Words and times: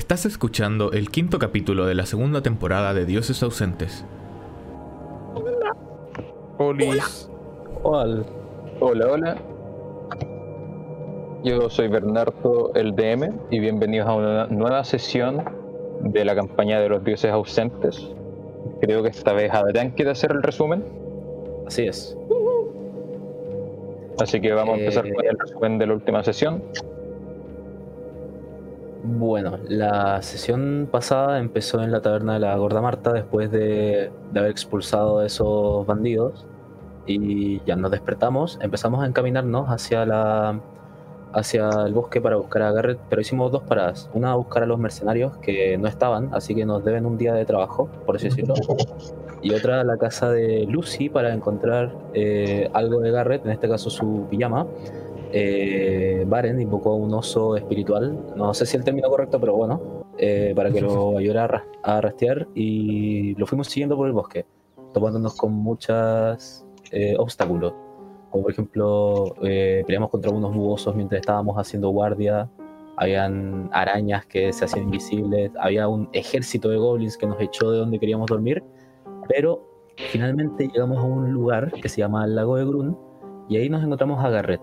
Estás 0.00 0.24
escuchando 0.24 0.92
el 0.92 1.10
quinto 1.10 1.38
capítulo 1.38 1.84
de 1.84 1.94
la 1.94 2.06
segunda 2.06 2.40
temporada 2.42 2.94
de 2.94 3.04
Dioses 3.04 3.42
Ausentes. 3.42 4.02
Polis. 6.56 7.28
Hola. 7.82 8.24
Hola, 8.80 9.06
hola. 9.06 9.36
Yo 11.44 11.68
soy 11.68 11.88
Bernardo, 11.88 12.72
el 12.74 12.96
DM, 12.96 13.40
y 13.50 13.60
bienvenidos 13.60 14.08
a 14.08 14.14
una 14.14 14.46
nueva 14.46 14.84
sesión 14.84 15.44
de 16.00 16.24
la 16.24 16.34
campaña 16.34 16.80
de 16.80 16.88
los 16.88 17.04
dioses 17.04 17.30
ausentes. 17.30 18.10
Creo 18.80 19.02
que 19.02 19.10
esta 19.10 19.34
vez 19.34 19.52
Adrián 19.52 19.90
quiere 19.90 20.12
hacer 20.12 20.32
el 20.32 20.42
resumen. 20.42 20.82
Así 21.66 21.86
es. 21.86 22.16
Así 24.18 24.40
que 24.40 24.50
vamos 24.54 24.76
a 24.76 24.80
empezar 24.80 25.06
Eh, 25.06 25.12
con 25.12 25.26
el 25.26 25.38
resumen 25.38 25.78
de 25.78 25.86
la 25.88 25.92
última 25.92 26.24
sesión. 26.24 26.62
Bueno, 29.02 29.58
la 29.68 30.20
sesión 30.20 30.88
pasada 30.90 31.38
empezó 31.38 31.82
en 31.82 31.90
la 31.90 32.02
taberna 32.02 32.34
de 32.34 32.40
la 32.40 32.56
Gorda 32.56 32.82
Marta 32.82 33.12
después 33.12 33.50
de, 33.50 34.10
de 34.32 34.38
haber 34.38 34.50
expulsado 34.50 35.20
a 35.20 35.26
esos 35.26 35.86
bandidos 35.86 36.46
y 37.06 37.62
ya 37.64 37.76
nos 37.76 37.90
despertamos, 37.90 38.58
empezamos 38.60 39.02
a 39.02 39.06
encaminarnos 39.06 39.68
hacia 39.68 40.04
la 40.04 40.60
hacia 41.32 41.68
el 41.86 41.94
bosque 41.94 42.20
para 42.20 42.36
buscar 42.36 42.62
a 42.62 42.72
Garrett, 42.72 42.98
pero 43.08 43.22
hicimos 43.22 43.52
dos 43.52 43.62
paradas, 43.62 44.10
una 44.14 44.32
a 44.32 44.34
buscar 44.34 44.64
a 44.64 44.66
los 44.66 44.78
mercenarios 44.78 45.36
que 45.38 45.78
no 45.78 45.86
estaban, 45.86 46.30
así 46.32 46.54
que 46.54 46.64
nos 46.64 46.84
deben 46.84 47.06
un 47.06 47.16
día 47.18 47.34
de 47.34 47.44
trabajo, 47.44 47.88
por 48.04 48.16
así 48.16 48.28
decirlo, 48.28 48.54
y 49.42 49.54
otra 49.54 49.80
a 49.80 49.84
la 49.84 49.96
casa 49.96 50.30
de 50.30 50.66
Lucy 50.66 51.08
para 51.08 51.32
encontrar 51.32 51.94
eh, 52.14 52.68
algo 52.72 53.00
de 53.00 53.10
Garrett, 53.10 53.44
en 53.44 53.52
este 53.52 53.68
caso 53.68 53.90
su 53.90 54.26
pijama, 54.28 54.66
eh, 55.32 56.24
Baren 56.26 56.60
invocó 56.60 56.90
a 56.92 56.96
un 56.96 57.12
oso 57.14 57.56
espiritual, 57.56 58.18
no 58.36 58.52
sé 58.54 58.66
si 58.66 58.76
el 58.76 58.84
término 58.84 59.08
correcto, 59.08 59.38
pero 59.40 59.54
bueno, 59.56 60.04
eh, 60.18 60.52
para 60.56 60.70
que 60.70 60.80
lo 60.80 61.18
ayudara 61.18 61.44
a, 61.44 61.46
ras- 61.48 61.64
a 61.82 62.00
rastrear. 62.00 62.48
Y 62.54 63.34
lo 63.36 63.46
fuimos 63.46 63.68
siguiendo 63.68 63.96
por 63.96 64.06
el 64.06 64.12
bosque, 64.12 64.44
topándonos 64.92 65.36
con 65.36 65.52
muchos 65.52 66.64
obstáculos. 67.18 67.72
Como 68.30 68.42
por 68.44 68.52
ejemplo, 68.52 69.34
eh, 69.42 69.82
peleamos 69.86 70.10
contra 70.10 70.30
unos 70.30 70.54
nubosos 70.54 70.94
mientras 70.94 71.20
estábamos 71.20 71.56
haciendo 71.56 71.88
guardia, 71.90 72.48
habían 72.96 73.68
arañas 73.72 74.26
que 74.26 74.52
se 74.52 74.66
hacían 74.66 74.84
invisibles, 74.84 75.50
había 75.58 75.88
un 75.88 76.08
ejército 76.12 76.68
de 76.68 76.76
goblins 76.76 77.16
que 77.16 77.26
nos 77.26 77.40
echó 77.40 77.70
de 77.72 77.78
donde 77.78 77.98
queríamos 77.98 78.28
dormir, 78.28 78.62
pero 79.28 79.62
finalmente 79.96 80.68
llegamos 80.68 80.98
a 80.98 81.02
un 81.02 81.32
lugar 81.32 81.72
que 81.72 81.88
se 81.88 81.98
llama 82.02 82.24
el 82.24 82.36
lago 82.36 82.56
de 82.56 82.64
Grun 82.66 82.96
y 83.48 83.56
ahí 83.56 83.68
nos 83.68 83.82
encontramos 83.82 84.22
a 84.24 84.28
Garrett. 84.30 84.60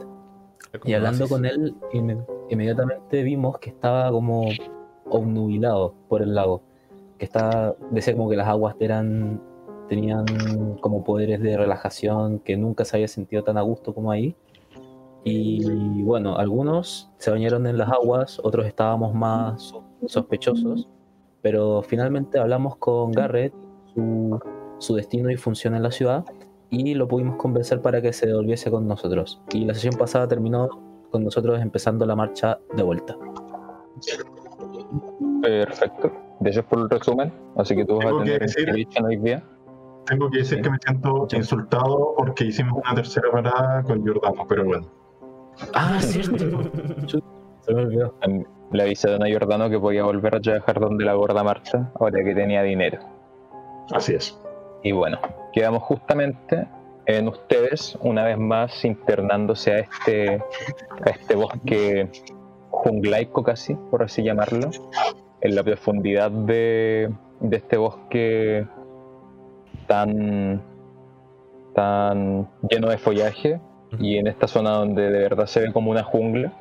Y 0.83 0.93
hablando 0.93 1.27
con 1.27 1.45
él, 1.45 1.75
inme- 1.93 2.25
inmediatamente 2.49 3.23
vimos 3.23 3.57
que 3.59 3.69
estaba 3.69 4.11
como 4.11 4.49
obnubilado 5.09 5.93
por 6.07 6.21
el 6.21 6.35
lago. 6.35 6.61
Que 7.17 7.25
estaba, 7.25 7.75
decía 7.91 8.15
como 8.15 8.29
que 8.29 8.35
las 8.35 8.47
aguas 8.47 8.75
eran, 8.79 9.41
tenían 9.89 10.25
como 10.81 11.03
poderes 11.03 11.41
de 11.41 11.57
relajación, 11.57 12.39
que 12.39 12.57
nunca 12.57 12.85
se 12.85 12.97
había 12.97 13.07
sentido 13.07 13.43
tan 13.43 13.57
a 13.57 13.61
gusto 13.61 13.93
como 13.93 14.11
ahí. 14.11 14.35
Y 15.23 16.03
bueno, 16.03 16.37
algunos 16.37 17.09
se 17.17 17.31
bañaron 17.31 17.65
en 17.67 17.77
las 17.77 17.89
aguas, 17.89 18.39
otros 18.43 18.65
estábamos 18.65 19.13
más 19.13 19.61
so- 19.63 19.83
sospechosos, 20.05 20.87
pero 21.41 21.81
finalmente 21.81 22.39
hablamos 22.39 22.77
con 22.77 23.11
Garrett, 23.11 23.53
su, 23.93 24.39
su 24.77 24.95
destino 24.95 25.29
y 25.29 25.35
función 25.37 25.75
en 25.75 25.83
la 25.83 25.91
ciudad, 25.91 26.23
y 26.69 26.93
lo 26.95 27.07
pudimos 27.07 27.37
convencer 27.37 27.81
para 27.81 28.01
que 28.01 28.11
se 28.13 28.27
devolviese 28.27 28.69
con 28.71 28.87
nosotros. 28.87 29.41
Y 29.51 29.65
la 29.65 29.73
sesión 29.73 29.95
pasada 29.95 30.27
terminó 30.27 30.69
con 31.11 31.23
nosotros 31.23 31.61
empezando 31.61 32.05
la 32.05 32.15
marcha 32.15 32.59
de 32.75 32.83
vuelta. 32.83 33.15
Perfecto. 35.41 36.11
Gracias 36.39 36.65
por 36.65 36.79
el 36.79 36.89
resumen. 36.89 37.33
Así 37.55 37.75
que 37.75 37.85
tú 37.85 37.95
vas 37.97 38.05
Tengo 38.05 38.19
a 38.19 38.23
que 38.23 38.31
tener 38.31 38.41
decir- 38.43 38.67
inspiration 38.69 39.05
hoy 39.05 39.17
día. 39.17 39.43
Tengo 40.05 40.29
que 40.29 40.37
decir 40.39 40.57
Sí. 40.57 40.63
que 40.63 40.69
me 40.69 40.77
siento 40.85 41.27
insultado 41.33 42.13
porque 42.17 42.45
hicimos 42.45 42.79
una 42.83 42.95
tercera 42.95 43.29
parada 43.31 43.83
con 43.83 44.03
Giordano, 44.03 44.45
pero 44.47 44.63
bueno. 44.65 44.87
Ah, 45.73 45.97
cierto. 45.99 46.37
se 47.61 47.73
me 47.73 47.81
olvidó. 47.81 48.13
Em, 48.21 48.43
Le 48.71 48.83
avisaron 48.83 49.23
a 49.23 49.27
Giordano 49.27 49.69
que 49.69 49.79
podía 49.79 50.03
volver 50.03 50.35
a 50.35 50.41
trabajar 50.41 50.79
donde 50.79 51.05
la 51.05 51.13
gorda 51.13 51.41
Marta, 51.43 51.91
ahora 51.99 52.21
que 52.23 52.35
tenía 52.35 52.61
dinero. 52.63 52.99
Así 53.93 54.13
es. 54.13 54.37
Y 54.83 54.91
bueno, 54.91 55.19
quedamos 55.53 55.83
justamente 55.83 56.67
en 57.05 57.27
ustedes, 57.27 57.97
una 58.01 58.25
vez 58.25 58.37
más 58.37 58.83
internándose 58.83 59.71
a 59.71 59.79
este, 59.79 60.43
a 61.05 61.09
este 61.09 61.35
bosque 61.35 62.09
junglaico 62.69 63.43
casi, 63.43 63.75
por 63.89 64.03
así 64.03 64.23
llamarlo, 64.23 64.69
en 65.41 65.55
la 65.55 65.63
profundidad 65.63 66.29
de, 66.31 67.09
de 67.39 67.57
este 67.57 67.77
bosque 67.77 68.67
tan, 69.87 70.61
tan 71.73 72.49
lleno 72.69 72.89
de 72.89 72.97
follaje 72.97 73.61
y 73.99 74.17
en 74.17 74.27
esta 74.27 74.47
zona 74.47 74.71
donde 74.71 75.09
de 75.09 75.19
verdad 75.19 75.45
se 75.45 75.61
ve 75.61 75.71
como 75.71 75.91
una 75.91 76.03
jungla. 76.03 76.53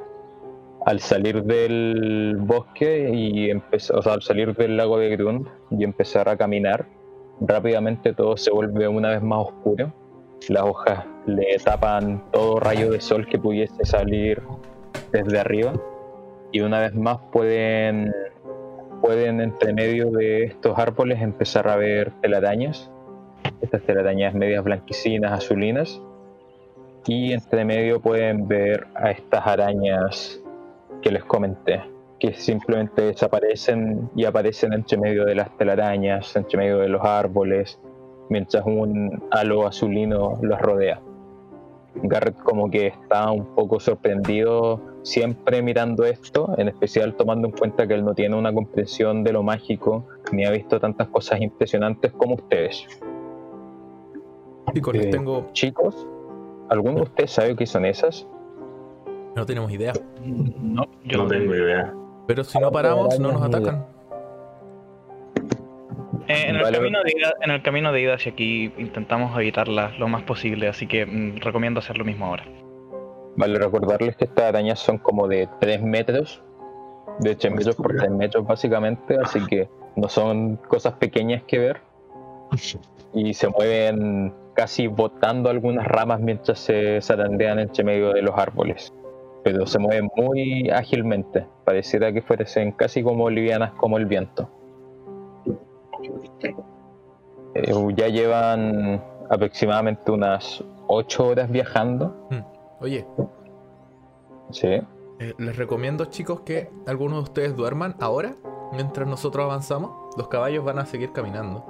Al 0.84 1.00
salir 1.00 1.42
del 1.42 2.36
bosque 2.38 3.10
y 3.12 3.50
empezar, 3.50 3.98
o 3.98 4.02
sea, 4.02 4.12
al 4.12 4.22
salir 4.22 4.54
del 4.54 4.76
lago 4.76 4.98
de 4.98 5.16
Grund 5.16 5.48
y 5.72 5.82
empezar 5.82 6.28
a 6.28 6.36
caminar, 6.36 6.86
rápidamente 7.40 8.12
todo 8.12 8.36
se 8.36 8.50
vuelve 8.50 8.88
una 8.88 9.10
vez 9.10 9.22
más 9.22 9.46
oscuro. 9.46 9.92
Las 10.48 10.62
hojas 10.62 11.04
le 11.26 11.58
tapan 11.64 12.22
todo 12.30 12.60
rayo 12.60 12.90
de 12.90 13.00
sol 13.00 13.26
que 13.26 13.38
pudiese 13.38 13.84
salir 13.84 14.42
desde 15.12 15.38
arriba. 15.38 15.72
Y 16.52 16.60
una 16.60 16.80
vez 16.80 16.94
más 16.94 17.18
pueden, 17.32 18.14
pueden 19.00 19.40
entre 19.40 19.72
medio 19.72 20.10
de 20.10 20.44
estos 20.44 20.78
árboles 20.78 21.20
empezar 21.20 21.68
a 21.68 21.76
ver 21.76 22.12
telarañas. 22.20 22.90
Estas 23.60 23.82
telarañas 23.82 24.34
medias 24.34 24.62
blanquecinas, 24.62 25.32
azulinas. 25.32 26.00
Y 27.06 27.32
entre 27.32 27.64
medio 27.64 28.00
pueden 28.00 28.48
ver 28.48 28.86
a 28.94 29.10
estas 29.10 29.46
arañas 29.46 30.40
que 31.02 31.10
les 31.10 31.24
comenté 31.24 31.95
que 32.18 32.32
simplemente 32.34 33.02
desaparecen 33.02 34.10
y 34.16 34.24
aparecen 34.24 34.72
entre 34.72 34.96
medio 34.98 35.24
de 35.24 35.34
las 35.34 35.56
telarañas, 35.58 36.34
entre 36.36 36.58
medio 36.58 36.78
de 36.78 36.88
los 36.88 37.04
árboles, 37.04 37.78
mientras 38.30 38.64
un 38.64 39.22
halo 39.30 39.66
azulino 39.66 40.38
los 40.42 40.58
rodea. 40.60 41.00
Garrett 42.02 42.36
como 42.42 42.70
que 42.70 42.88
está 42.88 43.30
un 43.30 43.54
poco 43.54 43.80
sorprendido 43.80 44.80
siempre 45.02 45.62
mirando 45.62 46.04
esto, 46.04 46.54
en 46.58 46.68
especial 46.68 47.14
tomando 47.14 47.48
en 47.48 47.52
cuenta 47.54 47.86
que 47.86 47.94
él 47.94 48.04
no 48.04 48.14
tiene 48.14 48.36
una 48.36 48.52
comprensión 48.52 49.24
de 49.24 49.32
lo 49.32 49.42
mágico 49.42 50.04
ni 50.32 50.44
ha 50.44 50.50
visto 50.50 50.78
tantas 50.80 51.08
cosas 51.08 51.40
impresionantes 51.40 52.12
como 52.12 52.34
ustedes. 52.34 52.86
Chicos, 54.74 54.94
les 54.94 55.06
Eh, 55.06 55.10
tengo. 55.10 55.46
Chicos, 55.52 56.06
¿alguno 56.68 56.96
de 56.96 57.02
ustedes 57.02 57.30
sabe 57.30 57.56
qué 57.56 57.66
son 57.66 57.84
esas? 57.86 58.26
No 59.34 59.46
tenemos 59.46 59.70
idea. 59.70 59.92
No, 60.24 60.86
yo 61.04 61.18
no 61.18 61.26
tengo 61.28 61.54
idea. 61.54 61.94
Pero 62.26 62.44
si 62.44 62.58
no 62.58 62.70
paramos, 62.70 63.18
no 63.18 63.32
nos 63.32 63.42
atacan. 63.42 63.86
Eh, 66.28 66.46
en, 66.48 66.56
el 66.56 66.62
Vale. 66.62 66.78
camino 66.78 67.02
de 67.04 67.12
ida, 67.16 67.34
en 67.40 67.50
el 67.52 67.62
camino 67.62 67.92
de 67.92 68.00
ida 68.00 68.14
hacia 68.14 68.32
aquí 68.32 68.72
intentamos 68.78 69.38
evitarlas 69.38 69.96
lo 69.98 70.08
más 70.08 70.22
posible, 70.24 70.66
así 70.68 70.86
que 70.86 71.06
mm, 71.06 71.38
recomiendo 71.38 71.78
hacer 71.78 71.98
lo 71.98 72.04
mismo 72.04 72.26
ahora. 72.26 72.44
Vale 73.36 73.58
recordarles 73.58 74.16
que 74.16 74.24
estas 74.24 74.46
arañas 74.46 74.80
son 74.80 74.98
como 74.98 75.28
de 75.28 75.48
3 75.60 75.82
metros, 75.82 76.42
de 77.20 77.36
3 77.36 77.54
metros 77.54 77.76
por 77.76 77.94
3 77.94 78.10
metros 78.10 78.46
básicamente, 78.46 79.16
así 79.22 79.44
que 79.46 79.68
no 79.94 80.08
son 80.08 80.56
cosas 80.56 80.94
pequeñas 80.94 81.42
que 81.44 81.58
ver. 81.58 81.80
Y 83.12 83.34
se 83.34 83.48
mueven 83.48 84.34
casi 84.54 84.86
botando 84.88 85.48
algunas 85.48 85.86
ramas 85.86 86.20
mientras 86.20 86.58
se 86.58 87.00
zarandean 87.02 87.58
entre 87.58 87.84
medio 87.84 88.12
de 88.12 88.22
los 88.22 88.36
árboles. 88.36 88.92
Pero 89.46 89.64
se 89.64 89.78
mueven 89.78 90.10
muy 90.16 90.70
ágilmente, 90.70 91.46
pareciera 91.64 92.12
que 92.12 92.20
fuesen 92.20 92.72
casi 92.72 93.00
como 93.04 93.30
livianas 93.30 93.70
como 93.74 93.96
el 93.96 94.04
viento. 94.06 94.50
Eh, 97.54 97.72
ya 97.96 98.08
llevan 98.08 99.00
aproximadamente 99.30 100.10
unas 100.10 100.64
8 100.88 101.28
horas 101.28 101.48
viajando. 101.48 102.28
Oye, 102.80 103.06
Sí. 104.50 104.66
eh, 104.66 105.34
les 105.38 105.56
recomiendo, 105.56 106.06
chicos, 106.06 106.40
que 106.40 106.68
algunos 106.88 107.18
de 107.18 107.22
ustedes 107.22 107.56
duerman 107.56 107.94
ahora, 108.00 108.34
mientras 108.72 109.06
nosotros 109.06 109.44
avanzamos. 109.44 110.12
Los 110.16 110.26
caballos 110.26 110.64
van 110.64 110.80
a 110.80 110.86
seguir 110.86 111.12
caminando. 111.12 111.64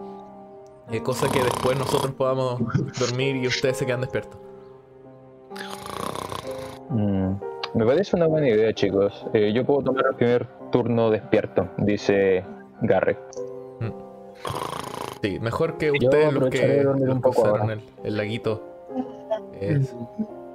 Eh, 0.91 1.03
cosa 1.03 1.31
que 1.31 1.43
después 1.43 1.79
nosotros 1.79 2.13
podamos 2.13 2.59
dormir 2.99 3.37
y 3.37 3.47
ustedes 3.47 3.77
se 3.77 3.85
quedan 3.85 4.01
despiertos. 4.01 4.41
Mm, 6.89 7.33
Me 7.77 7.85
parece 7.85 8.17
una 8.17 8.27
buena 8.27 8.49
idea, 8.49 8.73
chicos. 8.73 9.27
Eh, 9.35 9.53
yo 9.53 9.65
puedo 9.65 9.83
tomar 9.83 10.07
el 10.11 10.17
primer 10.17 10.47
turno 10.73 11.11
despierto, 11.11 11.69
dice 11.79 12.45
Garrett. 12.81 13.19
Sí, 15.23 15.39
mejor 15.41 15.77
que 15.79 15.91
ustedes 15.91 16.33
los 16.33 16.49
que, 16.51 16.83
los 16.85 17.19
usaron 17.25 17.71
el, 17.71 17.81
el 18.05 18.17
laguito. 18.17 18.63
Es- 19.61 19.95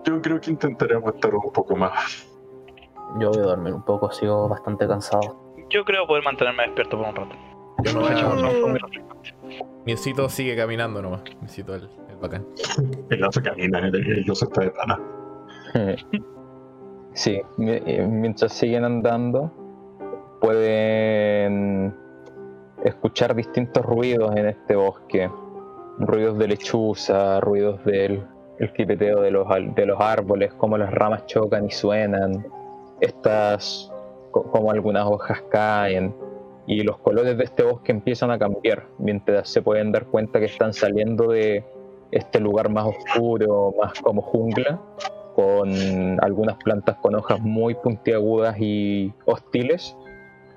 Yo 0.04 0.22
creo 0.22 0.40
que 0.40 0.52
intentaré 0.52 0.96
aguantar 0.96 1.36
un 1.36 1.52
poco 1.52 1.76
más. 1.76 2.28
Yo 3.20 3.30
voy 3.32 3.40
a 3.40 3.44
dormir 3.48 3.74
un 3.74 3.84
poco, 3.84 4.12
sigo 4.12 4.48
bastante 4.48 4.88
cansado. 4.88 5.54
Yo 5.70 5.84
creo 5.86 6.08
poder 6.08 6.24
mantenerme 6.24 6.64
despierto 6.64 6.98
por 6.98 7.08
un 7.10 7.16
rato. 7.16 7.36
Yo 7.84 7.94
no 7.94 8.02
voy 8.02 8.12
no 8.12 8.76
a... 8.78 8.88
Miecito 9.86 10.30
sigue 10.30 10.56
caminando 10.56 11.02
nomás. 11.02 11.22
Miecito 11.42 11.76
el, 11.76 11.90
el 12.10 12.16
bacán. 12.18 12.46
El 13.10 13.24
oso 13.24 13.42
camina, 13.44 13.80
el, 13.80 13.96
el 13.96 14.30
oso 14.32 14.46
está 14.46 14.62
de 14.62 14.72
pana. 14.72 15.00
Sí, 17.14 17.42
eh, 17.60 18.08
mientras 18.10 18.54
siguen 18.54 18.86
andando, 18.86 19.52
pueden 20.40 21.94
escuchar 22.84 23.36
distintos 23.36 23.86
ruidos 23.86 24.36
en 24.36 24.48
este 24.48 24.76
bosque. 24.76 25.30
Ruidos 26.00 26.38
de 26.38 26.48
lechuza, 26.48 27.40
ruidos 27.42 27.84
del 27.86 28.24
el 28.60 28.72
de 28.88 29.32
los, 29.32 29.48
de 29.76 29.86
los 29.88 30.00
árboles, 30.00 30.54
como 30.54 30.78
las 30.78 30.92
ramas 30.94 31.26
chocan 31.26 31.66
y 31.66 31.72
suenan. 31.72 32.46
Estas, 33.00 33.92
co- 34.32 34.44
como 34.44 34.72
algunas 34.72 35.06
hojas 35.06 35.42
caen. 35.50 36.14
Y 36.68 36.84
los 36.84 36.98
colores 37.00 37.38
de 37.38 37.44
este 37.44 37.64
bosque 37.64 37.92
empiezan 37.92 38.30
a 38.32 38.38
cambiar, 38.38 38.86
mientras 39.00 39.50
se 39.50 39.62
pueden 39.64 39.92
dar 39.92 40.06
cuenta 40.06 40.40
que 40.40 40.46
están 40.46 40.74
saliendo 40.74 41.30
de 41.32 41.66
este 42.12 42.40
lugar 42.40 42.70
más 42.70 42.86
oscuro, 42.86 43.74
más 43.82 44.00
como 44.02 44.22
jungla, 44.22 44.80
con 45.36 45.70
algunas 46.22 46.58
plantas 46.58 46.98
con 46.98 47.16
hojas 47.16 47.40
muy 47.42 47.76
puntiagudas 47.76 48.56
y 48.60 49.14
hostiles 49.26 49.96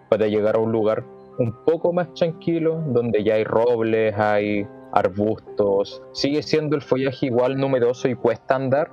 para 0.08 0.26
llegar 0.26 0.56
a 0.56 0.58
un 0.58 0.72
lugar 0.72 1.04
un 1.38 1.52
poco 1.64 1.92
más 1.92 2.12
tranquilo 2.14 2.82
donde 2.88 3.24
ya 3.24 3.34
hay 3.34 3.44
robles, 3.44 4.16
hay 4.16 4.66
arbustos, 4.92 6.02
sigue 6.12 6.42
siendo 6.42 6.76
el 6.76 6.82
follaje 6.82 7.26
igual 7.26 7.56
numeroso 7.56 8.08
y 8.08 8.14
cuesta 8.14 8.54
andar, 8.54 8.90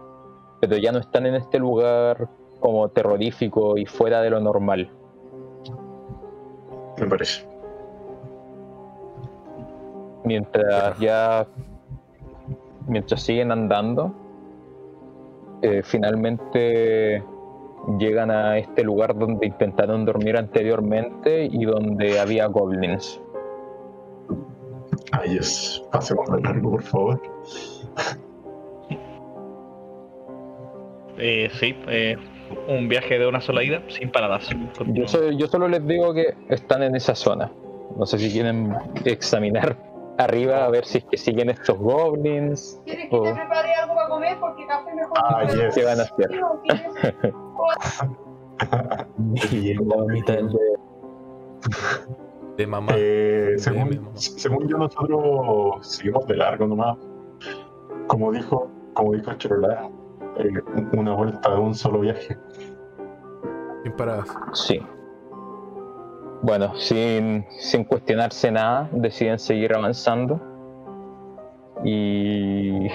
pero 0.59 0.77
ya 0.77 0.91
no 0.91 0.99
están 0.99 1.25
en 1.27 1.35
este 1.35 1.59
lugar 1.59 2.27
como 2.59 2.89
terrorífico 2.89 3.77
y 3.77 3.85
fuera 3.85 4.21
de 4.21 4.29
lo 4.31 4.39
normal. 4.39 4.89
Me 6.97 7.07
parece. 7.07 7.51
mientras 10.23 10.99
ya 10.99 11.47
mientras 12.87 13.21
siguen 13.21 13.51
andando 13.51 14.13
eh, 15.61 15.81
finalmente 15.83 17.23
llegan 17.97 18.29
a 18.31 18.57
este 18.57 18.83
lugar 18.83 19.17
donde 19.17 19.47
intentaron 19.47 20.05
dormir 20.05 20.37
anteriormente 20.37 21.45
y 21.51 21.65
donde 21.65 22.19
había 22.19 22.45
goblins 22.47 23.19
Ay, 25.13 25.37
es. 25.37 25.83
Pasemos 25.91 26.25
de 26.31 26.41
largo, 26.41 26.71
por 26.71 26.83
favor. 26.83 27.21
Eh, 31.17 31.49
sí, 31.59 31.75
eh, 31.87 32.17
un 32.67 32.87
viaje 32.87 33.19
de 33.19 33.27
una 33.27 33.41
sola 33.41 33.63
ida 33.63 33.81
sin 33.89 34.09
paradas. 34.11 34.49
yo, 34.87 35.07
so- 35.07 35.31
yo 35.31 35.47
solo 35.47 35.67
les 35.67 35.85
digo 35.85 36.13
que 36.13 36.33
están 36.49 36.83
en 36.83 36.95
esa 36.95 37.15
zona 37.15 37.51
no 37.97 38.05
sé 38.05 38.17
si 38.17 38.31
quieren 38.31 38.73
examinar 39.05 39.75
arriba 40.17 40.65
a 40.65 40.69
ver 40.69 40.85
si 40.85 40.99
es 40.99 41.05
que 41.05 41.17
siguen 41.17 41.49
estos 41.49 41.77
goblins 41.77 42.79
¿Quieres 42.85 43.09
que 43.09 43.17
te 43.19 43.33
prepare 43.33 43.73
algo 43.73 43.95
para 43.95 44.07
comer? 44.09 44.37
Porque. 44.39 44.65
Ah, 45.15 45.43
yes. 45.45 45.75
qué 45.75 45.83
van 45.85 45.99
a 45.99 46.03
hacer. 46.03 46.29
Y 49.51 49.73
la 49.73 49.95
mamita 49.97 50.33
del- 50.33 50.49
De 52.57 52.67
mamá. 52.67 52.91
Eh, 52.95 53.53
según, 53.57 53.89
mamá. 53.89 54.09
según 54.15 54.67
yo, 54.67 54.77
nosotros 54.77 55.87
seguimos 55.87 56.27
de 56.27 56.35
largo 56.35 56.67
nomás. 56.67 56.97
Como 58.07 58.31
dijo, 58.31 58.69
como 58.93 59.13
dijo 59.13 59.33
Chirolá, 59.33 59.89
eh, 60.37 60.51
una 60.93 61.13
vuelta 61.13 61.49
de 61.53 61.59
un 61.59 61.73
solo 61.73 61.99
viaje. 62.01 62.37
Sin 63.83 63.93
paradas. 63.93 64.27
Sí. 64.53 64.79
Bueno, 66.43 66.75
sin, 66.75 67.45
sin 67.59 67.83
cuestionarse 67.83 68.51
nada, 68.51 68.89
deciden 68.91 69.37
seguir 69.39 69.75
avanzando 69.75 70.39
y, 71.83 72.87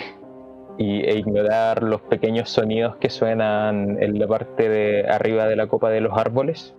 y- 0.78 1.00
e 1.04 1.16
ignorar 1.18 1.82
los 1.82 2.00
pequeños 2.02 2.50
sonidos 2.50 2.96
que 2.96 3.08
suenan 3.10 4.02
en 4.02 4.18
la 4.18 4.26
parte 4.26 4.68
de 4.68 5.06
arriba 5.08 5.46
de 5.46 5.56
la 5.56 5.66
copa 5.66 5.90
de 5.90 6.00
los 6.00 6.16
árboles. 6.16 6.74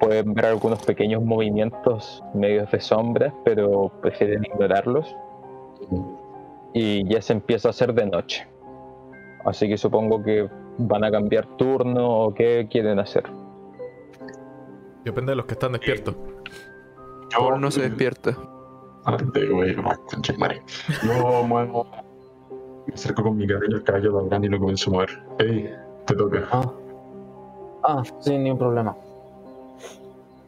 Pueden 0.00 0.32
ver 0.34 0.46
algunos 0.46 0.84
pequeños 0.84 1.22
movimientos 1.22 2.22
medios 2.34 2.70
de 2.70 2.80
sombras, 2.80 3.32
pero 3.44 3.90
prefieren 4.00 4.44
ignorarlos. 4.44 5.14
Y 6.72 7.08
ya 7.08 7.20
se 7.22 7.32
empieza 7.32 7.68
a 7.68 7.70
hacer 7.70 7.92
de 7.94 8.06
noche. 8.06 8.46
Así 9.44 9.68
que 9.68 9.76
supongo 9.78 10.22
que 10.22 10.48
van 10.78 11.02
a 11.04 11.10
cambiar 11.10 11.46
turno 11.56 12.08
o 12.24 12.34
qué 12.34 12.68
quieren 12.70 12.98
hacer. 13.00 13.24
Depende 15.04 15.32
de 15.32 15.36
los 15.36 15.46
que 15.46 15.54
están 15.54 15.72
despiertos. 15.72 16.14
Yo 17.36 17.56
no 17.58 17.70
se 17.70 17.82
despierta. 17.82 18.36
Yo 21.02 21.42
muevo. 21.44 21.86
Me 22.88 22.94
acerco 22.94 23.22
con 23.22 23.36
mi 23.36 23.46
cabello 23.46 23.76
al 23.76 23.82
caballo 23.82 24.12
de 24.12 24.18
Abraham 24.18 24.44
y 24.44 24.48
lo 24.48 24.58
comienzo 24.58 24.90
a 24.90 24.92
mover. 24.94 25.22
Ey, 25.38 25.70
te 26.06 26.14
toca. 26.14 26.48
Ah. 26.50 26.72
Ah, 27.84 28.02
sin 28.20 28.42
ningún 28.42 28.58
problema. 28.58 28.96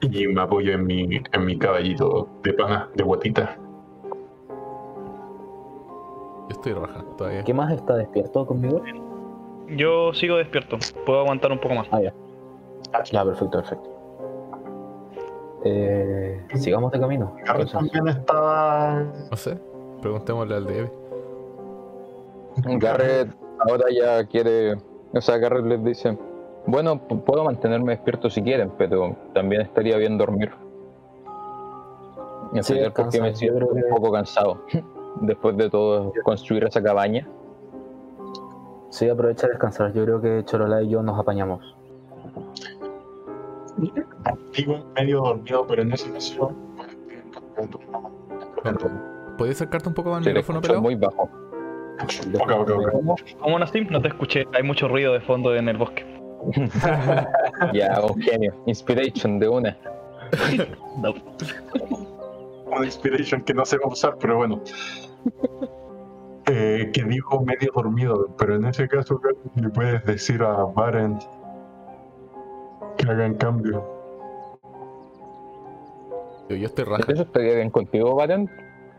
Y 0.00 0.26
me 0.26 0.40
apoyo 0.40 0.72
en 0.72 0.86
mi, 0.86 1.20
en 1.32 1.44
mi 1.44 1.58
caballito 1.58 2.28
de 2.42 2.54
pana, 2.54 2.88
de 2.94 3.04
guatita. 3.04 3.56
Yo 6.48 6.48
estoy 6.48 6.72
roja 6.72 7.04
todavía. 7.18 7.44
¿Qué 7.44 7.52
más 7.52 7.72
está 7.72 7.96
despierto 7.96 8.46
conmigo? 8.46 8.82
Yo 9.68 10.12
sigo 10.14 10.36
despierto, 10.36 10.78
puedo 11.04 11.20
aguantar 11.20 11.52
un 11.52 11.60
poco 11.60 11.74
más. 11.74 11.86
Ah, 11.92 12.00
ya. 12.00 12.14
Ya, 13.12 13.24
perfecto, 13.24 13.58
perfecto. 13.58 13.90
Eh, 15.64 16.42
sigamos 16.54 16.90
de 16.90 17.00
camino. 17.00 17.36
Entonces. 17.38 17.72
también 17.72 18.08
estaba. 18.08 19.04
No 19.30 19.36
sé. 19.36 19.58
Preguntémosle 20.00 20.54
al 20.54 20.68
Evi. 20.70 20.99
Garrett 22.64 23.34
ahora 23.68 23.84
ya 23.90 24.24
quiere, 24.26 24.74
o 25.12 25.20
sea, 25.20 25.38
Garrett 25.38 25.64
les 25.66 25.84
dice, 25.84 26.16
bueno, 26.66 26.98
puedo 27.00 27.44
mantenerme 27.44 27.92
despierto 27.92 28.30
si 28.30 28.42
quieren, 28.42 28.70
pero 28.78 29.16
también 29.34 29.62
estaría 29.62 29.96
bien 29.96 30.16
dormir. 30.18 30.50
En 32.52 32.64
Sí, 32.64 32.74
porque 32.94 33.20
me 33.20 33.34
siento 33.34 33.68
que- 33.68 33.82
un 33.84 33.90
poco 33.90 34.10
cansado 34.12 34.62
después 35.20 35.56
de 35.56 35.70
todo 35.70 36.12
construir 36.24 36.64
esa 36.64 36.82
cabaña. 36.82 37.26
Sí, 38.88 39.08
aprovecha 39.08 39.46
de 39.46 39.52
descansar. 39.52 39.92
Yo 39.92 40.04
creo 40.04 40.20
que 40.20 40.44
Chorola 40.44 40.82
y 40.82 40.88
yo 40.88 41.00
nos 41.02 41.16
apañamos. 41.18 41.76
Digo, 44.56 44.78
medio 44.96 45.20
dormido, 45.20 45.64
pero 45.66 45.82
en 45.82 45.92
esa 45.92 46.10
ocasión. 46.10 46.56
¿Podías 49.38 49.56
acercarte 49.56 49.88
un 49.88 49.94
poco 49.94 50.10
más 50.10 50.18
al 50.18 50.24
le 50.24 50.30
micrófono, 50.32 50.60
pelado? 50.60 50.82
muy 50.82 50.96
bajo. 50.96 51.28
Ok, 52.02 52.50
ok, 52.50 52.70
ok. 52.70 53.20
¿Cómo 53.40 53.58
Nassim? 53.58 53.86
No 53.90 54.00
te 54.00 54.08
escuché, 54.08 54.46
hay 54.52 54.62
mucho 54.62 54.88
ruido 54.88 55.12
de 55.12 55.20
fondo 55.20 55.54
en 55.54 55.68
el 55.68 55.76
bosque. 55.76 56.04
Ya, 57.74 58.00
un 58.00 58.20
genio. 58.20 58.54
Inspiration 58.66 59.38
de 59.38 59.48
una. 59.48 59.76
No. 60.98 61.14
Una 62.66 62.86
inspiration 62.86 63.42
que 63.42 63.52
no 63.52 63.64
sé 63.64 63.78
cómo 63.78 63.92
usar, 63.92 64.16
pero 64.18 64.36
bueno. 64.36 64.62
Eh, 66.46 66.90
que 66.92 67.04
dijo 67.04 67.40
medio 67.42 67.70
dormido, 67.74 68.28
pero 68.38 68.56
en 68.56 68.64
ese 68.64 68.88
caso 68.88 69.20
le 69.56 69.68
puedes 69.70 70.04
decir 70.04 70.42
a 70.42 70.64
Baren 70.64 71.18
que 72.96 73.10
hagan 73.10 73.34
cambio. 73.34 73.84
Yo, 76.48 76.56
yo 76.56 76.66
estoy 76.66 76.84
raja. 76.84 77.04
¿Eso 77.12 77.22
estaría 77.22 77.54
bien 77.54 77.70
contigo, 77.70 78.14
Valen? 78.14 78.50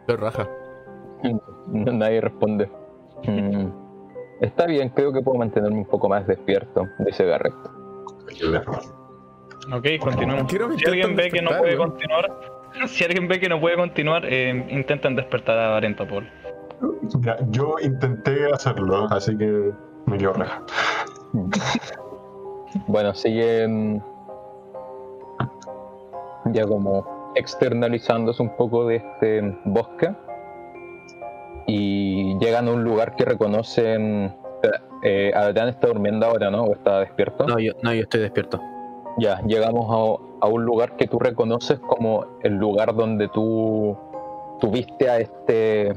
Estoy 0.01 0.15
raja. 0.15 0.50
No, 1.67 1.91
nadie 1.91 2.22
responde. 2.22 2.70
Mm, 3.28 3.82
Está 4.42 4.66
bien, 4.66 4.90
creo 4.90 5.13
que 5.13 5.22
puedo 5.22 5.38
mantenerme 5.38 5.78
un 5.78 5.86
poco 5.86 6.10
más 6.10 6.25
despierto, 6.25 6.88
dice 7.06 7.25
Garrett. 7.25 7.54
Ok. 9.72 9.86
Quiero 10.48 10.70
que 10.70 10.78
Si 10.80 10.86
alguien 10.86 11.16
ve 11.16 11.30
que 11.30 11.44
no 11.44 11.51
puede 11.60 11.78
continuar, 11.78 12.40
si 12.88 13.04
alguien 13.04 13.28
ve 13.28 13.40
que 13.40 13.50
no 13.50 13.60
puede 13.62 13.75
continuar, 13.75 14.25
eh, 14.25 14.66
intenten 14.72 15.16
despertar 15.16 15.60
a 15.60 15.70
Varento, 15.70 16.08
Paul. 16.08 16.28
Yo 17.51 17.75
intenté 17.84 18.51
hacerlo, 18.51 19.06
así 19.12 19.38
que 19.38 19.72
me 20.08 20.18
dio 20.18 20.34
raja. 20.34 20.63
Bueno, 22.88 23.13
siguen 23.13 24.01
ya 26.46 26.66
como 26.66 27.32
externalizándose 27.36 28.42
un 28.42 28.56
poco 28.58 28.88
de 28.88 28.96
este 28.96 29.56
bosque 29.66 30.12
y 31.74 32.38
llegan 32.40 32.68
a 32.68 32.72
un 32.72 32.84
lugar 32.84 33.16
que 33.16 33.25
reconocen. 33.25 34.36
Eh, 35.04 35.32
Adrián 35.34 35.70
está 35.70 35.88
durmiendo 35.88 36.25
ahora, 36.25 36.51
¿no? 36.51 36.63
¿O 36.63 36.74
está 36.74 37.00
despierto? 37.00 37.46
No, 37.48 37.60
yo, 37.60 37.74
no, 37.82 37.94
yo 37.94 38.01
estoy 38.01 38.22
despierto. 38.22 38.62
Ya, 39.18 39.42
llegamos 39.42 39.88
a, 39.90 40.46
a 40.46 40.50
un 40.50 40.63
lugar 40.66 40.96
que 40.96 41.08
tú 41.08 41.20
reconoces 41.20 41.80
como 41.80 42.25
el 42.44 42.54
lugar 42.54 42.96
donde 42.96 43.28
tú 43.30 43.98
tuviste 44.60 45.10
a 45.10 45.20
este 45.20 45.94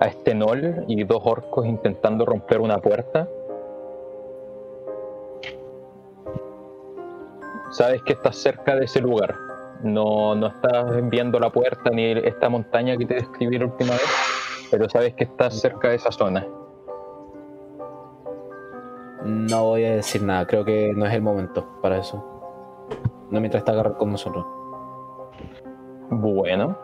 a 0.00 0.06
este 0.06 0.32
Nol 0.34 0.84
y 0.86 1.02
dos 1.02 1.20
orcos 1.24 1.66
intentando 1.66 2.24
romper 2.24 2.60
una 2.60 2.78
puerta. 2.78 3.28
sabes 7.70 8.02
que 8.02 8.14
estás 8.14 8.36
cerca 8.36 8.76
de 8.76 8.84
ese 8.84 9.00
lugar. 9.00 9.34
No, 9.82 10.34
no 10.34 10.48
estás 10.48 11.08
viendo 11.08 11.38
la 11.38 11.50
puerta 11.50 11.90
ni 11.90 12.10
esta 12.10 12.48
montaña 12.48 12.96
que 12.96 13.06
te 13.06 13.14
describí 13.14 13.58
la 13.58 13.66
última 13.66 13.92
vez, 13.92 14.37
pero 14.70 14.88
sabes 14.88 15.14
que 15.14 15.24
estás 15.24 15.60
cerca 15.60 15.88
de 15.88 15.96
esa 15.96 16.12
zona. 16.12 16.46
No 19.24 19.64
voy 19.64 19.84
a 19.84 19.96
decir 19.96 20.22
nada, 20.22 20.46
creo 20.46 20.64
que 20.64 20.92
no 20.94 21.06
es 21.06 21.12
el 21.12 21.22
momento 21.22 21.66
para 21.82 21.98
eso. 21.98 22.24
No 23.30 23.40
mientras 23.40 23.60
está 23.60 23.72
agarrado 23.72 23.98
con 23.98 24.12
nosotros. 24.12 24.44
Bueno. 26.10 26.78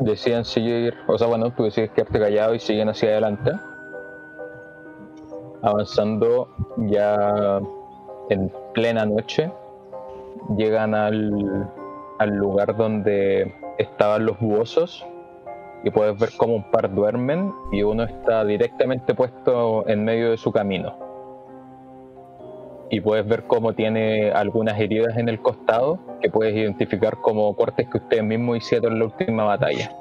Deciden 0.00 0.44
seguir, 0.44 0.94
o 1.08 1.18
sea, 1.18 1.26
bueno, 1.26 1.52
tú 1.52 1.64
decides 1.64 1.90
quedarte 1.90 2.20
callado 2.20 2.54
y 2.54 2.60
siguen 2.60 2.88
hacia 2.88 3.10
adelante. 3.10 3.52
Avanzando 5.62 6.48
ya 6.76 7.60
en 8.30 8.52
plena 8.74 9.04
noche, 9.04 9.52
llegan 10.56 10.94
al, 10.94 11.68
al 12.18 12.30
lugar 12.30 12.76
donde 12.76 13.54
estaban 13.78 14.26
los 14.26 14.38
buosos 14.38 15.04
y 15.84 15.90
puedes 15.90 16.18
ver 16.18 16.30
cómo 16.36 16.56
un 16.56 16.70
par 16.70 16.92
duermen 16.94 17.52
y 17.72 17.82
uno 17.82 18.02
está 18.04 18.44
directamente 18.44 19.14
puesto 19.14 19.86
en 19.88 20.04
medio 20.04 20.30
de 20.30 20.36
su 20.36 20.50
camino. 20.52 20.96
Y 22.90 23.00
puedes 23.00 23.26
ver 23.28 23.44
cómo 23.44 23.74
tiene 23.74 24.30
algunas 24.32 24.78
heridas 24.80 25.16
en 25.18 25.28
el 25.28 25.40
costado 25.40 25.98
que 26.20 26.30
puedes 26.30 26.54
identificar 26.54 27.16
como 27.18 27.54
cortes 27.54 27.86
que 27.88 27.98
ustedes 27.98 28.24
mismos 28.24 28.56
hicieron 28.58 28.94
en 28.94 28.98
la 29.00 29.04
última 29.04 29.44
batalla. 29.44 29.92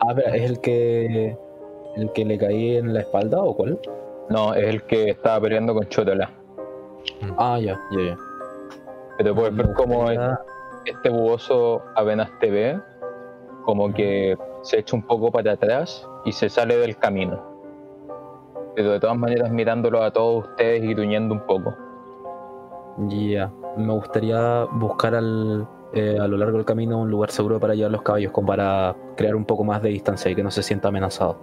Ah, 0.00 0.12
pero 0.14 0.28
¿es 0.34 0.50
el 0.50 0.60
que 0.60 1.36
el 1.96 2.12
que 2.12 2.24
le 2.24 2.38
caí 2.38 2.76
en 2.76 2.92
la 2.94 3.00
espalda 3.00 3.42
o 3.42 3.54
cuál? 3.56 3.78
No, 4.28 4.54
es 4.54 4.64
el 4.64 4.82
que 4.84 5.10
estaba 5.10 5.40
peleando 5.40 5.74
con 5.74 5.86
Chotola. 5.88 6.30
Ah, 7.38 7.58
ya, 7.60 7.78
ya, 7.92 8.00
ya. 8.02 8.16
Pero 9.18 9.34
puedes 9.34 9.54
ver 9.56 9.72
cómo 9.74 10.10
es- 10.10 10.18
este 10.86 11.08
buoso 11.10 11.82
apenas 11.94 12.30
te 12.40 12.50
ve, 12.50 12.78
como 13.66 13.92
que 13.92 14.38
se 14.62 14.78
echa 14.78 14.96
un 14.96 15.02
poco 15.02 15.30
para 15.30 15.52
atrás 15.52 16.08
y 16.24 16.32
se 16.32 16.48
sale 16.48 16.78
del 16.78 16.96
camino. 16.96 17.42
Pero 18.74 18.92
de 18.92 19.00
todas 19.00 19.18
maneras 19.18 19.50
mirándolo 19.50 20.02
a 20.02 20.12
todos 20.12 20.46
ustedes 20.46 20.84
y 20.84 20.94
gruñendo 20.94 21.34
un 21.34 21.40
poco. 21.40 21.74
Ya, 23.08 23.50
me 23.76 23.92
gustaría 23.92 24.64
buscar 24.64 25.16
al, 25.16 25.66
eh, 25.92 26.16
a 26.18 26.28
lo 26.28 26.36
largo 26.36 26.58
del 26.58 26.64
camino 26.64 27.00
un 27.00 27.10
lugar 27.10 27.30
seguro 27.30 27.58
para 27.58 27.74
llevar 27.74 27.90
los 27.90 28.02
caballos, 28.02 28.32
como 28.32 28.46
para 28.46 28.94
crear 29.16 29.34
un 29.34 29.44
poco 29.44 29.64
más 29.64 29.82
de 29.82 29.88
distancia 29.90 30.30
y 30.30 30.34
que 30.34 30.42
no 30.42 30.50
se 30.50 30.62
sienta 30.62 30.88
amenazado. 30.88 31.36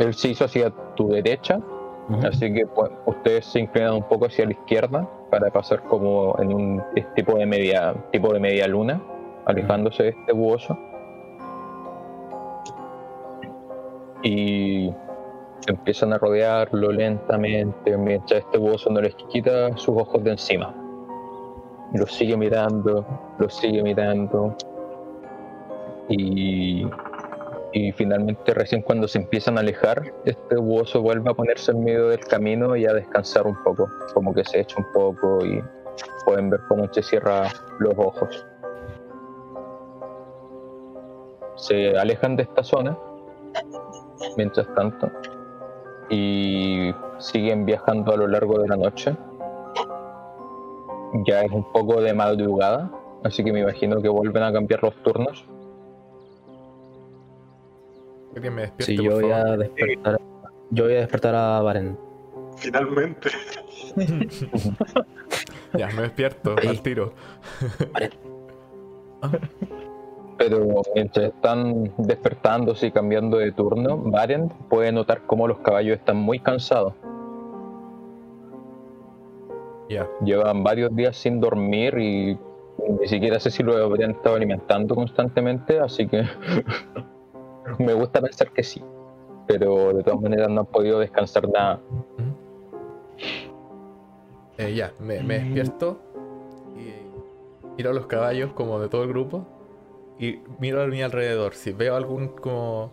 Él 0.00 0.12
se 0.12 0.28
hizo 0.30 0.44
hacia 0.44 0.70
tu 0.96 1.08
derecha, 1.08 1.60
Así 2.22 2.52
que 2.52 2.66
pues, 2.66 2.90
ustedes 3.06 3.46
se 3.46 3.60
inclinan 3.60 3.94
un 3.94 4.02
poco 4.02 4.26
hacia 4.26 4.44
la 4.44 4.52
izquierda 4.52 5.08
para 5.30 5.50
pasar 5.50 5.82
como 5.84 6.36
en 6.38 6.52
un 6.52 6.82
tipo 7.14 7.38
de 7.38 7.46
media, 7.46 7.94
tipo 8.12 8.32
de 8.32 8.40
media 8.40 8.68
luna, 8.68 9.02
alejándose 9.46 10.02
de 10.04 10.08
este 10.10 10.32
buoso. 10.32 10.78
Y 14.22 14.92
empiezan 15.66 16.12
a 16.12 16.18
rodearlo 16.18 16.92
lentamente 16.92 17.96
mientras 17.96 18.40
este 18.40 18.58
buoso 18.58 18.90
no 18.90 19.00
les 19.00 19.14
quita 19.14 19.76
sus 19.76 19.96
ojos 19.96 20.22
de 20.24 20.32
encima. 20.32 20.74
Los 21.94 22.12
sigue 22.12 22.36
mirando, 22.36 23.06
los 23.38 23.54
sigue 23.54 23.82
mirando. 23.82 24.56
Y 26.08 26.86
y 27.74 27.90
finalmente 27.90 28.54
recién 28.54 28.82
cuando 28.82 29.08
se 29.08 29.18
empiezan 29.18 29.58
a 29.58 29.60
alejar, 29.60 30.14
este 30.24 30.56
buoso 30.56 31.02
vuelve 31.02 31.28
a 31.32 31.34
ponerse 31.34 31.72
en 31.72 31.82
medio 31.82 32.08
del 32.08 32.20
camino 32.20 32.76
y 32.76 32.86
a 32.86 32.92
descansar 32.92 33.48
un 33.48 33.60
poco, 33.64 33.88
como 34.14 34.32
que 34.32 34.44
se 34.44 34.60
echa 34.60 34.76
un 34.78 34.86
poco 34.92 35.44
y 35.44 35.60
pueden 36.24 36.50
ver 36.50 36.60
cómo 36.68 36.86
se 36.92 37.02
cierra 37.02 37.48
los 37.80 37.94
ojos. 37.96 38.46
Se 41.56 41.98
alejan 41.98 42.36
de 42.36 42.44
esta 42.44 42.62
zona, 42.62 42.96
mientras 44.36 44.72
tanto, 44.76 45.10
y 46.10 46.94
siguen 47.18 47.64
viajando 47.64 48.12
a 48.12 48.16
lo 48.16 48.28
largo 48.28 48.60
de 48.60 48.68
la 48.68 48.76
noche. 48.76 49.16
Ya 51.26 51.42
es 51.42 51.50
un 51.50 51.64
poco 51.72 52.00
de 52.00 52.14
madrugada, 52.14 52.88
así 53.24 53.42
que 53.42 53.52
me 53.52 53.60
imagino 53.60 54.00
que 54.00 54.08
vuelven 54.08 54.44
a 54.44 54.52
cambiar 54.52 54.80
los 54.84 54.94
turnos. 55.02 55.44
Alguien 58.34 58.54
me 58.54 58.62
despierte, 58.62 58.84
Sí, 58.92 58.96
por 58.96 59.04
yo 59.06 59.12
voy 59.12 59.30
favor. 59.30 59.46
a 59.46 59.56
despertar. 59.56 60.20
Yo 60.70 60.84
voy 60.84 60.92
a 60.94 60.96
despertar 60.98 61.34
a 61.34 61.60
Baren. 61.62 61.98
Finalmente. 62.56 63.30
Ya, 65.76 65.88
me 65.88 66.02
despierto 66.02 66.54
Ahí. 66.62 66.68
al 66.68 66.80
tiro. 66.82 67.12
Pero 70.38 70.82
mientras 70.94 71.26
están 71.26 71.92
despertándose 71.98 72.86
y 72.86 72.92
cambiando 72.92 73.38
de 73.38 73.50
turno, 73.50 73.96
Varen 73.98 74.50
puede 74.68 74.92
notar 74.92 75.22
cómo 75.26 75.48
los 75.48 75.58
caballos 75.58 75.96
están 75.98 76.16
muy 76.16 76.38
cansados. 76.38 76.94
Ya. 79.88 80.08
Llevan 80.24 80.62
varios 80.62 80.94
días 80.94 81.16
sin 81.16 81.40
dormir 81.40 81.98
y 81.98 82.38
ni 83.00 83.08
siquiera 83.08 83.38
sé 83.40 83.50
si 83.50 83.62
lo 83.64 83.76
habrían 83.76 84.12
estado 84.12 84.36
alimentando 84.36 84.94
constantemente, 84.94 85.80
así 85.80 86.06
que 86.06 86.22
me 87.78 87.94
gusta 87.94 88.20
pensar 88.20 88.50
que 88.52 88.62
sí. 88.62 88.82
Pero 89.46 89.92
de 89.92 90.02
todas 90.02 90.20
maneras 90.20 90.48
no 90.50 90.60
han 90.60 90.66
podido 90.66 90.98
descansar 90.98 91.48
nada. 91.48 91.80
Eh, 94.56 94.74
ya, 94.74 94.92
me, 95.00 95.22
me 95.22 95.40
despierto 95.40 95.98
y 96.76 97.76
miro 97.76 97.90
a 97.90 97.92
los 97.92 98.06
caballos 98.06 98.52
como 98.52 98.78
de 98.78 98.88
todo 98.88 99.02
el 99.02 99.08
grupo 99.08 99.46
y 100.18 100.38
miro 100.60 100.80
a 100.82 100.86
mi 100.86 101.02
alrededor 101.02 101.54
si 101.54 101.72
veo 101.72 101.96
algún 101.96 102.28
como 102.28 102.92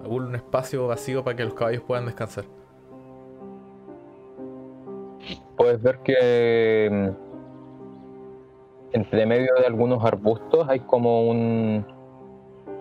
algún 0.00 0.34
espacio 0.34 0.86
vacío 0.86 1.24
para 1.24 1.36
que 1.36 1.44
los 1.44 1.54
caballos 1.54 1.82
puedan 1.82 2.06
descansar. 2.06 2.44
Puedes 5.56 5.80
ver 5.82 5.98
que 5.98 6.88
mm, 6.90 7.08
entre 8.92 9.26
medio 9.26 9.54
de 9.54 9.66
algunos 9.66 10.04
arbustos 10.04 10.68
hay 10.68 10.80
como 10.80 11.28
un, 11.28 11.84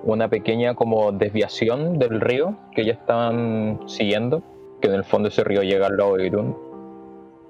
una 0.03 0.27
pequeña 0.27 0.75
como 0.75 1.11
desviación 1.11 1.99
del 1.99 2.21
río 2.21 2.55
que 2.75 2.85
ya 2.85 2.93
están 2.93 3.79
siguiendo, 3.87 4.41
que 4.81 4.87
en 4.87 4.95
el 4.95 5.03
fondo 5.03 5.29
ese 5.29 5.43
río 5.43 5.61
llega 5.63 5.87
al 5.87 5.97
lado 5.97 6.15
de 6.15 6.27
Irún. 6.27 6.57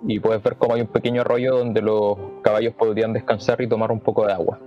Y 0.07 0.19
puedes 0.19 0.41
ver 0.41 0.55
como 0.55 0.73
hay 0.73 0.81
un 0.81 0.87
pequeño 0.87 1.21
arroyo 1.21 1.57
donde 1.57 1.81
los 1.81 2.17
caballos 2.41 2.73
podrían 2.73 3.13
descansar 3.13 3.61
y 3.61 3.67
tomar 3.67 3.91
un 3.91 3.99
poco 3.99 4.25
de 4.25 4.33
agua. 4.33 4.59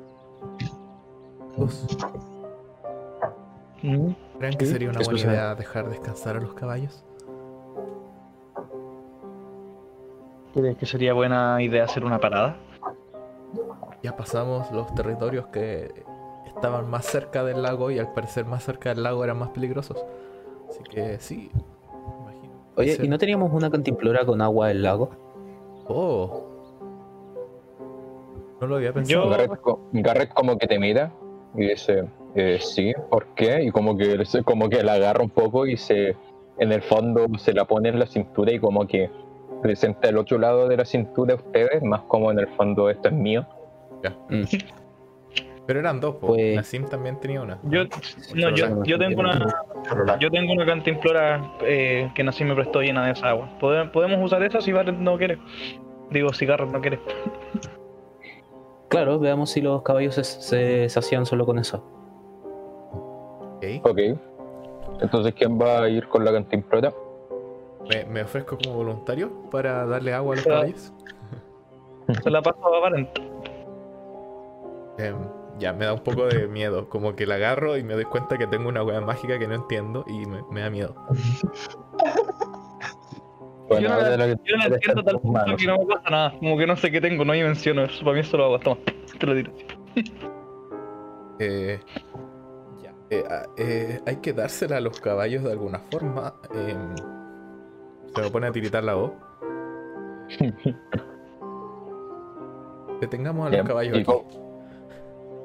Chicos, 1.57 1.87
¿Creen 4.39 4.59
que 4.59 4.67
sería 4.67 4.91
una 4.91 5.01
buena 5.01 5.21
idea 5.21 5.55
dejar 5.55 5.89
descansar 5.89 6.37
a 6.37 6.41
los 6.41 6.55
caballos? 6.55 7.05
¿Crees 10.55 10.77
que 10.77 10.87
sería 10.87 11.13
buena 11.13 11.61
idea 11.61 11.85
hacer 11.85 12.05
una 12.05 12.19
parada? 12.19 12.57
Ya 14.03 14.17
pasamos 14.17 14.71
los 14.71 14.95
territorios 14.95 15.49
que 15.49 16.05
estaban 16.55 16.89
más 16.91 17.05
cerca 17.07 17.45
del 17.45 17.63
lago 17.63 17.91
y 17.91 17.99
al 17.99 18.13
parecer 18.13 18.45
más 18.45 18.65
cerca 18.65 18.91
del 18.91 19.03
lago 19.03 19.25
eran 19.25 19.39
más 19.39 19.51
peligrosos. 19.51 20.05
Así 20.69 20.83
que 20.85 21.19
sí, 21.19 21.51
imagino. 22.21 22.53
Oye. 22.77 22.99
¿y 23.03 23.09
no 23.09 23.19
teníamos 23.19 23.53
una 23.53 23.71
cantimplora 23.71 24.25
con 24.25 24.41
agua 24.41 24.69
del 24.69 24.83
lago? 24.83 25.11
Oh. 25.89 26.45
No 28.61 28.67
lo 28.67 28.77
había 28.77 28.93
pensado. 28.93 29.25
Yo- 29.25 29.31
Garrett, 29.31 29.61
co- 29.61 29.81
Garrett 29.93 30.33
como 30.33 30.57
que 30.59 30.67
te 30.67 30.79
mira 30.79 31.13
y 31.55 31.67
dice, 31.69 32.05
eh, 32.35 32.59
sí, 32.61 32.93
¿por 33.11 33.27
qué? 33.35 33.63
Y 33.65 33.71
como 33.71 33.97
que, 33.97 34.23
como 34.45 34.69
que 34.69 34.83
la 34.83 34.95
agarra 34.95 35.23
un 35.23 35.31
poco 35.31 35.67
y 35.67 35.77
se, 35.77 36.17
en 36.59 36.73
el 36.73 36.83
fondo 36.83 37.27
se 37.39 37.53
la 37.53 37.65
pone 37.67 37.91
en 37.91 37.99
la 37.99 38.07
cintura 38.07 38.53
y 38.53 38.59
como 38.59 38.87
que 38.87 39.11
presenta 39.63 40.09
el 40.09 40.19
otro 40.19 40.39
lado 40.39 40.69
de 40.69 40.77
la 40.77 40.85
cintura 40.85 41.35
a 41.35 41.37
ustedes, 41.37 41.83
más 41.83 42.03
como 42.03 42.31
en 42.31 42.39
el 42.39 42.49
fondo 42.49 42.89
esto 42.91 43.09
es 43.09 43.15
mío. 43.15 43.45
Mm. 44.29 44.43
Pero 45.67 45.81
eran 45.81 45.99
dos, 46.01 46.17
po. 46.17 46.29
Pues- 46.29 46.57
Nassim 46.57 46.85
también 46.87 47.19
tenía 47.21 47.41
una. 47.41 47.59
Yo, 47.65 47.85
no, 48.35 48.51
yo, 48.51 48.85
yo 48.85 48.99
tengo 48.99 49.21
una, 49.21 49.55
yo 50.21 50.31
tengo 50.31 50.53
una 50.53 50.67
cantimplora 50.67 51.53
eh, 51.63 52.11
que 52.15 52.23
Nassim 52.23 52.49
me 52.49 52.55
prestó 52.55 52.81
llena 52.83 53.07
de 53.07 53.13
esa 53.13 53.31
agua. 53.31 53.49
Pode- 53.61 53.89
Podemos 53.91 54.23
usar 54.23 54.43
esa 54.43 54.61
si 54.61 54.73
Barret 54.73 54.97
no 54.97 55.17
quiere. 55.17 55.39
Digo, 56.11 56.33
si 56.35 56.45
Garrett 56.45 56.71
no 56.71 56.81
quiere. 56.83 57.01
Claro, 58.89 59.19
veamos 59.19 59.51
si 59.51 59.61
los 59.63 59.83
caballos 59.83 60.15
se, 60.15 60.23
se 60.25 60.89
sacian 60.89 61.25
solo 61.27 61.47
con 61.47 61.59
eso. 61.59 61.83
Ok. 63.57 63.65
Ok. 63.85 63.99
Entonces, 65.01 65.35
¿quién 65.35 65.59
va 65.59 65.83
a 65.83 65.89
ir 65.89 66.07
con 66.09 66.25
la 66.25 66.33
cantimplora? 66.33 66.93
Me, 67.89 68.05
me 68.05 68.23
ofrezco 68.23 68.57
como 68.63 68.77
voluntario 68.77 69.31
para 69.51 69.85
darle 69.87 70.13
agua 70.13 70.35
a 70.35 70.37
los 70.37 70.47
Ah. 70.47 70.51
caballos. 70.51 70.93
Se 72.23 72.31
la 72.31 72.43
paso 72.43 72.75
a 72.75 72.81
Barret. 72.81 73.19
Em, 74.99 75.17
ya, 75.59 75.73
me 75.73 75.85
da 75.85 75.95
un 75.95 76.03
poco 76.03 76.27
de 76.27 76.49
miedo. 76.49 76.89
Como 76.89 77.15
que 77.15 77.27
la 77.27 77.37
agarro 77.37 77.77
y 77.77 77.83
me 77.83 77.95
doy 77.95 78.05
cuenta 78.05 78.39
que 78.39 78.47
tengo 78.47 78.69
una 78.69 78.83
hueá 78.83 79.01
mágica 79.01 79.39
que 79.39 79.47
no 79.47 79.55
entiendo 79.55 80.05
y 80.07 80.27
me, 80.27 80.43
me 80.51 80.61
da 80.61 80.71
miedo. 80.71 80.95
Bueno, 83.67 83.89
yo 83.89 83.95
no, 83.95 84.01
la, 84.03 84.17
lo 84.27 84.37
que 84.37 84.51
yo 84.51 84.57
no 84.57 84.63
la 84.65 84.69
te 84.69 84.75
entiendo 84.75 85.03
tal 85.05 85.21
punto 85.21 85.57
que 85.57 85.67
no 85.67 85.79
me 85.79 85.87
pasa 85.87 86.11
nada. 86.11 86.39
Como 86.39 86.59
que 86.59 86.67
no 86.67 86.77
sé 86.77 86.91
qué 86.91 87.01
tengo, 87.01 87.25
no 87.25 87.33
dimensiono 87.33 87.85
eso. 87.85 88.05
Para 88.05 88.15
mí 88.15 88.21
eso 88.21 88.37
lo 88.37 88.45
hago. 88.45 88.59
Toma, 88.59 88.77
te 89.19 89.27
lo 89.27 89.35
tiro. 89.35 89.53
Eh, 91.39 91.81
ya. 92.83 92.93
Eh, 93.09 93.25
ah, 93.31 93.47
eh, 93.57 94.01
hay 94.07 94.17
que 94.17 94.35
dársela 94.35 94.77
a 94.77 94.81
los 94.81 95.01
caballos 95.01 95.45
de 95.45 95.53
alguna 95.53 95.79
forma. 95.91 96.35
eh, 96.55 96.77
se 98.15 98.23
me 98.23 98.31
pone 98.31 98.49
a 98.49 98.53
tiritar 98.53 98.85
la 98.85 98.95
voz. 98.95 99.13
Detengamos 103.01 103.47
a 103.47 103.51
los 103.57 103.67
caballos 103.67 103.97
¿y 103.97 104.01
aquí. 104.03 104.13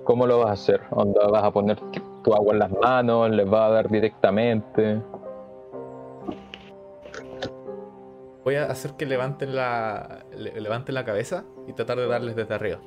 Cómo, 0.10 0.26
lo 0.26 0.40
vas 0.40 0.50
a 0.50 0.54
hacer? 0.54 0.82
¿Onda 0.90 1.28
vas 1.28 1.44
a 1.44 1.52
poner 1.52 1.78
tu 2.24 2.34
agua 2.34 2.54
en 2.54 2.60
las 2.60 2.72
manos? 2.72 3.30
¿Les 3.30 3.48
vas 3.48 3.62
a 3.62 3.74
dar 3.76 3.90
directamente? 3.90 5.00
Voy 8.44 8.56
a 8.56 8.64
hacer 8.66 8.94
que 8.94 9.06
levanten 9.06 9.56
la, 9.56 10.26
le- 10.36 10.60
levanten 10.60 10.96
la 10.96 11.06
cabeza 11.06 11.44
y 11.68 11.74
tratar 11.74 11.98
de 11.98 12.08
darles 12.08 12.36
desde 12.36 12.56
arriba. 12.56 12.80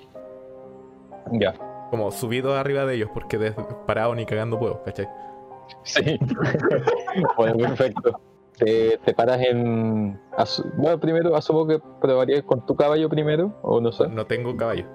Ya. 1.31 1.55
Como 1.91 2.11
subido 2.11 2.57
arriba 2.57 2.85
de 2.87 2.95
ellos, 2.97 3.11
porque 3.15 3.39
des- 3.39 3.55
parado 3.87 4.15
ni 4.17 4.27
cagando 4.27 4.59
puedo, 4.59 4.83
¿cachai? 4.83 5.07
Sí. 5.85 6.19
bueno, 7.37 7.57
perfecto. 7.59 8.19
Te, 8.59 8.99
te 8.99 9.15
paras 9.15 9.41
en. 9.43 10.21
Bueno, 10.77 10.99
primero 10.99 11.37
asumo 11.37 11.67
que 11.69 11.79
probarías 12.01 12.43
con 12.43 12.67
tu 12.67 12.75
caballo 12.75 13.09
primero, 13.09 13.55
o 13.63 13.81
no 13.81 13.93
sé. 13.93 14.09
No 14.09 14.27
tengo 14.27 14.57
caballo. 14.57 14.87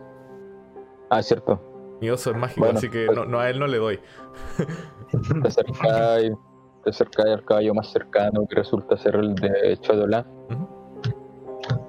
Ah, 1.10 1.22
cierto. 1.24 1.77
Mi 2.02 2.10
oso 2.10 2.32
es 2.32 2.38
mágico, 2.38 2.62
Bueno, 2.62 2.78
así 2.78 2.90
que 2.90 3.06
pues- 3.08 3.18
no, 3.18 3.26
no, 3.26 3.40
a 3.40 3.50
él 3.50 3.60
no 3.60 3.68
le 3.68 3.78
doy. 3.78 4.00
Te 5.42 5.48
acercáis, 5.48 6.32
te 6.84 6.90
acercáis 6.90 7.30
al 7.34 7.44
caballo 7.46 7.74
más 7.74 7.88
cercano, 7.92 8.46
que 8.48 8.56
resulta 8.56 8.98
ser 8.98 9.16
el 9.16 9.36
de 9.36 9.78
Chodolá, 9.82 10.26
Ujú. 10.50 10.68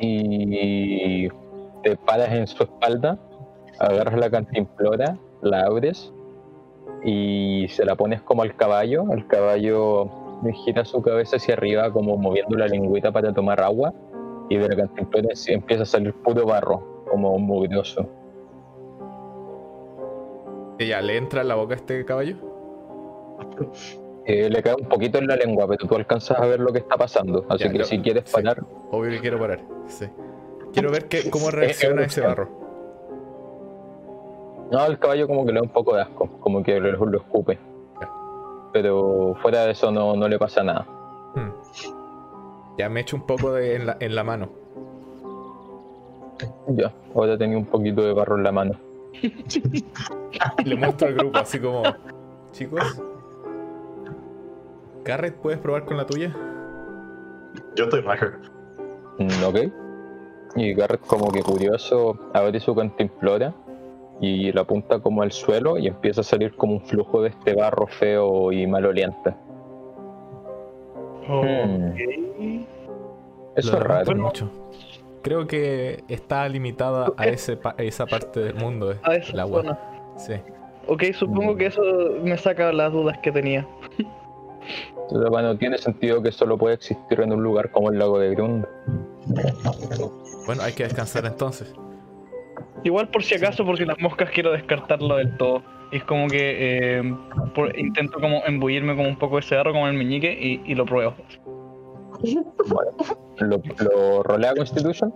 y 0.00 1.28
te 1.82 1.96
paras 1.96 2.32
en 2.32 2.46
su 2.46 2.62
espalda, 2.62 3.18
agarras 3.78 4.18
la 4.18 4.30
cantimplora, 4.30 5.16
la 5.42 5.62
abres 5.64 6.12
y 7.04 7.66
se 7.68 7.84
la 7.84 7.94
pones 7.96 8.22
como 8.22 8.42
al 8.42 8.56
caballo. 8.56 9.04
El 9.12 9.26
caballo 9.26 10.08
gira 10.64 10.84
su 10.84 11.02
cabeza 11.02 11.36
hacia 11.36 11.54
arriba, 11.54 11.92
como 11.92 12.16
moviendo 12.16 12.56
la 12.56 12.66
lengüita 12.68 13.12
para 13.12 13.32
tomar 13.32 13.60
agua, 13.60 13.92
y 14.48 14.56
de 14.56 14.68
la 14.68 14.76
cantimplora 14.76 15.28
empieza 15.48 15.82
a 15.82 15.86
salir 15.86 16.14
puro 16.14 16.46
barro, 16.46 17.04
como 17.10 17.38
mugroso. 17.38 18.08
Ya, 20.78 21.00
¿le 21.00 21.16
entra 21.16 21.42
en 21.42 21.48
la 21.48 21.54
boca 21.56 21.74
a 21.74 21.76
este 21.76 22.04
caballo? 22.04 22.36
Eh, 24.26 24.48
le 24.50 24.62
cae 24.62 24.74
un 24.74 24.88
poquito 24.88 25.18
en 25.18 25.26
la 25.26 25.36
lengua, 25.36 25.66
pero 25.66 25.86
tú 25.88 25.94
alcanzas 25.96 26.38
a 26.38 26.46
ver 26.46 26.60
lo 26.60 26.72
que 26.72 26.78
está 26.80 26.96
pasando. 26.96 27.44
Así 27.48 27.64
Ya, 27.64 27.72
que 27.72 27.84
si 27.84 27.98
quieres 28.00 28.24
sí. 28.26 28.32
parar, 28.34 28.62
Obvio 28.90 29.10
que 29.10 29.20
quiero 29.20 29.38
parar. 29.38 29.60
Sí. 29.86 30.06
Quiero 30.72 30.90
ver 30.90 31.06
qué, 31.08 31.30
cómo 31.30 31.50
reacciona 31.50 32.02
ese 32.04 32.20
barro. 32.20 32.48
No, 34.70 34.84
el 34.84 34.98
caballo 34.98 35.26
como 35.26 35.46
que 35.46 35.52
le 35.52 35.60
da 35.60 35.62
un 35.62 35.70
poco 35.72 35.94
de 35.96 36.02
asco, 36.02 36.28
como 36.40 36.62
que 36.62 36.78
lo, 36.78 37.06
lo 37.06 37.18
escupe. 37.18 37.58
Pero 38.72 39.34
fuera 39.40 39.64
de 39.64 39.72
eso 39.72 39.90
no, 39.90 40.14
no 40.14 40.28
le 40.28 40.38
pasa 40.38 40.62
nada. 40.62 40.86
Hmm. 41.34 41.50
Ya 42.76 42.88
me 42.90 43.00
echo 43.00 43.16
un 43.16 43.22
poco 43.26 43.52
de, 43.52 43.76
en, 43.76 43.86
la, 43.86 43.96
en 43.98 44.14
la 44.14 44.24
mano. 44.24 44.50
Ya, 46.68 46.92
ahora 47.14 47.36
tenía 47.38 47.56
un 47.56 47.64
poquito 47.64 48.02
de 48.02 48.12
barro 48.12 48.36
en 48.36 48.44
la 48.44 48.52
mano. 48.52 48.74
Le 50.64 50.76
muestro 50.76 51.08
al 51.08 51.14
grupo 51.14 51.38
así 51.38 51.58
como... 51.58 51.82
Chicos. 52.52 53.02
Garrett, 55.04 55.36
¿puedes 55.36 55.58
probar 55.60 55.84
con 55.84 55.96
la 55.96 56.06
tuya? 56.06 56.34
Yo 57.76 57.84
estoy 57.84 58.00
raja. 58.00 58.38
Mm, 59.18 59.44
ok. 59.44 59.56
Y 60.56 60.74
Garrett 60.74 61.00
como 61.06 61.30
que 61.30 61.42
curioso 61.42 62.18
abre 62.34 62.58
su 62.60 62.74
cantimplora 62.74 63.54
y 64.20 64.50
la 64.52 64.62
apunta 64.62 64.98
como 65.00 65.22
al 65.22 65.30
suelo 65.32 65.78
y 65.78 65.86
empieza 65.86 66.22
a 66.22 66.24
salir 66.24 66.54
como 66.56 66.74
un 66.74 66.80
flujo 66.82 67.22
de 67.22 67.28
este 67.30 67.54
barro 67.54 67.86
feo 67.86 68.50
y 68.52 68.66
maloliente. 68.66 69.34
Hmm, 71.28 71.92
Eso 73.54 73.72
Lo 73.72 73.78
es 73.78 73.84
raro. 73.84 74.14
mucho. 74.16 74.50
Creo 75.28 75.46
que 75.46 76.04
está 76.08 76.48
limitada 76.48 77.12
a, 77.18 77.26
ese 77.26 77.58
pa- 77.58 77.74
a 77.76 77.82
esa 77.82 78.06
parte 78.06 78.40
del 78.40 78.54
mundo, 78.54 78.92
eh, 78.92 78.96
A 79.02 79.14
esa 79.16 79.32
el 79.34 79.40
agua. 79.40 79.62
zona. 79.62 79.78
Sí. 80.16 80.32
Ok, 80.86 81.02
supongo 81.12 81.54
que 81.54 81.66
eso 81.66 81.82
me 82.22 82.34
saca 82.38 82.72
las 82.72 82.90
dudas 82.90 83.18
que 83.18 83.30
tenía. 83.30 83.66
Entonces, 85.02 85.28
bueno, 85.28 85.54
tiene 85.58 85.76
sentido 85.76 86.22
que 86.22 86.32
solo 86.32 86.56
puede 86.56 86.76
existir 86.76 87.20
en 87.20 87.30
un 87.34 87.42
lugar 87.42 87.70
como 87.72 87.90
el 87.90 87.98
lago 87.98 88.18
de 88.18 88.30
Grund. 88.34 88.64
Bueno, 90.46 90.62
hay 90.62 90.72
que 90.72 90.84
descansar 90.84 91.26
entonces. 91.26 91.74
Igual 92.84 93.08
por 93.08 93.22
si 93.22 93.34
acaso, 93.34 93.66
por 93.66 93.76
si 93.76 93.84
las 93.84 94.00
moscas 94.00 94.30
quiero 94.30 94.52
descartarlo 94.52 95.16
del 95.16 95.36
todo. 95.36 95.62
Es 95.92 96.04
como 96.04 96.26
que 96.28 96.38
eh, 97.00 97.14
por- 97.54 97.78
intento 97.78 98.18
como 98.18 98.42
embullirme 98.46 98.96
como 98.96 99.08
un 99.10 99.18
poco 99.18 99.34
de 99.36 99.40
ese 99.40 99.56
barro 99.56 99.72
como 99.74 99.86
el 99.88 99.92
meñique 99.94 100.32
y, 100.32 100.62
y 100.64 100.74
lo 100.74 100.86
pruebo. 100.86 101.12
Bueno, 102.20 102.92
¿lo, 103.38 103.60
lo 103.84 104.22
rolea 104.22 104.54
Constitution? 104.54 105.12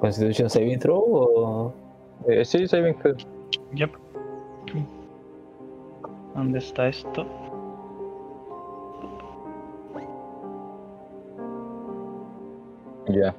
¿Constitution 0.00 0.48
Saving 0.48 0.78
Throw 0.78 1.04
o.? 1.04 1.72
Eh, 2.28 2.44
sí, 2.44 2.66
saving 2.66 2.96
throw. 2.98 3.14
Yep. 3.74 3.90
¿Dónde 6.34 6.58
está 6.58 6.88
esto? 6.88 7.26
Ya. 13.08 13.34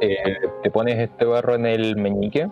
Eh, 0.00 0.16
te 0.62 0.70
pones 0.70 0.98
este 0.98 1.24
barro 1.24 1.54
en 1.54 1.66
el 1.66 1.96
meñique, 1.96 2.48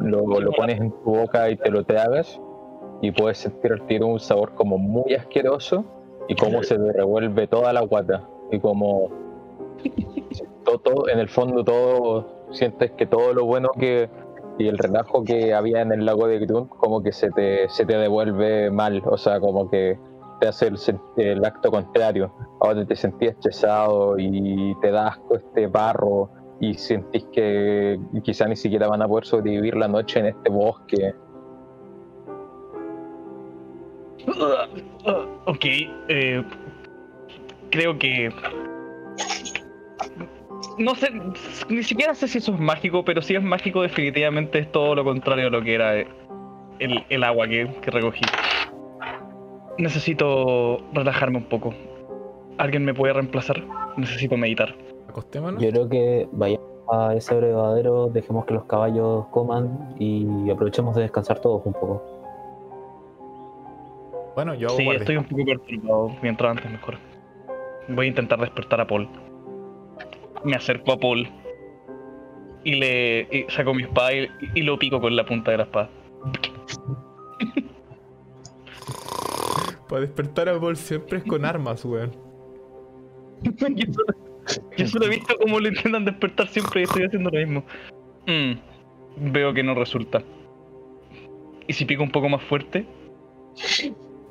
lo, 0.00 0.40
lo 0.40 0.50
pones 0.52 0.78
en 0.78 0.90
tu 0.90 1.10
boca 1.10 1.48
y 1.48 1.56
te 1.56 1.70
lo 1.70 1.84
tragas, 1.84 2.38
y 3.00 3.12
puedes 3.12 3.38
sentir 3.38 4.04
un 4.04 4.20
sabor 4.20 4.54
como 4.54 4.76
muy 4.76 5.14
asqueroso 5.14 5.84
y 6.32 6.36
cómo 6.36 6.62
se 6.62 6.78
te 6.78 6.92
revuelve 6.92 7.46
toda 7.46 7.72
la 7.72 7.82
guata. 7.82 8.26
Y 8.50 8.58
como 8.58 9.10
todo, 10.64 10.78
todo- 10.78 11.08
en 11.08 11.18
el 11.18 11.28
fondo 11.28 11.64
todo 11.64 12.46
sientes 12.50 12.92
que 12.92 13.06
todo 13.06 13.32
lo 13.32 13.44
bueno 13.44 13.70
que 13.78 14.08
y 14.58 14.68
el 14.68 14.78
relajo 14.78 15.24
que 15.24 15.54
había 15.54 15.80
en 15.80 15.92
el 15.92 16.04
lago 16.04 16.26
de 16.28 16.38
Grun 16.38 16.68
como 16.68 17.02
que 17.02 17.12
se 17.12 17.30
te, 17.30 17.68
se 17.70 17.86
te 17.86 17.96
devuelve 17.96 18.70
mal, 18.70 19.02
o 19.06 19.16
sea, 19.16 19.40
como 19.40 19.70
que 19.70 19.98
te 20.40 20.48
hace 20.48 20.70
el, 21.16 21.44
acto 21.44 21.70
contrario. 21.70 22.32
Ahora 22.60 22.84
te 22.84 22.96
sentías 22.96 23.34
estresado 23.34 24.18
y 24.18 24.76
te 24.80 24.90
da 24.90 25.08
asco 25.08 25.36
este 25.36 25.68
barro 25.68 26.30
y 26.60 26.74
sentís 26.74 27.24
que 27.32 27.98
quizá 28.22 28.46
ni 28.46 28.56
siquiera 28.56 28.88
van 28.88 29.02
a 29.02 29.08
poder 29.08 29.24
sobrevivir 29.24 29.76
la 29.76 29.88
noche 29.88 30.20
en 30.20 30.26
este 30.26 30.50
bosque. 30.50 31.14
Ok, 35.46 35.64
eh, 36.08 36.44
creo 37.70 37.98
que... 37.98 38.32
No 40.78 40.94
sé, 40.94 41.10
ni 41.68 41.82
siquiera 41.82 42.14
sé 42.14 42.28
si 42.28 42.38
eso 42.38 42.54
es 42.54 42.60
mágico, 42.60 43.04
pero 43.04 43.20
si 43.20 43.34
es 43.34 43.42
mágico 43.42 43.82
definitivamente 43.82 44.60
es 44.60 44.72
todo 44.72 44.94
lo 44.94 45.04
contrario 45.04 45.48
a 45.48 45.50
lo 45.50 45.62
que 45.62 45.74
era 45.74 45.98
el, 45.98 47.04
el 47.08 47.24
agua 47.24 47.46
que, 47.46 47.68
que 47.82 47.90
recogí. 47.90 48.24
Necesito 49.78 50.78
relajarme 50.92 51.38
un 51.38 51.44
poco. 51.44 51.74
¿Alguien 52.58 52.84
me 52.84 52.94
puede 52.94 53.12
reemplazar? 53.12 53.62
Necesito 53.96 54.36
meditar. 54.36 54.74
Acostémonos. 55.08 55.62
Yo 55.62 55.70
creo 55.70 55.88
que 55.88 56.28
vayamos 56.32 56.66
a 56.90 57.14
ese 57.14 57.34
abrevadero, 57.34 58.08
dejemos 58.08 58.44
que 58.46 58.54
los 58.54 58.64
caballos 58.64 59.26
coman 59.30 59.94
y 59.98 60.50
aprovechemos 60.50 60.94
de 60.96 61.02
descansar 61.02 61.40
todos 61.40 61.62
un 61.64 61.72
poco. 61.74 62.21
Bueno, 64.34 64.54
yo 64.54 64.68
hago 64.68 64.76
Sí, 64.78 64.84
guardia. 64.84 65.00
estoy 65.00 65.16
un 65.16 65.24
poco 65.24 65.44
perturbado. 65.44 66.16
Mientras 66.22 66.50
antes 66.50 66.70
mejor. 66.70 66.96
Voy 67.88 68.06
a 68.06 68.08
intentar 68.08 68.40
despertar 68.40 68.80
a 68.80 68.86
Paul. 68.86 69.08
Me 70.44 70.54
acerco 70.56 70.92
a 70.92 70.98
Paul. 70.98 71.28
Y 72.64 72.76
le 72.76 73.28
y 73.30 73.44
saco 73.50 73.74
mi 73.74 73.82
espada 73.82 74.12
y, 74.14 74.28
y 74.54 74.62
lo 74.62 74.78
pico 74.78 75.00
con 75.00 75.14
la 75.16 75.24
punta 75.26 75.50
de 75.50 75.56
la 75.58 75.62
espada. 75.64 75.90
Para 79.88 80.00
despertar 80.02 80.48
a 80.48 80.58
Paul 80.58 80.76
siempre 80.76 81.18
es 81.18 81.24
con 81.24 81.44
armas, 81.44 81.84
weón. 81.84 82.12
yo, 83.42 83.92
solo, 83.92 84.14
yo 84.76 84.86
solo 84.86 85.06
he 85.06 85.10
visto 85.10 85.34
cómo 85.40 85.60
lo 85.60 85.68
intentan 85.68 86.04
despertar 86.04 86.48
siempre 86.48 86.80
y 86.80 86.84
estoy 86.84 87.04
haciendo 87.04 87.30
lo 87.30 87.38
mismo. 87.38 87.64
Mm, 88.26 89.32
veo 89.32 89.52
que 89.52 89.62
no 89.62 89.74
resulta. 89.74 90.22
¿Y 91.66 91.72
si 91.72 91.84
pico 91.84 92.02
un 92.02 92.10
poco 92.10 92.28
más 92.28 92.42
fuerte? 92.42 92.86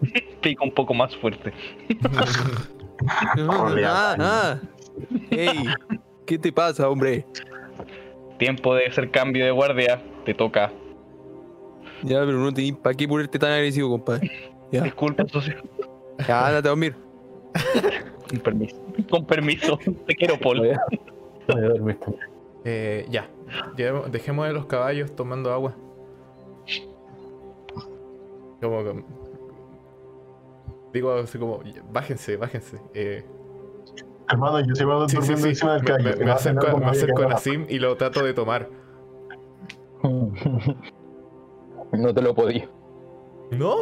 pico 0.42 0.64
un 0.64 0.72
poco 0.72 0.94
más 0.94 1.16
fuerte. 1.18 1.54
Ah, 3.86 4.16
ah. 4.20 4.60
Ey, 5.30 5.64
¿qué 6.26 6.38
te 6.38 6.52
pasa, 6.52 6.90
hombre? 6.90 7.26
Tiempo 8.38 8.74
de 8.76 8.86
hacer 8.88 9.10
cambio 9.12 9.46
de 9.46 9.52
guardia. 9.52 10.02
Te 10.26 10.34
toca. 10.34 10.72
Ya, 12.04 12.20
pero 12.20 12.34
no 12.40 12.52
te 12.54 12.74
para 12.74 12.96
qué 12.96 13.08
ponerte 13.08 13.38
tan 13.40 13.52
agresivo, 13.52 13.90
compadre. 13.90 14.32
Ya, 14.72 14.84
Disculpa, 14.84 15.26
socio. 15.28 15.56
ya, 16.28 16.48
ándate 16.48 16.68
a 16.68 16.72
dormir. 16.72 16.96
Con 18.30 18.40
permiso. 18.40 18.82
Con 19.10 19.26
permiso. 19.26 19.78
Te 20.08 20.16
quiero, 20.16 20.38
Paul. 20.40 20.60
Voy 20.60 20.70
a, 20.70 20.82
voy 21.48 21.62
a 21.64 21.68
dormir 21.70 22.00
también. 22.00 22.24
Eh, 22.64 23.06
ya. 23.10 23.28
Dejemos 24.10 24.48
de 24.48 24.54
los 24.54 24.66
caballos 24.66 25.16
tomando 25.16 25.52
agua. 25.52 25.76
Como 28.62 28.84
que- 28.84 29.04
Digo 30.94 31.14
así 31.14 31.38
como, 31.40 31.60
bájense, 31.92 32.38
bájense. 32.38 32.80
Eh, 32.94 33.24
Hermano, 34.30 34.60
yo 34.62 34.76
sigo 34.76 35.08
sí, 35.08 35.16
sí, 35.16 35.18
durmiendo 35.18 35.44
sí. 35.44 35.50
encima 35.50 35.74
del 35.74 35.82
Me, 35.84 35.88
calle. 35.88 36.04
me- 36.12 36.16
me 36.18 36.26
Me 36.26 36.32
acerco, 36.32 36.68
me 36.78 36.86
me 36.86 36.92
acerco 36.92 37.22
a 37.24 37.28
Nassim 37.28 37.66
y 37.70 37.80
lo 37.80 37.96
trato 37.98 38.24
de 38.24 38.34
tomar. 38.34 38.70
No 41.92 42.14
te 42.14 42.22
lo 42.22 42.34
podí. 42.34 42.64
¿No? 43.52 43.76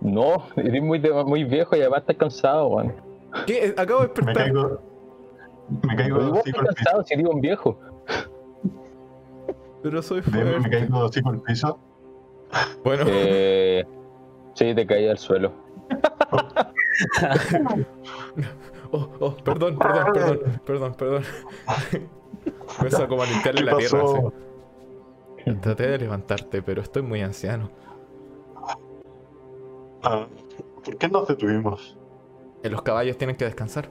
No, 0.00 0.44
eres 0.56 0.82
muy, 0.82 0.98
de- 1.00 1.24
muy 1.24 1.42
viejo 1.44 1.74
y 1.76 1.80
además 1.80 2.00
estás 2.02 2.16
cansado, 2.16 2.68
weón. 2.68 2.94
¿Qué? 3.46 3.74
Acabo 3.76 4.02
de 4.02 4.08
Me 4.08 4.14
despertar. 4.14 4.34
caigo. 4.44 4.80
Me 5.82 5.96
caigo 5.96 6.18
hocico 6.18 6.36
estoy 6.38 6.52
al 6.52 6.54
piso. 6.60 6.74
cansado 6.74 7.02
si 7.04 7.16
digo 7.16 7.30
un 7.30 7.40
viejo. 7.40 7.78
Pero 9.82 10.02
soy 10.02 10.20
De- 10.20 10.44
Me 10.44 10.50
fuerte. 10.52 10.70
caigo 10.70 10.98
de 11.00 11.04
hocico 11.04 11.28
al 11.30 11.42
piso. 11.42 11.78
Bueno, 12.84 13.04
Eh, 13.08 13.84
sí, 14.54 14.74
te 14.74 14.86
caí 14.86 15.08
al 15.08 15.18
suelo. 15.18 15.52
oh, 18.92 19.08
oh, 19.20 19.36
perdón, 19.36 19.78
perdón, 19.78 20.12
perdón, 20.12 20.60
perdón, 20.64 20.94
perdón. 20.94 21.22
Empezó 22.78 23.08
como 23.08 23.22
a 23.22 23.26
limpiarle 23.26 23.60
¿Qué 23.60 23.66
la 23.66 23.76
tierra. 23.76 24.02
así. 24.02 25.54
Traté 25.60 25.86
de 25.88 25.98
levantarte, 25.98 26.62
pero 26.62 26.82
estoy 26.82 27.02
muy 27.02 27.22
anciano. 27.22 27.70
Ah, 30.02 30.26
¿Por 30.84 30.96
qué 30.96 31.08
nos 31.08 31.28
detuvimos? 31.28 31.96
Eh, 32.62 32.70
Los 32.70 32.82
caballos 32.82 33.16
tienen 33.16 33.36
que 33.36 33.44
descansar. 33.44 33.90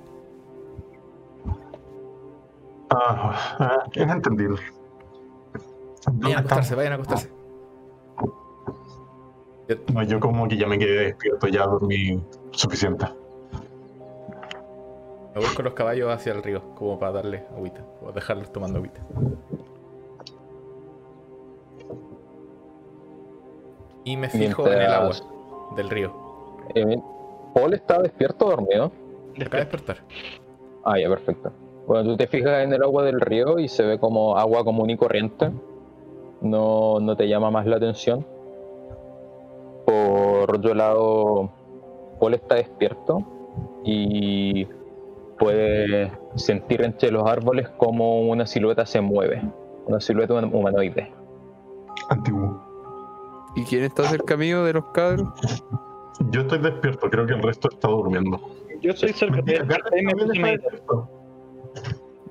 Ah, 2.90 3.58
ah, 3.60 3.84
es 3.94 4.10
entendible. 4.10 4.62
¿Dónde 6.06 6.24
Vayan 6.26 6.38
a 6.38 6.42
acostarse, 6.42 6.76
vayan 6.76 6.92
a 6.94 6.96
acostarse. 6.96 7.30
No, 9.94 10.04
yo 10.04 10.20
como 10.20 10.48
que 10.48 10.58
ya 10.58 10.68
me 10.68 10.80
quedé 10.80 11.06
despierto, 11.06 11.48
ya 11.48 11.66
dormí 11.66 12.24
suficiente. 12.52 13.06
Me 15.36 15.42
voy 15.42 15.54
con 15.56 15.66
los 15.66 15.74
caballos 15.74 16.10
hacia 16.10 16.34
el 16.34 16.42
río, 16.42 16.62
como 16.76 16.98
para 16.98 17.12
darle 17.12 17.44
agüita, 17.56 17.86
o 18.02 18.12
dejarlos 18.12 18.52
tomando 18.52 18.78
agüita. 18.80 19.02
Y 24.04 24.16
me 24.16 24.30
fijo 24.30 24.68
en 24.68 24.82
el 24.82 24.94
agua 24.94 25.16
del 25.76 25.90
río. 25.90 26.14
Eh, 26.74 26.98
Paul 27.54 27.74
está 27.74 28.02
despierto 28.02 28.46
o 28.46 28.50
dormido. 28.52 28.92
Acaba 29.36 29.58
de 29.58 29.60
despertar. 29.60 29.98
Ah, 30.86 30.98
ya, 30.98 31.10
perfecto. 31.10 31.52
Bueno, 31.86 32.12
tú 32.12 32.18
te 32.18 32.28
fijas 32.28 32.64
en 32.64 32.72
el 32.72 32.82
agua 32.82 33.04
del 33.04 33.20
río 33.20 33.60
y 33.60 33.68
se 33.68 33.84
ve 33.84 34.00
como 34.00 34.38
agua 34.38 34.64
común 34.64 34.90
y 34.90 34.98
corriente. 34.98 35.52
No, 36.42 37.00
no 37.02 37.16
te 37.18 37.28
llama 37.28 37.52
más 37.52 37.66
la 37.66 37.76
atención. 37.78 38.26
Por 39.88 40.54
otro 40.58 40.73
lado, 40.73 41.50
Paul 42.19 42.34
está 42.34 42.56
despierto 42.56 43.23
y 43.86 44.67
puede 45.39 46.12
sentir 46.36 46.82
entre 46.82 47.10
los 47.10 47.26
árboles 47.26 47.69
como 47.78 48.28
una 48.28 48.45
silueta 48.45 48.86
se 48.86 49.00
mueve. 49.00 49.41
Una 49.86 50.02
silueta 50.02 50.34
hum- 50.34 50.54
humanoide. 50.54 51.10
Antiguo. 52.10 52.62
¿Y 53.56 53.63
quién 53.63 53.86
está 53.86 54.04
cerca 54.04 54.36
mío 54.36 54.65
de 54.65 54.73
los 54.73 54.86
cabros? 54.88 55.30
Yo 56.32 56.41
estoy 56.41 56.60
despierto, 56.60 57.10
creo 57.10 57.26
que 57.26 57.34
el 57.36 57.41
resto 57.41 57.69
está 57.71 57.88
durmiendo. 57.88 58.41
Yo 58.82 58.91
estoy 58.91 59.13
cerca 59.13 59.41
de 59.41 59.60
despierto. 59.63 61.10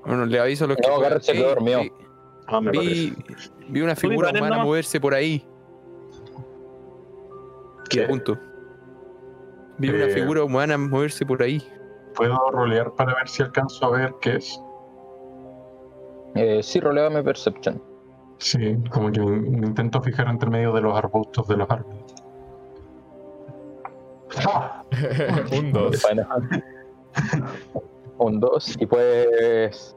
Bueno, 0.04 0.26
le 0.26 0.38
aviso 0.38 0.66
a 0.66 0.68
los 0.68 0.76
que. 0.76 0.86
No, 0.86 1.00
Garrett 1.00 1.22
se 1.22 1.32
quedó 1.32 1.48
dormido. 1.48 1.80
Ah, 2.48 2.60
me 2.60 2.70
parece. 2.70 2.92
Vi, 2.94 3.16
vi 3.68 3.80
una 3.80 3.96
figura 3.96 4.30
humana 4.30 4.62
moverse 4.62 5.00
por 5.00 5.14
ahí. 5.14 5.42
¿Qué? 7.88 8.04
A 8.04 8.08
punto. 8.08 8.38
Vi 9.78 9.88
una 9.90 10.04
Eh, 10.06 10.10
figura 10.10 10.42
humana 10.44 10.78
moverse 10.78 11.24
por 11.26 11.42
ahí. 11.42 11.62
¿Puedo 12.14 12.36
rolear 12.50 12.92
para 12.94 13.14
ver 13.14 13.28
si 13.28 13.42
alcanzo 13.42 13.86
a 13.86 13.90
ver 13.90 14.14
qué 14.20 14.36
es? 14.36 14.60
Eh, 16.34 16.62
sí, 16.62 16.80
roleame 16.80 17.22
Perception. 17.22 17.82
Sí, 18.38 18.76
como 18.90 19.10
que 19.12 19.20
me 19.20 19.66
intento 19.66 20.00
fijar 20.02 20.28
entre 20.28 20.50
medio 20.50 20.72
de 20.72 20.80
los 20.82 20.96
arbustos 20.96 21.46
de 21.48 21.56
los 21.56 21.70
árboles. 21.70 22.02
Ah, 24.46 24.82
Un 25.58 25.72
2. 25.72 26.02
Bueno. 26.06 26.26
Un 28.18 28.40
2 28.40 28.76
y 28.80 28.86
pues 28.86 29.96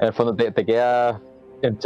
en 0.00 0.06
el 0.06 0.12
fondo 0.14 0.34
te, 0.34 0.50
te 0.50 0.64
quedas 0.64 1.20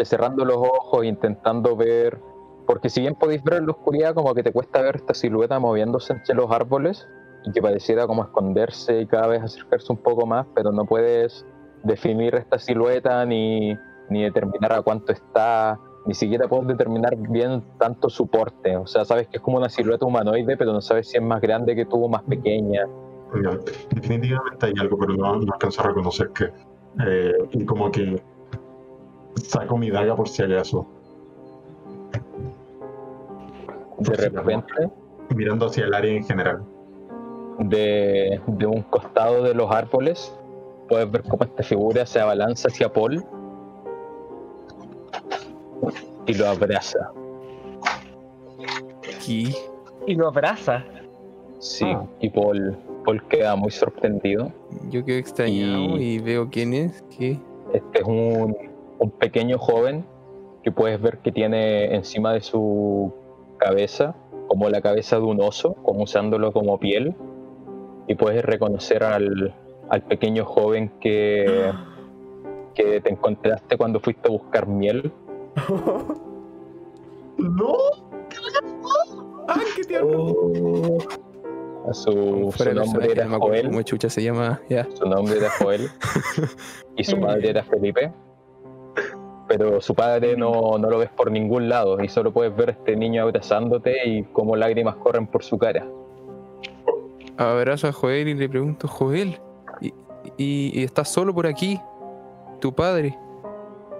cerrando 0.04 0.44
los 0.44 0.56
ojos 0.56 1.04
intentando 1.04 1.76
ver 1.76 2.18
porque 2.68 2.90
si 2.90 3.00
bien 3.00 3.14
podéis 3.14 3.42
ver 3.42 3.54
en 3.54 3.66
la 3.66 3.72
oscuridad 3.72 4.14
como 4.14 4.34
que 4.34 4.42
te 4.42 4.52
cuesta 4.52 4.82
ver 4.82 4.96
esta 4.96 5.14
silueta 5.14 5.58
moviéndose 5.58 6.12
entre 6.12 6.34
los 6.34 6.50
árboles 6.50 7.08
y 7.46 7.52
que 7.52 7.62
pareciera 7.62 8.06
como 8.06 8.22
esconderse 8.22 9.00
y 9.00 9.06
cada 9.06 9.26
vez 9.26 9.42
acercarse 9.42 9.90
un 9.90 9.98
poco 9.98 10.26
más 10.26 10.46
pero 10.54 10.70
no 10.70 10.84
puedes 10.84 11.46
definir 11.82 12.34
esta 12.34 12.58
silueta 12.58 13.24
ni, 13.24 13.74
ni 14.10 14.22
determinar 14.22 14.74
a 14.74 14.82
cuánto 14.82 15.12
está 15.12 15.80
ni 16.04 16.12
siquiera 16.12 16.46
puedes 16.46 16.66
determinar 16.68 17.16
bien 17.16 17.64
tanto 17.78 18.10
su 18.10 18.26
porte 18.26 18.76
o 18.76 18.86
sea 18.86 19.06
sabes 19.06 19.28
que 19.28 19.38
es 19.38 19.42
como 19.42 19.56
una 19.56 19.70
silueta 19.70 20.04
humanoide 20.04 20.58
pero 20.58 20.74
no 20.74 20.82
sabes 20.82 21.08
si 21.08 21.16
es 21.16 21.22
más 21.22 21.40
grande 21.40 21.74
que 21.74 21.86
tú 21.86 22.04
o 22.04 22.08
más 22.08 22.22
pequeña 22.24 22.86
definitivamente 23.90 24.66
hay 24.66 24.72
algo, 24.80 24.98
pero 24.98 25.14
no, 25.14 25.36
no 25.36 25.52
alcanzo 25.52 25.82
a 25.82 25.88
reconocer 25.88 26.30
qué. 26.30 26.50
Eh, 27.06 27.32
y 27.52 27.64
como 27.64 27.90
que 27.90 28.20
saco 29.42 29.76
mi 29.76 29.90
daga 29.90 30.16
por 30.16 30.28
si 30.28 30.42
acaso, 30.42 30.86
de 33.98 34.14
repente 34.16 34.72
mirando 35.34 35.66
hacia 35.66 35.84
el 35.84 35.94
área 35.94 36.12
en 36.12 36.24
general. 36.24 36.62
de, 37.58 38.40
de 38.46 38.66
un 38.66 38.82
costado 38.82 39.42
de 39.42 39.52
los 39.54 39.70
árboles 39.70 40.32
puedes 40.88 41.10
ver 41.10 41.22
cómo 41.24 41.44
esta 41.44 41.62
figura 41.62 42.06
se 42.06 42.20
abalanza 42.20 42.68
hacia 42.68 42.92
Paul 42.92 43.24
y 46.26 46.34
lo 46.34 46.48
abraza. 46.48 47.10
Y 49.26 49.54
Y 50.06 50.14
lo 50.14 50.28
abraza. 50.28 50.84
Sí, 51.58 51.84
Ah. 51.86 52.04
y 52.20 52.30
Paul, 52.30 52.78
Paul 53.04 53.22
queda 53.28 53.56
muy 53.56 53.70
sorprendido. 53.70 54.50
yo 54.90 55.04
quedo 55.04 55.18
extrañado 55.18 55.78
Y- 55.98 56.14
y, 56.14 56.18
veo 56.20 56.48
quién 56.50 56.72
es. 56.72 57.02
¿Qué? 57.16 57.38
Este 57.74 57.98
es 57.98 58.04
un, 58.04 58.56
un 58.98 59.10
pequeño 59.10 59.58
joven 59.58 60.04
que 60.62 60.70
puedes 60.72 61.00
ver 61.00 61.18
que 61.18 61.32
tiene 61.32 61.94
encima 61.94 62.32
de 62.32 62.40
su 62.40 63.12
cabeza 63.58 64.14
como 64.48 64.68
la 64.70 64.80
cabeza 64.80 65.16
de 65.16 65.22
un 65.22 65.40
oso, 65.42 65.74
como 65.82 66.04
usándolo 66.04 66.52
como 66.52 66.78
piel. 66.78 67.14
Y 68.06 68.14
puedes 68.14 68.42
reconocer 68.44 69.04
al, 69.04 69.54
al 69.90 70.02
pequeño 70.02 70.44
joven 70.46 70.90
que, 71.00 71.70
que 72.74 73.00
te 73.00 73.10
encontraste 73.10 73.76
cuando 73.76 74.00
fuiste 74.00 74.28
a 74.28 74.32
buscar 74.32 74.66
miel. 74.66 75.12
¡No! 77.38 77.76
¡Ay, 79.48 79.62
qué 79.76 79.84
tierno! 79.84 80.34
A 81.88 81.94
Su, 81.94 82.52
su 82.54 82.74
nombre 82.74 83.12
era 83.12 83.28
Joel. 83.28 83.84
chucha 83.84 84.10
se 84.10 84.22
llama. 84.22 84.60
Ya. 84.68 84.86
Su 84.94 85.06
nombre 85.06 85.38
era 85.38 85.50
Joel. 85.58 85.88
y 86.96 87.04
su 87.04 87.18
padre 87.20 87.50
era 87.50 87.62
Felipe. 87.64 88.12
Pero 89.48 89.80
su 89.80 89.94
padre 89.94 90.36
no, 90.36 90.78
no 90.78 90.90
lo 90.90 90.98
ves 90.98 91.10
por 91.10 91.30
ningún 91.30 91.68
lado 91.68 92.02
y 92.02 92.08
solo 92.08 92.32
puedes 92.32 92.54
ver 92.54 92.68
a 92.68 92.72
este 92.72 92.94
niño 92.94 93.22
abrazándote 93.22 94.06
y 94.06 94.22
como 94.24 94.54
lágrimas 94.54 94.96
corren 94.96 95.26
por 95.26 95.42
su 95.42 95.56
cara. 95.58 95.86
Abrazo 97.38 97.88
a 97.88 97.92
Joel 97.92 98.28
y 98.28 98.34
le 98.34 98.48
pregunto, 98.48 98.86
Joel, 98.88 99.38
¿y, 99.80 99.88
y, 100.36 100.80
y 100.80 100.84
estás 100.84 101.08
solo 101.08 101.34
por 101.34 101.46
aquí? 101.46 101.80
¿Tu 102.60 102.72
padre? 102.72 103.16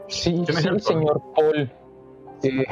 Sí, 0.09 0.33
¿Quién 0.45 0.59
es 0.59 0.63
sí, 0.63 0.69
el 0.69 0.81
señor 0.83 1.23
Paul. 1.35 1.71
Eh, 2.43 2.67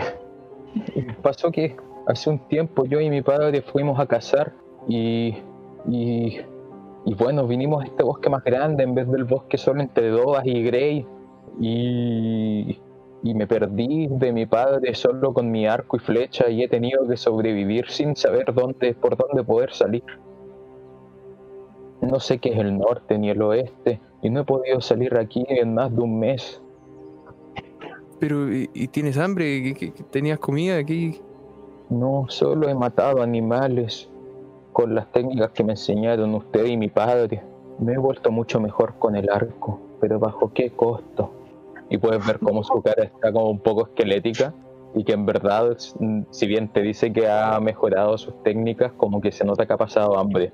pasó 1.22 1.50
que 1.50 1.76
hace 2.06 2.30
un 2.30 2.38
tiempo 2.48 2.84
yo 2.84 3.00
y 3.00 3.08
mi 3.10 3.22
padre 3.22 3.62
fuimos 3.62 3.98
a 3.98 4.06
cazar 4.06 4.52
y, 4.88 5.34
y, 5.88 6.40
y 7.04 7.14
bueno, 7.14 7.46
vinimos 7.46 7.82
a 7.82 7.86
este 7.86 8.02
bosque 8.02 8.28
más 8.28 8.44
grande 8.44 8.84
en 8.84 8.94
vez 8.94 9.08
del 9.08 9.24
bosque 9.24 9.58
solo 9.58 9.80
entre 9.80 10.08
Doas 10.08 10.44
y 10.44 10.62
Grey 10.62 11.06
y, 11.60 12.78
y 13.22 13.34
me 13.34 13.46
perdí 13.46 14.08
de 14.10 14.32
mi 14.32 14.46
padre 14.46 14.94
solo 14.94 15.32
con 15.34 15.50
mi 15.50 15.66
arco 15.66 15.96
y 15.96 16.00
flecha 16.00 16.48
y 16.48 16.62
he 16.62 16.68
tenido 16.68 17.06
que 17.08 17.16
sobrevivir 17.16 17.88
sin 17.88 18.14
saber 18.16 18.52
dónde, 18.54 18.94
por 18.94 19.16
dónde 19.16 19.42
poder 19.44 19.72
salir. 19.72 20.04
No 22.02 22.20
sé 22.20 22.38
qué 22.38 22.50
es 22.50 22.58
el 22.58 22.76
norte 22.78 23.18
ni 23.18 23.30
el 23.30 23.40
oeste 23.42 24.00
y 24.22 24.30
no 24.30 24.40
he 24.40 24.44
podido 24.44 24.80
salir 24.80 25.16
aquí 25.16 25.44
en 25.48 25.74
más 25.74 25.94
de 25.94 26.02
un 26.02 26.18
mes. 26.18 26.62
Pero, 28.20 28.52
¿y, 28.52 28.70
y 28.72 28.88
tienes 28.88 29.18
hambre? 29.18 29.62
¿Qué- 29.62 29.74
qué- 29.74 29.92
qué- 29.92 30.02
¿Tenías 30.04 30.38
comida 30.38 30.76
aquí? 30.78 31.20
No, 31.90 32.24
solo 32.28 32.68
he 32.68 32.74
matado 32.74 33.22
animales 33.22 34.08
con 34.72 34.94
las 34.94 35.10
técnicas 35.12 35.50
que 35.52 35.64
me 35.64 35.72
enseñaron 35.72 36.34
usted 36.34 36.66
y 36.66 36.76
mi 36.76 36.88
padre. 36.88 37.42
Me 37.78 37.92
he 37.92 37.98
vuelto 37.98 38.30
mucho 38.30 38.58
mejor 38.60 38.94
con 38.98 39.16
el 39.16 39.28
arco, 39.30 39.80
pero 40.00 40.18
¿bajo 40.18 40.50
qué 40.52 40.70
costo? 40.70 41.30
Y 41.90 41.98
puedes 41.98 42.24
ver 42.26 42.38
cómo 42.40 42.62
su 42.64 42.82
cara 42.82 43.04
está 43.04 43.32
como 43.32 43.50
un 43.50 43.60
poco 43.60 43.82
esquelética 43.86 44.52
y 44.94 45.04
que 45.04 45.12
en 45.12 45.26
verdad, 45.26 45.76
si 46.30 46.46
bien 46.46 46.72
te 46.72 46.80
dice 46.82 47.12
que 47.12 47.28
ha 47.28 47.58
mejorado 47.60 48.16
sus 48.18 48.42
técnicas, 48.42 48.92
como 48.96 49.20
que 49.20 49.30
se 49.30 49.44
nota 49.44 49.66
que 49.66 49.72
ha 49.72 49.76
pasado 49.76 50.18
hambre. 50.18 50.52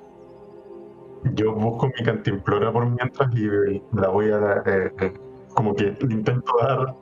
Yo 1.34 1.54
busco 1.54 1.86
mi 1.86 2.04
cantimplora 2.04 2.72
por 2.72 2.84
mientras 2.86 3.32
y 3.36 3.80
la 3.96 4.08
voy 4.08 4.30
a. 4.30 4.62
eh, 4.66 4.90
eh, 5.00 5.12
como 5.54 5.74
que 5.74 5.94
le 6.00 6.14
intento 6.14 6.52
dar 6.60 6.94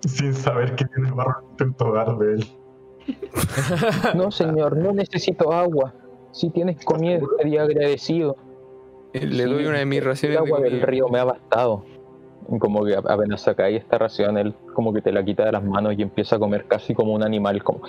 sin 0.00 0.34
saber 0.34 0.74
que 0.74 0.84
tiene 0.86 1.10
barro, 1.12 1.42
intento 1.52 1.92
dar 1.92 2.18
de 2.18 2.32
él. 2.34 2.44
No, 4.14 4.30
señor, 4.30 4.76
no 4.76 4.92
necesito 4.92 5.52
agua. 5.52 5.94
Si 6.32 6.50
tienes 6.50 6.84
comida, 6.84 7.18
estaría 7.18 7.62
agradecido. 7.62 8.36
Eh, 9.12 9.26
Le 9.26 9.44
Sí, 9.44 9.50
doy 9.50 9.66
una 9.66 9.78
de 9.78 9.86
mis 9.86 9.98
El 10.00 10.04
raciones 10.06 10.38
de 10.38 10.44
agua 10.44 10.60
del 10.60 10.70
comida. 10.70 10.86
río 10.86 11.08
me 11.08 11.18
ha 11.20 11.24
bastado. 11.24 11.84
Y 12.52 12.58
Como 12.58 12.84
que 12.84 12.94
apenas 12.94 13.40
saca 13.42 13.64
ahí 13.64 13.76
esta 13.76 13.96
ración, 13.98 14.36
él 14.38 14.54
como 14.74 14.92
que 14.92 15.00
te 15.00 15.10
la 15.12 15.24
quita 15.24 15.44
de 15.46 15.52
las 15.52 15.64
manos 15.64 15.94
y 15.96 16.02
empieza 16.02 16.36
a 16.36 16.38
comer 16.38 16.66
casi 16.66 16.94
como 16.94 17.12
un 17.14 17.22
animal, 17.22 17.62
como 17.64 17.80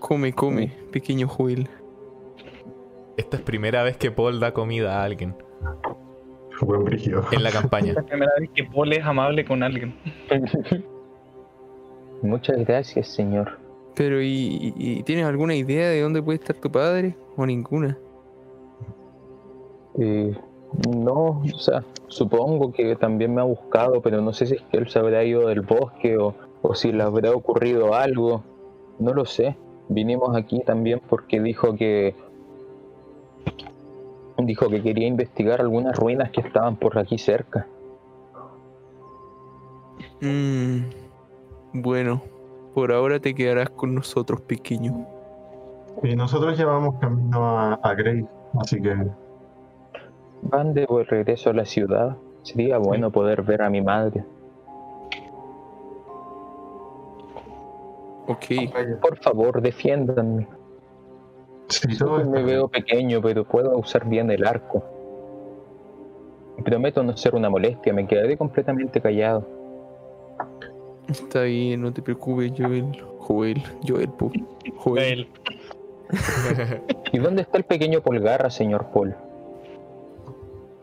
Come, 0.00 0.32
come, 0.34 0.72
pequeño 0.92 1.26
Joel. 1.28 1.68
Esta 3.16 3.36
es 3.38 3.42
primera 3.42 3.82
vez 3.82 3.96
que 3.96 4.10
Paul 4.10 4.40
da 4.40 4.52
comida 4.52 5.00
a 5.00 5.04
alguien 5.04 5.34
Buen 6.60 6.84
brígido. 6.84 7.24
en 7.32 7.42
la 7.42 7.50
campaña. 7.50 7.88
Es 7.92 7.96
la 7.96 8.02
primera 8.02 8.32
vez 8.38 8.50
que 8.54 8.64
Paul 8.64 8.92
es 8.92 9.04
amable 9.04 9.44
con 9.44 9.62
alguien. 9.62 9.94
Muchas 12.22 12.56
gracias, 12.66 13.08
señor. 13.08 13.58
Pero, 13.94 14.20
¿y, 14.20 14.26
y- 14.28 14.74
y 14.76 15.02
tienes 15.04 15.24
alguna 15.26 15.54
idea 15.54 15.88
de 15.88 16.00
dónde 16.00 16.22
puede 16.22 16.38
estar 16.38 16.56
tu 16.56 16.70
padre? 16.70 17.16
¿O 17.36 17.46
ninguna? 17.46 17.96
Eh, 19.98 20.34
no, 20.88 21.42
o 21.54 21.58
sea, 21.58 21.84
supongo 22.08 22.72
que 22.72 22.96
también 22.96 23.34
me 23.34 23.40
ha 23.40 23.44
buscado, 23.44 24.00
pero 24.02 24.20
no 24.20 24.32
sé 24.32 24.46
si 24.46 24.54
es 24.54 24.62
que 24.62 24.78
él 24.78 24.88
se 24.88 24.98
habrá 24.98 25.24
ido 25.24 25.48
del 25.48 25.60
bosque 25.60 26.18
o, 26.18 26.34
o 26.62 26.74
si 26.74 26.92
le 26.92 27.02
habrá 27.02 27.32
ocurrido 27.32 27.94
algo. 27.94 28.42
No 28.98 29.12
lo 29.12 29.24
sé. 29.24 29.56
Vinimos 29.88 30.36
aquí 30.36 30.60
también 30.60 31.00
porque 31.08 31.40
dijo 31.40 31.74
que 31.76 32.14
dijo 34.38 34.68
que 34.68 34.82
quería 34.82 35.06
investigar 35.06 35.60
algunas 35.60 35.96
ruinas 35.96 36.30
que 36.30 36.40
estaban 36.40 36.76
por 36.76 36.98
aquí 36.98 37.18
cerca. 37.18 37.66
Mm, 40.20 40.80
bueno, 41.74 42.22
por 42.74 42.92
ahora 42.92 43.20
te 43.20 43.34
quedarás 43.34 43.70
con 43.70 43.94
nosotros, 43.94 44.40
pequeño. 44.40 45.06
Y 46.02 46.16
nosotros 46.16 46.58
llevamos 46.58 46.96
camino 47.00 47.58
a, 47.58 47.74
a 47.74 47.94
Grey, 47.94 48.26
así 48.58 48.80
que 48.80 48.94
Van 50.44 50.74
de 50.74 50.86
regreso 50.86 51.50
a 51.50 51.52
la 51.54 51.64
ciudad. 51.64 52.16
Sería 52.42 52.78
bueno 52.78 53.10
poder 53.10 53.42
ver 53.42 53.62
a 53.62 53.70
mi 53.70 53.80
madre. 53.80 54.24
Ok. 58.26 58.44
Por 59.00 59.18
favor, 59.18 59.60
defiéndanme. 59.60 60.46
sí, 61.68 61.92
está 61.92 62.06
me 62.06 62.42
veo 62.42 62.68
pequeño, 62.68 63.20
pero 63.22 63.44
puedo 63.44 63.76
usar 63.78 64.06
bien 64.08 64.30
el 64.30 64.46
arco. 64.46 64.84
Prometo 66.64 67.02
no 67.02 67.16
ser 67.16 67.34
una 67.34 67.50
molestia, 67.50 67.92
me 67.92 68.06
quedaré 68.06 68.36
completamente 68.36 69.00
callado. 69.00 69.46
Está 71.08 71.42
bien, 71.42 71.82
no 71.82 71.92
te 71.92 72.00
preocupes, 72.00 72.52
Joel. 72.56 73.02
Joel, 73.18 73.62
Joel. 73.86 74.10
Joel. 74.76 75.04
Él. 75.04 75.28
¿Y 77.12 77.18
dónde 77.18 77.42
está 77.42 77.58
el 77.58 77.64
pequeño 77.64 78.00
Polgarra, 78.00 78.50
señor 78.50 78.86
Paul? 78.92 79.14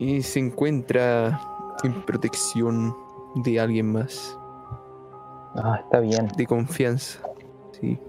Y 0.02 0.20
se 0.22 0.40
encuentra 0.40 1.40
en 1.84 2.02
protección 2.04 2.92
de 3.36 3.60
alguien 3.60 3.92
más, 3.92 4.36
Ah, 5.54 5.78
está 5.84 6.00
bien. 6.00 6.26
de 6.36 6.44
confianza. 6.44 7.20
Sí. 7.80 8.00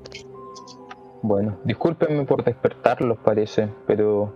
Bueno, 1.21 1.59
discúlpenme 1.65 2.25
por 2.25 2.43
despertarlos, 2.43 3.19
parece, 3.19 3.69
pero 3.85 4.33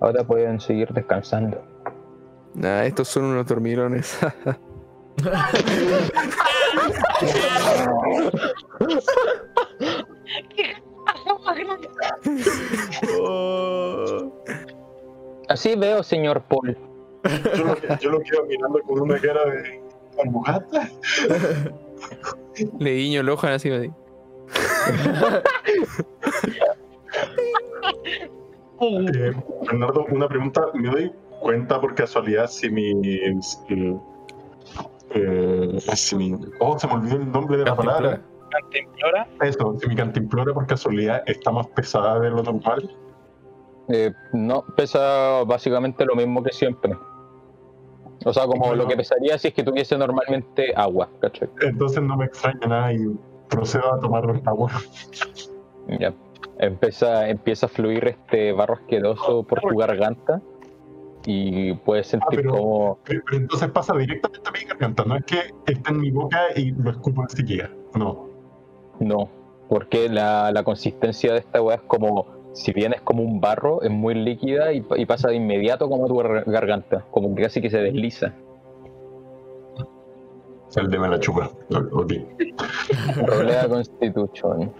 ahora 0.00 0.26
pueden 0.26 0.58
seguir 0.58 0.90
descansando. 0.94 1.62
Nah, 2.54 2.84
estos 2.84 3.08
son 3.08 3.24
unos 3.24 3.46
dormilones. 3.46 4.18
Oh. 13.20 14.32
Así 15.48 15.74
veo, 15.76 16.02
señor 16.02 16.42
Paul. 16.42 16.76
Yo 17.56 17.64
lo, 17.64 17.98
yo 17.98 18.10
lo 18.10 18.20
quedo 18.20 18.44
mirando 18.46 18.80
con 18.82 19.00
una 19.00 19.18
cara 19.20 19.44
de 19.46 19.80
ambugata. 20.22 20.90
Le 22.78 22.94
guiño 22.94 23.20
el 23.20 23.28
ojo 23.28 23.46
así. 23.46 23.70
así. 23.70 23.90
Eh, 28.80 29.32
Bernardo, 29.66 30.04
una 30.10 30.28
pregunta. 30.28 30.66
¿Me 30.74 30.90
doy 30.90 31.12
cuenta 31.40 31.80
por 31.80 31.94
casualidad 31.94 32.46
si 32.48 32.70
mi. 32.70 32.92
Si, 33.40 33.98
eh, 35.14 35.78
si 35.94 36.16
mi 36.16 36.34
oh, 36.60 36.78
se 36.78 36.86
me 36.86 36.94
olvidó 36.94 37.16
el 37.16 37.32
nombre 37.32 37.56
de 37.56 37.64
la 37.64 37.74
palabra. 37.74 38.20
Cantimplora. 38.50 39.26
Eso, 39.40 39.76
si 39.80 39.88
mi 39.88 39.96
cantimplora 39.96 40.52
por 40.52 40.66
casualidad 40.66 41.22
está 41.26 41.50
más 41.50 41.66
pesada 41.68 42.20
de 42.20 42.30
lo 42.30 42.42
normal. 42.42 42.90
Eh, 43.88 44.12
no, 44.32 44.64
pesa 44.76 45.44
básicamente 45.44 46.04
lo 46.04 46.14
mismo 46.16 46.42
que 46.42 46.52
siempre. 46.52 46.96
O 48.24 48.32
sea, 48.32 48.46
como 48.46 48.74
lo 48.74 48.88
que 48.88 48.96
pesaría 48.96 49.38
si 49.38 49.48
es 49.48 49.54
que 49.54 49.62
tuviese 49.62 49.96
normalmente 49.96 50.72
agua, 50.74 51.08
¿cachai? 51.20 51.48
Entonces 51.60 52.02
no 52.02 52.16
me 52.16 52.24
extraña 52.24 52.66
nada 52.66 52.92
y 52.92 52.98
procedo 53.48 53.94
a 53.94 54.00
tomar 54.00 54.24
agua. 54.46 54.70
Ya. 56.00 56.12
Empieza, 56.58 57.28
empieza 57.28 57.66
a 57.66 57.68
fluir 57.68 58.08
este 58.08 58.52
barro 58.52 58.74
asqueroso 58.74 59.42
por 59.44 59.60
tu 59.60 59.76
garganta 59.76 60.40
y 61.26 61.74
puedes 61.74 62.06
sentir 62.08 62.40
pero- 62.40 62.50
como 62.50 62.98
Pero, 63.04 63.22
pero 63.26 63.36
entonces 63.38 63.70
pasa 63.70 63.94
directamente 63.96 64.48
a 64.48 64.52
mi 64.52 64.64
garganta. 64.64 65.04
No 65.04 65.16
es 65.16 65.24
que 65.24 65.38
esté 65.66 65.90
en 65.90 66.00
mi 66.00 66.10
boca 66.10 66.40
y 66.56 66.70
lo 66.72 66.90
escupo 66.90 67.22
enseguida. 67.22 67.70
No. 67.94 68.28
no, 69.00 69.28
porque 69.68 70.08
la, 70.08 70.50
la 70.50 70.64
consistencia 70.64 71.32
de 71.32 71.38
esta 71.40 71.60
weá 71.62 71.76
es 71.76 71.82
como, 71.82 72.26
si 72.56 72.72
bien 72.72 72.94
es 72.94 73.02
como 73.02 73.22
un 73.22 73.38
barro, 73.40 73.82
es 73.82 73.90
muy 73.90 74.14
líquida 74.14 74.72
y, 74.72 74.82
y 74.96 75.04
pasa 75.06 75.28
de 75.28 75.34
inmediato 75.36 75.88
como 75.90 76.06
a 76.06 76.08
tu 76.08 76.14
gar- 76.16 76.44
garganta, 76.46 77.04
como 77.10 77.34
que 77.34 77.42
casi 77.42 77.60
que 77.60 77.68
se 77.70 77.78
desliza. 77.78 78.32
El 80.74 80.90
de 80.90 80.98
me 80.98 81.08
la 81.08 81.18
chupa. 81.20 81.50
Ok. 81.92 82.12
Rolea 83.26 83.68
Constitution. 83.68 84.72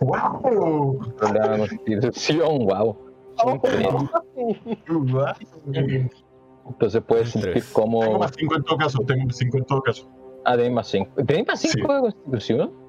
¡Wow! 0.00 1.00
Rolea 1.18 1.58
Constitución, 1.58 2.66
wow. 2.66 2.96
Son 3.36 3.60
tres. 3.60 3.88
Entonces 6.68 7.02
puedes 7.06 7.30
sentir 7.30 7.52
Tengo 7.54 7.66
como. 7.72 8.18
más 8.18 8.32
5 8.36 8.56
en 8.56 8.62
todo 8.64 8.78
caso. 8.78 8.98
Tengo 9.06 9.24
más 9.26 9.36
5 9.36 9.56
en 9.58 9.64
todo 9.64 9.82
caso. 9.82 10.08
Ah, 10.44 10.56
tenés 10.56 10.72
más 10.72 10.86
5. 10.88 11.10
¿Tenés 11.26 11.46
más 11.46 11.60
5 11.60 11.72
Sí. 11.74 11.80
de 11.80 12.00
Constitución? 12.00 12.87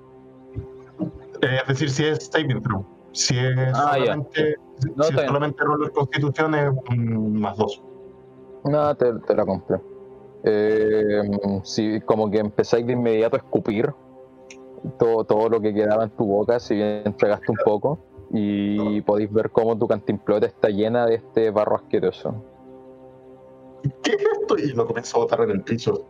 Eh, 1.42 1.58
es 1.62 1.68
decir, 1.68 1.90
si 1.90 2.06
es 2.06 2.30
saving 2.32 2.62
throw. 2.62 2.86
Si 3.12 3.38
es 3.38 3.56
Ah, 3.74 3.96
solamente, 3.98 4.56
No, 4.96 5.04
si 5.04 5.16
es 5.16 5.22
solamente 5.22 5.64
roller 5.64 5.92
constitución 5.92 6.56
es 6.56 6.72
un 6.90 7.40
más 7.40 7.58
2. 7.58 7.84
No, 8.66 8.96
te, 8.96 9.14
te 9.14 9.36
la 9.36 9.46
compré. 9.46 9.80
Eh, 10.44 11.22
si 11.64 12.00
como 12.02 12.30
que 12.30 12.40
empezáis 12.40 12.86
de 12.86 12.94
inmediato 12.94 13.36
a 13.36 13.40
escupir 13.40 13.94
todo, 14.98 15.24
todo 15.26 15.50
lo 15.50 15.60
que 15.60 15.74
quedaba 15.74 16.04
en 16.06 16.10
tu 16.12 16.26
boca, 16.26 16.60
si 16.60 16.76
bien 16.76 17.02
entregaste 17.06 17.52
un 17.52 17.58
poco, 17.66 18.00
y 18.32 19.02
podéis 19.02 19.32
ver 19.32 19.50
cómo 19.50 19.78
tu 19.78 19.88
cantimplora 19.88 20.46
está 20.46 20.70
llena 20.70 21.06
de 21.06 21.16
este 21.16 21.50
barro 21.52 21.76
asqueroso. 21.78 22.36
¿Qué 24.04 24.12
es 24.12 24.24
esto? 24.40 24.58
Y 24.58 24.74
lo 24.74 24.86
comienzo 24.86 25.18
a 25.18 25.20
botar 25.22 25.42
en 25.42 25.52
el 25.52 25.62
piso. 25.64 26.06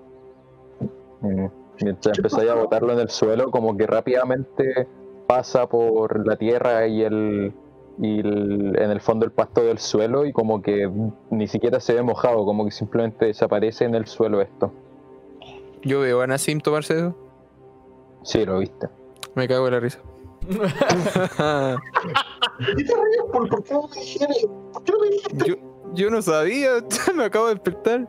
Mm. 1.22 1.46
Mientras 1.82 2.18
empezáis 2.18 2.50
a 2.50 2.56
botarlo 2.56 2.92
en 2.94 3.00
el 3.00 3.10
suelo, 3.10 3.50
como 3.52 3.78
que 3.78 3.88
rápidamente 3.88 4.88
pasa 5.30 5.68
por 5.70 6.26
la 6.26 6.38
tierra 6.38 6.88
y 6.88 7.04
el, 7.04 7.54
y 8.00 8.20
el- 8.22 8.76
en 8.80 8.90
el 8.90 9.00
fondo 9.00 9.26
el 9.28 9.32
pasto 9.32 9.62
del 9.62 9.78
suelo 9.78 10.26
y 10.26 10.34
como 10.34 10.60
que 10.64 10.90
ni 11.30 11.48
siquiera 11.48 11.80
se 11.80 11.94
ve 11.94 12.02
mojado, 12.02 12.44
como 12.46 12.66
que 12.66 12.72
simplemente 12.72 13.28
desaparece 13.28 13.86
en 13.86 13.94
el 13.94 14.08
suelo 14.08 14.42
esto. 14.42 14.74
Yo 15.84 16.00
veo 16.00 16.22
a 16.22 16.26
Nassim 16.28 16.60
tomarse 16.60 16.98
eso. 16.98 17.16
Sí, 18.24 18.44
lo 18.44 18.58
viste. 18.58 18.88
Me 19.36 19.48
cago 19.48 19.68
en 19.68 19.74
la 19.74 19.80
risa. 19.80 20.00
¿Qué 20.50 20.58
te 22.76 22.84
ríes? 22.84 23.24
¿Por, 23.32 23.48
¿Por 23.50 23.64
qué 23.64 23.74
no 23.76 23.88
me 23.88 23.96
dijiste? 24.02 24.48
¿Por 24.74 24.84
qué 24.84 24.92
no 24.92 25.00
me 25.00 25.10
dijiste? 25.12 25.46
yo, 25.48 25.56
yo 25.94 26.10
no 26.10 26.24
sabía, 26.24 26.70
me 27.16 27.26
acabo 27.26 27.46
de 27.50 27.54
despertar. 27.54 28.08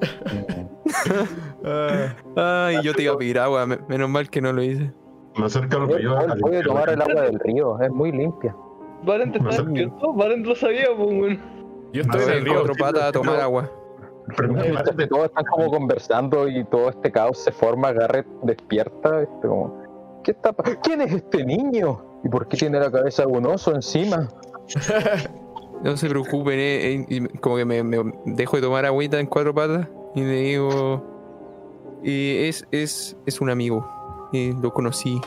Ay, 2.36 2.82
yo 2.82 2.94
te 2.94 3.02
iba 3.02 3.14
a 3.14 3.18
pedir 3.18 3.38
agua, 3.38 3.66
me- 3.66 3.78
menos 3.88 4.08
mal 4.08 4.30
que 4.30 4.40
no 4.40 4.52
lo 4.52 4.62
hice. 4.62 4.92
Me 5.40 5.46
acerco 5.46 5.76
al 5.76 5.88
río 5.88 6.12
a 6.16 6.26
Paul 6.26 6.38
puede 6.40 6.54
limpiar 6.56 6.64
tomar 6.64 6.88
el 6.90 7.02
agua 7.02 7.22
del 7.22 7.40
río, 7.40 7.80
es 7.80 7.90
muy 7.90 8.12
limpia. 8.12 8.54
Valen, 9.02 9.32
¿te 9.32 9.40
Me 9.40 9.48
estás 9.50 9.54
acerco. 9.54 9.72
despierto? 9.72 10.12
Valen 10.14 10.42
lo 10.42 10.54
sabía, 10.54 10.86
pues. 10.96 11.38
Yo 11.92 12.02
estoy 12.02 12.20
en 12.20 12.26
voy 12.28 12.36
el 12.36 12.44
río. 12.44 12.54
cuatro 12.54 12.74
patas 12.78 13.02
a 13.04 13.12
tomar 13.12 13.40
agua. 13.40 13.70
Primero, 14.36 14.74
Garrett, 14.74 15.08
Todos 15.08 15.24
están 15.26 15.44
como 15.46 15.70
conversando 15.70 16.46
y 16.48 16.64
todo 16.64 16.90
este 16.90 17.10
caos 17.10 17.38
se 17.38 17.50
forma. 17.50 17.92
Garrett 17.92 18.26
despierta. 18.42 19.22
este, 19.22 19.48
como, 19.48 19.82
¿Qué 20.22 20.32
está 20.32 20.52
¿Quién 20.82 21.00
es 21.00 21.12
este 21.12 21.44
niño? 21.44 22.04
¿Y 22.22 22.28
por 22.28 22.46
qué 22.46 22.56
tiene 22.58 22.78
la 22.78 22.90
cabeza 22.92 23.24
de 23.24 23.32
un 23.32 23.46
oso 23.46 23.74
encima? 23.74 24.28
No 25.82 25.96
se 25.96 26.10
preocupen, 26.10 26.58
eh, 26.58 26.92
eh, 26.92 27.06
y 27.08 27.26
como 27.38 27.56
que 27.56 27.64
me, 27.64 27.82
me 27.82 27.96
dejo 28.26 28.56
de 28.56 28.62
tomar 28.62 28.84
agüita 28.84 29.18
en 29.18 29.24
cuatro 29.26 29.54
patas 29.54 29.88
y 30.14 30.20
le 30.20 30.34
digo. 30.34 31.02
Y 32.02 32.48
es, 32.48 32.66
es, 32.70 33.16
es 33.24 33.40
un 33.40 33.48
amigo. 33.48 33.88
Y 34.32 34.52
lo 34.52 34.72
conocí 34.72 35.20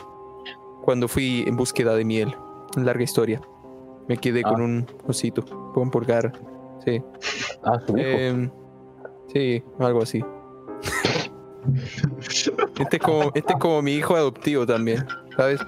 cuando 0.82 1.08
fui 1.08 1.44
en 1.46 1.56
búsqueda 1.56 1.94
de 1.94 2.04
miel. 2.04 2.34
Larga 2.76 3.02
historia. 3.04 3.40
Me 4.08 4.16
quedé 4.16 4.42
Ah. 4.44 4.50
con 4.50 4.60
un 4.62 4.86
osito. 5.06 5.44
Con 5.72 5.90
pulgar. 5.90 6.32
Sí. 6.84 7.02
Ah, 7.62 7.78
su 7.86 7.96
hijo. 7.96 8.06
Em, 8.08 8.50
sí, 9.32 9.62
algo 9.78 10.02
así. 10.02 10.22
Este 12.78 12.96
es 12.96 13.02
como, 13.02 13.30
este 13.34 13.52
es 13.54 13.58
como 13.58 13.80
mi 13.80 13.92
hijo 13.92 14.14
adoptivo 14.14 14.66
también, 14.66 15.06
¿sabes? 15.36 15.60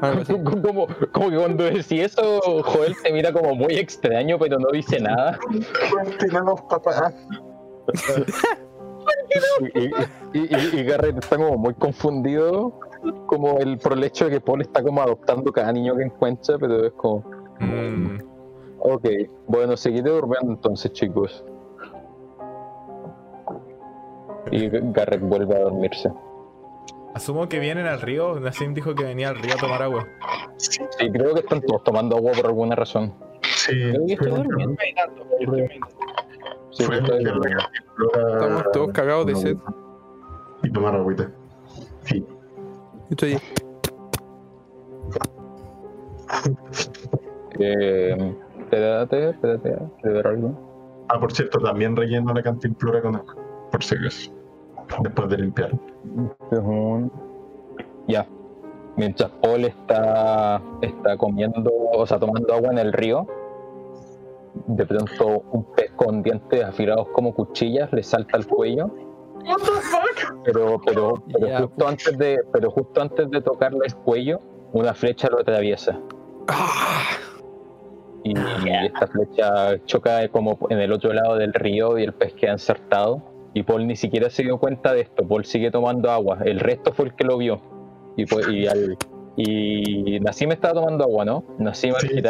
Algo 0.00 0.22
así. 0.22 0.32
Como, 0.42 0.88
como 1.12 1.30
que 1.30 1.36
cuando 1.36 1.62
decís 1.62 1.92
eso, 1.92 2.40
Joel 2.64 2.96
te 3.04 3.12
mira 3.12 3.32
como 3.32 3.54
muy 3.54 3.74
extraño, 3.74 4.36
pero 4.36 4.58
no 4.58 4.68
dice 4.72 4.98
nada. 4.98 5.38
Cuéntenos, 5.92 6.60
papá. 6.62 7.12
Y, 9.74 9.78
y- 10.38 10.56
y- 10.56 10.80
y 10.80 10.84
Garrett 10.84 11.18
está 11.18 11.36
como 11.36 11.56
muy 11.56 11.74
confundido, 11.74 12.78
como 13.26 13.58
el, 13.58 13.78
por 13.78 13.92
el 13.94 14.04
hecho 14.04 14.26
de 14.26 14.32
que 14.32 14.40
Paul 14.40 14.60
está 14.62 14.82
como 14.82 15.00
adoptando 15.02 15.52
cada 15.52 15.72
niño 15.72 15.96
que 15.96 16.04
encuentra, 16.04 16.58
pero 16.58 16.86
es 16.86 16.92
como, 16.92 17.24
Mm, 17.60 18.18
ok, 18.80 19.06
bueno, 19.46 19.76
seguiré 19.76 20.10
durmiendo 20.10 20.52
entonces, 20.52 20.92
chicos. 20.92 21.44
Y 24.50 24.68
Garrett 24.68 25.20
vuelve 25.20 25.54
a 25.56 25.60
dormirse. 25.60 26.10
asumo 27.14 27.48
que 27.48 27.58
vienen 27.60 27.86
al 27.86 28.00
río. 28.00 28.40
Nassim 28.40 28.74
dijo 28.74 28.94
que 28.94 29.04
venía 29.04 29.28
al 29.28 29.36
río 29.38 29.54
a 29.54 29.58
tomar 29.58 29.82
agua. 29.82 30.06
Sí, 30.56 30.80
creo 31.12 31.34
que 31.34 31.40
están 31.40 31.60
todos 31.62 31.84
tomando 31.84 32.16
agua 32.16 32.32
por 32.32 32.46
alguna 32.46 32.74
razón. 32.74 33.14
Sí, 33.42 33.72
estoy 34.08 34.30
durmiendo. 34.30 34.76
Sí, 36.72 36.84
fue 36.84 37.00
la 37.00 37.68
Estamos 38.34 38.64
todos 38.72 38.92
cagados 38.92 39.26
de 39.26 39.34
sed. 39.36 39.56
Y 40.62 40.70
tomar 40.70 40.94
agüita. 40.94 41.30
Sí. 42.04 42.24
Estoy 43.10 43.38
Eh, 47.58 48.34
espérate, 48.58 49.28
espérate, 49.28 49.76
¿quiero 50.00 50.16
ver 50.16 50.26
algo? 50.26 51.04
Ah, 51.08 51.20
por 51.20 51.32
cierto, 51.32 51.58
también 51.58 51.94
relleno 51.94 52.32
la 52.32 52.42
cantimplora 52.42 53.02
con 53.02 53.16
agua. 53.16 53.36
Por 53.70 53.84
si 53.84 53.94
acaso. 53.94 54.32
Después 55.02 55.28
de 55.28 55.38
limpiar. 55.38 55.72
Ujú. 56.50 57.10
Ya. 58.08 58.26
Mientras 58.96 59.30
Paul 59.42 59.64
está, 59.66 60.60
está 60.80 61.16
comiendo, 61.18 61.70
o 61.92 62.06
sea, 62.06 62.18
tomando 62.18 62.54
agua 62.54 62.72
en 62.72 62.78
el 62.78 62.92
río, 62.92 63.26
de 64.66 64.86
pronto 64.86 65.42
un 65.52 65.64
pez 65.74 65.90
con 65.96 66.22
dientes 66.22 66.62
afilados 66.62 67.08
como 67.14 67.34
cuchillas 67.34 67.92
le 67.92 68.02
salta 68.02 68.36
al 68.36 68.46
cuello. 68.46 68.90
Pero, 70.44 70.80
pero, 70.84 71.14
pero 71.32 71.46
Ya, 71.48 71.60
justo 71.62 71.88
antes 71.88 72.18
de, 72.18 72.38
pero 72.52 72.70
justo 72.70 73.00
antes 73.02 73.30
de 73.30 73.40
tocarle 73.40 73.80
el 73.86 73.94
cuello, 73.96 74.40
una 74.72 74.94
flecha 74.94 75.28
lo 75.30 75.40
atraviesa. 75.40 75.98
Y 78.24 78.34
esta 78.86 79.06
flecha 79.08 79.84
choca 79.84 80.28
como 80.28 80.56
en 80.70 80.78
el 80.78 80.92
otro 80.92 81.12
lado 81.12 81.36
del 81.36 81.52
río 81.52 81.98
y 81.98 82.04
el 82.04 82.12
pez 82.14 82.34
queda 82.34 82.52
ensartado. 82.52 83.22
Y 83.54 83.64
Paul 83.64 83.86
ni 83.86 83.96
siquiera 83.96 84.30
se 84.30 84.44
dio 84.44 84.58
cuenta 84.58 84.94
de 84.94 85.00
esto. 85.02 85.26
Paul 85.26 85.44
sigue 85.44 85.70
tomando 85.70 86.10
agua. 86.10 86.38
El 86.44 86.60
resto 86.60 86.92
fue 86.92 87.06
el 87.06 87.14
que 87.14 87.24
lo 87.24 87.36
vio. 87.36 87.60
Y, 88.16 88.26
pues- 88.26 88.48
y, 88.48 88.66
al, 88.66 88.96
y 89.36 90.20
Nassim 90.20 90.52
estaba 90.52 90.74
tomando 90.74 91.04
agua, 91.04 91.24
¿no? 91.24 91.44
Nassim 91.58 91.94
al 91.94 92.00
Sí, 92.00 92.08
sí. 92.08 92.22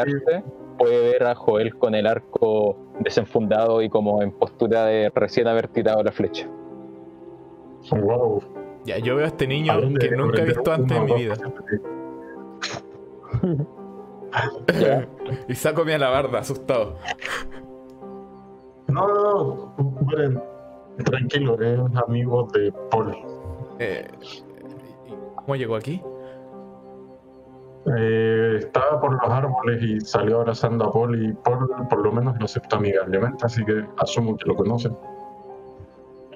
Puede 0.77 1.13
ver 1.13 1.25
a 1.25 1.35
Joel 1.35 1.77
con 1.77 1.95
el 1.95 2.07
arco 2.07 2.77
desenfundado 3.01 3.83
y 3.83 3.89
como 3.89 4.23
en 4.23 4.33
postura 4.33 4.87
de 4.87 5.11
recién 5.15 5.49
haber 5.49 5.69
tirado 5.69 6.03
la 6.03 6.13
flecha. 6.13 6.49
Wow. 7.91 8.43
Ya, 8.85 8.99
yo 8.99 9.17
veo 9.17 9.25
a 9.25 9.29
este 9.29 9.47
niño 9.47 9.75
que 9.99 10.11
nunca 10.11 10.43
he 10.43 10.47
visto 10.47 10.73
antes 10.73 10.97
en 10.97 11.05
mi 11.05 11.15
vida. 11.15 11.35
Y 15.47 15.55
saco 15.55 15.85
mi 15.85 15.93
alabarda, 15.93 16.39
asustado. 16.39 16.97
No, 18.89 19.07
no, 19.07 19.75
no. 19.77 19.97
Miren, 20.07 20.43
tranquilo, 21.05 21.61
es 21.61 21.79
amigo 22.07 22.49
de 22.55 22.73
Paul. 22.91 23.15
Eh, 23.79 24.09
¿Cómo 25.37 25.57
llegó 25.57 25.77
aquí? 25.77 26.03
Eh, 27.99 28.57
estaba 28.61 29.01
por 29.01 29.13
los 29.13 29.31
árboles 29.31 29.83
y 29.83 30.01
salió 30.01 30.41
abrazando 30.41 30.85
a 30.85 30.93
Paul 30.93 31.21
y 31.25 31.33
Paul 31.33 31.69
por 31.91 31.99
lo 32.05 32.13
menos 32.13 32.39
lo 32.39 32.45
aceptó 32.45 32.77
amigablemente, 32.77 33.45
así 33.45 33.65
que 33.65 33.85
asumo 33.99 34.37
que 34.37 34.47
lo 34.49 34.55
conocen. 34.55 34.97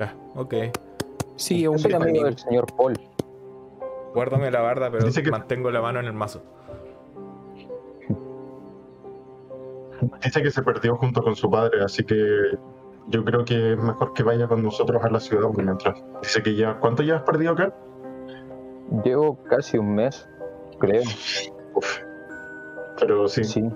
Ah, 0.01 0.13
ok. 0.35 0.55
Sí, 1.37 1.65
es 1.65 1.85
un 1.85 1.95
amigo 1.95 2.03
amigo. 2.11 2.25
del 2.25 2.37
señor 2.39 2.67
Paul. 2.77 2.95
Guárdame 4.15 4.51
la 4.51 4.61
barda, 4.61 4.91
pero 4.91 5.05
Dice 5.05 5.23
que- 5.23 5.31
mantengo 5.31 5.71
la 5.71 5.81
mano 5.81 6.01
en 6.01 6.07
el 6.07 6.15
mazo. 6.15 6.43
Dice 10.23 10.43
que 10.43 10.51
se 10.51 10.63
perdió 10.63 10.97
junto 10.97 11.23
con 11.23 11.37
su 11.37 11.51
padre, 11.51 11.83
así 11.83 12.05
que 12.05 12.17
yo 13.09 13.25
creo 13.25 13.45
que 13.45 13.73
es 13.73 13.79
mejor 13.79 14.13
que 14.13 14.23
vaya 14.23 14.47
con 14.49 14.63
nosotros 14.63 15.03
a 15.03 15.09
la 15.11 15.21
ciudad 15.21 15.45
por 15.49 15.63
mientras. 15.63 16.03
Dice 16.23 16.43
que 16.43 16.55
ya. 16.55 16.79
¿Cuánto 16.81 17.03
llevas 17.03 17.23
perdido 17.23 17.53
acá? 17.53 17.73
Llevo 19.05 19.43
casi 19.45 19.79
un 19.79 19.95
mes, 19.95 20.29
creo. 20.79 21.03
Uf. 21.75 21.99
Pero 22.99 23.29
sí. 23.29 23.45
Sí. 23.45 23.69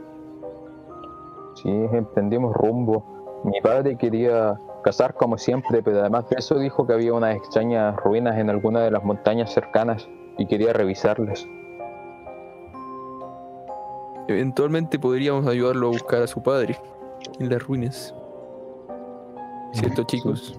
Sí, 1.63 1.69
emprendimos 1.69 2.55
rumbo. 2.55 3.43
Mi 3.45 3.61
padre 3.61 3.97
quería 3.97 4.59
cazar 4.83 5.15
como 5.15 5.37
siempre, 5.37 5.83
pero 5.83 6.01
además 6.01 6.29
de 6.31 6.37
eso 6.39 6.59
dijo 6.59 6.87
que 6.87 6.95
había 6.95 7.13
unas 7.13 7.37
extrañas 7.37 7.97
ruinas 7.97 8.39
en 8.39 8.51
alguna 8.51 8.81
de 8.81 8.91
las 8.91 9.05
montañas 9.05 9.53
cercanas 9.53 10.09
y 10.39 10.47
quería 10.47 10.73
revisarlas. 10.73 11.47
Eventualmente 14.29 14.99
podríamos 14.99 15.47
ayudarlo 15.47 15.89
a 15.89 15.91
buscar 15.91 16.23
a 16.23 16.27
su 16.27 16.43
padre 16.43 16.79
en 17.39 17.51
las 17.51 17.63
ruinas. 17.63 18.15
¿Cierto, 19.73 20.05
chicos? 20.05 20.59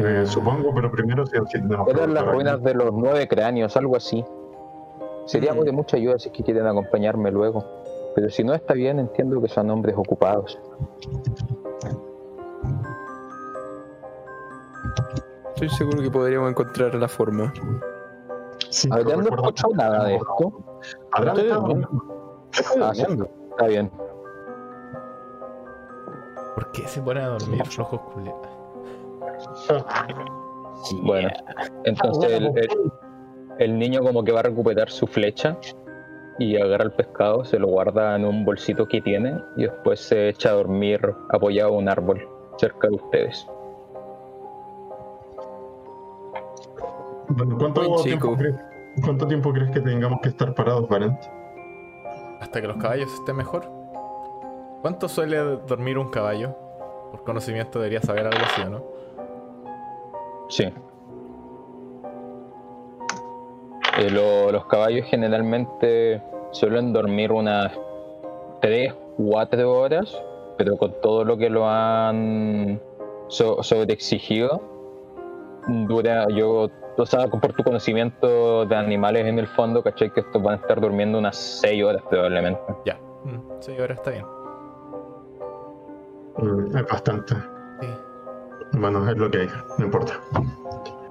Eh, 0.00 0.24
supongo, 0.26 0.72
pero 0.74 0.90
primero 0.90 1.26
sí, 1.26 1.36
sí 1.50 1.60
tenemos 1.60 1.86
que 1.86 1.92
Eran 1.92 2.14
las 2.14 2.24
ruinas 2.24 2.62
de 2.62 2.74
los 2.74 2.92
nueve 2.92 3.26
cráneos, 3.26 3.76
algo 3.76 3.96
así. 3.96 4.24
Sería 5.28 5.52
Mm. 5.52 5.60
de 5.60 5.72
mucha 5.72 5.96
ayuda 5.98 6.18
si 6.18 6.28
es 6.30 6.34
que 6.34 6.42
quieren 6.42 6.66
acompañarme 6.66 7.30
luego. 7.30 7.62
Pero 8.14 8.30
si 8.30 8.42
no 8.42 8.54
está 8.54 8.72
bien, 8.74 8.98
entiendo 8.98 9.40
que 9.42 9.48
son 9.48 9.70
hombres 9.70 9.94
ocupados. 9.96 10.58
Estoy 15.54 15.68
seguro 15.70 16.02
que 16.02 16.10
podríamos 16.10 16.50
encontrar 16.50 16.94
la 16.94 17.08
forma. 17.08 17.52
Sí, 18.70 18.88
A 18.92 18.96
ver, 18.96 19.16
no 19.18 19.22
escucho 19.24 19.68
nada 19.74 20.04
de 20.04 20.16
esto. 20.16 20.52
Está 21.02 21.22
durmiendo. 21.34 21.60
durmiendo. 21.60 21.88
Ah, 22.80 22.92
está 23.50 23.66
bien. 23.66 23.90
¿Por 26.54 26.72
qué 26.72 26.86
se 26.88 27.00
pone 27.02 27.20
a 27.20 27.28
dormir 27.28 27.64
flojos 27.66 28.00
culiados? 28.12 28.48
Bueno, 31.02 31.28
entonces 31.84 32.30
el, 32.30 32.46
el- 32.56 32.92
el 33.58 33.78
niño 33.78 34.02
como 34.02 34.24
que 34.24 34.32
va 34.32 34.40
a 34.40 34.44
recuperar 34.44 34.90
su 34.90 35.06
flecha 35.06 35.56
y 36.38 36.56
agarra 36.56 36.84
el 36.84 36.92
pescado, 36.92 37.44
se 37.44 37.58
lo 37.58 37.66
guarda 37.66 38.14
en 38.14 38.24
un 38.24 38.44
bolsito 38.44 38.86
que 38.86 39.00
tiene 39.00 39.40
y 39.56 39.64
después 39.64 40.00
se 40.00 40.28
echa 40.28 40.50
a 40.50 40.52
dormir 40.52 41.00
apoyado 41.30 41.74
a 41.74 41.78
un 41.78 41.88
árbol 41.88 42.28
cerca 42.56 42.88
de 42.88 42.94
ustedes. 42.94 43.46
Bueno, 47.30 47.58
¿cuánto, 47.58 47.88
Buen 47.88 48.02
tiempo 48.04 48.28
chico. 48.28 48.36
crees, 48.36 48.56
¿Cuánto 49.04 49.26
tiempo 49.26 49.52
crees 49.52 49.70
que 49.70 49.80
tengamos 49.80 50.20
que 50.22 50.28
estar 50.30 50.54
parados, 50.54 50.88
Valent? 50.88 51.20
Hasta 52.40 52.60
que 52.60 52.68
los 52.68 52.76
caballos 52.76 53.12
estén 53.12 53.36
mejor. 53.36 53.68
¿Cuánto 54.80 55.08
suele 55.08 55.36
dormir 55.66 55.98
un 55.98 56.08
caballo? 56.08 56.56
Por 57.10 57.24
conocimiento 57.24 57.80
debería 57.80 58.00
saber 58.00 58.26
algo 58.26 58.44
así, 58.44 58.62
¿o 58.62 58.70
no? 58.70 58.84
Sí. 60.48 60.72
Eh, 63.98 64.10
lo- 64.10 64.50
los 64.52 64.64
caballos 64.66 65.06
generalmente 65.06 66.22
suelen 66.52 66.92
dormir 66.92 67.32
unas 67.32 67.72
3, 68.60 68.94
4 69.16 69.72
horas, 69.72 70.22
pero 70.56 70.76
con 70.76 70.92
todo 71.00 71.24
lo 71.24 71.36
que 71.36 71.50
lo 71.50 71.68
han 71.68 72.80
so- 73.28 73.62
sobreexigido, 73.62 74.60
dura, 75.88 76.26
yo 76.34 76.68
O 77.00 77.06
sea, 77.06 77.28
por 77.28 77.52
tu 77.52 77.62
conocimiento 77.62 78.66
de 78.66 78.74
animales 78.74 79.24
en 79.24 79.38
el 79.38 79.46
fondo, 79.46 79.84
¿cachai? 79.84 80.10
Que 80.12 80.18
estos 80.18 80.42
van 80.42 80.54
a 80.54 80.56
estar 80.56 80.80
durmiendo 80.80 81.16
unas 81.16 81.36
6 81.36 81.84
horas 81.84 82.02
probablemente. 82.10 82.60
Ya. 82.84 82.98
Mm, 83.22 83.38
sí, 83.60 83.76
ahora 83.78 83.94
está 83.94 84.10
bien. 84.10 84.26
Mm, 86.38 86.76
Es 86.76 86.86
bastante. 86.88 87.34
Sí. 87.80 87.86
Bueno, 88.72 89.08
es 89.08 89.16
lo 89.16 89.30
que 89.30 89.42
hay, 89.42 89.48
no 89.78 89.84
importa. 89.84 90.14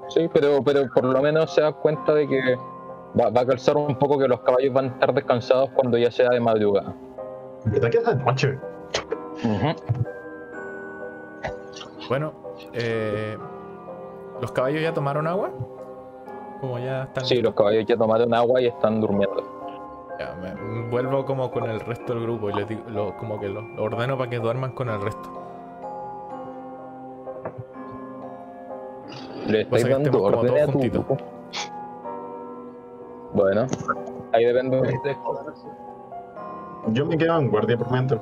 Sí, 0.10 0.30
pero, 0.34 0.62
pero 0.62 0.90
por 0.94 1.06
lo 1.06 1.22
menos 1.22 1.54
se 1.56 1.62
da 1.62 1.72
cuenta 1.72 2.14
de 2.14 2.28
que 2.28 2.58
va, 3.20 3.30
va 3.30 3.41
a 3.41 3.45
calzar 3.45 3.78
un 3.78 3.95
poco 3.97 4.18
que 4.18 4.28
los 4.28 4.39
caballos 4.41 4.74
van 4.74 4.86
a 4.86 4.88
estar 4.89 5.13
descansados 5.13 5.70
cuando 5.72 5.97
ya 5.97 6.11
sea 6.11 6.30
de 6.30 6.39
madrugada. 6.39 6.93
¿Verdad 7.65 7.89
que 7.89 7.97
es 7.97 8.05
de 8.05 8.15
noche? 8.15 8.59
Bueno, 12.09 12.34
eh, 12.74 13.38
¿los 14.41 14.51
caballos 14.51 14.82
ya 14.82 14.93
tomaron 14.93 15.28
agua? 15.28 15.49
Como 16.61 16.80
ya 16.80 17.03
están. 17.03 17.26
Sí, 17.26 17.41
los 17.41 17.53
caballos 17.53 17.86
ya 17.86 17.97
tomaron 17.97 18.34
agua 18.34 18.61
y 18.61 18.68
están 18.68 19.01
durmiendo. 19.01 19.43
Ya, 20.20 20.34
me- 20.41 20.89
vuelvo 20.89 21.26
como 21.26 21.51
con 21.51 21.65
el 21.70 21.80
resto 21.82 22.13
del 22.13 22.24
grupo 22.24 22.49
y 22.49 22.53
les 22.53 22.68
digo, 22.68 22.82
lo- 22.88 23.15
como 23.18 23.39
que 23.39 23.49
lo, 23.49 23.61
lo 23.61 23.84
ordeno 23.84 24.18
para 24.18 24.30
que 24.30 24.39
duerman 24.39 24.72
con 24.72 24.89
el 24.89 24.99
resto. 25.01 25.30
Le 29.47 29.61
estáis 29.61 29.84
dando 29.89 29.97
estemos 30.09 30.22
como 30.32 30.38
órdenes 30.41 30.61
a 30.63 30.65
todos 30.72 30.86
tu 30.86 30.91
grupo. 30.91 31.18
Bueno, 33.38 33.68
ahí 34.34 34.44
depende 34.46 34.82
de. 34.82 35.00
Yo 36.88 37.06
me 37.06 37.16
quedo 37.20 37.38
en 37.38 37.52
guardia 37.52 37.78
por 37.78 37.92
mientras. 37.92 38.20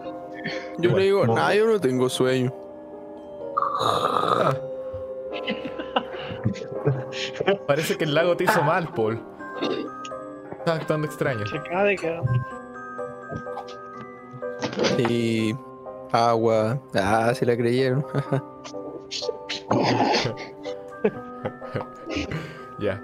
Yo 0.78 0.90
Bueno, 0.92 0.98
le 0.98 1.04
digo, 1.06 1.26
no. 1.26 1.36
nah, 1.36 1.54
yo 1.54 1.66
no 1.68 1.80
tengo 1.80 2.10
sueño. 2.10 2.52
Parece 7.66 7.98
que 7.98 8.04
el 8.04 8.14
lago 8.14 8.36
te 8.36 8.44
hizo 8.44 8.62
mal, 8.62 8.90
Paul. 8.94 9.24
Estás 10.60 10.82
actuando 10.82 11.08
extraño. 11.08 11.48
Se 11.48 11.58
acaba 11.60 11.84
de 11.86 11.96
quedar. 11.96 12.24
Y 14.98 15.56
agua. 16.12 16.78
Ah, 16.94 17.34
se 17.34 17.46
la 17.46 17.56
creyeron. 17.56 18.06
Ya. 22.80 23.02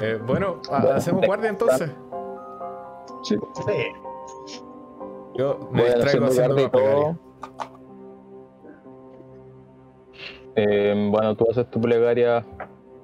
Eh, 0.00 0.20
bueno, 0.26 0.60
ha- 0.70 0.94
hacemos 0.94 1.26
guardia 1.26 1.50
entonces. 1.50 1.90
Sí. 3.22 3.36
Yo 5.34 5.58
me 5.72 5.80
Bueno, 5.82 5.94
distraigo 5.96 6.26
haciendo 6.26 6.54
una 6.54 6.70
plegaria. 6.70 7.02
todo. 7.02 7.16
Eh, 10.56 11.08
bueno, 11.10 11.34
tú 11.34 11.46
haces 11.50 11.68
tu 11.70 11.80
plegaria 11.80 12.44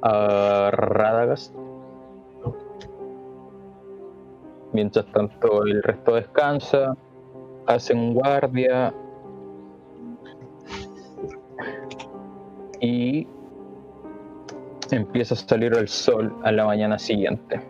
a 0.03 0.71
Radagast. 0.73 1.55
Mientras 4.73 5.05
tanto, 5.07 5.65
el 5.65 5.83
resto 5.83 6.15
descansa, 6.15 6.95
hacen 7.67 8.15
guardia 8.15 8.95
y 12.81 13.27
empieza 14.97 15.35
a 15.35 15.37
salir 15.39 15.73
el 15.75 15.89
sol 15.89 16.35
a 16.43 16.53
la 16.53 16.65
mañana 16.67 16.99
siguiente. 16.99 17.61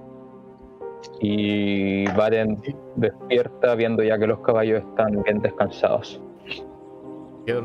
Y 1.21 2.07
Varen 2.13 2.61
despierta 2.97 3.75
viendo 3.75 4.03
ya 4.03 4.19
que 4.19 4.27
los 4.27 4.41
caballos 4.41 4.83
están 4.83 5.23
bien 5.23 5.41
descansados. 5.41 6.21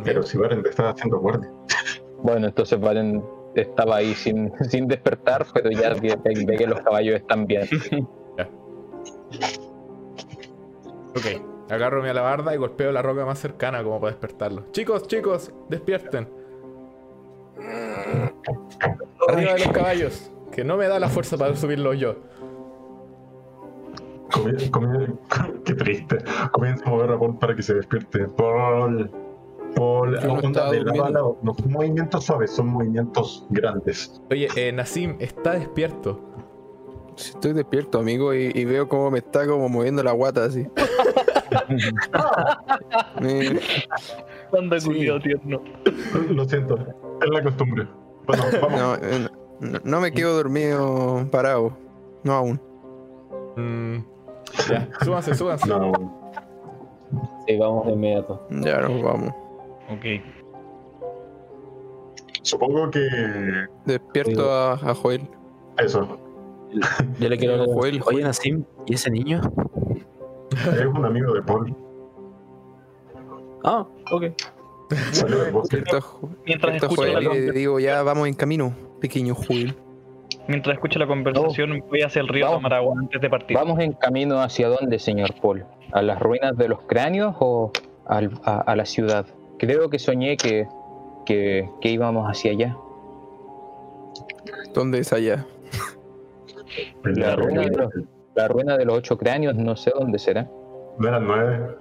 Pero 0.03 0.23
si 0.23 0.37
Varen 0.37 0.63
te 0.63 0.69
está 0.69 0.89
haciendo 0.89 1.19
guardia. 1.19 1.49
Bueno, 2.23 2.47
entonces 2.47 2.79
Valen 2.79 3.23
estaba 3.55 3.97
ahí 3.97 4.13
sin, 4.15 4.51
sin 4.69 4.87
despertar, 4.87 5.45
pero 5.53 5.69
ya 5.71 5.93
ve, 5.93 6.17
ve- 6.23 6.45
ve 6.45 6.55
que 6.57 6.67
los 6.67 6.79
caballos 6.81 7.15
están 7.15 7.45
bien. 7.45 7.67
Ok, 11.17 11.71
agarro 11.71 12.03
mi 12.03 12.09
alabarda 12.09 12.53
y 12.53 12.57
golpeo 12.57 12.91
la 12.91 13.01
roca 13.01 13.25
más 13.25 13.39
cercana 13.39 13.81
como 13.83 14.01
para 14.01 14.11
despertarlos. 14.11 14.69
Chicos, 14.73 15.07
chicos, 15.07 15.53
despierten. 15.69 16.27
Arriba 19.27 19.53
de 19.53 19.59
los 19.59 19.67
caballos, 19.69 20.31
que 20.51 20.63
no 20.63 20.77
me 20.77 20.87
da 20.87 20.99
la 20.99 21.09
fuerza 21.09 21.37
para 21.37 21.55
subirlos 21.55 21.97
yo. 21.99 22.15
Comie- 24.31 24.69
comie- 24.71 25.17
qué 25.65 25.73
triste. 25.75 26.17
Comienza 26.51 26.85
a 26.85 26.89
mover 26.89 27.11
a 27.11 27.19
Paul 27.19 27.37
para 27.37 27.55
que 27.55 27.61
se 27.63 27.73
despierte. 27.75 28.27
Paul. 28.29 29.09
Paul. 29.75 30.15
Onda 30.17 30.47
estaba 30.47 30.71
de 30.71 30.79
lado 30.79 30.89
a 30.89 30.93
durmiendo. 30.93 31.09
lado. 31.11 31.37
No 31.41 31.53
son 31.53 31.71
movimientos 31.71 32.23
suaves, 32.25 32.51
son 32.51 32.67
movimientos 32.67 33.45
grandes. 33.49 34.21
Oye, 34.31 34.47
eh, 34.55 34.71
Nassim 34.71 35.15
está 35.19 35.51
despierto. 35.53 36.19
Estoy 37.17 37.53
despierto, 37.53 37.99
amigo, 37.99 38.33
y, 38.33 38.51
y 38.53 38.65
veo 38.65 38.89
cómo 38.89 39.09
me 39.11 39.19
está 39.19 39.47
como 39.47 39.69
moviendo 39.69 40.03
la 40.03 40.11
guata 40.11 40.43
así. 40.45 40.67
Anda 44.57 44.79
Sí. 44.79 44.87
culiao 44.87 45.19
tierno. 45.19 45.61
Lo 46.29 46.45
siento, 46.45 46.77
es 47.21 47.29
la 47.29 47.43
costumbre. 47.43 47.87
Bueno, 48.27 48.43
vamos. 48.61 48.79
no, 48.79 48.95
eh, 48.95 49.27
no, 49.59 49.79
no 49.83 50.01
me 50.01 50.11
quedo 50.11 50.35
dormido 50.35 51.27
parado. 51.31 51.73
No 52.23 52.33
aún. 52.33 52.61
Mm, 53.57 53.97
ya, 54.69 54.89
súbanse, 55.03 55.35
súbanse. 55.35 55.67
No, 55.67 55.91
Sí, 57.47 57.55
vamos 57.57 57.85
de 57.85 57.93
inmediato. 57.93 58.47
Ya 58.49 58.81
nos 58.81 59.01
vamos. 59.03 59.29
Ok. 59.91 60.05
supongo 62.41 62.89
que 62.89 63.07
Despierto 63.85 64.51
a, 64.51 64.73
a 64.73 64.95
Joel. 64.95 65.27
eso. 65.77 66.17
Yo 67.19 67.29
le 67.29 67.37
quiero 67.37 67.63
Joel, 67.65 67.77
Oye, 67.77 67.99
Joel. 68.01 68.23
Nassim, 68.23 68.63
¿y 68.87 68.95
ese 68.95 69.11
niño? 69.11 69.41
Es 70.51 70.85
un 70.85 71.05
amigo 71.05 71.33
de 71.33 71.41
Paul. 71.43 71.75
Ah, 73.63 73.85
ok. 74.11 74.23
Salió 75.11 75.39
del 75.39 75.51
bosque. 75.51 75.83
Mientras 76.45 76.75
escucho, 76.75 77.05
la, 77.05 77.13
Joel 77.13 77.23
y 77.23 77.23
le 77.23 77.29
conver- 77.51 77.53
digo, 77.53 77.79
ya 77.79 78.03
vamos 78.03 78.27
en 78.27 78.33
camino, 78.35 78.73
pequeño 79.01 79.33
Joel. 79.35 79.75
mientras 80.47 80.75
escucho 80.75 80.99
la 80.99 81.07
conversación, 81.07 81.83
voy 81.89 82.01
hacia 82.01 82.21
el 82.21 82.27
río 82.27 82.45
Vamos. 82.45 82.59
tomar 82.59 82.73
agua 82.73 82.95
antes 82.99 83.19
de 83.21 83.29
partir. 83.29 83.57
¿Vamos 83.57 83.79
en 83.79 83.93
camino 83.93 84.41
hacia 84.41 84.67
dónde, 84.69 84.99
señor 84.99 85.33
Paul? 85.41 85.65
¿A 85.91 86.01
las 86.01 86.19
ruinas 86.19 86.55
de 86.57 86.67
los 86.67 86.81
cráneos 86.83 87.35
o 87.39 87.71
al- 88.05 88.39
a, 88.43 88.59
a 88.61 88.75
la 88.75 88.85
ciudad? 88.85 89.25
Creo 89.57 89.89
que 89.89 89.97
soñé 89.99 90.37
que, 90.37 90.67
que, 91.25 91.69
que 91.81 91.89
íbamos 91.89 92.27
hacia 92.29 92.51
allá. 92.51 92.77
¿Dónde 94.73 94.99
es 94.99 95.13
allá? 95.13 95.45
La 97.03 97.35
ruina, 97.35 97.61
de 97.61 97.69
los, 97.77 97.93
la 98.35 98.47
ruina 98.47 98.77
de 98.77 98.85
los 98.85 98.97
ocho 98.97 99.17
cráneos, 99.17 99.55
no 99.55 99.75
sé 99.77 99.91
dónde 99.97 100.19
será. 100.19 100.49
No 100.99 101.07
eran 101.07 101.25
nueve. 101.25 101.75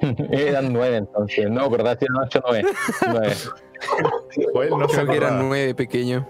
Eran 0.30 0.72
nueve 0.72 0.96
entonces. 0.96 1.50
No, 1.50 1.68
¿verdad? 1.70 1.96
Sí, 1.98 2.06
eran 2.08 2.24
ocho, 2.26 2.40
nueve. 2.46 2.64
Nueve. 3.06 3.34
Joel 4.52 4.70
no 4.70 4.86
Creo 4.86 5.06
que 5.06 5.16
eran 5.16 5.48
nueve 5.48 5.74
pequeños. 5.74 6.24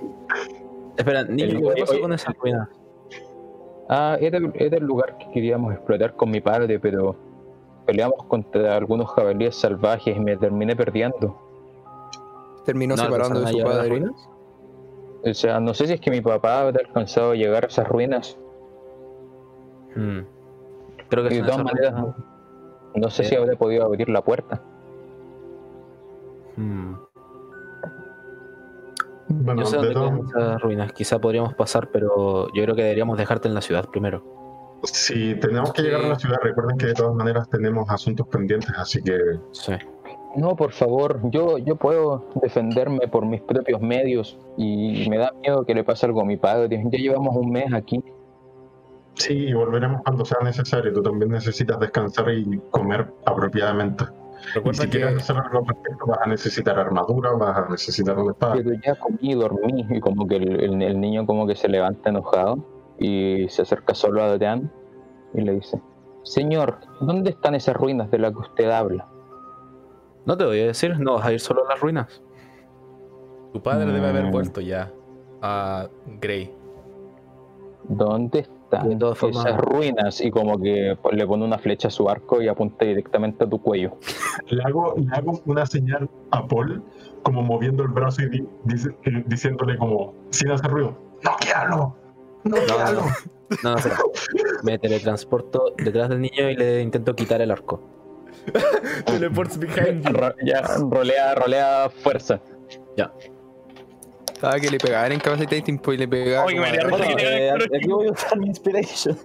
Espera, 0.96 1.24
niño, 1.24 1.72
¿qué 1.74 1.80
pasó 1.82 2.00
con 2.00 2.12
esa 2.12 2.32
ruina? 2.32 2.68
Ah, 3.88 4.16
era, 4.20 4.38
el- 4.38 4.52
era 4.54 4.76
el 4.76 4.84
lugar 4.84 5.18
que 5.18 5.30
queríamos 5.32 5.72
explorar 5.74 6.14
con 6.14 6.30
mi 6.30 6.40
padre, 6.40 6.78
pero 6.78 7.16
peleamos 7.86 8.22
contra 8.28 8.76
algunos 8.76 9.10
jabalíes 9.10 9.56
salvajes 9.56 10.16
y 10.16 10.20
me 10.20 10.36
terminé 10.36 10.76
perdiendo. 10.76 11.36
Terminó 12.64 12.94
¿No 12.94 13.02
separando 13.02 13.40
de 13.40 13.46
su 13.48 13.58
las 13.58 13.66
padre. 13.68 13.88
ruinas? 13.88 14.28
O 15.24 15.34
sea, 15.34 15.58
no 15.60 15.74
sé 15.74 15.86
si 15.86 15.94
es 15.94 16.00
que 16.00 16.10
mi 16.10 16.20
papá 16.20 16.60
habrá 16.60 16.80
alcanzado 16.86 17.32
a 17.32 17.34
llegar 17.34 17.64
a 17.64 17.68
esas 17.68 17.88
ruinas. 17.88 18.38
Mm. 19.96 20.20
Creo 21.08 21.28
que 21.28 21.34
Y 21.34 21.38
de 21.38 21.42
todas 21.42 21.54
esas 21.60 21.64
maneras, 21.64 21.92
ruinas. 21.94 22.16
No 22.94 23.10
sé 23.10 23.24
Sí. 23.24 23.30
si 23.30 23.36
habrá 23.36 23.56
podido 23.56 23.84
abrir 23.84 24.08
la 24.08 24.22
puerta. 24.22 24.62
Mm. 26.56 26.94
Bueno, 29.28 29.62
Yo 29.62 29.66
sé 29.66 29.78
de 29.78 29.92
dónde 29.92 30.22
quedan 30.32 30.44
esas 30.48 30.60
ruinas. 30.62 30.92
Quizá 30.92 31.20
podríamos 31.20 31.54
pasar, 31.54 31.88
pero 31.92 32.48
yo 32.52 32.62
creo 32.64 32.74
que 32.74 32.82
deberíamos 32.82 33.16
dejarte 33.16 33.46
en 33.48 33.54
la 33.54 33.60
ciudad 33.60 33.88
primero. 33.88 34.24
Si 34.82 35.34
tenemos 35.36 35.72
que 35.72 35.82
llegar 35.82 36.00
a 36.04 36.08
la 36.08 36.18
ciudad, 36.18 36.38
recuerden 36.42 36.78
que 36.78 36.86
de 36.86 36.94
todas 36.94 37.14
maneras 37.14 37.48
tenemos 37.48 37.88
asuntos 37.90 38.26
pendientes, 38.28 38.70
así 38.76 39.02
que 39.02 39.16
Sí. 39.52 39.74
No, 40.36 40.54
por 40.56 40.72
favor, 40.72 41.20
yo, 41.30 41.58
yo 41.58 41.74
puedo 41.76 42.24
defenderme 42.40 43.08
por 43.08 43.26
mis 43.26 43.40
propios 43.42 43.80
medios 43.80 44.38
y 44.56 45.06
me 45.10 45.18
da 45.18 45.32
miedo 45.42 45.64
que 45.64 45.74
le 45.74 45.82
pase 45.84 46.06
algo 46.06 46.20
a 46.20 46.24
mi 46.24 46.36
padre. 46.36 46.82
Ya 46.90 46.98
llevamos 46.98 47.34
un 47.36 47.50
mes 47.50 47.72
aquí. 47.74 48.02
Sí, 49.20 49.34
y 49.48 49.52
volveremos 49.52 50.02
cuando 50.02 50.24
sea 50.24 50.38
necesario. 50.42 50.92
Tú 50.92 51.02
también 51.02 51.30
necesitas 51.30 51.78
descansar 51.78 52.30
y 52.30 52.58
comer 52.70 53.06
apropiadamente. 53.24 54.04
Recuerda 54.54 54.82
si 54.84 54.88
quieres 54.88 55.14
que 55.14 55.20
hacer 55.20 55.36
algo 55.36 55.62
perfecto, 55.64 56.06
vas 56.06 56.18
a 56.24 56.26
necesitar 56.28 56.78
armadura, 56.78 57.32
vas 57.32 57.56
a 57.58 57.68
necesitar 57.68 58.18
una 58.18 58.32
espada. 58.32 58.54
Pero 58.54 58.70
ya 58.84 58.94
comí 58.96 59.18
y 59.20 59.34
dormí 59.34 59.86
y 59.90 60.00
como 60.00 60.26
que 60.26 60.36
el, 60.36 60.60
el- 60.60 60.82
el 60.82 61.00
niño 61.00 61.26
como 61.26 61.46
que 61.46 61.54
se 61.54 61.68
levanta 61.68 62.08
enojado 62.10 62.58
y 62.98 63.46
se 63.50 63.62
acerca 63.62 63.94
solo 63.94 64.22
a 64.22 64.26
Adrián 64.26 64.72
y 65.34 65.42
le 65.42 65.52
dice, 65.54 65.80
Señor, 66.22 66.78
¿dónde 67.00 67.30
están 67.30 67.54
esas 67.54 67.76
ruinas 67.76 68.10
de 68.10 68.18
las 68.18 68.32
que 68.32 68.38
usted 68.38 68.70
habla? 68.70 69.06
No 70.26 70.36
te 70.36 70.44
voy 70.44 70.60
a 70.60 70.66
decir, 70.66 70.98
no 70.98 71.14
vas 71.14 71.26
a 71.26 71.32
ir 71.32 71.40
solo 71.40 71.64
a 71.66 71.68
las 71.70 71.80
ruinas. 71.80 72.22
tu 73.52 73.60
padre 73.62 73.90
debe 73.92 74.08
haber 74.08 74.26
Mm. 74.26 74.30
vuelto 74.32 74.60
ya. 74.60 74.90
a 75.42 75.88
Grey. 76.20 76.54
¿Dónde 77.88 78.46
están 78.76 78.88
De 78.88 78.96
todas 78.96 79.18
formas- 79.18 79.44
esas 79.46 79.60
ruinas? 79.60 80.20
Y 80.20 80.30
como 80.30 80.58
que 80.60 80.96
le 81.12 81.26
pone 81.26 81.44
una 81.44 81.58
flecha 81.58 81.88
a 81.88 81.90
su 81.90 82.08
arco 82.08 82.40
y 82.40 82.48
apunta 82.48 82.84
directamente 82.84 83.44
a 83.44 83.48
tu 83.48 83.60
cuello. 83.60 83.96
Le 84.50 84.62
hago, 84.62 84.94
le 84.96 85.08
hago 85.14 85.40
una 85.46 85.66
señal 85.66 86.08
a 86.30 86.46
Paul, 86.46 86.82
como 87.22 87.42
moviendo 87.42 87.82
el 87.82 87.88
brazo 87.90 88.22
y 88.22 88.28
di- 88.30 88.48
dice- 88.64 88.94
eh, 89.04 89.22
diciéndole 89.26 89.76
como, 89.76 90.14
sin 90.30 90.50
hacer 90.50 90.70
ruido, 90.70 90.96
¡Noquealo! 91.22 91.94
¡Noquealo! 92.44 93.02
No, 93.62 93.72
no, 93.72 93.76
espera. 93.76 93.96
Me 94.62 94.78
teletransporto 94.78 95.74
detrás 95.76 96.08
del 96.08 96.20
niño 96.20 96.48
y 96.50 96.56
le 96.56 96.80
intento 96.82 97.14
quitar 97.14 97.40
el 97.42 97.50
arco. 97.50 97.80
Teleports 99.06 99.58
behind 99.58 100.04
you. 100.08 100.16
Ya, 100.44 100.62
rolea, 100.88 101.34
rolea 101.34 101.90
fuerza. 102.02 102.40
Estaba 104.40 104.58
que 104.58 104.70
le 104.70 104.78
pegaban 104.78 105.12
en 105.12 105.20
Capacitating 105.20 105.78
Point 105.78 106.00
y 106.00 106.04
le 106.04 106.08
pegaban. 106.08 106.46
Oye, 106.46 106.56
como 106.56 106.70
me 106.70 106.78
a- 106.78 106.80
dio 106.80 106.88
risa 106.96 107.06
que 107.08 107.14
te- 107.14 107.46
eh, 107.46 107.50
aquí 107.52 107.88
voy 107.88 108.06
a 108.08 108.12
usar 108.12 108.38
mi 108.38 108.46
inspiration. 108.46 109.18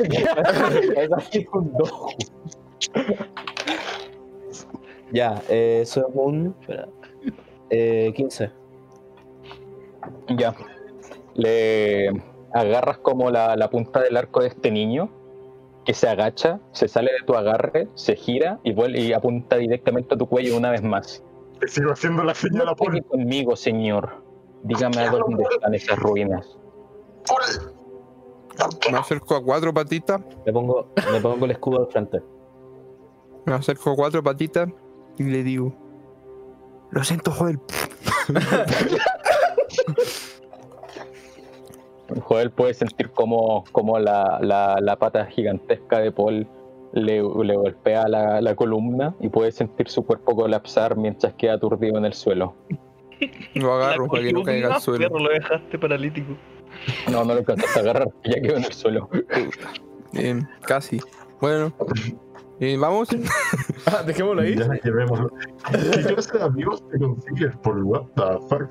es 0.96 1.12
así 1.12 1.46
un 1.52 1.72
dos. 1.76 1.92
Ya, 5.12 5.42
eh, 5.50 5.80
eso 5.82 6.00
es 6.08 6.14
un. 6.14 6.54
Espera. 6.58 6.88
Eh, 7.68 8.12
15. 8.16 8.50
Ya. 10.38 10.54
Le 11.34 12.08
agarras 12.54 12.96
como 12.98 13.30
la, 13.30 13.56
la 13.56 13.68
punta 13.68 14.00
del 14.00 14.16
arco 14.16 14.40
de 14.40 14.48
este 14.48 14.70
niño, 14.70 15.10
que 15.84 15.92
se 15.92 16.08
agacha, 16.08 16.60
se 16.72 16.88
sale 16.88 17.10
de 17.12 17.26
tu 17.26 17.34
agarre, 17.34 17.88
se 17.94 18.16
gira 18.16 18.58
y 18.64 18.72
vuelve 18.72 19.00
y 19.00 19.12
apunta 19.12 19.56
directamente 19.56 20.14
a 20.14 20.16
tu 20.16 20.26
cuello 20.26 20.56
una 20.56 20.70
vez 20.70 20.82
más. 20.82 21.22
Le 21.60 21.68
sigo 21.68 21.92
haciendo 21.92 22.22
la 22.24 22.34
señal 22.34 22.62
a 22.68 22.70
No 22.70 22.76
Paul. 22.76 22.90
juegue 22.90 23.02
conmigo, 23.06 23.56
señor. 23.56 24.22
Dígame 24.62 24.98
a 25.00 25.10
dónde 25.10 25.44
están 25.50 25.74
esas 25.74 25.98
ruinas. 25.98 26.58
Me 28.90 28.98
acerco 28.98 29.36
a 29.36 29.42
cuatro 29.44 29.72
patitas. 29.72 30.20
Le 30.44 30.52
pongo, 30.52 30.88
le 31.12 31.20
pongo 31.20 31.44
el 31.44 31.50
escudo 31.52 31.80
al 31.80 31.86
frente. 31.88 32.20
Me 33.44 33.54
acerco 33.54 33.90
a 33.92 33.96
cuatro 33.96 34.22
patitas 34.22 34.68
y 35.16 35.24
le 35.24 35.42
digo: 35.44 35.72
Lo 36.90 37.04
siento, 37.04 37.30
Joel. 37.30 37.60
Joel 42.22 42.50
puede 42.50 42.74
sentir 42.74 43.10
como, 43.10 43.64
como 43.72 43.98
la, 43.98 44.38
la- 44.40 44.78
la 44.80 44.96
pata 44.96 45.26
gigantesca 45.26 45.98
de 46.00 46.10
Paul 46.10 46.48
le, 46.92 47.22
le 47.22 47.56
golpea 47.56 48.08
la, 48.08 48.40
la 48.40 48.54
columna 48.54 49.14
y 49.20 49.28
puede 49.28 49.52
sentir 49.52 49.88
su 49.88 50.04
cuerpo 50.04 50.34
colapsar 50.36 50.96
mientras 50.96 51.34
queda 51.34 51.54
aturdido 51.54 51.98
en 51.98 52.04
el 52.04 52.12
suelo. 52.14 52.54
Lo 53.54 53.72
agarro 53.74 54.06
para 54.08 54.22
que 54.22 54.32
no 54.32 54.42
caiga 54.42 54.76
al 54.76 54.80
suelo. 54.80 55.08
perro, 55.08 55.18
lo 55.18 55.30
dejaste 55.30 55.78
paralítico. 55.78 56.36
No, 57.10 57.24
no 57.24 57.32
lo 57.34 57.40
alcanzas 57.40 57.76
a 57.76 57.80
agarrar, 57.80 58.08
ya 58.24 58.40
quedó 58.40 58.56
en 58.58 58.64
el 58.64 58.72
suelo. 58.72 59.08
Eh, 60.14 60.40
casi. 60.62 61.00
Bueno, 61.40 61.72
eh, 62.60 62.76
vamos. 62.78 63.08
Ah, 63.86 64.02
dejémoslo 64.02 64.42
ahí. 64.42 64.54
Ya 64.56 64.68
llevémoslo. 64.84 65.30
¿Qué 65.70 66.02
clase 66.14 66.36
de 66.38 66.44
amigos 66.44 66.82
te 66.90 66.98
consigues 66.98 67.56
por 67.62 67.78
what 67.82 68.02
the 68.16 68.22
fuck? 68.48 68.68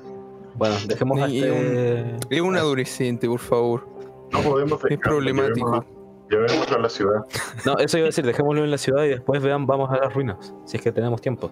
Bueno, 0.56 0.74
dejemos 0.86 1.20
a 1.20 1.28
Y- 1.28 1.40
este. 1.42 2.16
Es 2.30 2.40
un 2.40 2.56
adolescente, 2.56 3.26
por 3.26 3.40
favor. 3.40 3.88
No 4.32 4.40
podemos 4.42 4.80
Es 4.88 4.98
problemático. 4.98 5.84
Llevémoslo- 6.30 6.76
a 6.76 6.78
la 6.78 6.88
ciudad. 6.88 7.20
No, 7.66 7.76
eso 7.78 7.98
iba 7.98 8.06
a 8.06 8.08
decir, 8.08 8.24
dejémoslo 8.26 8.64
en 8.64 8.70
la 8.70 8.78
ciudad 8.78 9.04
y 9.04 9.08
después 9.08 9.42
vean, 9.42 9.66
vamos 9.66 9.90
a 9.90 9.96
las 9.96 10.12
ruinas. 10.14 10.54
Si 10.64 10.76
es 10.76 10.82
que 10.82 10.92
tenemos 10.92 11.20
tiempo. 11.20 11.50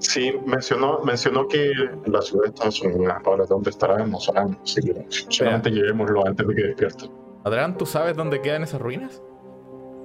Sí, 0.00 0.32
mencionó, 0.46 1.00
mencionó 1.04 1.48
que 1.48 1.72
la 2.06 2.22
ciudad 2.22 2.46
está 2.46 2.66
en 2.66 2.72
su 2.72 2.88
ruina. 2.88 3.20
Ahora, 3.24 3.44
¿dónde 3.46 3.70
estará? 3.70 4.06
No 4.06 4.20
sabemos. 4.20 4.74
Que 4.76 5.04
solamente 5.28 5.70
llevémoslo 5.70 6.24
antes 6.26 6.46
de 6.46 6.54
que 6.54 6.62
despierte. 6.62 7.10
Adrián, 7.44 7.76
¿tú 7.76 7.84
sabes 7.86 8.16
dónde 8.16 8.40
quedan 8.40 8.62
esas 8.62 8.80
ruinas? 8.80 9.20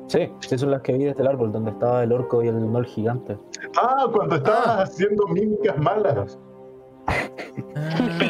Sí, 0.08 0.30
sí 0.42 0.58
son 0.58 0.72
las 0.72 0.82
que 0.82 0.94
vi 0.94 1.06
desde 1.06 1.22
el 1.22 1.28
árbol, 1.28 1.52
donde 1.52 1.72
estaba 1.72 2.04
el 2.04 2.12
orco 2.12 2.44
y 2.44 2.48
el 2.48 2.56
gnoll 2.56 2.86
gigante. 2.86 3.38
Ah, 3.78 4.08
cuando 4.12 4.36
estabas 4.36 4.90
haciendo 4.90 5.28
mímicas 5.28 5.78
malas. 5.78 6.40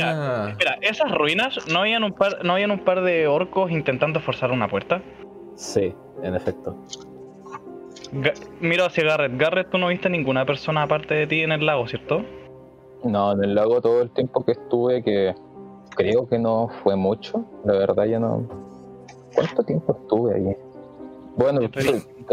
Ah, 0.02 0.48
Espera, 0.50 0.78
esas 0.82 1.12
ruinas, 1.12 1.58
¿no 1.72 1.80
habían, 1.80 2.04
un 2.04 2.14
par, 2.14 2.44
¿no 2.44 2.54
habían 2.54 2.72
un 2.72 2.80
par 2.84 3.02
de 3.04 3.28
orcos 3.28 3.72
intentando 3.72 4.20
forzar 4.20 4.52
una 4.52 4.68
puerta? 4.68 5.02
Sí, 5.56 5.94
en 6.24 6.36
efecto. 6.36 6.76
Ga- 8.12 8.34
miro 8.60 8.86
hacia 8.86 9.04
Garrett. 9.04 9.38
Garrett, 9.38 9.70
tú 9.70 9.78
no 9.78 9.88
viste 9.88 10.10
ninguna 10.10 10.46
persona 10.46 10.84
aparte 10.84 11.14
de 11.14 11.28
ti 11.28 11.42
en 11.42 11.52
el 11.52 11.66
lago, 11.66 11.88
¿cierto? 11.88 12.24
No, 13.04 13.32
en 13.34 13.44
el 13.44 13.56
lago 13.56 13.82
todo 13.82 14.02
el 14.02 14.10
tiempo 14.12 14.44
que 14.46 14.54
estuve, 14.54 15.04
que 15.04 15.34
creo 15.96 16.28
que 16.28 16.40
no 16.40 16.70
fue 16.84 16.96
mucho, 16.96 17.44
la 17.66 17.74
verdad 17.74 18.06
ya 18.06 18.20
no... 18.20 18.48
¿Cuánto 19.36 19.64
tiempo 19.64 19.98
estuve 20.00 20.36
allí? 20.36 20.56
Bueno, 21.36 21.62
el 21.62 21.72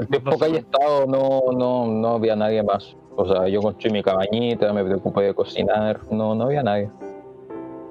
tiempo 0.09 0.39
que 0.39 0.45
haya 0.45 0.59
estado 0.59 1.07
no, 1.07 1.41
no, 1.53 1.87
no 1.87 2.09
había 2.09 2.37
nadie 2.37 2.63
más. 2.63 2.95
O 3.17 3.27
sea, 3.27 3.49
yo 3.49 3.61
construí 3.61 3.91
mi 3.93 4.03
cabañita, 4.03 4.73
me 4.73 4.85
preocupé 4.85 5.23
de 5.23 5.35
cocinar, 5.35 6.01
no, 6.11 6.35
no 6.35 6.45
había 6.45 6.63
nadie. 6.63 6.91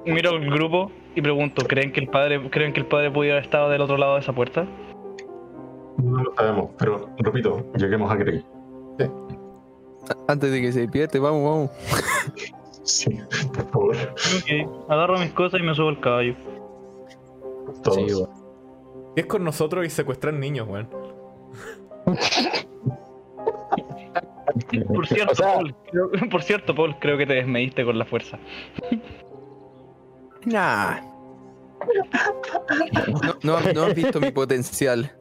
Miro 0.06 0.32
el 0.32 0.50
grupo 0.50 0.92
y 1.16 1.22
pregunto, 1.22 1.66
¿creen 1.68 1.92
que 1.92 2.00
el 2.00 2.08
padre, 2.08 2.50
¿creen 2.50 2.72
que 2.72 2.80
el 2.82 2.86
padre 2.86 3.12
pudiera 3.12 3.36
haber 3.38 3.46
estado 3.46 3.70
del 3.70 3.82
otro 3.82 3.98
lado 3.98 4.14
de 4.14 4.22
esa 4.22 4.34
puerta? 4.34 4.66
No 6.04 6.24
lo 6.24 6.34
sabemos, 6.36 6.70
pero 6.78 7.10
repito, 7.18 7.66
lleguemos 7.76 8.12
a 8.12 8.16
Grey. 8.16 8.46
Antes 10.28 10.52
de 10.52 10.62
que 10.62 10.72
se 10.72 10.80
despierte, 10.82 11.20
vamos, 11.20 11.44
vamos. 11.44 11.70
Sí, 12.84 13.20
por 13.54 13.70
favor. 13.70 13.96
Ok, 13.96 14.90
agarro 14.90 15.18
mis 15.20 15.32
cosas 15.32 15.60
y 15.60 15.64
me 15.64 15.76
subo 15.76 15.90
al 15.90 16.00
caballo. 16.00 16.36
Todos. 17.84 17.96
Sí, 17.96 18.14
bueno. 18.14 19.12
¿Qué 19.16 19.22
es 19.22 19.28
con 19.28 19.44
nosotros 19.44 19.86
y 19.86 19.90
secuestrar 19.90 20.34
niños, 20.34 20.68
weón? 20.68 20.88
Por 24.88 25.08
cierto, 25.08 25.34
O 25.34 25.36
sea- 25.36 25.54
Paul, 25.56 25.76
creo, 25.92 26.10
por 26.32 26.44
cierto, 26.44 26.76
Paul, 26.76 26.96
creo 27.00 27.18
que 27.18 27.26
te 27.26 27.34
desmediste 27.34 27.86
con 27.86 27.98
la 28.00 28.06
fuerza. 28.06 28.40
Nah. 30.46 31.02
No, 33.44 33.60
no, 33.60 33.74
no 33.74 33.84
has 33.84 33.96
visto 33.96 34.20
mi 34.20 34.32
potencial. 34.32 35.12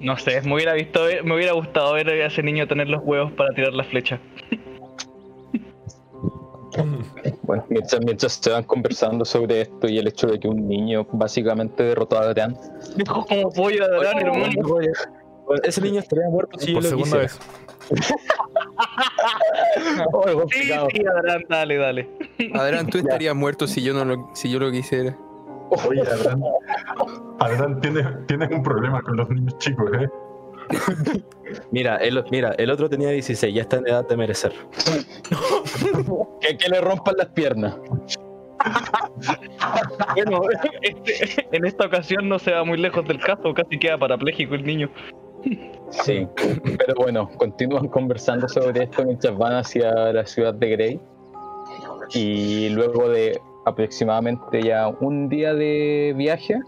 No 0.00 0.16
sé, 0.16 0.40
me 0.42 0.54
hubiera 0.54 0.72
visto, 0.72 1.00
me 1.24 1.34
hubiera 1.34 1.52
gustado 1.52 1.92
ver 1.92 2.08
a 2.08 2.26
ese 2.26 2.42
niño 2.42 2.66
tener 2.66 2.88
los 2.88 3.02
huevos 3.04 3.32
para 3.32 3.54
tirar 3.54 3.72
la 3.74 3.84
flecha. 3.84 4.18
Bueno, 7.42 7.66
mientras, 7.68 8.00
mientras 8.04 8.32
se 8.34 8.48
van 8.50 8.62
conversando 8.62 9.24
sobre 9.24 9.62
esto 9.62 9.88
y 9.88 9.98
el 9.98 10.06
hecho 10.06 10.28
de 10.28 10.38
que 10.38 10.46
un 10.46 10.68
niño 10.68 11.04
básicamente 11.12 11.82
derrotó 11.82 12.16
a 12.16 12.22
Adrián, 12.22 12.56
Dejó 12.94 13.26
como 13.26 13.50
pollo 13.50 13.88
de 13.88 13.96
Adrián, 13.96 14.18
hermano. 14.18 14.78
Ese 15.64 15.80
niño 15.80 15.98
estaría 15.98 16.28
muerto 16.28 16.58
si 16.60 16.72
Por 16.72 16.82
yo 16.84 16.90
lo 16.90 16.96
segunda 17.04 17.22
quisiera. 17.26 17.44
vez. 17.90 18.14
Oh, 20.12 20.46
Sí, 20.50 20.62
sí, 20.62 20.72
Adrián, 20.72 21.44
dale, 21.48 21.76
dale. 21.76 22.08
Adrián, 22.54 22.86
tú 22.86 22.98
estarías 22.98 23.34
muerto 23.34 23.66
si 23.66 23.82
yo 23.82 23.92
no 23.92 24.04
lo, 24.04 24.30
si 24.34 24.48
yo 24.50 24.58
lo 24.60 24.70
quisiera. 24.70 25.16
Oye, 25.88 26.02
Adrián, 26.02 26.42
Adrián, 27.38 27.80
tienes, 27.80 28.06
tienes 28.26 28.50
un 28.50 28.62
problema 28.62 29.02
con 29.02 29.16
los 29.16 29.28
niños 29.30 29.56
chicos, 29.58 29.90
¿eh? 30.00 30.08
Mira 31.72 31.96
el, 31.96 32.22
mira, 32.30 32.52
el 32.58 32.70
otro 32.70 32.88
tenía 32.88 33.10
16, 33.10 33.52
ya 33.54 33.62
está 33.62 33.78
en 33.78 33.88
edad 33.88 34.06
de 34.06 34.16
merecer. 34.16 34.52
que, 36.40 36.56
que 36.56 36.68
le 36.68 36.80
rompan 36.80 37.14
las 37.18 37.28
piernas. 37.28 37.76
Bueno, 40.14 40.42
este- 40.82 41.46
en 41.52 41.64
esta 41.64 41.86
ocasión 41.86 42.28
no 42.28 42.38
se 42.38 42.52
va 42.52 42.64
muy 42.64 42.78
lejos 42.78 43.06
del 43.06 43.18
caso, 43.20 43.54
casi 43.54 43.78
queda 43.78 43.98
parapléjico 43.98 44.54
el 44.54 44.64
niño. 44.64 44.90
Sí, 45.90 46.26
pero 46.78 46.94
bueno, 46.96 47.28
continúan 47.38 47.88
conversando 47.88 48.48
sobre 48.48 48.84
esto 48.84 49.04
mientras 49.04 49.36
van 49.36 49.54
hacia 49.56 49.90
la 50.12 50.26
ciudad 50.26 50.54
de 50.54 50.68
Grey. 50.70 51.00
Y 52.14 52.68
luego 52.70 53.08
de 53.08 53.40
aproximadamente 53.64 54.62
ya 54.62 54.88
un 54.88 55.28
día 55.28 55.54
de 55.54 56.14
viaje, 56.16 56.60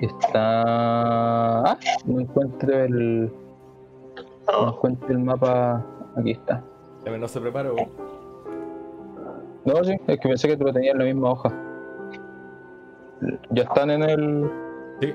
está. 0.00 1.60
Ah, 1.72 1.78
no 2.04 2.20
encuentro 2.20 2.84
el. 2.84 3.32
No 4.50 4.68
encuentro 4.68 5.08
el 5.08 5.18
mapa. 5.20 5.84
Aquí 6.16 6.32
está. 6.32 6.62
Ya 7.04 7.10
me 7.10 7.18
lo 7.18 7.28
se 7.28 7.40
preparó. 7.40 7.74
No, 9.64 9.84
sí, 9.84 9.92
es 10.06 10.18
que 10.20 10.28
pensé 10.28 10.48
que 10.48 10.56
te 10.56 10.64
lo 10.64 10.72
tenía 10.72 10.92
en 10.92 10.98
la 10.98 11.04
misma 11.04 11.30
hoja. 11.30 11.52
Ya 13.50 13.62
están 13.62 13.90
en 13.90 14.02
el. 14.02 14.50
Sí, 15.00 15.14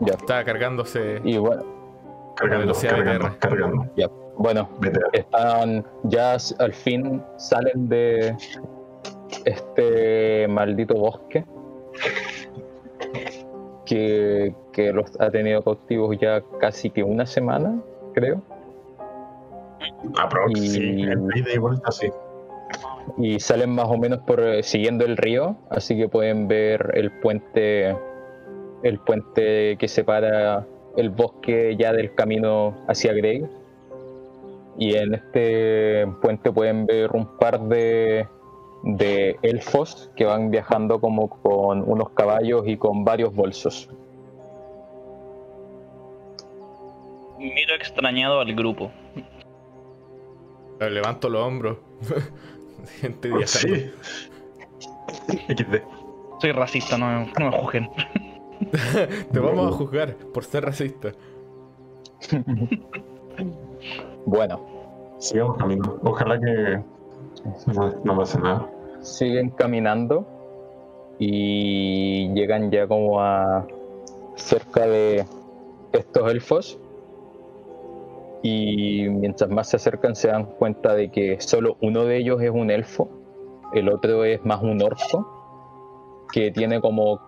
Ya. 0.00 0.14
está 0.14 0.44
cargándose. 0.44 1.20
Y 1.24 1.38
bueno, 1.38 1.62
Cargando, 2.36 2.62
velocidad 2.62 2.96
cargando, 2.96 3.38
cargando. 3.38 3.86
Bueno, 4.36 4.68
están 5.12 5.84
ya 6.04 6.36
al 6.58 6.72
fin 6.72 7.22
salen 7.36 7.88
de 7.88 8.34
este 9.44 10.46
maldito 10.48 10.94
bosque 10.94 11.44
que, 13.86 14.54
que 14.72 14.92
los 14.92 15.10
ha 15.20 15.30
tenido 15.30 15.62
cautivos 15.62 16.16
ya 16.20 16.42
casi 16.60 16.90
que 16.90 17.02
una 17.02 17.26
semana, 17.26 17.80
creo. 18.14 18.40
Aprox, 20.18 20.58
Y- 20.58 20.68
sí, 20.68 21.04
y 21.54 21.58
vuelta, 21.58 21.90
sí. 21.92 22.10
y 23.18 23.38
salen 23.40 23.70
más 23.70 23.86
o 23.88 23.96
menos 23.96 24.20
por 24.20 24.40
eh, 24.40 24.62
siguiendo 24.62 25.04
el 25.04 25.16
río, 25.16 25.56
así 25.70 25.96
que 25.96 26.08
pueden 26.08 26.48
ver 26.48 26.92
el 26.94 27.10
puente, 27.20 27.96
el 28.82 28.98
puente 29.04 29.76
que 29.78 29.88
separa 29.88 30.66
el 30.96 31.10
bosque 31.10 31.76
ya 31.78 31.92
del 31.92 32.14
camino 32.14 32.74
hacia 32.88 33.12
Grey. 33.12 33.44
Y 34.78 34.96
en 34.96 35.14
este 35.14 36.06
puente 36.20 36.50
pueden 36.50 36.86
ver 36.86 37.10
un 37.12 37.26
par 37.38 37.60
de, 37.60 38.26
de 38.84 39.38
elfos 39.42 40.10
que 40.16 40.24
van 40.24 40.50
viajando 40.50 41.00
como 41.00 41.28
con 41.28 41.82
unos 41.88 42.10
caballos 42.10 42.64
y 42.66 42.76
con 42.76 43.04
varios 43.04 43.34
bolsos. 43.34 43.88
Miro 47.38 47.74
extrañado 47.74 48.40
al 48.40 48.54
grupo. 48.54 48.90
Levanto 50.78 51.28
los 51.28 51.42
hombros. 51.42 51.78
Gente 53.00 53.28
viajando. 53.28 53.46
Sí. 53.46 53.90
XD. 55.54 55.82
Soy 56.40 56.52
racista, 56.52 56.98
no 56.98 57.26
me 57.38 57.50
juzguen. 57.52 57.88
Te 59.32 59.38
vamos 59.38 59.72
a 59.72 59.76
juzgar 59.76 60.16
por 60.32 60.44
ser 60.44 60.64
racista. 60.64 61.12
Bueno, 64.26 64.60
Sigamos 65.22 65.56
caminando. 65.56 66.00
Ojalá 66.02 66.40
que 66.40 66.82
no, 67.72 67.92
no 68.02 68.16
pase 68.16 68.40
nada. 68.40 68.68
siguen 69.02 69.50
caminando 69.50 70.26
y 71.20 72.28
llegan 72.34 72.72
ya 72.72 72.88
como 72.88 73.20
a 73.20 73.64
cerca 74.34 74.84
de 74.88 75.24
estos 75.92 76.28
elfos 76.28 76.80
y 78.42 79.08
mientras 79.10 79.48
más 79.48 79.68
se 79.68 79.76
acercan 79.76 80.16
se 80.16 80.26
dan 80.26 80.46
cuenta 80.46 80.94
de 80.94 81.12
que 81.12 81.40
solo 81.40 81.76
uno 81.80 82.04
de 82.04 82.16
ellos 82.16 82.42
es 82.42 82.50
un 82.50 82.72
elfo, 82.72 83.08
el 83.72 83.88
otro 83.88 84.24
es 84.24 84.44
más 84.44 84.60
un 84.60 84.82
orco 84.82 86.26
que 86.32 86.50
tiene 86.50 86.80
como 86.80 87.20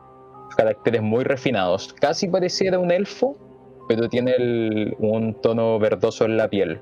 caracteres 0.56 1.00
muy 1.00 1.22
refinados, 1.22 1.92
casi 1.92 2.26
pareciera 2.26 2.80
un 2.80 2.90
elfo, 2.90 3.36
pero 3.88 4.08
tiene 4.08 4.32
el- 4.32 4.96
un 4.98 5.34
tono 5.40 5.78
verdoso 5.78 6.24
en 6.24 6.36
la 6.36 6.48
piel. 6.48 6.80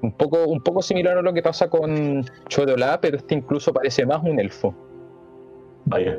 Un 0.00 0.12
poco, 0.12 0.46
un 0.46 0.60
poco 0.62 0.80
similar 0.82 1.18
a 1.18 1.22
lo 1.22 1.32
que 1.32 1.42
pasa 1.42 1.68
con 1.68 2.24
Chodolá, 2.48 3.00
pero 3.00 3.16
este 3.18 3.34
incluso 3.34 3.72
parece 3.72 4.06
más 4.06 4.22
un 4.22 4.38
elfo. 4.40 4.74
Vaya. 5.86 6.18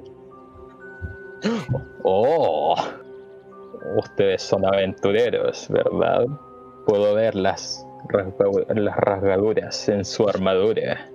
Oh, 2.05 2.75
ustedes 3.97 4.41
son 4.41 4.65
aventureros, 4.65 5.67
¿verdad? 5.69 6.25
Puedo 6.85 7.13
ver 7.15 7.35
las, 7.35 7.85
rasga- 8.09 8.73
las 8.75 8.95
rasgaduras 8.97 9.89
en 9.89 10.03
su 10.05 10.27
armadura. 10.27 11.09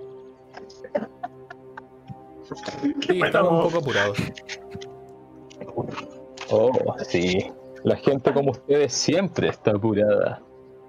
Sí, 3.07 3.21
estamos 3.23 3.51
un 3.51 3.61
poco 3.71 3.77
apurados. 3.79 4.17
Oh, 6.51 6.71
sí. 7.07 7.51
La 7.83 7.95
gente 7.95 8.33
como 8.33 8.51
ustedes 8.51 8.93
siempre 8.93 9.49
está 9.49 9.71
apurada, 9.71 10.41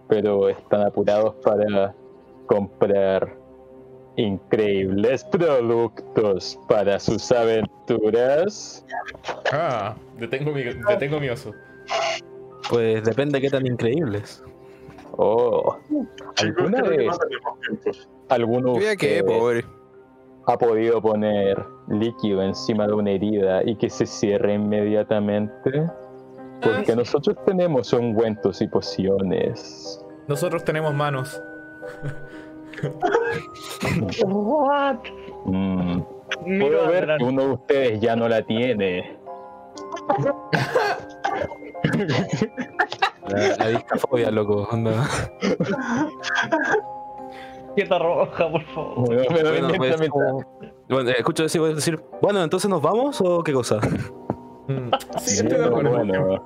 pero 0.09 0.49
están 0.49 0.83
apurados 0.83 1.35
para 1.37 1.95
comprar 2.47 3.37
increíbles 4.17 5.25
productos 5.25 6.59
para 6.69 6.99
sus 6.99 7.31
aventuras. 7.33 8.85
Ah, 9.53 9.95
detengo 10.19 10.53
mi, 10.53 10.65
detengo 10.65 11.21
mi 11.21 11.29
oso. 11.29 11.53
Pues 12.69 13.05
depende 13.05 13.39
de 13.39 13.43
qué 13.43 13.51
tan 13.51 13.67
increíbles. 13.67 14.43
Oh, 15.17 15.77
¿alguna 16.37 16.83
vez 16.83 17.19
alguno 18.29 18.75
pobre. 19.27 19.65
ha 20.47 20.57
podido 20.57 21.03
poner 21.03 21.65
líquido 21.89 22.43
encima 22.43 22.87
de 22.87 22.93
una 22.93 23.11
herida 23.11 23.63
y 23.65 23.77
que 23.77 23.91
se 23.91 24.07
cierre 24.07 24.55
inmediatamente? 24.55 25.91
Porque 26.63 26.95
nosotros 26.97 27.37
tenemos 27.47 27.93
ungüentos 27.93 28.61
y 28.61 28.69
pociones. 28.69 30.05
Nosotros 30.29 30.65
tenemos 30.65 30.95
manos. 30.95 31.41
Mm, 35.45 36.01
Miro 36.47 36.67
puedo 36.79 36.85
a 36.85 36.89
ver 36.91 37.17
que 37.19 37.25
uno 37.25 37.43
de 37.43 37.53
ustedes 37.53 38.01
ya 38.01 38.17
no 38.17 38.29
la 38.29 38.43
tiene. 38.43 39.19
La, 43.29 43.57
la 43.57 43.69
discafobia, 43.69 44.31
loco. 44.31 44.69
onda. 44.71 45.09
Quieta 47.75 47.99
roja, 47.99 48.51
por 48.51 48.63
favor. 48.65 49.07
Bueno, 49.07 49.25
Bueno, 49.31 49.69
pues, 49.77 50.11
bueno, 50.89 51.11
escucho 51.11 51.45
decir, 51.45 51.61
voy 51.61 51.71
a 51.71 51.75
decir, 51.75 52.01
bueno, 52.21 52.43
entonces 52.43 52.69
nos 52.69 52.83
vamos 52.83 53.21
o 53.21 53.43
qué 53.43 53.53
cosa? 53.53 53.79
Mm, 54.71 54.91
Sí, 55.19 55.47
estoy 55.47 55.59
de 55.59 55.71
Bueno, 55.71 55.91
acuerdo. 55.97 56.23
bueno. 56.25 56.45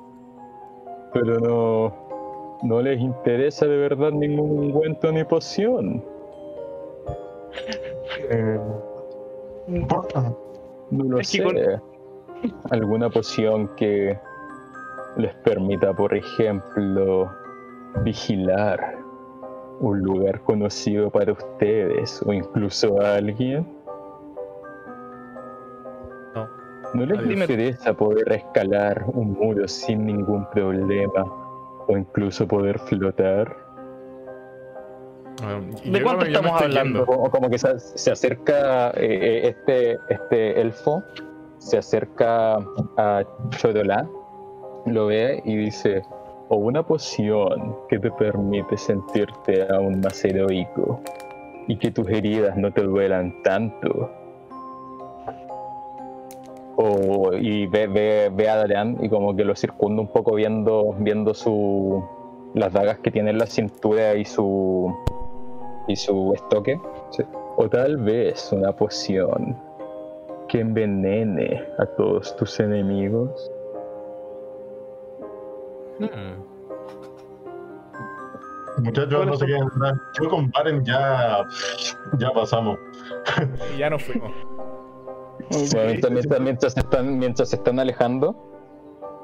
Pero 1.12 1.38
no, 1.40 2.58
no 2.62 2.80
les 2.82 3.00
interesa 3.00 3.66
de 3.66 3.76
verdad 3.76 4.10
ningún 4.10 4.50
ungüento 4.66 5.12
ni 5.12 5.22
poción. 5.24 6.02
Eh, 8.30 8.58
no 9.68 9.76
importa. 9.76 10.32
No 10.90 11.04
lo 11.04 11.22
sé. 11.24 11.42
con- 11.42 11.56
¿Alguna 12.70 13.08
poción 13.08 13.70
que 13.76 14.18
les 15.16 15.34
permita, 15.36 15.94
por 15.94 16.14
ejemplo, 16.14 17.30
vigilar 18.02 18.98
un 19.80 20.00
lugar 20.00 20.40
conocido 20.42 21.10
para 21.10 21.32
ustedes 21.32 22.22
o 22.26 22.32
incluso 22.32 23.00
a 23.00 23.14
alguien? 23.14 23.66
No. 26.94 27.00
¿No 27.00 27.06
les 27.06 27.18
Adiós. 27.18 27.40
interesa 27.40 27.92
poder 27.92 28.32
escalar 28.32 29.04
un 29.12 29.32
muro 29.32 29.66
sin 29.66 30.06
ningún 30.06 30.48
problema 30.50 31.24
o 31.88 31.96
incluso 31.96 32.46
poder 32.46 32.78
flotar? 32.78 33.64
¿De 35.84 36.02
cuánto 36.02 36.24
estamos 36.24 36.62
hablando? 36.62 37.00
yendo. 37.00 37.06
Como, 37.06 37.30
como 37.30 37.50
que 37.50 37.58
se, 37.58 37.78
se 37.78 38.12
acerca 38.12 38.90
eh, 38.90 39.18
eh, 39.20 39.48
este, 39.48 39.98
este 40.08 40.60
elfo, 40.60 41.02
se 41.58 41.78
acerca 41.78 42.58
a 42.96 43.24
Chodolá, 43.50 44.08
lo 44.86 45.06
ve 45.06 45.42
y 45.44 45.56
dice, 45.56 46.02
o 46.48 46.56
una 46.56 46.82
poción 46.84 47.76
que 47.88 47.98
te 47.98 48.10
permite 48.12 48.76
sentirte 48.76 49.66
aún 49.70 50.00
más 50.00 50.24
heroico 50.24 51.00
y 51.66 51.76
que 51.78 51.90
tus 51.90 52.08
heridas 52.08 52.56
no 52.56 52.72
te 52.72 52.82
duelan 52.82 53.42
tanto. 53.42 54.10
O, 56.76 57.32
y 57.34 57.66
ve, 57.66 57.86
ve, 57.86 58.30
ve 58.34 58.48
a 58.48 58.54
Adrián 58.54 58.98
y 59.00 59.08
como 59.08 59.36
que 59.36 59.44
lo 59.44 59.54
circunda 59.54 60.02
un 60.02 60.08
poco 60.08 60.34
viendo, 60.34 60.94
viendo 60.98 61.32
su, 61.32 62.04
las 62.54 62.72
dagas 62.72 62.98
que 62.98 63.10
tiene 63.10 63.30
en 63.30 63.38
la 63.38 63.46
cintura 63.46 64.14
y 64.14 64.24
su, 64.24 64.94
y 65.86 65.96
su 65.96 66.32
estoque. 66.34 66.80
O 67.56 67.68
tal 67.68 67.98
vez 67.98 68.50
una 68.52 68.72
poción 68.72 69.56
que 70.48 70.60
envenene 70.60 71.64
a 71.78 71.86
todos 71.86 72.34
tus 72.36 72.58
enemigos. 72.60 73.50
Hmm. 75.98 76.42
Muchachos, 78.82 79.26
no 79.26 79.36
se 79.36 79.46
queden 79.46 79.62
atrás. 79.62 79.94
Yo 80.20 80.28
con 80.28 80.50
Baren 80.50 80.84
ya, 80.84 81.44
ya 82.18 82.30
pasamos. 82.30 82.78
Y 83.74 83.78
ya 83.78 83.90
nos 83.90 84.02
fuimos. 84.02 84.32
Bueno, 85.50 85.90
mientras, 86.10 86.40
mientras- 86.40 86.76
están, 86.76 87.18
mientras 87.18 87.48
se 87.50 87.56
están 87.56 87.78
alejando, 87.78 88.34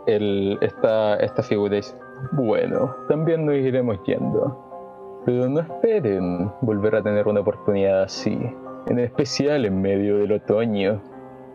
el, 0.07 0.59
esta, 0.61 1.17
esta 1.17 1.43
figura 1.43 1.77
dice, 1.77 1.95
bueno, 2.33 2.95
también 3.09 3.47
nos 3.47 3.55
iremos 3.57 3.99
yendo. 4.05 5.23
Pero 5.27 5.49
no 5.49 5.61
esperen 5.61 6.51
volver 6.63 6.97
a 6.97 7.03
tener 7.03 7.29
una 7.29 7.41
oportunidad 7.41 8.03
así. 8.05 8.39
En 8.87 8.99
especial 8.99 9.67
en 9.67 9.81
medio 9.81 10.19
del 10.19 10.33
otoño. 10.33 11.01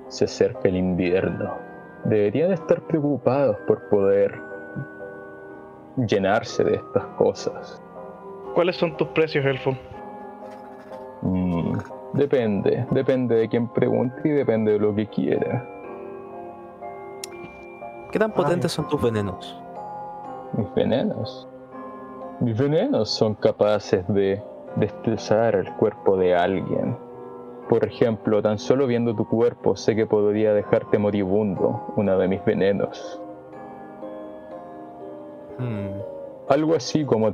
Se 0.08 0.26
acerca 0.26 0.70
el 0.70 0.76
invierno. 0.76 1.56
Deberían 2.04 2.52
estar 2.52 2.80
preocupados 2.82 3.58
por 3.66 3.90
poder 3.90 4.40
llenarse 6.08 6.64
de 6.64 6.76
estas 6.76 7.04
cosas. 7.18 7.82
¿Cuáles 8.54 8.76
son 8.76 8.96
tus 8.98 9.08
precios, 9.10 9.44
Elfo? 9.46 9.76
Mm, 11.24 11.78
depende, 12.16 12.86
depende 12.92 13.36
de 13.36 13.50
quién 13.50 13.68
pregunte 13.68 14.22
y 14.24 14.32
depende 14.32 14.74
de 14.74 14.80
lo 14.80 14.96
que 14.96 15.08
quiera. 15.08 15.70
¿Qué 18.12 18.20
tan 18.20 18.32
potentes 18.32 18.72
son 18.72 18.88
tus 18.88 19.02
venenos? 19.02 19.60
Mis 20.54 20.74
venenos. 20.74 21.48
Mis 22.40 22.58
venenos 22.58 23.10
son 23.10 23.36
capaces 23.36 24.08
de 24.08 24.42
destrozar 24.76 25.56
el 25.56 25.72
cuerpo 25.76 26.18
de 26.18 26.36
alguien. 26.36 26.98
Por 27.70 27.86
ejemplo, 27.86 28.42
tan 28.42 28.60
solo 28.60 28.88
viendo 28.88 29.16
tu 29.16 29.28
cuerpo 29.28 29.76
sé 29.76 29.96
que 29.96 30.06
podría 30.06 30.54
dejarte 30.54 30.98
moribundo 30.98 31.94
una 31.96 32.16
de 32.16 32.28
mis 32.28 32.44
venenos. 32.46 33.20
Hmm. 35.58 36.00
Algo 36.48 36.76
así 36.76 37.06
como 37.06 37.34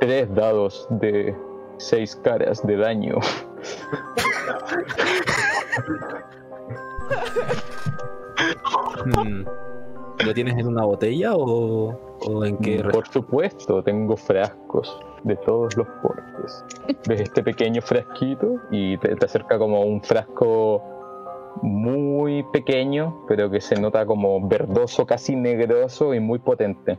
tres 0.00 0.32
dados 0.34 0.86
de 0.90 1.34
seis 1.78 2.14
caras 2.16 2.64
de 2.66 2.76
daño 2.76 3.16
Mm. 9.04 9.44
¿Lo 10.24 10.34
tienes 10.34 10.56
en 10.56 10.68
una 10.68 10.84
botella 10.84 11.34
o, 11.34 12.18
o 12.20 12.44
en 12.44 12.56
qué? 12.58 12.82
Por 12.82 13.08
supuesto, 13.08 13.82
tengo 13.82 14.16
frascos 14.16 15.00
de 15.24 15.36
todos 15.36 15.76
los 15.76 15.86
portes. 16.02 16.64
Ves 17.08 17.22
este 17.22 17.42
pequeño 17.42 17.82
frasquito 17.82 18.60
y 18.70 18.96
te, 18.98 19.16
te 19.16 19.26
acerca 19.26 19.58
como 19.58 19.82
un 19.82 20.02
frasco 20.02 20.82
muy 21.62 22.44
pequeño, 22.52 23.24
pero 23.28 23.50
que 23.50 23.60
se 23.60 23.80
nota 23.80 24.06
como 24.06 24.46
verdoso, 24.46 25.06
casi 25.06 25.36
negroso 25.36 26.14
y 26.14 26.20
muy 26.20 26.38
potente. 26.38 26.98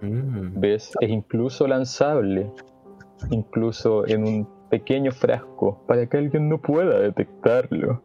Mm. 0.00 0.60
¿Ves? 0.60 0.92
Es 1.00 1.10
incluso 1.10 1.66
lanzable, 1.66 2.52
incluso 3.30 4.06
en 4.06 4.24
un 4.24 4.57
pequeño 4.68 5.12
frasco, 5.12 5.80
para 5.86 6.06
que 6.06 6.16
alguien 6.16 6.48
no 6.48 6.58
pueda 6.58 7.00
detectarlo. 7.00 8.02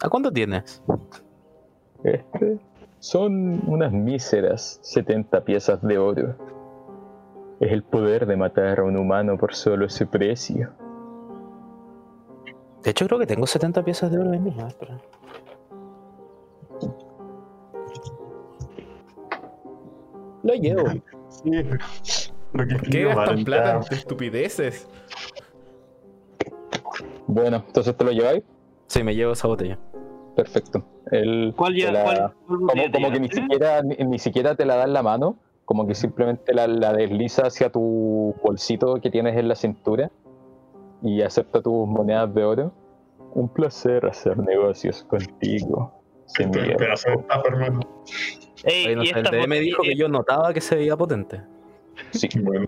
¿A 0.00 0.08
cuánto 0.08 0.32
tienes? 0.32 0.82
Este 2.04 2.58
son 2.98 3.62
unas 3.68 3.92
míseras 3.92 4.78
70 4.82 5.44
piezas 5.44 5.82
de 5.82 5.98
oro. 5.98 6.34
Es 7.60 7.72
el 7.72 7.82
poder 7.82 8.26
de 8.26 8.36
matar 8.36 8.80
a 8.80 8.84
un 8.84 8.96
humano 8.96 9.38
por 9.38 9.54
solo 9.54 9.86
ese 9.86 10.06
precio. 10.06 10.72
De 12.82 12.90
hecho, 12.90 13.06
creo 13.06 13.18
que 13.18 13.26
tengo 13.26 13.46
70 13.46 13.84
piezas 13.84 14.10
de 14.10 14.18
oro 14.18 14.32
en 14.32 14.44
mí. 14.44 14.54
Espera. 14.66 15.00
Lo 20.42 20.54
llevo. 20.54 20.84
Sí. 21.28 21.50
Lo 22.52 22.66
que 22.66 22.76
¿Qué 22.90 23.04
gastan 23.04 23.26
Valenta. 23.26 23.44
plata 23.44 23.80
en 23.90 23.96
estupideces? 23.98 24.88
Bueno, 27.26 27.62
entonces 27.66 27.96
te 27.96 28.04
lo 28.04 28.12
lleváis. 28.12 28.42
Sí, 28.86 29.02
me 29.02 29.14
llevo 29.14 29.32
esa 29.32 29.48
botella. 29.48 29.78
Perfecto. 30.36 30.84
El, 31.10 31.52
¿Cuál 31.56 31.74
ya? 31.76 31.92
la- 31.92 32.04
cuál- 32.04 32.16
cuál 32.16 32.32
como, 32.46 32.66
botella 32.66 32.90
como 32.92 33.10
que 33.10 33.20
ni 33.20 33.28
siquiera, 33.28 33.82
ni, 33.82 33.96
ni 33.96 34.18
siquiera 34.18 34.54
te 34.54 34.64
la 34.64 34.76
da 34.76 34.84
en 34.84 34.92
la 34.92 35.02
mano, 35.02 35.38
como 35.64 35.86
que 35.86 35.94
simplemente 35.94 36.54
la, 36.54 36.66
la 36.68 36.92
desliza 36.92 37.46
hacia 37.46 37.70
tu 37.70 38.34
bolsito 38.42 38.94
que 39.00 39.10
tienes 39.10 39.36
en 39.36 39.48
la 39.48 39.54
cintura 39.56 40.10
y 41.02 41.22
acepta 41.22 41.60
tus 41.62 41.86
monedas 41.88 42.32
de 42.34 42.44
oro. 42.44 42.72
Un 43.34 43.48
placer 43.48 44.06
hacer 44.06 44.38
negocios 44.38 45.04
contigo. 45.04 45.92
sin 46.26 46.50
miedo. 46.50 46.76
pedazo 46.78 47.10
de 47.10 47.16
estafa, 47.16 47.48
hermano. 47.48 47.80
Ey, 48.64 48.86
Oye, 48.86 48.96
no 48.96 49.02
y 49.02 49.06
sé, 49.08 49.18
el 49.18 49.24
DM 49.24 49.60
dijo 49.60 49.82
que 49.82 49.94
yo 49.96 50.08
notaba 50.08 50.52
que 50.54 50.60
se 50.60 50.76
veía 50.76 50.96
potente. 50.96 51.40
Sí. 52.12 52.28
Bueno, 52.40 52.66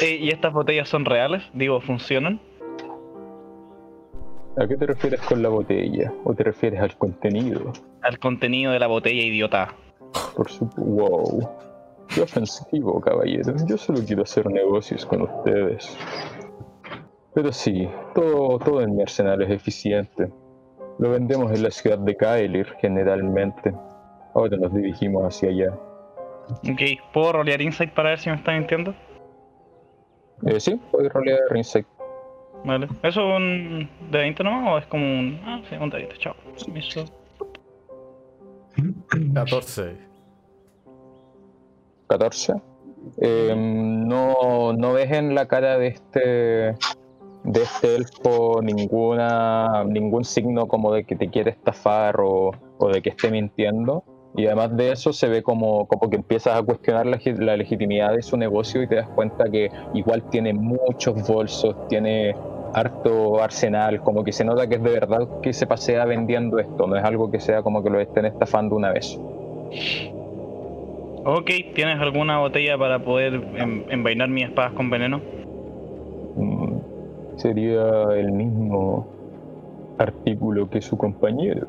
¿Y 0.00 0.30
estas 0.30 0.52
botellas 0.52 0.88
son 0.88 1.04
reales? 1.04 1.42
Digo, 1.52 1.80
¿funcionan? 1.80 2.40
¿A 4.56 4.66
qué 4.66 4.76
te 4.76 4.86
refieres 4.86 5.20
con 5.22 5.42
la 5.42 5.48
botella? 5.48 6.12
¿O 6.24 6.34
te 6.34 6.44
refieres 6.44 6.80
al 6.80 6.96
contenido? 6.96 7.72
Al 8.02 8.18
contenido 8.18 8.72
de 8.72 8.78
la 8.78 8.86
botella, 8.86 9.22
idiota. 9.22 9.74
Por 10.36 10.50
su... 10.50 10.66
Wow. 10.76 11.48
Qué 12.08 12.22
ofensivo, 12.22 13.00
caballero. 13.00 13.54
Yo 13.66 13.76
solo 13.76 14.00
quiero 14.04 14.22
hacer 14.22 14.46
negocios 14.46 15.06
con 15.06 15.22
ustedes. 15.22 15.96
Pero 17.34 17.52
sí, 17.52 17.88
todo, 18.14 18.58
todo 18.58 18.82
en 18.82 18.96
mi 18.96 19.02
arsenal 19.02 19.40
es 19.42 19.50
eficiente. 19.50 20.32
Lo 20.98 21.10
vendemos 21.10 21.52
en 21.52 21.62
la 21.62 21.70
ciudad 21.70 21.98
de 21.98 22.16
Kaelir, 22.16 22.66
generalmente. 22.80 23.72
Ahora 24.34 24.56
nos 24.56 24.74
dirigimos 24.74 25.24
hacia 25.24 25.50
allá. 25.50 25.78
Ok, 26.50 27.12
¿puedo 27.12 27.32
rolear 27.32 27.60
Insight 27.60 27.92
para 27.92 28.10
ver 28.10 28.18
si 28.18 28.30
me 28.30 28.36
está 28.36 28.52
mintiendo? 28.52 28.94
Eh, 30.46 30.60
sí, 30.60 30.78
puedes 30.90 31.12
rolear 31.12 31.40
Insight. 31.54 31.86
Vale. 32.64 32.88
¿Eso 33.02 33.20
es 33.20 33.36
un 33.36 33.88
de 34.10 34.18
20 34.18 34.44
nomás 34.44 34.68
o 34.68 34.78
es 34.78 34.86
como 34.86 35.04
un. 35.04 35.40
Ah, 35.44 35.60
sí, 35.68 35.76
un 35.80 35.90
de 35.90 35.98
20, 35.98 36.16
chao. 36.18 36.34
Permiso. 36.64 37.04
14. 39.34 39.96
14. 42.08 42.54
Eh, 43.18 43.54
no, 43.56 44.72
no 44.74 44.92
ves 44.92 45.10
en 45.10 45.34
la 45.34 45.48
cara 45.48 45.78
de 45.78 45.88
este 45.88 46.74
de 47.42 47.62
este 47.62 47.96
elfo 47.96 48.60
ninguna 48.62 49.84
ningún 49.84 50.24
signo 50.24 50.68
como 50.68 50.92
de 50.92 51.04
que 51.04 51.16
te 51.16 51.28
quiere 51.30 51.50
estafar 51.50 52.20
o, 52.20 52.50
o 52.76 52.88
de 52.88 53.00
que 53.00 53.08
esté 53.10 53.30
mintiendo 53.30 54.04
y 54.36 54.46
además 54.46 54.76
de 54.76 54.92
eso 54.92 55.12
se 55.12 55.28
ve 55.28 55.42
como, 55.42 55.86
como 55.86 56.08
que 56.08 56.16
empiezas 56.16 56.56
a 56.58 56.62
cuestionar 56.62 57.06
la, 57.06 57.18
la 57.38 57.56
legitimidad 57.56 58.14
de 58.14 58.22
su 58.22 58.36
negocio 58.36 58.82
y 58.82 58.86
te 58.88 58.96
das 58.96 59.08
cuenta 59.08 59.50
que 59.50 59.70
igual 59.94 60.22
tiene 60.30 60.52
muchos 60.52 61.26
bolsos, 61.26 61.74
tiene 61.88 62.34
harto 62.72 63.42
arsenal, 63.42 64.00
como 64.00 64.22
que 64.22 64.32
se 64.32 64.44
nota 64.44 64.68
que 64.68 64.76
es 64.76 64.82
de 64.82 64.90
verdad 64.90 65.28
que 65.42 65.52
se 65.52 65.66
pasea 65.66 66.04
vendiendo 66.04 66.58
esto, 66.58 66.86
no 66.86 66.96
es 66.96 67.04
algo 67.04 67.30
que 67.30 67.40
sea 67.40 67.62
como 67.62 67.82
que 67.82 67.90
lo 67.90 68.00
estén 68.00 68.26
estafando 68.26 68.76
una 68.76 68.92
vez. 68.92 69.18
Ok, 71.24 71.50
¿tienes 71.74 72.00
alguna 72.00 72.38
botella 72.38 72.78
para 72.78 72.98
poder 73.00 73.34
en- 73.56 73.84
envainar 73.90 74.28
mis 74.28 74.44
espadas 74.44 74.72
con 74.72 74.88
veneno? 74.88 75.20
Mm, 76.36 76.76
sería 77.36 77.82
el 78.16 78.32
mismo 78.32 79.06
artículo 79.98 80.70
que 80.70 80.80
su 80.80 80.96
compañero. 80.96 81.66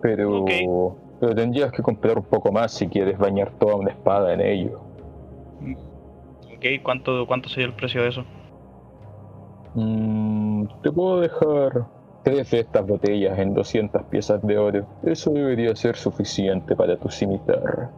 Pero. 0.00 0.96
Pero 1.20 1.34
tendrías 1.34 1.72
que 1.72 1.82
comprar 1.82 2.18
un 2.18 2.24
poco 2.24 2.52
más 2.52 2.72
si 2.72 2.88
quieres 2.88 3.18
bañar 3.18 3.52
toda 3.58 3.76
una 3.76 3.90
espada 3.90 4.34
en 4.34 4.40
ello. 4.40 4.80
Ok, 6.56 6.82
¿cuánto, 6.82 7.26
cuánto 7.26 7.48
sería 7.48 7.66
el 7.66 7.74
precio 7.74 8.02
de 8.02 8.08
eso? 8.08 8.24
Mm, 9.74 10.66
te 10.82 10.90
puedo 10.90 11.20
dejar 11.20 11.86
tres 12.22 12.50
de 12.50 12.60
estas 12.60 12.86
botellas 12.86 13.38
en 13.38 13.54
200 13.54 14.02
piezas 14.06 14.42
de 14.42 14.58
oro. 14.58 14.86
Eso 15.02 15.30
debería 15.30 15.74
ser 15.76 15.96
suficiente 15.96 16.74
para 16.74 16.96
tu 16.96 17.08
cimitarra. 17.08 17.90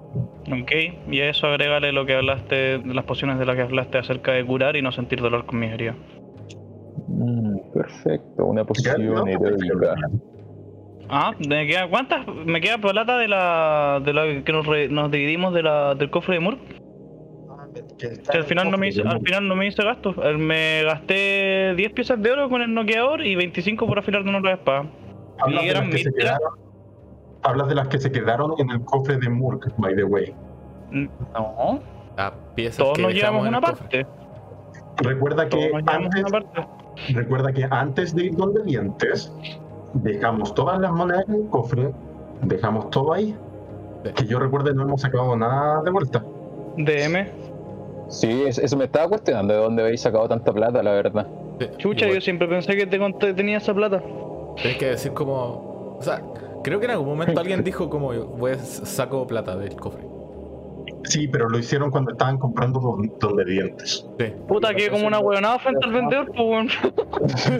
Ok, 0.53 0.73
y 1.11 1.21
a 1.21 1.31
eso 1.31 1.47
agrégale 1.47 1.93
lo 1.93 2.05
que 2.07 2.15
hablaste, 2.15 2.79
las 2.85 3.05
pociones 3.05 3.39
de 3.39 3.47
las 3.47 3.57
que 3.57 3.63
hablaste 3.63 3.99
acerca 3.99 4.33
de 4.33 4.45
curar 4.45 4.77
y 4.77 4.83
no 4.83 4.93
sentir 4.93 5.21
dolor 5.21 5.47
con 5.47 5.59
mis 5.59 5.73
heridas. 5.73 5.97
Mm, 7.07 7.59
perfecto, 7.73 8.47
una 8.47 8.65
poción 8.65 9.07
no, 9.07 9.27
heroica. 9.27 9.95
Ah, 11.11 11.33
¿me 11.49 11.67
queda 11.67 11.89
cuántas? 11.89 12.27
¿Me 12.27 12.61
queda 12.61 12.79
plata 12.79 13.17
de 13.19 13.27
la, 13.29 14.01
de 14.05 14.13
la 14.13 14.43
que 14.45 14.53
nos, 14.53 14.67
re- 14.67 14.89
nos 14.89 15.11
dividimos 15.11 15.53
de 15.53 15.63
la, 15.63 15.95
del 15.95 16.09
cofre 16.11 16.35
de 16.35 16.41
Murk? 16.41 16.59
Que 17.99 18.37
al 18.37 18.45
final 18.45 18.71
no 18.71 18.79
me 18.79 18.89
hice, 18.89 19.03
al 19.03 19.21
final 19.21 19.47
no 19.47 19.55
me 19.57 19.67
hice 19.67 19.83
gastos. 19.85 20.17
Eh, 20.23 20.37
Me 20.37 20.83
gasté 20.85 21.75
10 21.77 21.93
piezas 21.93 22.21
de 22.23 22.33
oro 22.33 22.49
con 22.49 22.63
el 22.63 22.73
noqueador 22.73 23.25
y 23.25 23.35
25 23.37 23.87
por 23.87 23.99
afilar 23.99 24.25
de 24.25 24.31
una 24.31 24.53
espada. 24.53 24.87
Hablas 25.39 25.63
Y 25.63 25.67
de, 25.67 25.73
las 25.73 25.81
eran 25.83 25.91
que 25.91 25.99
se 25.99 26.11
mil- 26.11 26.19
quedaron, 26.19 26.51
hablas 27.43 27.69
de 27.69 27.75
las 27.75 27.89
que 27.89 27.99
se 27.99 28.13
quedaron 28.13 28.53
en 28.59 28.71
el 28.71 28.81
cofre 28.85 29.17
de 29.19 29.29
Murk, 29.29 29.73
by 29.79 29.95
the 29.95 30.05
way. 30.05 30.35
No, 30.91 31.81
A 32.17 32.33
piezas 32.55 32.79
todos 32.79 32.97
que 32.97 33.03
nos 33.03 33.15
llevamos 33.15 33.47
una 33.47 33.61
parte. 33.61 34.07
Recuerda 35.03 35.49
que 35.49 35.71
antes, 35.87 36.21
una 36.25 36.29
parte. 36.31 36.67
recuerda 37.15 37.53
que 37.53 37.65
antes 37.71 38.15
de 38.15 38.25
ir 38.27 38.37
donde 38.37 38.63
dientes, 38.65 39.33
dejamos 39.95 40.55
todas 40.55 40.81
las 40.81 40.93
monedas 40.93 41.25
en 41.29 41.35
el 41.37 41.49
cofre, 41.49 41.91
dejamos 42.43 42.91
todo 42.91 43.13
ahí. 43.13 43.37
Sí. 44.05 44.13
Que 44.15 44.25
yo 44.27 44.39
recuerde 44.39 44.73
no 44.75 44.83
hemos 44.83 45.01
sacado 45.03 45.37
nada 45.37 45.83
de 45.83 45.91
vuelta. 45.91 46.25
DM. 46.77 47.29
Sí, 48.09 48.45
es- 48.47 48.59
eso 48.59 48.77
me 48.77 48.85
estaba 48.85 49.09
cuestionando 49.09 49.55
de 49.55 49.61
dónde 49.61 49.83
habéis 49.83 50.01
sacado 50.01 50.27
tanta 50.29 50.53
plata, 50.53 50.83
la 50.83 50.93
verdad. 50.93 51.27
Sí, 51.61 51.67
Chucha, 51.77 52.07
igual. 52.07 52.17
yo 52.17 52.21
siempre 52.23 52.49
pensé 52.49 52.75
que 52.77 52.87
te 52.87 53.35
tenía 53.35 53.59
esa 53.59 53.75
plata. 53.75 54.03
Tienes 54.57 54.79
que 54.79 54.87
decir 54.87 55.13
como. 55.13 55.97
O 55.99 56.03
sea, 56.03 56.23
creo 56.65 56.81
que 56.81 56.87
en 56.87 56.93
algún 56.93 57.09
momento 57.09 57.39
alguien 57.41 57.63
dijo 57.63 57.91
como 57.91 58.13
voy 58.13 58.53
a 58.53 58.59
saco 58.59 59.27
plata 59.27 59.57
del 59.57 59.77
cofre. 59.77 60.10
Sí, 61.05 61.29
pero 61.29 61.49
lo 61.49 61.59
hicieron 61.59 61.91
cuando 61.91 62.13
estaban 62.13 62.39
comprando 62.39 62.81
don- 62.81 63.13
donde 63.19 63.45
dientes. 63.45 64.07
Sí. 64.19 64.27
Puta, 64.47 64.75
que 64.75 64.91
como 64.91 65.07
una 65.07 65.19
huevonada 65.19 65.59
frente 65.59 65.85
al 65.87 65.93
vendedor, 65.93 66.27
pues 66.27 66.39
weón. 66.41 66.69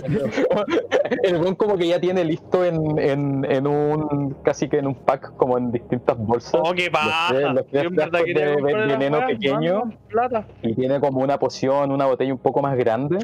El 1.23 1.39
buen 1.39 1.55
como 1.55 1.77
que 1.77 1.87
ya 1.89 2.01
tiene 2.01 2.25
listo 2.25 2.65
en, 2.65 2.99
en, 2.99 3.45
en 3.51 3.67
un 3.67 4.37
casi 4.43 4.69
que 4.69 4.79
en 4.79 4.87
un 4.87 4.95
pack 4.95 5.35
como 5.37 5.59
en 5.59 5.71
distintas 5.73 6.17
bolsas 6.19 6.61
Oh, 6.65 6.73
qué 6.73 6.91
pasa. 6.91 7.29
tres- 7.31 7.53
los 7.55 7.67
tres 7.67 7.83
Yo 7.83 7.89
en 7.89 7.97
verdad 7.97 8.11
frascos 8.11 8.27
quería 8.27 8.47
de 8.51 8.87
veneno 8.87 9.27
pequeño. 9.27 9.79
mano, 9.85 9.93
Plata. 10.09 10.47
y 10.63 10.75
tiene 10.75 11.01
como 11.01 11.21
una 11.21 11.39
poción, 11.39 11.91
una 11.93 12.07
botella 12.07 12.33
un 12.33 12.39
poco 12.39 12.63
más 12.63 12.77
grande 12.77 13.19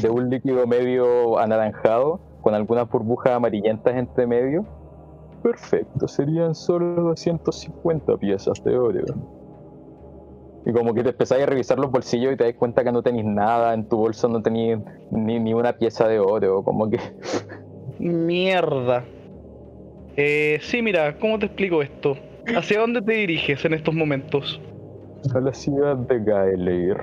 de 0.00 0.10
un 0.10 0.28
líquido 0.30 0.66
medio 0.66 1.38
anaranjado 1.38 2.20
con 2.42 2.54
algunas 2.54 2.88
burbujas 2.90 3.32
amarillentas 3.34 3.94
entre 3.96 4.26
medio. 4.26 4.66
Perfecto, 5.42 6.06
serían 6.06 6.54
solo 6.54 7.02
250 7.02 8.16
piezas 8.16 8.62
de 8.64 8.78
oro. 8.78 9.04
Y 10.64 10.72
como 10.72 10.94
que 10.94 11.02
te 11.02 11.10
empezáis 11.10 11.42
a 11.42 11.46
revisar 11.46 11.78
los 11.78 11.90
bolsillos 11.90 12.32
y 12.32 12.36
te 12.36 12.44
das 12.44 12.54
cuenta 12.54 12.84
que 12.84 12.92
no 12.92 13.02
tenéis 13.02 13.24
nada, 13.24 13.74
en 13.74 13.88
tu 13.88 13.96
bolso 13.96 14.28
no 14.28 14.40
tenéis 14.40 14.78
ni, 15.10 15.40
ni 15.40 15.52
una 15.52 15.72
pieza 15.72 16.06
de 16.06 16.20
oro, 16.20 16.62
como 16.62 16.88
que 16.88 17.00
Mierda. 17.98 19.04
Eh, 20.16 20.58
sí, 20.62 20.82
mira, 20.82 21.18
¿cómo 21.18 21.38
te 21.38 21.46
explico 21.46 21.82
esto? 21.82 22.16
¿Hacia 22.56 22.80
dónde 22.80 23.02
te 23.02 23.12
diriges 23.12 23.64
en 23.64 23.74
estos 23.74 23.94
momentos? 23.94 24.60
a 25.34 25.40
la 25.40 25.52
ciudad 25.52 25.96
de 25.96 26.18
Gaeleir. 26.18 26.96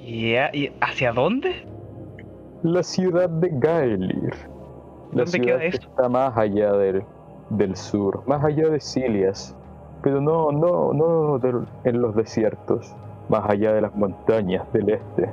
Ya, 0.00 0.50
¿Y 0.54 0.72
hacia 0.80 1.12
dónde? 1.12 1.50
La 2.62 2.82
ciudad 2.82 3.28
de 3.28 3.50
Gaelir. 3.52 4.34
La 5.12 5.24
¿Dónde 5.24 5.40
que 5.40 5.66
está 5.68 6.08
más 6.08 6.36
allá 6.36 6.72
del, 6.72 7.02
del 7.50 7.76
sur, 7.76 8.22
más 8.26 8.44
allá 8.44 8.68
de 8.68 8.80
Silias. 8.80 9.54
Pero 10.02 10.20
no, 10.20 10.52
no, 10.52 10.92
no 10.92 11.40
en 11.84 12.00
los 12.00 12.14
desiertos, 12.14 12.94
más 13.28 13.48
allá 13.50 13.72
de 13.72 13.80
las 13.80 13.94
montañas 13.94 14.70
del 14.72 14.90
este. 14.90 15.28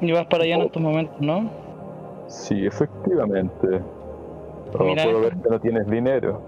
Y 0.00 0.12
vas 0.12 0.26
para 0.26 0.44
allá 0.44 0.54
en 0.54 0.62
estos 0.62 0.80
momentos, 0.80 1.20
¿no? 1.20 1.50
Sí, 2.28 2.64
efectivamente. 2.64 3.80
Oh, 4.78 4.84
Mira 4.84 5.04
puedo 5.04 5.20
ver 5.20 5.36
que 5.36 5.50
no 5.50 5.60
tienes 5.60 5.86
dinero. 5.88 6.40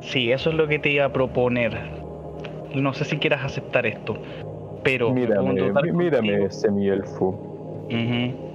Sí, 0.00 0.32
eso 0.32 0.50
es 0.50 0.56
lo 0.56 0.66
que 0.66 0.78
te 0.78 0.90
iba 0.90 1.04
a 1.04 1.12
proponer. 1.12 1.72
No 2.74 2.94
sé 2.94 3.04
si 3.04 3.18
quieras 3.18 3.44
aceptar 3.44 3.86
esto, 3.86 4.16
pero... 4.82 5.10
Mírame, 5.10 5.72
mírame, 5.92 6.50
semielfo. 6.50 7.28
Ujú. 7.86 8.51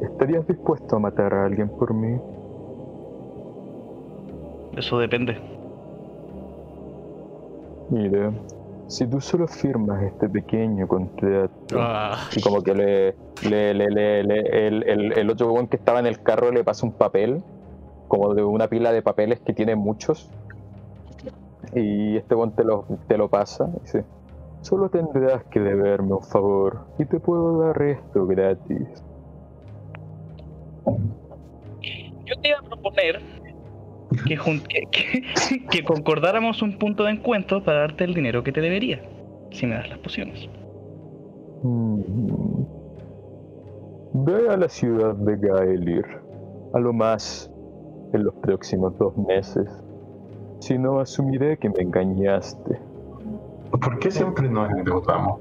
¿Estarías 0.00 0.46
dispuesto 0.46 0.96
a 0.96 0.98
matar 0.98 1.34
a 1.34 1.44
alguien 1.44 1.70
por 1.70 1.94
mí? 1.94 2.18
Eso 4.76 4.98
depende. 4.98 5.38
Mira, 7.88 8.32
si 8.86 9.06
tú 9.08 9.20
solo 9.20 9.48
firmas 9.48 10.02
este 10.04 10.28
pequeño 10.28 10.86
contrato 10.86 11.52
Ah, 11.72 12.28
y 12.36 12.40
como 12.40 12.62
que 12.62 12.74
le, 12.74 13.16
le, 13.42 13.74
le, 13.74 13.90
le- 13.90 14.22
le- 14.24 14.66
el, 14.66 14.88
el, 14.88 15.12
el 15.18 15.30
otro 15.30 15.52
weón 15.52 15.66
que 15.68 15.76
estaba 15.76 15.98
en 16.00 16.06
el 16.06 16.20
carro 16.22 16.50
le 16.52 16.64
pasa 16.64 16.86
un 16.86 16.94
papel, 16.94 17.42
como 18.06 18.34
de 18.34 18.42
una 18.44 18.68
pila 18.68 18.92
de 18.92 19.02
papeles 19.02 19.40
que 19.44 19.52
tiene 19.52 19.76
muchos, 19.76 20.32
y 21.74 22.16
este 22.16 22.34
weón 22.34 22.54
te 22.54 22.64
lo, 22.64 22.86
te 23.06 23.18
lo 23.18 23.28
pasa 23.28 23.68
y 23.76 23.80
dice, 23.80 24.06
solo 24.62 24.88
tendrás 24.88 25.44
que 25.50 25.60
deberme 25.60 26.14
un 26.14 26.22
favor 26.22 26.86
y 26.98 27.06
te 27.06 27.20
puedo 27.20 27.58
dar 27.60 27.80
esto 27.82 28.26
gratis. 28.26 28.88
Yo 30.86 32.34
te 32.42 32.48
iba 32.48 32.58
a 32.58 32.62
proponer 32.62 33.20
que, 34.26 34.36
jun- 34.36 34.62
que, 34.68 34.82
que- 34.90 35.66
que 35.66 35.84
concordáramos 35.84 36.62
un 36.62 36.78
punto 36.78 37.04
de 37.04 37.12
encuentro 37.12 37.62
para 37.62 37.80
darte 37.80 38.04
el 38.04 38.14
dinero 38.14 38.42
que 38.42 38.52
te 38.52 38.60
debería, 38.60 39.00
si 39.50 39.66
me 39.66 39.74
das 39.76 39.88
las 39.88 39.98
pociones. 39.98 40.48
Mm. 41.62 42.00
Ve 44.12 44.48
a 44.48 44.56
la 44.56 44.68
ciudad 44.68 45.14
de 45.14 45.36
Gaelir, 45.36 46.04
a 46.74 46.78
lo 46.80 46.92
más 46.92 47.50
en 48.12 48.24
los 48.24 48.34
próximos 48.36 48.96
dos 48.98 49.16
meses. 49.16 49.68
Si 50.60 50.76
no, 50.78 50.98
asumiré 51.00 51.56
que 51.56 51.68
me 51.70 51.80
engañaste. 51.82 52.78
¿Por 53.70 53.98
qué 54.00 54.10
siempre 54.10 54.48
nos 54.48 54.68
endeudamos? 54.70 55.40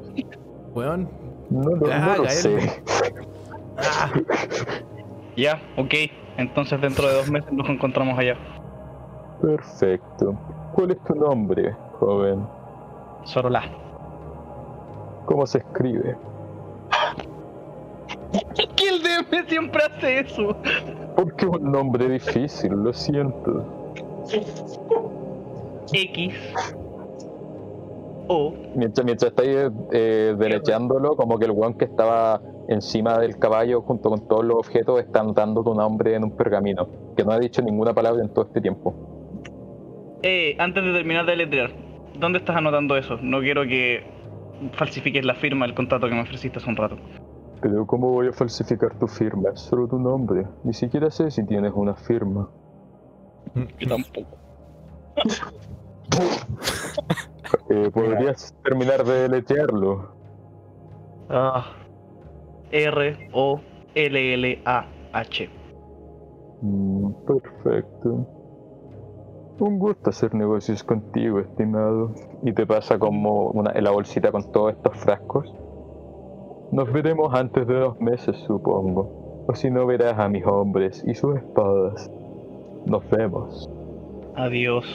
weón. 0.75 1.09
No, 1.49 1.75
lo- 1.75 1.91
Ah, 1.91 2.13
no 2.17 2.23
lo 2.23 2.29
sé. 2.29 2.57
Ah, 3.77 4.11
Ya, 5.39 5.61
ok. 5.77 5.93
Entonces 6.35 6.81
dentro 6.81 7.07
de 7.07 7.13
dos 7.13 7.31
meses 7.31 7.49
nos 7.53 7.69
encontramos 7.69 8.19
allá. 8.19 8.35
Perfecto. 9.41 10.37
¿Cuál 10.73 10.91
es 10.91 11.03
tu 11.05 11.15
nombre, 11.15 11.73
joven? 11.97 12.45
Sorola. 13.23 13.63
¿Cómo 15.25 15.47
se 15.47 15.59
escribe? 15.59 16.17
que 18.75 18.89
el 18.89 19.01
DM 19.01 19.47
siempre 19.47 19.81
hace 19.83 20.19
eso? 20.19 20.57
Porque 21.15 21.45
es 21.45 21.51
un 21.51 21.71
nombre 21.71 22.09
difícil, 22.09 22.71
lo 22.71 22.91
siento. 22.91 23.63
X. 25.93 26.33
O. 28.27 28.53
Mientras, 28.75 29.05
mientras 29.05 29.31
estáis 29.31 29.71
eh, 29.91 30.35
derecheándolo, 30.37 31.15
como 31.15 31.39
que 31.39 31.45
el 31.45 31.51
weón 31.51 31.75
que 31.75 31.85
estaba 31.85 32.41
encima 32.69 33.17
del 33.17 33.39
caballo 33.39 33.81
junto 33.81 34.09
con 34.09 34.27
todos 34.27 34.45
los 34.45 34.57
objetos 34.57 34.99
está 34.99 35.21
anotando 35.21 35.63
tu 35.63 35.73
nombre 35.73 36.13
en 36.13 36.23
un 36.23 36.37
pergamino, 36.37 36.87
que 37.17 37.23
no 37.23 37.31
ha 37.31 37.39
dicho 37.39 37.63
ninguna 37.63 37.93
palabra 37.93 38.21
en 38.21 38.29
todo 38.29 38.45
este 38.45 38.61
tiempo. 38.61 38.93
Eh, 40.21 40.55
antes 40.59 40.83
de 40.83 40.93
terminar 40.93 41.25
de 41.25 41.35
letrear, 41.35 41.71
¿dónde 42.19 42.37
estás 42.37 42.55
anotando 42.55 42.95
eso? 42.95 43.17
No 43.21 43.39
quiero 43.39 43.63
que 43.63 44.03
falsifiques 44.73 45.25
la 45.25 45.33
firma 45.33 45.65
del 45.65 45.73
contrato 45.73 46.07
que 46.07 46.13
me 46.13 46.21
ofreciste 46.21 46.59
hace 46.59 46.69
un 46.69 46.75
rato. 46.75 46.97
Pero 47.59 47.87
¿cómo 47.87 48.11
voy 48.11 48.27
a 48.27 48.33
falsificar 48.33 48.97
tu 48.99 49.07
firma? 49.07 49.49
Es 49.49 49.61
solo 49.61 49.87
tu 49.87 49.97
nombre. 49.97 50.45
Ni 50.63 50.73
siquiera 50.73 51.09
sé 51.09 51.31
si 51.31 51.45
tienes 51.45 51.73
una 51.73 51.95
firma. 51.95 52.49
Yo 53.79 53.87
tampoco. 53.87 54.37
Eh, 57.71 57.89
¿Podrías 57.91 58.55
terminar 58.63 59.03
de 59.03 59.27
deletearlo? 59.27 60.11
Ah. 61.29 61.78
R 62.71 63.29
O 63.33 63.59
L 63.95 64.33
L 64.33 64.61
A 64.65 64.85
H. 65.13 65.49
Mm, 66.61 67.11
perfecto. 67.25 68.27
Un 69.59 69.77
gusto 69.77 70.09
hacer 70.09 70.33
negocios 70.33 70.83
contigo, 70.83 71.39
estimado. 71.39 72.13
Y 72.43 72.53
te 72.53 72.65
pasa 72.65 72.97
como 72.97 73.49
una, 73.51 73.71
en 73.71 73.83
la 73.83 73.91
bolsita 73.91 74.31
con 74.31 74.51
todos 74.51 74.73
estos 74.73 74.97
frascos. 74.97 75.53
Nos 76.71 76.91
veremos 76.93 77.33
antes 77.33 77.67
de 77.67 77.73
dos 77.73 77.99
meses, 77.99 78.37
supongo. 78.47 79.45
O 79.47 79.55
si 79.55 79.69
no, 79.71 79.85
verás 79.85 80.17
a 80.19 80.29
mis 80.29 80.45
hombres 80.45 81.03
y 81.05 81.15
sus 81.15 81.35
espadas. 81.35 82.09
Nos 82.85 83.09
vemos. 83.09 83.69
Adiós. 84.35 84.85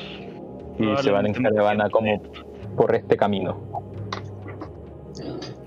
Y 0.79 0.97
se 0.97 1.11
van 1.11 1.27
en 1.27 1.35
caravana 1.35 1.91
como 1.91 2.23
por 2.77 2.95
este 2.95 3.17
camino. 3.17 3.74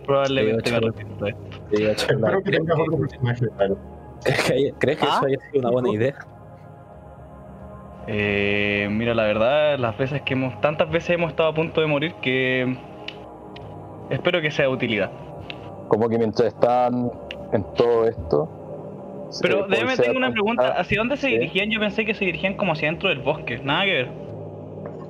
Probablemente 0.08 0.72
me 0.72 0.78
arrepiento 0.78 1.26
de 1.26 1.32
esto. 1.92 2.14
Espero 2.14 2.42
que 2.42 2.52
tengas 2.52 2.80
otro 2.80 2.98
personaje 2.98 3.46
raro. 3.60 3.78
¿Crees 4.24 4.44
que, 4.44 4.54
hay- 4.54 4.72
crees 4.80 4.98
que 4.98 5.06
¿Ah? 5.06 5.10
eso 5.18 5.26
haya 5.28 5.38
sido 5.52 5.60
una 5.60 5.70
buena 5.72 5.90
idea? 5.90 6.16
Eh, 8.08 8.88
mira, 8.90 9.14
la 9.14 9.24
verdad, 9.24 9.78
las 9.78 9.98
veces 9.98 10.22
que 10.22 10.34
hemos, 10.34 10.60
tantas 10.62 10.90
veces 10.90 11.12
hemos 11.12 11.30
estado 11.32 11.50
a 11.50 11.54
punto 11.54 11.82
de 11.82 11.88
morir 11.88 12.14
que 12.22 12.78
espero 14.10 14.42
que 14.42 14.50
sea 14.50 14.66
de 14.68 14.72
utilidad. 14.74 15.12
Como 15.90 16.08
que 16.08 16.18
mientras 16.18 16.48
están 16.48 17.12
en 17.52 17.64
todo 17.76 18.06
esto. 18.08 18.50
Pero 19.42 19.66
eh, 19.66 19.68
déjame 19.70 19.98
tengo 19.98 20.18
una 20.18 20.32
pregunta. 20.32 20.70
¿Hacia 20.80 21.00
dónde 21.00 21.18
se 21.18 21.28
Sí. 21.28 21.34
dirigían? 21.34 21.70
Yo 21.70 21.80
pensé 21.82 22.06
que 22.06 22.14
se 22.14 22.24
dirigían 22.24 22.54
como 22.56 22.72
hacia 22.72 22.90
dentro 22.90 23.10
del 23.10 23.20
bosque. 23.20 23.60
Nada 23.60 23.84
que 23.84 23.92
ver. 23.92 24.10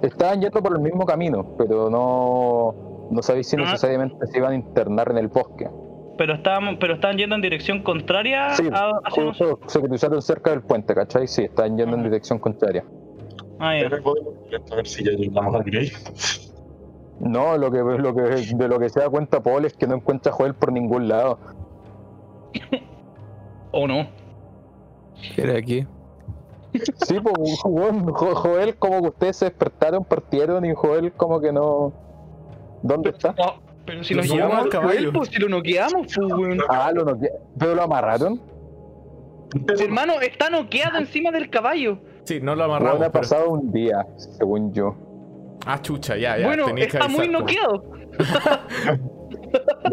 Estaban 0.02 0.42
yendo 0.42 0.62
por 0.62 0.74
el 0.76 0.80
mismo 0.82 1.06
camino, 1.06 1.46
pero 1.58 1.90
no, 1.90 2.74
no 3.10 3.22
sabéis 3.22 3.48
si 3.48 3.56
Ah. 3.56 3.62
necesariamente 3.62 4.28
se 4.28 4.38
iban 4.38 4.52
a 4.54 4.56
internar 4.56 5.10
en 5.12 5.18
el 5.18 5.28
bosque. 5.28 5.70
Pero 6.18 6.34
estaban, 6.34 6.80
pero 6.80 6.96
estaban 6.96 7.18
yendo 7.18 7.36
en 7.36 7.42
dirección 7.42 7.84
contraria 7.84 8.50
Sí, 8.56 8.68
a, 8.74 8.92
hacia 9.04 9.34
se 9.68 9.82
cruzaron 9.82 10.22
cerca 10.22 10.50
del 10.50 10.62
puente, 10.64 10.96
¿cachai? 10.96 11.28
Sí, 11.28 11.44
estaban 11.44 11.78
yendo 11.78 11.96
en 11.96 12.04
dirección 12.04 12.40
contraria. 12.40 12.84
Ah, 13.60 13.76
ya. 13.78 13.88
A 13.88 14.76
ver 14.76 14.88
si 14.88 15.04
ya 15.04 15.12
llegamos 15.12 15.54
al 15.56 15.64
gay. 15.64 15.92
No, 17.20 17.58
lo 17.58 17.72
que, 17.72 17.80
lo 17.80 18.14
que, 18.16 18.22
de 18.22 18.68
lo 18.68 18.80
que 18.80 18.90
se 18.90 19.00
da 19.00 19.10
cuenta 19.10 19.42
Paul 19.42 19.66
es 19.66 19.74
que 19.74 19.88
no 19.88 19.96
encuentra 19.96 20.32
a 20.32 20.36
Joel 20.36 20.54
por 20.54 20.72
ningún 20.72 21.08
lado. 21.08 21.40
O 23.72 23.88
no. 23.88 24.08
¿Qué 25.36 25.42
era 25.42 25.58
aquí? 25.58 25.86
Sí, 26.74 27.16
pues 27.20 27.60
Joel 27.62 28.76
como 28.78 29.02
que 29.02 29.08
ustedes 29.08 29.38
se 29.38 29.46
despertaron, 29.46 30.04
partieron 30.06 30.66
y 30.66 30.74
Joel 30.76 31.12
como 31.14 31.40
que 31.42 31.52
no... 31.52 31.94
¿Dónde 32.82 33.10
está? 33.12 33.34
No, 33.38 33.56
pero 33.86 34.04
si 34.04 34.14
Lo 34.14 34.22
nos 34.22 34.32
llevamos 34.32 34.58
al 34.58 34.64
al 34.64 34.70
caballo. 34.70 35.14
pues 35.14 35.30
si 35.30 35.40
lo 35.40 35.50
noqueamos, 35.50 36.08
pues, 36.16 36.18
weón. 36.34 36.60
Ah, 36.70 36.92
lo 36.94 37.06
noquea- 37.06 37.32
¿Pero 37.58 37.76
lo 37.76 37.84
amarraron? 37.84 38.42
Hermano, 39.80 40.14
está 40.22 40.50
noqueado 40.50 40.98
encima 40.98 41.32
del 41.32 41.50
caballo. 41.50 42.00
Sí, 42.26 42.40
no 42.42 42.54
lo 42.56 42.68
Bueno, 42.68 42.76
amarramos. 42.76 43.02
ha 43.08 43.12
pero- 43.12 43.22
pasado 43.22 43.50
un 43.50 43.72
día, 43.72 44.06
según 44.18 44.74
yo. 44.74 44.96
Ah, 45.66 45.82
chucha, 45.82 46.16
ya, 46.18 46.38
ya. 46.38 46.46
bueno, 46.48 46.66
que 46.76 46.84
está 46.84 47.08
muy 47.08 47.26
avisar, 47.28 47.42
noqueado. 47.42 47.84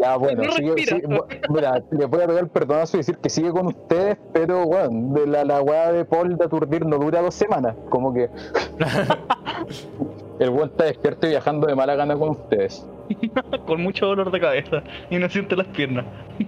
Ya, 0.01 0.17
bueno, 0.17 0.43
No 0.43 0.51
sigue- 0.51 0.75
sigue- 0.85 1.07
mira, 1.49 1.81
le 1.91 2.05
voy 2.05 2.21
a 2.21 2.27
pegar 2.27 2.43
el 2.43 2.49
perdonazo 2.49 2.97
y 2.97 2.99
decir 2.99 3.17
que 3.19 3.29
sigue 3.29 3.51
con 3.51 3.67
ustedes, 3.67 4.17
pero 4.33 4.65
bueno, 4.65 5.13
de 5.13 5.25
la, 5.27 5.45
la 5.45 5.61
weá 5.61 5.93
de 5.93 6.03
Paul 6.03 6.35
de 6.37 6.43
aturdir 6.43 6.85
no 6.85 6.97
dura 6.97 7.21
dos 7.21 7.33
semanas. 7.35 7.73
Como 7.89 8.13
que 8.13 8.29
el 10.39 10.49
buen 10.49 10.69
está 10.69 10.85
despierto 10.85 11.27
y 11.27 11.29
viajando 11.31 11.67
de 11.67 11.75
mala 11.75 11.95
gana 11.95 12.15
con 12.15 12.29
ustedes. 12.29 12.87
Con 13.67 13.81
mucho 13.83 14.07
dolor 14.07 14.31
de 14.31 14.39
cabeza. 14.39 14.81
Y 15.09 15.17
no 15.17 15.29
siente 15.29 15.55
las 15.55 15.67
piernas. 15.67 16.05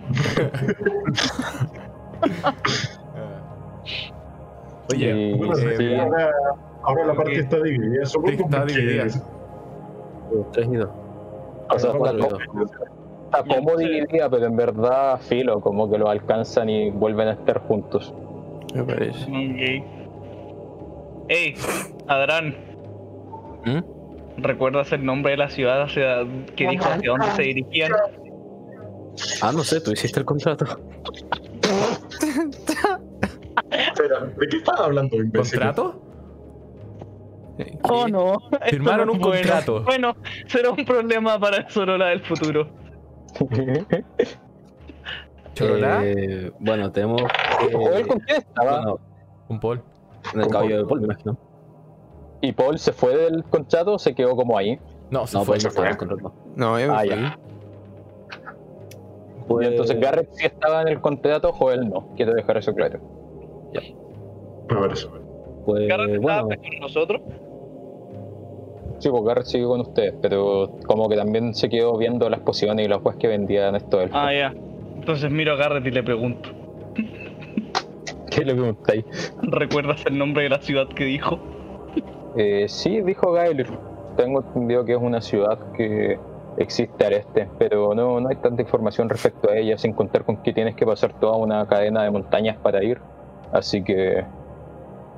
Oye, 4.92 5.36
Bueno, 5.36 5.58
eh, 5.58 5.76
sí, 5.78 5.96
ahora, 5.96 6.32
ahora 6.84 7.06
la 7.06 7.14
parte 7.14 7.40
está 7.40 7.62
dividida, 7.62 8.04
está 8.04 8.66
dividida. 8.66 9.06
Tres 10.52 10.68
y 10.72 10.76
dos. 10.76 10.90
O 11.70 11.80
sea, 11.80 11.92
está, 11.92 13.44
como 13.44 13.76
dividida, 13.76 14.30
pero 14.30 14.46
en 14.46 14.56
verdad, 14.56 15.20
filo, 15.20 15.60
como 15.60 15.90
que 15.92 15.98
lo 15.98 16.10
alcanzan 16.10 16.70
y 16.70 16.90
vuelven 16.92 17.28
a 17.28 17.32
estar 17.34 17.60
juntos. 17.68 18.14
Me 18.74 18.84
parece. 18.84 19.24
Ok. 19.24 19.84
Ey, 21.30 21.56
Adrán, 22.08 22.56
¿Mm? 23.68 23.84
¿recuerdas 24.40 24.92
el 24.92 25.04
nombre 25.04 25.32
de 25.32 25.38
la 25.38 25.50
ciudad 25.50 25.82
hacia, 25.84 26.20
que 26.56 26.68
dijo 26.70 26.86
hacia 26.86 27.10
dónde 27.12 27.32
se 27.36 27.42
dirigían? 27.42 27.92
Ah, 29.42 29.52
no 29.52 29.64
sé, 29.64 29.82
tú 29.82 29.92
hiciste 29.92 30.20
el 30.20 30.26
contrato. 30.26 30.66
Espera, 33.72 34.20
¿de 34.26 34.48
qué 34.48 34.58
estás 34.58 34.80
hablando, 34.80 35.16
imbécil? 35.18 35.60
¿Contrato? 35.60 36.02
Eh, 37.58 37.78
Oh 37.84 38.06
¿qué? 38.06 38.12
no. 38.12 38.38
Firmaron 38.70 39.08
no 39.08 39.14
un 39.14 39.20
bueno. 39.20 39.36
contrato. 39.42 39.84
Bueno, 39.84 40.16
será 40.46 40.70
un 40.70 40.86
problema 40.86 41.40
para 41.40 41.58
el 41.58 41.70
Sorola 41.70 42.08
del 42.10 42.22
futuro. 42.22 42.70
¿Chorolá? 45.56 46.02
Eh, 46.04 46.52
bueno, 46.60 46.92
tenemos. 46.92 47.24
Joel, 47.74 48.06
¿con 48.08 48.20
quién 48.20 48.38
estaba? 48.38 48.82
bueno, 48.82 49.00
Un 49.50 49.60
Paul. 49.60 49.82
en 50.36 50.42
el 50.42 50.48
caballo 50.48 50.78
de 50.78 50.86
Paul, 50.86 51.00
me 51.00 51.06
imagino. 51.06 51.38
¿Y 52.42 52.52
Paul 52.52 52.78
se 52.78 52.94
fue 52.94 53.16
del 53.18 53.44
contrato 53.46 53.94
o 53.94 54.00
se 54.00 54.14
quedó 54.14 54.36
como 54.36 54.58
ahí? 54.58 54.80
No, 55.10 55.26
se 55.26 55.38
No, 55.38 55.44
fue. 55.46 55.58
En 55.58 55.66
el 55.88 55.98
contrato. 55.98 56.34
No, 56.56 56.80
yo 56.80 56.88
me 56.88 56.94
Ah, 56.94 57.00
fui. 57.00 57.10
ya. 57.10 57.40
Pues- 59.48 59.66
Y 59.68 59.72
entonces 59.72 60.00
Garrett 60.00 60.30
sí 60.34 60.46
estaba 60.46 60.82
en 60.82 60.90
el 60.90 61.02
contrato, 61.02 61.52
Joel 61.54 61.90
no. 61.90 62.10
Quiero 62.16 62.34
dejar 62.34 62.58
eso 62.58 62.74
claro. 62.76 63.00
Me 64.70 64.76
parece. 64.76 65.08
Pues, 65.66 65.88
Garrett 65.88 66.20
bueno, 66.22 66.48
estaba 66.52 66.70
con 66.70 66.80
nosotros. 66.82 67.22
Sí, 69.00 69.10
pues 69.10 69.24
Garrett 69.24 69.46
sigue 69.46 69.66
con 69.66 69.82
ustedes, 69.82 70.14
pero 70.22 70.72
como 70.88 71.08
que 71.08 71.16
también 71.16 71.54
se 71.54 71.70
quedó 71.70 71.98
viendo 71.98 72.30
las 72.30 72.40
pociones 72.42 72.86
y 72.86 72.90
las 72.90 73.00
cosas 73.00 73.20
que 73.20 73.28
vendían 73.28 73.76
esto 73.76 74.02
elfos. 74.02 74.20
Ah, 74.22 74.34
ya. 74.34 74.54
Entonces 74.96 75.32
miro 75.32 75.54
a 75.54 75.56
Garrett 75.56 75.86
y 75.86 75.92
le 75.92 76.04
pregunto. 76.04 76.50
¿Qué 78.32 78.44
le 78.44 78.54
preguntáis? 78.54 79.06
¿Recuerdas 79.44 80.04
el 80.08 80.18
nombre 80.18 80.44
de 80.44 80.50
la 80.50 80.60
ciudad 80.62 80.88
que 80.90 81.06
dijo? 81.06 81.40
Eh, 82.36 82.66
sí, 82.68 83.02
dijo 83.02 83.32
Gaelir. 83.32 83.68
Tengo 84.16 84.42
entendido 84.42 84.84
que 84.84 84.94
es 84.94 85.00
una 85.00 85.22
ciudad 85.22 85.60
que 85.74 86.20
existe 86.58 87.06
al 87.06 87.14
este, 87.14 87.48
pero 87.60 87.94
no, 87.94 88.20
no 88.20 88.30
hay 88.30 88.36
tanta 88.38 88.62
información 88.62 89.10
respecto 89.10 89.50
a 89.50 89.56
ella, 89.56 89.78
sin 89.78 89.94
contar 89.94 90.26
con 90.26 90.38
que 90.38 90.54
tienes 90.54 90.76
que 90.76 90.86
pasar 90.86 91.14
toda 91.20 91.38
una 91.38 91.68
cadena 91.68 92.04
de 92.04 92.12
montañas 92.12 92.58
para 92.58 92.84
ir. 92.84 93.00
Así 93.52 93.84
que 93.84 94.26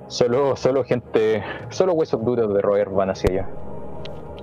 solo, 0.08 0.56
solo 0.56 0.84
gente, 0.84 1.44
solo 1.70 1.94
huesos 1.94 2.24
duros 2.24 2.54
de 2.54 2.62
roer 2.62 2.90
van 2.90 3.10
hacia 3.10 3.30
allá. 3.32 3.50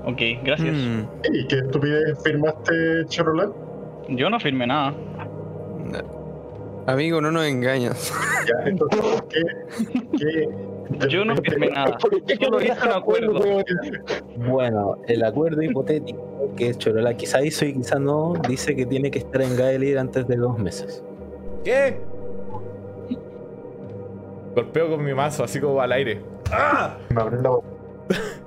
Ok, 0.06 0.20
gracias. 0.42 0.74
Mm, 0.74 1.34
¿Y 1.34 1.46
qué 1.48 1.58
estupidez 1.58 2.22
firmaste, 2.22 3.04
Chorola? 3.06 3.50
Yo 4.08 4.30
no 4.30 4.38
firmé 4.40 4.66
nada. 4.66 4.94
Amigo, 6.86 7.20
no 7.20 7.32
nos 7.32 7.44
engañas. 7.44 8.12
Ya, 8.46 8.68
entonces, 8.70 9.24
¿qué? 9.28 9.42
qué 10.16 10.48
Yo 11.08 11.24
no 11.24 11.36
firmé 11.36 11.70
nada. 11.70 11.98
Solo 12.40 12.60
hice 12.60 12.86
un 12.86 12.92
acuerdo. 12.92 13.64
bueno, 14.36 14.96
el 15.06 15.24
acuerdo 15.24 15.62
hipotético 15.62 16.52
que 16.56 16.74
Chorola 16.74 17.16
quizá 17.16 17.42
hizo 17.42 17.64
y 17.64 17.74
quizá 17.74 17.98
no, 17.98 18.34
dice 18.48 18.74
que 18.74 18.86
tiene 18.86 19.10
que 19.10 19.18
estar 19.18 19.42
en 19.42 19.56
Gaelir 19.56 19.98
antes 19.98 20.26
de 20.26 20.36
dos 20.36 20.58
meses. 20.58 21.02
¿Qué? 21.64 21.98
Golpeo 24.54 24.90
con 24.90 25.04
mi 25.04 25.12
mazo, 25.12 25.44
así 25.44 25.60
como 25.60 25.80
al 25.80 25.92
aire. 25.92 26.22
¡Ah! 26.50 26.96
Me 27.10 27.20
abrió 27.20 27.42
la 27.42 27.50
boca. 27.50 27.66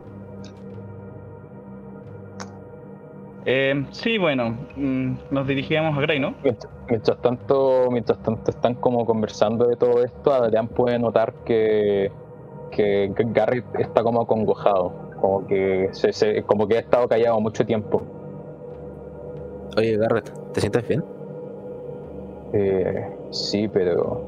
Eh, 3.51 3.85
sí, 3.91 4.19
bueno, 4.19 4.55
mm, 4.75 5.13
nos 5.31 5.47
dirigíamos 5.47 5.97
a 5.97 6.01
Grey, 6.01 6.19
¿no? 6.19 6.35
Mientras, 6.43 6.71
mientras 6.87 7.19
tanto, 7.19 7.87
mientras 7.89 8.21
tanto 8.21 8.51
están 8.51 8.75
como 8.75 9.05
conversando 9.07 9.65
de 9.65 9.75
todo 9.75 10.03
esto, 10.03 10.31
Adrián 10.31 10.67
puede 10.67 10.99
notar 10.99 11.33
que, 11.45 12.11
que 12.69 13.11
Garrett 13.33 13.65
está 13.79 14.03
como 14.03 14.21
acongojado, 14.21 14.91
como 15.21 15.45
que 15.47 15.89
se, 15.91 16.13
se- 16.13 16.43
como 16.43 16.67
que 16.67 16.77
ha 16.77 16.79
estado 16.79 17.07
callado 17.07 17.39
mucho 17.39 17.65
tiempo. 17.65 18.01
Oye, 19.77 19.97
Garrett, 19.97 20.31
¿te 20.53 20.61
sientes 20.61 20.87
bien? 20.87 21.03
Eh, 22.53 23.07
sí, 23.31 23.67
pero 23.67 24.21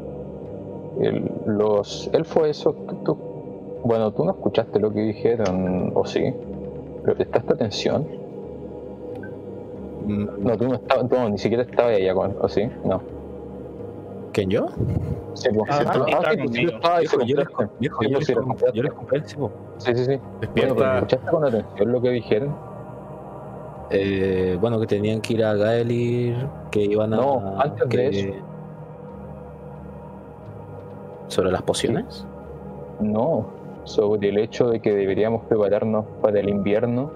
el- 1.00 1.30
los 1.46 2.10
elfos 2.14 2.48
esos, 2.48 2.76
tú, 2.88 2.96
tú- 3.04 3.18
bueno, 3.84 4.12
tú 4.12 4.24
no 4.26 4.32
escuchaste 4.32 4.80
lo 4.80 4.92
que 4.94 5.00
dijeron, 5.02 5.92
o 5.96 6.06
sí, 6.06 6.34
pero 7.04 7.16
prestaste 7.16 7.54
atención. 7.54 8.06
Mm, 10.06 10.28
No, 10.44 10.58
tú 10.58 10.68
no 10.68 10.76
estabas, 10.76 11.10
no, 11.10 11.30
ni 11.30 11.38
siquiera 11.38 11.64
estabas 11.64 11.96
allá 11.96 12.14
con, 12.14 12.36
o 12.40 12.48
sí, 12.50 12.68
no. 12.84 13.02
¿Quién 14.34 14.50
yo? 14.50 14.68
Sí, 15.34 15.50
pues. 15.54 15.70
Ah, 15.70 15.80
Sí, 15.80 15.86
tú- 15.94 16.06
sí, 16.06 16.12
sí, 16.66 16.68
ahí, 16.84 17.00
Viejo, 17.02 17.22
sí, 17.22 17.28
yo 17.28 17.36
les, 17.38 17.48
Sí, 17.48 17.54
yo 17.80 17.90
pues, 18.12 18.28
les 18.76 18.94
compré, 18.94 19.22
sí. 19.28 19.36
Sí, 19.78 19.96
sí, 19.96 20.20
Despierta. 20.40 20.96
¿escuchaste 20.98 21.32
con 21.32 21.46
atención 21.46 21.92
lo 21.92 22.02
que 22.02 22.10
dijeron? 22.10 22.56
Eh, 23.90 24.58
bueno, 24.62 24.80
que 24.80 24.88
tenían 24.88 25.20
que 25.22 25.34
ir 25.34 25.44
a 25.44 25.54
Gaelir, 25.56 26.48
que 26.70 26.82
iban 26.84 27.14
a. 27.14 27.18
No, 27.18 27.60
antes 27.62 27.90
de 27.90 27.90
que- 27.90 28.08
eso. 28.30 28.46
¿Sobre 31.28 31.52
las 31.52 31.62
pociones? 31.62 32.26
No, 33.00 33.48
sobre 33.84 34.30
el 34.30 34.38
hecho 34.38 34.70
de 34.70 34.80
que 34.82 34.94
deberíamos 34.94 35.44
prepararnos 35.46 36.06
para 36.22 36.40
el 36.40 36.50
invierno 36.50 37.12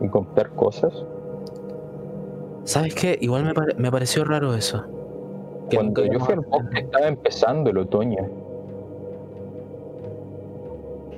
y 0.00 0.08
comprar 0.08 0.50
cosas. 0.50 1.04
¿Sabes 2.64 2.94
qué? 2.94 3.16
Igual 3.20 3.44
me, 3.44 3.54
pare- 3.54 3.74
me 3.76 3.90
pareció 3.90 4.24
raro 4.24 4.54
eso. 4.54 4.84
Cuando 5.72 6.04
yo 6.04 6.20
fui 6.20 6.34
al 6.34 6.40
bosque 6.40 6.80
estaba 6.80 7.06
empezando 7.08 7.70
el 7.70 7.78
otoño. 7.78 8.28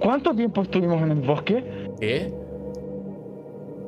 ¿Cuánto 0.00 0.34
tiempo 0.34 0.62
estuvimos 0.62 1.02
en 1.02 1.10
el 1.12 1.20
bosque? 1.20 1.90
¿Qué? 2.00 2.32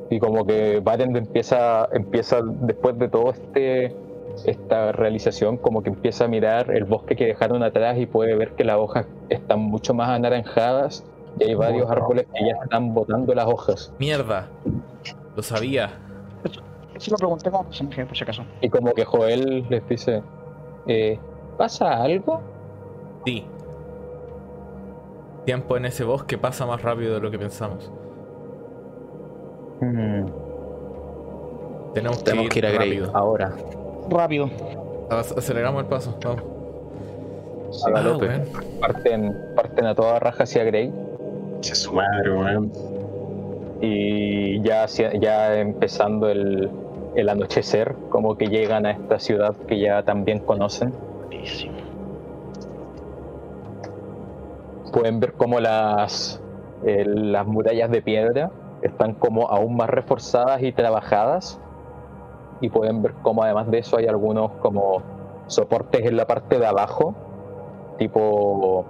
Y 0.09 0.19
como 0.19 0.45
que 0.45 0.79
Batend 0.79 1.15
empieza, 1.17 1.87
empieza 1.93 2.41
después 2.43 2.97
de 2.97 3.07
todo 3.09 3.29
este 3.31 3.95
esta 4.45 4.91
realización, 4.91 5.57
como 5.57 5.81
que 5.83 5.89
empieza 5.89 6.25
a 6.25 6.27
mirar 6.27 6.71
el 6.71 6.85
bosque 6.85 7.15
que 7.15 7.25
dejaron 7.25 7.61
atrás 7.63 7.97
y 7.97 8.05
puede 8.05 8.35
ver 8.35 8.53
que 8.53 8.63
las 8.63 8.77
hojas 8.77 9.05
están 9.27 9.59
mucho 9.59 9.93
más 9.93 10.09
anaranjadas 10.09 11.03
y 11.39 11.45
hay 11.45 11.55
varios 11.55 11.83
Wow. 11.87 11.91
árboles 11.93 12.25
que 12.33 12.45
ya 12.45 12.53
están 12.63 12.93
botando 12.93 13.33
las 13.33 13.45
hojas. 13.47 13.93
Mierda. 13.99 14.47
Lo 15.35 15.43
sabía. 15.43 15.89
Eso 16.95 17.11
lo 17.11 17.17
pregunté 17.17 17.49
como 17.51 17.65
personaje, 17.65 18.05
por 18.05 18.15
si 18.17 18.23
acaso. 18.23 18.43
Y 18.61 18.69
como 18.69 18.93
que 18.93 19.03
Joel 19.03 19.65
les 19.69 19.87
dice, 19.89 20.21
eh, 20.89 21.19
¿pasa 21.57 22.01
algo? 22.01 22.41
Sí. 23.25 23.45
Tiempo 25.45 25.77
en 25.77 25.85
ese 25.85 26.03
bosque 26.03 26.37
pasa 26.37 26.65
más 26.65 26.81
rápido 26.81 27.13
de 27.15 27.19
lo 27.21 27.31
que 27.31 27.39
pensamos. 27.39 27.91
Hmm, 29.81 30.25
Tenemos 31.93 32.17
que, 32.19 32.23
Tenemos 32.23 32.49
que 32.49 32.59
ir 32.59 32.65
a 32.65 32.71
Grey 32.71 32.99
rápido. 32.99 33.17
ahora. 33.17 33.51
Rápido. 34.09 34.49
Ac- 35.09 35.37
Aceleramos 35.37 35.81
el 35.83 35.87
paso. 35.87 36.15
Vamos. 36.23 36.43
sí, 37.71 37.91
Ah, 37.95 38.41
parten, 38.81 39.35
parten 39.55 39.85
a 39.85 39.95
toda 39.95 40.19
raja 40.19 40.43
hacia 40.43 40.63
Grey 40.63 40.91
Che, 41.61 41.75
su 41.75 41.93
madre, 41.93 42.31
weón. 42.31 42.71
y 43.81 44.61
ya, 44.61 44.85
ya 44.87 45.59
empezando 45.59 46.29
el, 46.29 46.69
el 47.19 47.29
anochecer, 47.29 47.95
como 48.09 48.37
que 48.37 48.47
llegan 48.47 48.85
a 48.85 48.91
esta 48.91 49.19
ciudad 49.19 49.55
que 49.67 49.79
ya 49.79 50.03
también 50.03 50.39
conocen. 50.39 50.93
Buenísimo. 51.17 51.73
Pueden 54.91 55.19
ver 55.19 55.33
como 55.33 55.59
las, 55.59 56.41
eh, 56.85 57.03
las 57.05 57.45
murallas 57.45 57.91
de 57.91 58.01
piedra 58.01 58.51
están 58.81 59.13
como 59.13 59.49
aún 59.49 59.75
más 59.75 59.89
reforzadas 59.89 60.63
y 60.63 60.71
trabajadas. 60.71 61.59
Y 62.61 62.69
pueden 62.69 63.01
ver 63.01 63.13
como 63.21 63.43
además 63.43 63.69
de 63.71 63.79
eso 63.79 63.97
hay 63.97 64.07
algunos 64.07 64.51
como 64.61 65.01
soportes 65.47 66.05
en 66.05 66.17
la 66.17 66.25
parte 66.25 66.59
de 66.59 66.65
abajo, 66.65 67.15
tipo, 67.97 68.85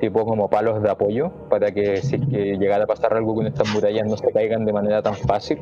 tipo 0.00 0.24
como 0.24 0.48
palos 0.48 0.82
de 0.82 0.90
apoyo, 0.90 1.30
para 1.50 1.70
que 1.72 1.98
si 1.98 2.16
es 2.16 2.26
que 2.26 2.56
llegara 2.56 2.84
a 2.84 2.86
pasar 2.86 3.14
algo 3.14 3.34
con 3.34 3.46
estas 3.46 3.72
murallas 3.74 4.06
no 4.06 4.16
se 4.16 4.32
caigan 4.32 4.64
de 4.64 4.72
manera 4.72 5.02
tan 5.02 5.14
fácil. 5.14 5.60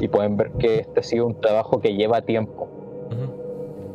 Y 0.00 0.08
pueden 0.08 0.36
ver 0.36 0.50
que 0.52 0.80
este 0.80 1.00
ha 1.00 1.02
sido 1.02 1.26
un 1.26 1.40
trabajo 1.40 1.80
que 1.80 1.94
lleva 1.94 2.22
tiempo. 2.22 2.68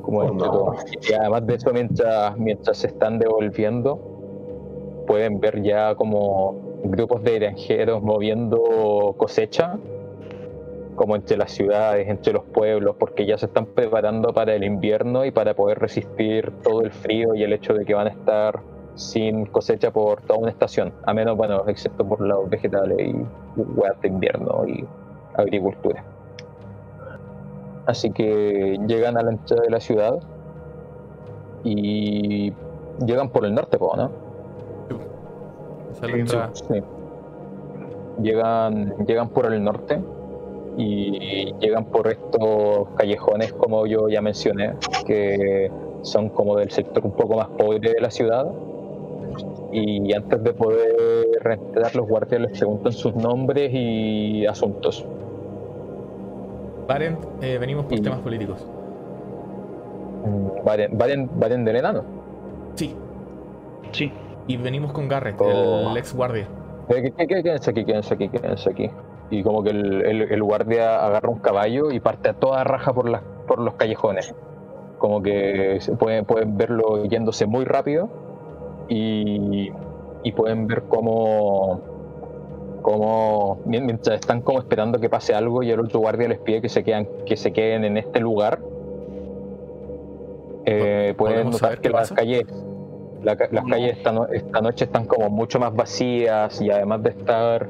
Como 0.02 0.22
Oh, 0.22 0.34
no. 0.34 0.74
Y 1.08 1.14
además 1.14 1.46
de 1.46 1.56
eso, 1.56 1.72
mientras, 1.72 2.38
mientras 2.38 2.78
se 2.78 2.88
están 2.88 3.20
devolviendo, 3.20 4.00
pueden 5.06 5.40
ver 5.40 5.62
ya 5.62 5.96
como 5.96 6.56
grupos 6.84 7.24
de 7.24 7.40
granjeros 7.40 8.02
moviendo 8.02 9.14
cosecha, 9.18 9.78
como 10.96 11.16
entre 11.16 11.38
las 11.38 11.52
ciudades, 11.52 12.10
entre 12.10 12.34
los 12.34 12.44
pueblos, 12.44 12.96
porque 13.00 13.26
ya 13.26 13.38
se 13.38 13.46
están 13.46 13.66
preparando 13.68 14.34
para 14.34 14.56
el 14.56 14.64
invierno 14.64 15.26
y 15.26 15.32
para 15.32 15.56
poder 15.56 15.80
resistir 15.80 16.52
todo 16.64 16.82
el 16.82 16.92
frío 16.92 17.36
y 17.36 17.44
el 17.44 17.54
hecho 17.54 17.74
de 17.74 17.86
que 17.86 17.94
van 17.94 18.08
a 18.08 18.10
estar 18.10 18.60
sin 18.96 19.46
cosecha 19.46 19.92
por 19.92 20.22
toda 20.22 20.40
una 20.40 20.50
estación, 20.50 20.92
a 21.06 21.14
menos, 21.14 21.38
bueno, 21.38 21.64
excepto 21.68 22.06
por 22.06 22.20
los 22.20 22.50
vegetales 22.50 22.98
y 23.00 23.14
huevas 23.56 24.02
de 24.02 24.08
invierno 24.10 24.68
y 24.68 24.86
agricultura. 25.36 26.04
Así 27.86 28.12
que 28.12 28.78
llegan 28.88 29.18
a 29.18 29.24
la 29.24 29.32
entrada 29.32 29.64
de 29.64 29.70
la 29.70 29.80
ciudad 29.80 30.20
y 31.64 32.54
llegan 33.06 33.30
por 33.30 33.46
el 33.46 33.56
norte, 33.56 33.78
¿no? 33.80 34.12
Esa 35.92 36.06
es 36.06 36.12
la 36.12 36.18
entrada. 36.18 36.50
Sí. 36.54 36.84
Llegan, 38.22 38.96
llegan 39.08 39.30
por 39.30 39.52
el 39.52 39.64
norte 39.64 40.00
y 40.78 41.54
llegan 41.60 41.86
por 41.86 42.08
estos 42.08 42.90
callejones 42.96 43.54
como 43.54 43.86
yo 43.88 44.08
ya 44.10 44.22
mencioné, 44.22 44.76
que 45.06 45.72
son 46.02 46.30
como 46.30 46.58
del 46.58 46.70
sector 46.72 47.06
un 47.06 47.12
poco 47.12 47.36
más 47.36 47.48
pobre 47.50 47.80
de 47.80 48.00
la 48.00 48.12
ciudad. 48.12 48.52
Y 49.72 50.12
antes 50.14 50.44
de 50.44 50.54
poder 50.54 50.96
entrar, 51.44 51.96
los 51.96 52.08
guardias 52.08 52.42
les 52.42 52.58
preguntan 52.58 52.92
sus 52.92 53.16
nombres 53.16 53.70
y 53.74 54.46
asuntos. 54.48 55.06
Barent, 56.88 57.20
eh, 57.42 57.58
venimos 57.60 57.86
por 57.86 57.94
Y- 57.98 58.02
temas 58.02 58.20
políticos. 58.20 58.66
Mm, 60.26 60.66
¿Varen, 60.66 60.98
Varen, 60.98 61.30
Varen 61.36 61.66
del 61.66 61.76
enano? 61.78 62.04
Sí, 62.76 62.96
Sí. 63.92 64.12
y 64.48 64.58
venimos 64.58 64.92
con 64.92 65.08
Garrett, 65.08 65.40
Oh. 65.40 65.92
el 65.92 65.98
ex 65.98 66.16
guardia. 66.16 66.48
Eh, 66.90 67.02
¿qué- 67.04 67.12
qué- 67.12 67.28
qué- 67.28 67.44
Quédense 67.44 67.70
aquí, 67.72 67.86
quédense 67.86 68.14
aquí, 68.16 68.30
quédense 68.30 68.70
aquí. 68.72 68.90
Y 69.30 69.44
como 69.44 69.62
que 69.62 69.70
el, 69.70 70.02
el- 70.02 70.22
el 70.32 70.44
guardia 70.44 71.06
agarra 71.06 71.30
un 71.30 71.38
caballo 71.40 71.92
y 71.92 72.00
parte 72.00 72.30
a 72.30 72.34
toda 72.34 72.64
raja 72.64 72.92
por, 72.94 73.08
las, 73.08 73.22
por 73.48 73.60
los 73.60 73.76
callejones. 73.76 74.34
Como 74.98 75.22
que 75.22 75.78
se 75.80 75.96
pueden, 75.96 76.26
pueden 76.26 76.58
verlo 76.58 77.06
yéndose 77.06 77.46
muy 77.46 77.64
rápido 77.66 78.10
y, 78.90 79.72
y 80.24 80.32
pueden 80.34 80.68
ver 80.68 80.84
cómo, 80.90 81.80
cómo 82.82 83.60
mien- 83.66 83.86
mientras 83.86 84.20
están 84.20 84.42
como 84.42 84.60
esperando 84.60 85.00
que 85.00 85.10
pase 85.10 85.34
algo 85.34 85.64
y 85.64 85.72
el 85.72 85.80
otro 85.80 86.00
guardia 86.00 86.28
les 86.28 86.40
pide 86.40 86.62
que 86.62 86.70
se, 86.70 86.84
quedan, 86.84 87.08
que 87.26 87.38
se 87.38 87.54
queden 87.54 87.86
en 87.86 87.98
este 87.98 88.20
lugar. 88.20 88.60
Eh, 90.66 91.14
pueden 91.18 91.36
¿Podemos 91.38 91.62
notar 91.62 91.80
que 91.80 91.90
las 91.90 92.12
calles 92.12 92.44
la 93.24 93.36
ca- 93.36 93.50
las 93.52 93.66
calles 93.66 93.98
esta, 93.98 94.12
no- 94.12 94.28
esta 94.28 94.62
noche 94.62 94.86
están 94.86 95.06
como 95.06 95.30
mucho 95.30 95.60
más 95.60 95.76
vacías 95.76 96.62
y 96.62 96.70
además 96.72 97.04
de 97.04 97.10
estar 97.10 97.68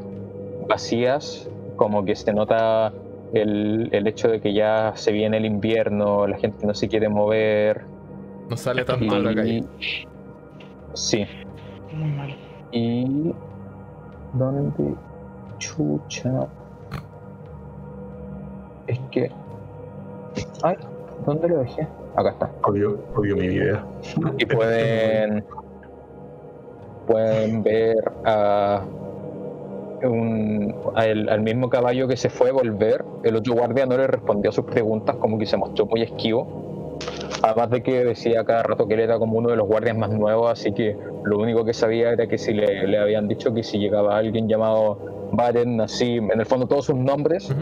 vacías, 0.67 1.49
como 1.75 2.05
que 2.05 2.15
se 2.15 2.33
nota 2.33 2.93
el, 3.33 3.89
el 3.91 4.07
hecho 4.07 4.27
de 4.27 4.41
que 4.41 4.53
ya 4.53 4.93
se 4.95 5.11
viene 5.11 5.37
el 5.37 5.45
invierno, 5.45 6.27
la 6.27 6.37
gente 6.37 6.65
no 6.67 6.73
se 6.75 6.87
quiere 6.87 7.09
mover. 7.09 7.81
No 8.49 8.57
sale 8.57 8.83
tanto 8.85 9.15
de 9.15 9.21
la 9.23 9.35
calle. 9.35 9.63
Sí, 10.93 11.25
Muy 11.93 12.09
mal. 12.11 12.35
y... 12.71 13.33
¿Dónde? 14.33 14.93
Chucha. 15.57 16.47
Es 18.87 18.99
que... 19.11 19.31
Ay, 20.63 20.75
¿dónde 21.25 21.49
lo 21.49 21.59
dejé? 21.59 21.87
Acá 22.15 22.29
está. 22.29 22.51
Odio, 22.67 22.99
odio 23.15 23.35
mi 23.35 23.47
vida. 23.47 23.83
y 24.37 24.45
pueden 24.45 25.43
pueden 27.07 27.63
ver 27.63 28.11
a 28.23 28.83
un, 30.03 30.75
al, 30.93 31.27
al 31.27 31.41
mismo 31.41 31.69
caballo 31.69 32.07
que 32.07 32.15
se 32.15 32.29
fue 32.29 32.51
volver 32.51 33.03
el 33.23 33.35
otro 33.35 33.55
guardia 33.55 33.87
no 33.87 33.97
le 33.97 34.05
respondió 34.05 34.51
a 34.51 34.53
sus 34.53 34.65
preguntas 34.65 35.15
como 35.15 35.39
que 35.39 35.47
se 35.47 35.57
mostró 35.57 35.87
muy 35.87 36.03
esquivo 36.03 36.68
además 37.41 37.69
de 37.69 37.83
que 37.83 38.03
decía 38.03 38.43
cada 38.43 38.63
rato 38.63 38.87
que 38.87 38.95
él 38.95 39.01
era 39.01 39.17
como 39.17 39.37
uno 39.37 39.49
de 39.49 39.55
los 39.55 39.67
guardias 39.67 39.97
más 39.97 40.09
nuevos 40.09 40.51
así 40.51 40.73
que 40.73 40.97
lo 41.23 41.39
único 41.39 41.63
que 41.65 41.73
sabía 41.73 42.11
era 42.11 42.27
que 42.27 42.37
si 42.37 42.53
le, 42.53 42.87
le 42.87 42.97
habían 42.97 43.27
dicho 43.27 43.53
que 43.53 43.63
si 43.63 43.79
llegaba 43.79 44.17
alguien 44.17 44.47
llamado 44.47 44.97
Baren 45.31 45.79
así 45.81 46.17
en 46.17 46.39
el 46.39 46.45
fondo 46.45 46.67
todos 46.67 46.85
sus 46.85 46.95
nombres 46.95 47.53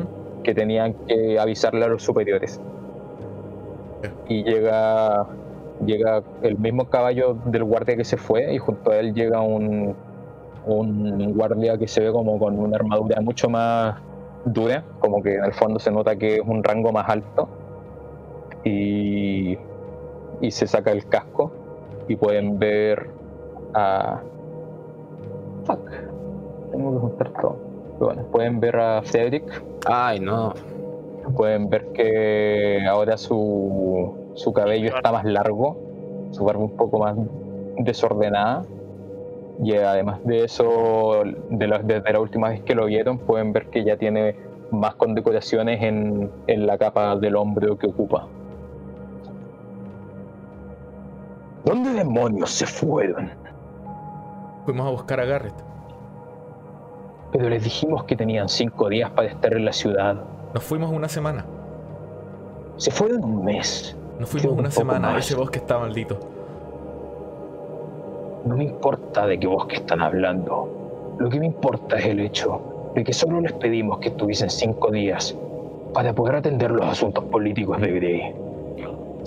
que 0.43 0.53
tenían 0.53 0.93
que 1.07 1.38
avisarle 1.39 1.83
a 1.85 1.89
los 1.89 2.03
superiores. 2.03 2.61
Y 4.27 4.43
llega 4.43 5.27
llega 5.85 6.23
el 6.41 6.57
mismo 6.57 6.89
caballo 6.89 7.38
del 7.45 7.63
guardia 7.63 7.95
que 7.95 8.03
se 8.03 8.17
fue 8.17 8.53
y 8.53 8.57
junto 8.57 8.91
a 8.91 8.97
él 8.97 9.13
llega 9.13 9.41
un, 9.41 9.95
un 10.65 11.33
guardia 11.33 11.77
que 11.77 11.88
se 11.88 12.01
ve 12.01 12.11
como 12.11 12.39
con 12.39 12.57
una 12.57 12.77
armadura 12.77 13.21
mucho 13.21 13.49
más 13.49 13.99
dura, 14.45 14.83
como 14.99 15.21
que 15.21 15.35
en 15.35 15.43
el 15.43 15.53
fondo 15.53 15.79
se 15.79 15.91
nota 15.91 16.15
que 16.15 16.35
es 16.35 16.41
un 16.45 16.63
rango 16.63 16.91
más 16.91 17.09
alto 17.09 17.49
y, 18.68 19.57
y 20.41 20.51
se 20.51 20.68
saca 20.68 20.91
el 20.91 21.05
casco 21.07 21.51
y 22.07 22.15
pueden 22.15 22.59
ver 22.59 23.09
a... 23.74 24.22
Fuck, 25.65 25.89
tengo 26.72 26.93
que 26.93 26.99
juntar 26.99 27.30
todo. 27.41 27.57
Pero 27.99 28.05
Bueno, 28.07 28.24
pueden 28.32 28.59
ver 28.59 28.76
a 28.78 29.01
Cedric 29.03 29.43
Ay, 29.86 30.20
no. 30.20 30.53
pueden 31.36 31.70
ver 31.70 31.88
que 31.93 32.86
ahora 32.88 33.18
su, 33.18 34.13
su 34.36 34.53
cabello 34.53 34.95
está 34.95 35.11
más 35.11 35.26
largo, 35.26 35.78
su 36.32 36.43
barba 36.45 36.63
un 36.63 36.76
poco 36.78 36.99
más 36.99 37.15
desordenada. 37.80 38.63
Y 39.63 39.74
además 39.76 40.24
de 40.24 40.43
eso, 40.43 41.24
de 41.49 41.68
la- 41.68 41.80
desde 41.80 42.13
la 42.13 42.20
última 42.20 42.49
vez 42.49 42.61
que 42.61 42.76
lo 42.76 42.86
vieron, 42.86 43.18
pueden 43.18 43.53
ver 43.53 43.65
que 43.72 43.84
ya 43.84 43.97
tiene 43.97 44.36
más 44.70 44.93
condecoraciones 44.95 45.82
en, 45.82 46.30
en 46.45 46.68
la 46.68 46.78
capa 46.78 47.15
del 47.15 47.36
hombro 47.36 47.76
que 47.78 47.88
ocupa. 47.88 48.28
¿Dónde 51.68 51.91
demonios 51.91 52.49
se 52.51 52.65
fueron? 52.65 53.30
Fuimos 54.63 54.88
a 54.88 54.89
buscar 54.89 55.20
a 55.20 55.26
Garrett. 55.26 55.53
Pero 57.34 57.49
les 57.49 57.61
dijimos 57.61 58.05
que 58.05 58.15
tenían 58.15 58.47
cinco 58.47 58.88
días 58.88 59.11
para 59.11 59.28
estar 59.28 59.53
en 59.53 59.65
la 59.65 59.74
ciudad. 59.74 60.15
Nos 60.53 60.63
fuimos 60.63 60.89
una 60.93 61.09
semana. 61.09 61.45
Se 62.78 62.89
fueron 62.89 63.22
un 63.22 63.43
mes. 63.43 63.97
Nos 64.18 64.30
fuimos 64.30 64.53
un 64.53 64.59
una 64.59 64.72
semana. 64.72 65.11
más. 65.11 65.26
Ese 65.26 65.36
bosque 65.36 65.59
está 65.59 65.78
maldito. 65.78 66.18
No 68.45 68.55
me 68.55 68.63
importa 68.63 69.28
de 69.28 69.38
qué 69.38 69.47
bosque 69.47 69.76
están 69.76 70.01
hablando. 70.01 71.15
Lo 71.20 71.30
que 71.30 71.38
me 71.38 71.47
importa 71.47 71.97
es 71.97 72.05
el 72.05 72.22
hecho 72.22 72.91
de 72.95 73.03
que 73.03 73.11
solo 73.11 73.41
les 73.41 73.51
pedimos 73.51 73.99
que 73.99 74.07
estuviesen 74.07 74.49
cinco 74.49 74.89
días 74.89 75.38
para 75.93 76.13
poder 76.13 76.38
atender 76.38 76.72
los 76.72 76.88
asuntos 76.88 77.26
políticos 77.26 77.82
de 77.82 77.91
Grey. 77.91 78.47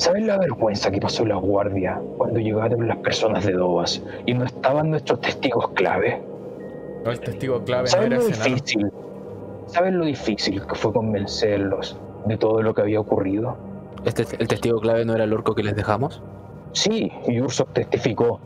¿Saben 0.00 0.26
la 0.26 0.38
vergüenza 0.38 0.90
que 0.90 0.98
pasó 0.98 1.26
la 1.26 1.34
guardia 1.34 2.00
cuando 2.16 2.40
llegaron 2.40 2.88
las 2.88 2.96
personas 2.96 3.44
de 3.44 3.52
Dobas 3.52 4.02
y 4.24 4.32
no 4.32 4.46
estaban 4.46 4.88
nuestros 4.88 5.20
testigos 5.20 5.68
clave? 5.72 6.22
No, 7.04 7.10
el 7.10 7.20
testigo 7.20 7.62
clave 7.64 7.82
no 7.82 7.88
¿Saben 7.88 8.12
era 8.14 8.22
lo 8.22 8.26
difícil? 8.26 8.90
¿Saben 9.66 9.98
lo 9.98 10.06
difícil 10.06 10.66
que 10.66 10.74
fue 10.74 10.94
convencerlos 10.94 12.00
de 12.24 12.38
todo 12.38 12.62
lo 12.62 12.72
que 12.72 12.80
había 12.80 12.98
ocurrido? 12.98 13.58
Este, 14.06 14.24
¿El 14.38 14.48
testigo 14.48 14.80
clave 14.80 15.04
no 15.04 15.14
era 15.14 15.24
el 15.24 15.34
orco 15.34 15.54
que 15.54 15.62
les 15.62 15.76
dejamos? 15.76 16.22
Sí, 16.72 17.12
y 17.26 17.38
Ursok 17.38 17.74
testificó. 17.74 18.40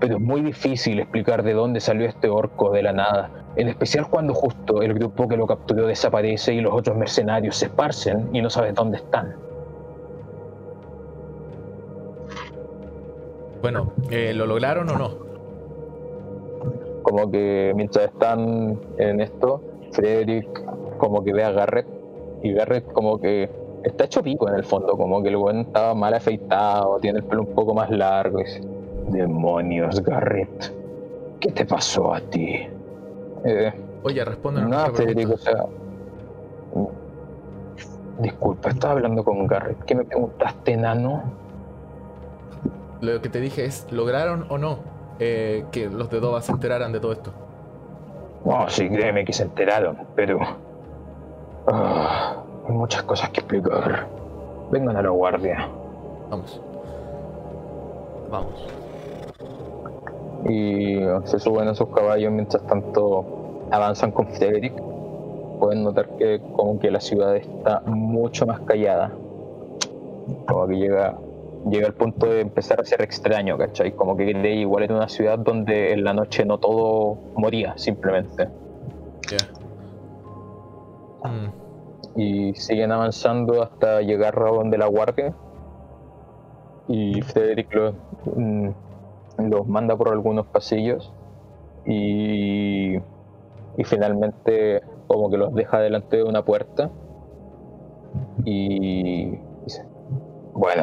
Pero 0.00 0.16
es 0.16 0.20
muy 0.20 0.40
difícil 0.40 0.98
explicar 0.98 1.44
de 1.44 1.52
dónde 1.52 1.78
salió 1.78 2.08
este 2.08 2.28
orco 2.28 2.72
de 2.72 2.82
la 2.82 2.92
nada. 2.92 3.30
En 3.54 3.68
especial 3.68 4.08
cuando 4.10 4.34
justo 4.34 4.82
el 4.82 4.94
grupo 4.94 5.28
que 5.28 5.36
lo 5.36 5.46
capturó 5.46 5.86
desaparece 5.86 6.52
y 6.52 6.60
los 6.60 6.74
otros 6.74 6.96
mercenarios 6.96 7.54
se 7.54 7.66
esparcen 7.66 8.28
y 8.32 8.42
no 8.42 8.50
sabes 8.50 8.74
dónde 8.74 8.96
están. 8.96 9.49
Bueno, 13.62 13.92
eh, 14.10 14.32
¿lo 14.34 14.46
lograron 14.46 14.88
o 14.88 14.98
no? 14.98 15.10
Como 17.02 17.30
que 17.30 17.72
mientras 17.74 18.06
están 18.06 18.78
en 18.98 19.20
esto, 19.20 19.62
Frederick 19.92 20.48
como 20.98 21.24
que 21.24 21.32
ve 21.32 21.44
a 21.44 21.50
Garrett 21.50 21.86
y 22.42 22.52
Garrett 22.52 22.90
como 22.92 23.20
que 23.20 23.50
está 23.82 24.04
hecho 24.04 24.22
pico 24.22 24.48
en 24.48 24.54
el 24.54 24.64
fondo, 24.64 24.96
como 24.96 25.22
que 25.22 25.28
el 25.28 25.36
buen 25.36 25.60
estaba 25.60 25.94
mal 25.94 26.14
afeitado, 26.14 26.98
tiene 27.00 27.18
el 27.18 27.24
pelo 27.24 27.42
un 27.42 27.54
poco 27.54 27.74
más 27.74 27.90
largo. 27.90 28.40
Y 28.40 28.44
dice, 28.44 28.62
Demonios, 29.08 30.00
Garrett, 30.02 30.72
¿qué 31.40 31.50
te 31.50 31.64
pasó 31.64 32.14
a 32.14 32.20
ti? 32.20 32.66
Eh, 33.44 33.72
Oye, 34.02 34.24
responde 34.24 34.62
No, 34.62 34.86
Federico, 34.94 35.34
o 35.34 35.38
sea. 35.38 35.66
Disculpa, 38.18 38.70
estaba 38.70 38.94
hablando 38.94 39.24
con 39.24 39.46
Garrett. 39.46 39.82
¿Qué 39.84 39.94
me 39.94 40.04
preguntaste, 40.04 40.76
nano? 40.76 41.22
Lo 43.00 43.20
que 43.22 43.28
te 43.28 43.40
dije 43.40 43.64
es, 43.64 43.86
¿lograron 43.90 44.46
o 44.50 44.58
no 44.58 44.78
eh, 45.18 45.64
que 45.72 45.88
los 45.88 46.10
de 46.10 46.20
Dova 46.20 46.42
se 46.42 46.52
enteraran 46.52 46.92
de 46.92 47.00
todo 47.00 47.12
esto? 47.12 47.32
No, 48.44 48.68
sí, 48.68 48.88
créeme 48.88 49.24
que 49.24 49.32
se 49.32 49.44
enteraron, 49.44 49.98
pero. 50.14 50.38
ah, 51.66 52.42
hay 52.66 52.72
muchas 52.72 53.02
cosas 53.02 53.30
que 53.30 53.40
explicar. 53.40 54.06
Vengan 54.70 54.96
a 54.96 55.02
la 55.02 55.10
guardia. 55.10 55.68
Vamos. 56.30 56.60
Vamos. 58.30 58.66
Y 60.48 61.00
se 61.24 61.38
suben 61.38 61.68
a 61.68 61.74
sus 61.74 61.88
caballos 61.88 62.32
mientras 62.32 62.62
tanto 62.66 63.66
avanzan 63.70 64.12
con 64.12 64.26
Frederick. 64.28 64.74
Pueden 65.58 65.84
notar 65.84 66.08
que 66.16 66.40
como 66.54 66.78
que 66.78 66.90
la 66.90 67.00
ciudad 67.00 67.36
está 67.36 67.82
mucho 67.84 68.46
más 68.46 68.60
callada. 68.60 69.12
Como 70.46 70.66
que 70.66 70.76
llega, 70.76 71.18
llega 71.68 71.86
al 71.86 71.94
punto 71.94 72.26
de 72.26 72.40
empezar 72.40 72.80
a 72.80 72.84
ser 72.84 73.02
extraño, 73.02 73.58
¿cachai? 73.58 73.92
Como 73.92 74.16
que 74.16 74.32
Grey 74.32 74.60
igual 74.60 74.84
era 74.84 74.94
una 74.94 75.08
ciudad 75.08 75.38
donde 75.38 75.92
en 75.92 76.04
la 76.04 76.12
noche 76.14 76.44
no 76.44 76.58
todo 76.58 77.18
moría, 77.34 77.76
simplemente. 77.76 78.48
Ya. 79.30 79.38
Mm, 81.28 82.20
y 82.20 82.54
siguen 82.54 82.92
avanzando 82.92 83.62
hasta 83.62 84.00
llegar 84.00 84.38
a 84.38 84.50
donde 84.50 84.78
la 84.78 84.86
guardia 84.86 85.34
y 86.88 87.20
Frederick 87.22 87.72
los, 87.74 87.94
mm, 88.36 88.68
los 89.50 89.66
manda 89.66 89.96
por 89.96 90.08
algunos 90.08 90.46
pasillos 90.46 91.12
y 91.84 92.98
y 93.76 93.84
finalmente 93.84 94.82
como 95.06 95.30
que 95.30 95.36
los 95.36 95.54
deja 95.54 95.80
delante 95.80 96.18
de 96.18 96.24
una 96.24 96.44
puerta 96.44 96.90
y 98.44 99.38
dice, 99.64 99.86
bueno, 100.52 100.82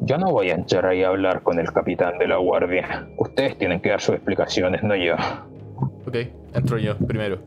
yo 0.00 0.18
no 0.18 0.30
voy 0.30 0.50
a 0.50 0.54
entrar 0.54 0.86
ahí 0.86 1.02
a 1.02 1.08
hablar 1.08 1.42
con 1.42 1.58
el 1.58 1.72
capitán 1.72 2.18
de 2.18 2.28
la 2.28 2.36
guardia. 2.36 3.08
Ustedes 3.18 3.56
tienen 3.58 3.80
que 3.80 3.90
dar 3.90 4.00
sus 4.00 4.14
explicaciones, 4.14 4.82
no 4.82 4.94
yo. 4.94 5.14
Ok, 6.06 6.16
entro 6.54 6.78
yo 6.78 6.96
primero. 6.98 7.38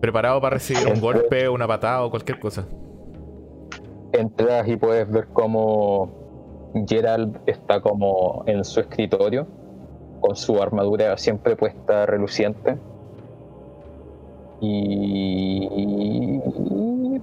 Preparado 0.00 0.40
para 0.40 0.54
recibir 0.54 0.86
un 0.92 1.00
golpe, 1.00 1.48
una 1.48 1.66
patada 1.66 2.04
o 2.04 2.10
cualquier 2.10 2.38
cosa. 2.38 2.66
Entras 4.12 4.68
y 4.68 4.76
puedes 4.76 5.10
ver 5.10 5.28
cómo 5.32 6.10
Gerald 6.86 7.38
está 7.46 7.80
como 7.80 8.44
en 8.46 8.64
su 8.64 8.80
escritorio, 8.80 9.46
con 10.20 10.36
su 10.36 10.60
armadura 10.62 11.16
siempre 11.16 11.56
puesta 11.56 12.06
reluciente. 12.06 12.76
Y... 14.60 16.38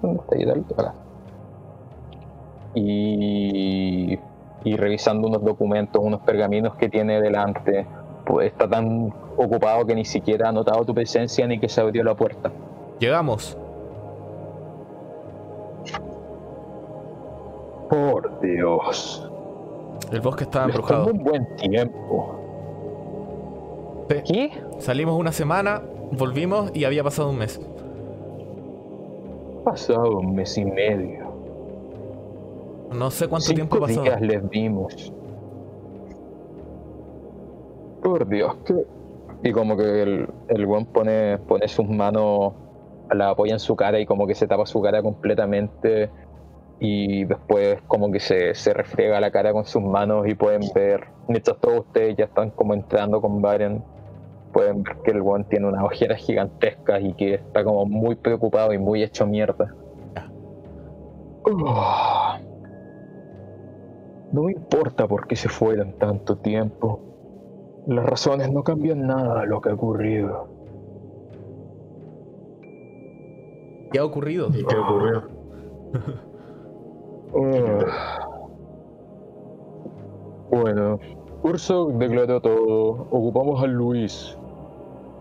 ¿Dónde 0.01 0.19
está 0.21 0.37
Gerald? 0.37 0.65
Acá. 0.73 0.93
Y... 2.75 4.17
y 4.63 4.75
revisando 4.77 5.27
unos 5.27 5.43
documentos, 5.43 6.01
unos 6.03 6.21
pergaminos 6.21 6.75
que 6.75 6.89
tiene 6.89 7.21
delante, 7.21 7.85
pues 8.25 8.47
está 8.47 8.69
tan 8.69 9.13
ocupado 9.37 9.85
que 9.85 9.95
ni 9.95 10.05
siquiera 10.05 10.49
ha 10.49 10.51
notado 10.51 10.85
tu 10.85 10.93
presencia 10.93 11.45
ni 11.47 11.59
que 11.59 11.67
se 11.67 11.81
abrió 11.81 12.03
la 12.03 12.15
puerta. 12.15 12.51
Llegamos. 12.99 13.57
Por 17.89 18.39
Dios. 18.39 19.29
El 20.11 20.21
bosque 20.21 20.45
estaba 20.45 20.65
embrujado. 20.65 21.07
un 21.07 21.23
buen 21.23 21.55
tiempo. 21.57 22.39
Sí. 24.09 24.21
¿Qué? 24.25 24.51
Salimos 24.79 25.17
una 25.17 25.31
semana, 25.31 25.81
volvimos 26.11 26.71
y 26.73 26.85
había 26.85 27.03
pasado 27.03 27.29
un 27.29 27.37
mes. 27.37 27.59
Pasado 29.63 30.19
un 30.19 30.35
mes 30.35 30.57
y 30.57 30.65
medio. 30.65 31.22
No 32.93 33.11
sé 33.11 33.27
cuánto 33.27 33.53
tiempo 33.53 33.75
Cinco 33.87 34.03
días 34.03 34.21
les 34.21 34.49
dimos. 34.49 35.13
Por 38.01 38.27
Dios, 38.27 38.55
que... 38.65 38.85
Y 39.45 39.51
como 39.51 39.75
que 39.75 40.03
el, 40.03 40.29
el 40.47 40.65
buen 40.65 40.85
pone, 40.85 41.37
pone 41.37 41.67
sus 41.67 41.87
manos, 41.87 42.53
la 43.11 43.31
apoya 43.31 43.53
en 43.53 43.59
su 43.59 43.75
cara 43.75 43.99
y 43.99 44.05
como 44.05 44.25
que 44.25 44.35
se 44.35 44.47
tapa 44.47 44.65
su 44.65 44.81
cara 44.81 45.01
completamente 45.01 46.09
y 46.79 47.25
después 47.25 47.81
como 47.87 48.11
que 48.11 48.19
se, 48.19 48.55
se 48.55 48.73
refriega 48.73 49.19
la 49.19 49.31
cara 49.31 49.53
con 49.53 49.65
sus 49.65 49.81
manos 49.81 50.27
y 50.27 50.35
pueden 50.35 50.61
ver, 50.73 51.07
mientras 51.27 51.57
todos 51.59 51.79
ustedes 51.81 52.15
ya 52.17 52.25
están 52.25 52.51
como 52.51 52.73
entrando 52.73 53.21
con 53.21 53.41
Baren, 53.41 53.83
pueden 54.51 54.83
ver 54.83 54.97
que 55.03 55.11
el 55.11 55.21
buen 55.21 55.45
tiene 55.45 55.67
unas 55.67 55.83
ojeras 55.83 56.19
gigantescas 56.19 57.01
y 57.03 57.13
que 57.13 57.35
está 57.35 57.63
como 57.63 57.85
muy 57.85 58.15
preocupado 58.15 58.73
y 58.73 58.77
muy 58.77 59.03
hecho 59.03 59.25
mierda. 59.25 59.73
No 64.33 64.41
me 64.41 64.51
importa 64.51 65.07
por 65.07 65.27
qué 65.27 65.35
se 65.35 65.47
fueron 65.47 65.93
tanto 65.99 66.37
tiempo. 66.37 66.99
Las 67.85 68.03
razones 68.03 68.51
no 68.51 68.63
cambian 68.63 69.05
nada 69.05 69.41
de 69.41 69.47
lo 69.47 69.61
que 69.61 69.69
ha 69.69 69.75
ocurrido. 69.75 70.47
¿Qué 73.91 73.99
ha 73.99 74.05
ocurrido? 74.05 74.49
¿Y 74.49 74.65
qué 74.65 74.75
ocurrió? 74.75 75.23
Ah. 77.35 78.27
Bueno, 80.51 80.99
Urso 81.41 81.87
declaró 81.95 82.39
todo. 82.41 83.07
Ocupamos 83.09 83.63
a 83.63 83.65
Luis 83.65 84.37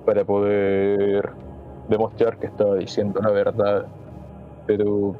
para 0.05 0.23
poder 0.27 1.31
demostrar 1.89 2.37
que 2.37 2.49
estaba 2.49 2.75
diciendo 2.75 3.19
la 3.23 3.31
verdad. 3.31 3.87
Pero 4.67 5.17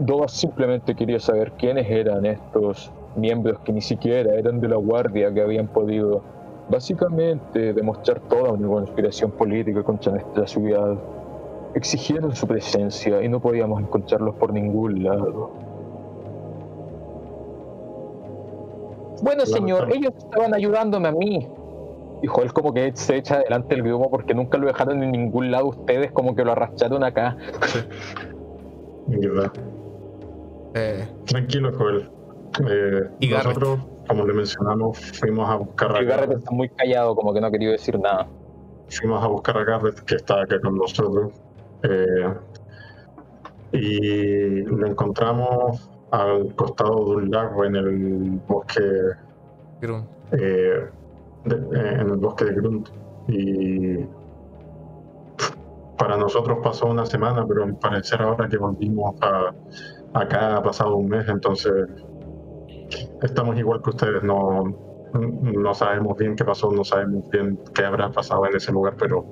Dobas 0.00 0.32
simplemente 0.32 0.94
quería 0.94 1.20
saber 1.20 1.52
quiénes 1.52 1.90
eran 1.90 2.24
estos 2.24 2.90
miembros 3.16 3.58
que 3.60 3.72
ni 3.72 3.82
siquiera 3.82 4.34
eran 4.34 4.58
de 4.58 4.68
la 4.68 4.76
guardia 4.76 5.30
que 5.32 5.42
habían 5.42 5.66
podido 5.68 6.22
básicamente 6.70 7.74
demostrar 7.74 8.20
toda 8.20 8.52
una 8.52 8.66
conspiración 8.66 9.30
política 9.30 9.82
contra 9.82 10.12
nuestra 10.12 10.46
ciudad. 10.46 10.96
Exigieron 11.74 12.34
su 12.34 12.46
presencia 12.46 13.22
y 13.22 13.28
no 13.28 13.40
podíamos 13.40 13.78
encontrarlos 13.82 14.36
por 14.36 14.54
ningún 14.54 15.02
lado. 15.02 15.50
Bueno, 19.22 19.44
señor, 19.44 19.92
ellos 19.92 20.14
estaban 20.16 20.54
ayudándome 20.54 21.08
a 21.08 21.12
mí. 21.12 21.46
Dijo 22.22 22.40
él 22.40 22.54
como 22.54 22.72
que 22.72 22.90
se 22.94 23.16
echa 23.16 23.34
adelante 23.36 23.74
el 23.74 23.82
grupo 23.82 24.10
porque 24.10 24.34
nunca 24.34 24.56
lo 24.56 24.66
dejaron 24.66 25.02
en 25.02 25.12
ningún 25.12 25.50
lado 25.50 25.66
ustedes, 25.66 26.10
como 26.12 26.34
que 26.34 26.42
lo 26.42 26.52
arrastraron 26.52 27.04
acá. 27.04 27.36
¿Verdad? 29.06 29.52
Eh, 30.74 31.06
Tranquilo, 31.26 31.72
Joel. 31.76 32.08
Eh, 32.68 33.00
Y 33.20 33.28
Garrett. 33.28 33.46
nosotros, 33.46 33.80
como 34.08 34.26
le 34.26 34.32
mencionamos, 34.34 34.98
fuimos 34.98 35.48
a 35.48 35.56
buscar 35.56 35.96
a 35.96 36.02
Y 36.02 36.04
Garrett 36.04 36.26
Garrett, 36.28 36.38
está 36.38 36.50
muy 36.52 36.68
callado, 36.68 37.14
como 37.14 37.32
que 37.32 37.40
no 37.40 37.46
ha 37.46 37.50
querido 37.50 37.72
decir 37.72 37.98
nada. 37.98 38.26
fuimos 38.88 39.22
a 39.22 39.28
buscar 39.28 39.56
a 39.56 39.64
Garrett 39.64 40.00
que 40.00 40.16
está 40.16 40.42
acá 40.42 40.60
con 40.60 40.76
nosotros. 40.76 41.32
Eh, 41.84 42.34
y 43.72 44.62
lo 44.62 44.84
encontramos 44.86 45.88
al 46.10 46.52
costado 46.56 47.10
de 47.10 47.16
un 47.16 47.30
lago 47.30 47.64
en 47.64 47.76
el 47.76 48.40
bosque 48.48 48.80
eh, 50.32 50.88
de- 51.44 51.54
eh, 51.54 51.94
en 52.00 52.10
el 52.10 52.16
bosque 52.16 52.46
de 52.46 52.54
Grunt. 52.54 52.88
Y 53.28 53.98
para 55.96 56.16
nosotros 56.16 56.58
pasó 56.62 56.86
una 56.86 57.06
semana, 57.06 57.44
pero 57.46 57.62
al 57.64 57.76
parecer 57.76 58.20
ahora 58.22 58.48
que 58.48 58.56
volvimos 58.56 59.14
a, 59.22 59.52
acá 60.14 60.56
ha 60.56 60.62
pasado 60.62 60.96
un 60.96 61.08
mes, 61.08 61.28
entonces 61.28 61.88
estamos 63.22 63.58
igual 63.58 63.82
que 63.82 63.90
ustedes, 63.90 64.22
no, 64.22 64.74
no 65.12 65.74
sabemos 65.74 66.16
bien 66.16 66.36
qué 66.36 66.44
pasó, 66.44 66.70
no 66.70 66.84
sabemos 66.84 67.28
bien 67.30 67.58
qué 67.74 67.84
habrá 67.84 68.10
pasado 68.10 68.46
en 68.46 68.56
ese 68.56 68.72
lugar, 68.72 68.94
pero 68.98 69.24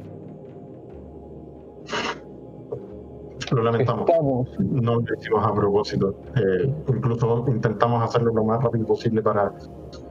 lo 3.50 3.62
lamentamos. 3.62 4.08
Estamos. 4.08 4.48
No 4.58 4.96
lo 4.96 5.14
hicimos 5.18 5.46
a 5.46 5.54
propósito. 5.54 6.14
Eh, 6.36 6.72
incluso 6.88 7.44
intentamos 7.48 8.02
hacerlo 8.02 8.32
lo 8.32 8.44
más 8.44 8.62
rápido 8.62 8.86
posible 8.86 9.22
para, 9.22 9.52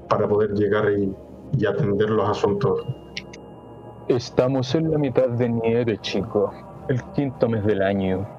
para 0.10 0.28
poder 0.28 0.54
llegar 0.54 0.92
y, 0.92 1.14
y 1.58 1.66
atender 1.66 2.10
los 2.10 2.30
asuntos. 2.30 2.86
Estamos 4.08 4.74
en 4.76 4.92
la 4.92 4.98
mitad 4.98 5.30
de 5.30 5.50
nieve, 5.50 5.98
chico. 6.00 6.52
El 6.90 7.04
quinto 7.12 7.50
mes 7.50 7.66
del 7.66 7.82
año. 7.82 8.37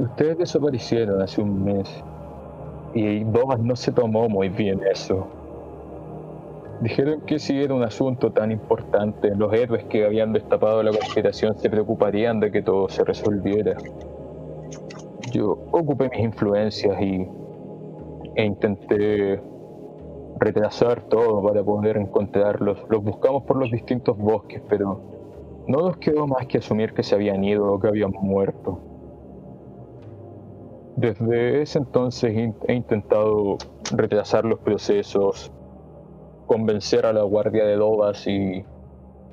Ustedes 0.00 0.38
desaparecieron 0.38 1.20
hace 1.20 1.42
un 1.42 1.62
mes. 1.62 2.02
Y 2.94 3.22
Dobas 3.24 3.60
no 3.60 3.76
se 3.76 3.92
tomó 3.92 4.30
muy 4.30 4.48
bien 4.48 4.80
eso. 4.90 5.26
Dijeron 6.80 7.20
que 7.26 7.38
si 7.38 7.62
era 7.62 7.74
un 7.74 7.82
asunto 7.82 8.32
tan 8.32 8.50
importante, 8.50 9.34
los 9.36 9.52
héroes 9.52 9.84
que 9.84 10.06
habían 10.06 10.32
destapado 10.32 10.82
la 10.82 10.90
conspiración 10.90 11.54
se 11.58 11.68
preocuparían 11.68 12.40
de 12.40 12.50
que 12.50 12.62
todo 12.62 12.88
se 12.88 13.04
resolviera. 13.04 13.76
Yo 15.32 15.58
ocupé 15.70 16.08
mis 16.08 16.20
influencias 16.20 16.98
y 17.02 17.28
e 18.36 18.44
intenté 18.44 19.38
retrasar 20.38 21.02
todo 21.02 21.42
para 21.42 21.62
poder 21.62 21.98
encontrarlos. 21.98 22.82
Los 22.88 23.04
buscamos 23.04 23.42
por 23.42 23.58
los 23.58 23.70
distintos 23.70 24.16
bosques, 24.16 24.62
pero 24.66 24.98
no 25.66 25.82
nos 25.82 25.98
quedó 25.98 26.26
más 26.26 26.46
que 26.46 26.56
asumir 26.56 26.94
que 26.94 27.02
se 27.02 27.14
habían 27.14 27.44
ido 27.44 27.70
o 27.70 27.78
que 27.78 27.88
habían 27.88 28.12
muerto. 28.12 28.89
Desde 31.00 31.62
ese 31.62 31.78
entonces 31.78 32.52
he 32.68 32.74
intentado 32.74 33.56
retrasar 33.90 34.44
los 34.44 34.58
procesos, 34.58 35.50
convencer 36.46 37.06
a 37.06 37.14
la 37.14 37.22
guardia 37.22 37.64
de 37.64 37.76
Dobas 37.76 38.26
y 38.26 38.66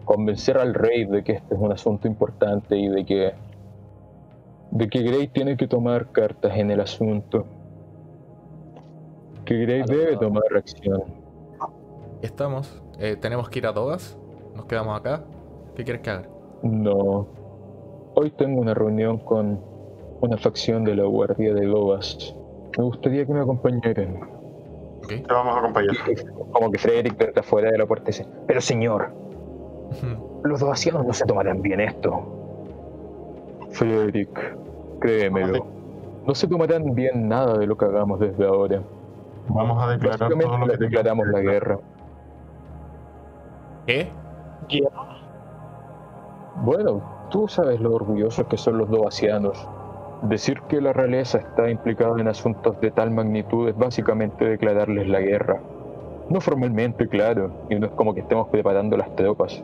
convencer 0.06 0.57
al 0.60 0.73
rey 0.73 1.03
de 1.03 1.26
que 1.26 1.34
este 1.34 1.56
es 1.56 1.60
un 1.60 1.73
asunto 1.73 2.07
importante 2.07 2.77
y 2.77 2.88
de 2.88 3.06
que 3.06 3.34
de 4.72 4.88
que 4.88 5.02
Grey 5.02 5.27
tiene 5.27 5.57
que 5.57 5.68
tomar 5.68 6.14
cartas 6.14 6.57
en 6.57 6.72
el 6.72 6.80
asunto. 6.80 7.45
Que 9.44 9.57
Grey 9.57 9.84
debe 9.85 10.15
tomar 10.15 10.45
acción. 10.56 11.03
Estamos. 12.22 12.81
Eh, 12.98 13.18
tenemos 13.19 13.49
que 13.49 13.60
ir 13.60 13.68
a 13.68 13.73
todas. 13.73 14.18
Nos 14.56 14.68
quedamos 14.68 14.98
acá. 14.98 15.26
¿Qué 15.76 15.84
quieres 15.84 16.02
que 16.02 16.11
haga? 16.11 16.30
No. 16.64 17.27
Hoy 18.15 18.31
tengo 18.31 18.61
una 18.61 18.73
reunión 18.73 19.18
con 19.18 19.76
una 20.22 20.38
facción 20.38 20.84
de 20.84 20.95
la 20.95 21.03
Guardia 21.03 21.53
de 21.53 21.65
Lobas. 21.65 22.35
Me 22.77 22.84
gustaría 22.84 23.26
que 23.26 23.34
me 23.34 23.41
acompañaran. 23.41 24.19
Ok. 25.03 25.07
Te 25.07 25.34
vamos 25.34 25.56
a 25.56 25.60
acompañar. 25.60 25.95
Como 26.52 26.72
que 26.72 26.77
Frederick 26.77 27.18
desde 27.18 27.39
afuera 27.39 27.72
de 27.72 27.77
la 27.77 27.85
puerta 27.85 28.06
dice, 28.07 28.26
pero 28.45 28.61
señor, 28.61 29.11
los 30.44 30.60
dobacianos 30.60 31.06
no 31.06 31.14
se 31.14 31.26
tomarán 31.26 31.61
bien 31.61 31.80
esto. 31.80 32.22
Frederick, 33.72 34.57
créemelo. 34.99 35.65
No 36.26 36.35
se 36.35 36.48
tomarán 36.48 36.94
bien 36.94 37.27
nada 37.27 37.57
de 37.57 37.68
lo 37.68 37.77
que 37.77 37.85
hagamos 37.85 38.19
desde 38.19 38.45
ahora. 38.45 38.81
Vamos 39.49 39.81
a 39.81 39.91
declarar 39.91 40.30
todo 40.30 40.57
lo 40.57 40.68
que 40.68 40.77
declaramos 40.77 41.27
la 41.27 41.39
guerra. 41.39 41.80
¿Qué? 43.85 44.10
Bueno, 46.64 47.02
tú 47.30 47.48
sabes 47.48 47.80
lo 47.80 47.94
orgullosos 47.94 48.45
que 48.48 48.57
son 48.57 48.77
los 48.77 48.89
dovacianos. 48.89 49.69
Decir 50.23 50.61
que 50.68 50.81
la 50.81 50.94
realeza 50.94 51.38
está 51.38 51.69
implicada 51.69 52.19
en 52.19 52.27
asuntos 52.27 52.80
de 52.81 52.91
tal 52.91 53.11
magnitud 53.11 53.69
es 53.69 53.77
básicamente 53.77 54.45
declararles 54.45 55.07
la 55.07 55.19
guerra. 55.19 55.61
No 56.30 56.41
formalmente, 56.41 57.07
claro, 57.07 57.52
y 57.69 57.76
no 57.76 57.85
es 57.85 57.91
como 57.94 58.14
que 58.14 58.22
estemos 58.22 58.49
preparando 58.49 58.98
las 58.98 59.15
tropas. 59.15 59.64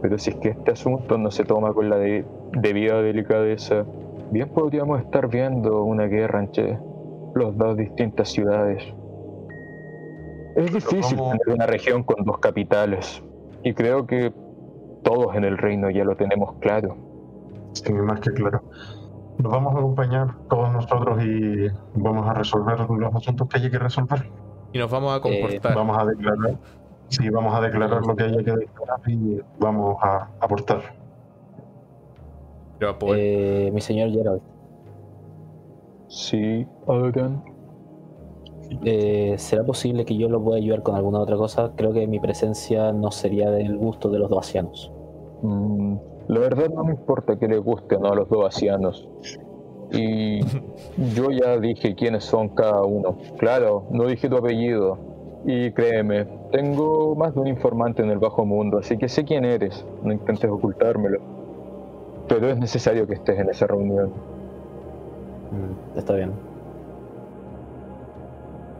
Pero 0.00 0.18
si 0.18 0.30
es 0.30 0.36
que 0.36 0.50
este 0.50 0.70
asunto 0.70 1.18
no 1.18 1.30
se 1.30 1.44
toma 1.44 1.72
con 1.74 1.90
la 1.90 1.96
de- 1.96 2.24
debida 2.52 3.02
delicadeza, 3.02 3.84
bien 4.30 4.48
podríamos 4.48 5.00
estar 5.00 5.28
viendo 5.28 5.82
una 5.82 6.04
guerra 6.06 6.40
entre 6.40 6.78
las 7.34 7.56
dos 7.56 7.76
distintas 7.76 8.28
ciudades. 8.30 8.82
Es 10.54 10.72
difícil 10.72 11.18
tener 11.18 11.54
una 11.54 11.66
región 11.66 12.02
con 12.04 12.24
dos 12.24 12.38
capitales, 12.38 13.22
y 13.62 13.74
creo 13.74 14.06
que 14.06 14.32
todos 15.02 15.34
en 15.34 15.44
el 15.44 15.58
reino 15.58 15.90
ya 15.90 16.04
lo 16.04 16.16
tenemos 16.16 16.54
claro. 16.60 16.96
Sí, 17.74 17.92
más 17.92 18.20
que 18.20 18.30
claro. 18.30 18.62
Nos 19.38 19.52
vamos 19.52 19.74
a 19.74 19.78
acompañar 19.78 20.34
todos 20.48 20.72
nosotros 20.72 21.22
y 21.24 21.68
vamos 21.94 22.26
a 22.26 22.34
resolver 22.34 22.78
los 22.88 23.14
asuntos 23.14 23.48
que 23.48 23.58
haya 23.58 23.70
que 23.70 23.78
resolver. 23.78 24.30
Y 24.72 24.78
nos 24.78 24.90
vamos 24.90 25.16
a 25.16 25.20
comportar. 25.20 25.74
Vamos 25.74 25.98
a 25.98 26.04
declarar. 26.06 26.56
Sí, 27.08 27.28
vamos 27.30 27.54
a 27.54 27.60
declarar 27.60 28.04
lo 28.04 28.16
que 28.16 28.24
haya 28.24 28.42
que 28.42 28.52
declarar 28.52 29.00
y 29.06 29.40
vamos 29.60 29.96
a 30.02 30.28
aportar. 30.40 30.80
Eh, 32.80 33.70
mi 33.72 33.80
señor 33.80 34.10
Gerald, 34.10 34.42
Sí, 36.08 36.66
Adrian. 36.86 37.42
eh, 38.84 39.34
¿será 39.38 39.64
posible 39.64 40.04
que 40.04 40.16
yo 40.16 40.28
lo 40.28 40.42
pueda 40.42 40.58
ayudar 40.58 40.82
con 40.82 40.94
alguna 40.94 41.20
otra 41.20 41.36
cosa? 41.36 41.72
Creo 41.76 41.92
que 41.92 42.06
mi 42.06 42.20
presencia 42.20 42.92
no 42.92 43.10
sería 43.10 43.50
del 43.50 43.76
gusto 43.76 44.08
de 44.10 44.18
los 44.18 44.28
dovacianos. 44.30 44.92
Mm, 45.42 45.96
la 46.28 46.40
verdad 46.40 46.68
no 46.70 46.84
me 46.84 46.92
importa 46.92 47.38
que 47.38 47.46
le 47.46 47.58
guste 47.58 47.96
o 47.96 48.00
no 48.00 48.12
a 48.12 48.16
los 48.16 48.28
dovacianos. 48.28 49.08
Y 49.92 50.40
yo 51.14 51.30
ya 51.30 51.58
dije 51.58 51.94
quiénes 51.94 52.24
son 52.24 52.48
cada 52.50 52.82
uno. 52.82 53.18
Claro, 53.38 53.84
no 53.90 54.06
dije 54.06 54.28
tu 54.28 54.36
apellido. 54.36 54.98
Y 55.44 55.70
créeme, 55.70 56.26
tengo 56.50 57.14
más 57.14 57.34
de 57.34 57.40
un 57.40 57.46
informante 57.46 58.02
en 58.02 58.10
el 58.10 58.18
bajo 58.18 58.44
mundo, 58.44 58.78
así 58.78 58.98
que 58.98 59.08
sé 59.08 59.24
quién 59.24 59.44
eres. 59.44 59.86
No 60.02 60.12
intentes 60.12 60.50
ocultármelo. 60.50 61.20
Pero 62.28 62.48
es 62.48 62.58
necesario 62.58 63.06
que 63.06 63.14
estés 63.14 63.38
en 63.38 63.48
esa 63.48 63.68
reunión. 63.68 64.08
Mm, 65.52 65.98
está 65.98 66.14
bien. 66.14 66.32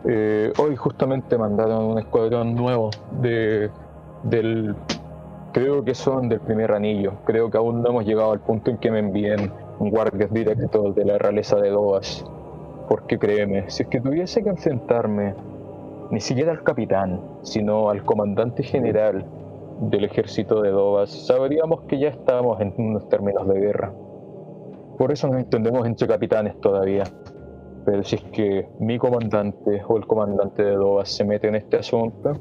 Eh, 0.09 0.53
hoy 0.59 0.75
justamente 0.77 1.39
mandaron 1.39 1.85
un 1.85 1.99
escuadrón 1.99 2.55
nuevo 2.55 2.91
de 3.21 3.71
del 4.25 4.75
creo 5.57 5.83
que 5.83 5.95
son 5.95 6.29
del 6.29 6.41
primer 6.41 6.71
anillo. 6.71 7.15
Creo 7.25 7.51
que 7.51 7.57
aún 7.57 7.81
no 7.81 7.89
hemos 7.89 8.05
llegado 8.05 8.31
al 8.31 8.41
punto 8.41 8.71
en 8.71 8.77
que 8.77 8.91
me 8.91 8.99
envíen 8.99 9.51
guardias 9.79 10.31
directos 10.31 10.95
de 10.95 11.07
la 11.07 11.17
realeza 11.17 11.57
de 11.57 11.71
Dovas. 11.71 12.27
Porque 12.91 13.19
créeme, 13.19 13.71
si 13.71 13.85
es 13.85 13.89
que 13.89 14.03
tuviese 14.03 14.43
que 14.43 14.51
enfrentarme 14.51 15.35
ni 16.11 16.21
siquiera 16.21 16.53
al 16.53 16.63
capitán, 16.63 17.23
sino 17.41 17.89
al 17.89 18.05
comandante 18.05 18.65
general 18.65 19.25
del 19.81 20.05
ejército 20.05 20.61
de 20.61 20.69
Dovas, 20.73 21.09
sabríamos 21.09 21.85
que 21.85 22.01
ya 22.01 22.09
estamos 22.09 22.61
en 22.61 22.75
unos 22.77 23.09
términos 23.09 23.49
de 23.49 23.59
guerra. 23.59 23.95
Por 24.99 25.11
eso 25.11 25.27
nos 25.27 25.39
entendemos 25.39 25.87
entre 25.87 26.07
capitanes 26.07 26.61
todavía. 26.61 27.05
Pero 27.87 28.05
si 28.05 28.17
es 28.17 28.25
que 28.25 28.69
mi 28.79 28.99
comandante 28.99 29.83
o 29.89 29.97
el 29.97 30.07
comandante 30.07 30.63
de 30.63 30.73
Dovas 30.73 31.09
se 31.09 31.25
mete 31.25 31.49
en 31.49 31.55
este 31.55 31.79
asunto, 31.79 32.35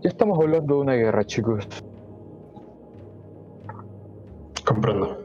ya 0.00 0.08
estamos 0.08 0.38
hablando 0.40 0.76
de 0.76 0.80
una 0.80 0.94
guerra, 0.94 1.24
chicos. 1.24 1.68
Comprendo. 4.78 5.18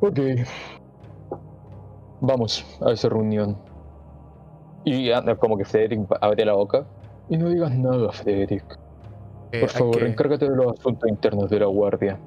Ok. 0.00 0.18
Vamos 2.20 2.66
a 2.80 2.90
esa 2.90 3.08
reunión. 3.08 3.56
Y 4.84 5.12
anda, 5.12 5.36
como 5.36 5.56
que 5.56 5.64
Frederick 5.64 6.08
abre 6.20 6.44
la 6.44 6.54
boca. 6.54 6.86
Y 7.28 7.36
no 7.36 7.48
digas 7.50 7.72
nada, 7.72 8.10
Frederick. 8.10 8.64
eh, 9.52 9.60
Por 9.60 9.68
favor, 9.68 9.98
que, 9.98 10.06
encárgate 10.06 10.50
de 10.50 10.56
los 10.56 10.72
asuntos 10.78 11.08
internos 11.08 11.48
de 11.50 11.60
la 11.60 11.66
guardia. 11.66 12.18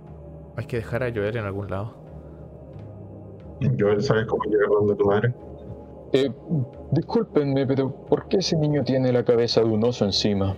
hay 0.56 0.66
que 0.66 0.78
dejar 0.78 1.04
a 1.04 1.12
Joel 1.12 1.36
en 1.36 1.46
algún 1.46 1.70
lado. 1.70 1.94
Joel, 3.78 4.02
¿sabes 4.02 4.26
cómo 4.26 4.44
llegar 4.46 4.70
donde 4.70 4.96
tu 4.96 5.06
madre? 5.06 5.34
Eh, 6.14 6.32
discúlpenme, 6.92 7.68
pero 7.68 7.92
¿por 7.92 8.30
qué 8.30 8.38
ese 8.38 8.56
niño 8.56 8.84
tiene 8.86 9.12
la 9.12 9.24
cabeza 9.26 9.62
de 9.62 9.68
un 9.68 9.84
oso 9.84 10.06
encima? 10.06 10.56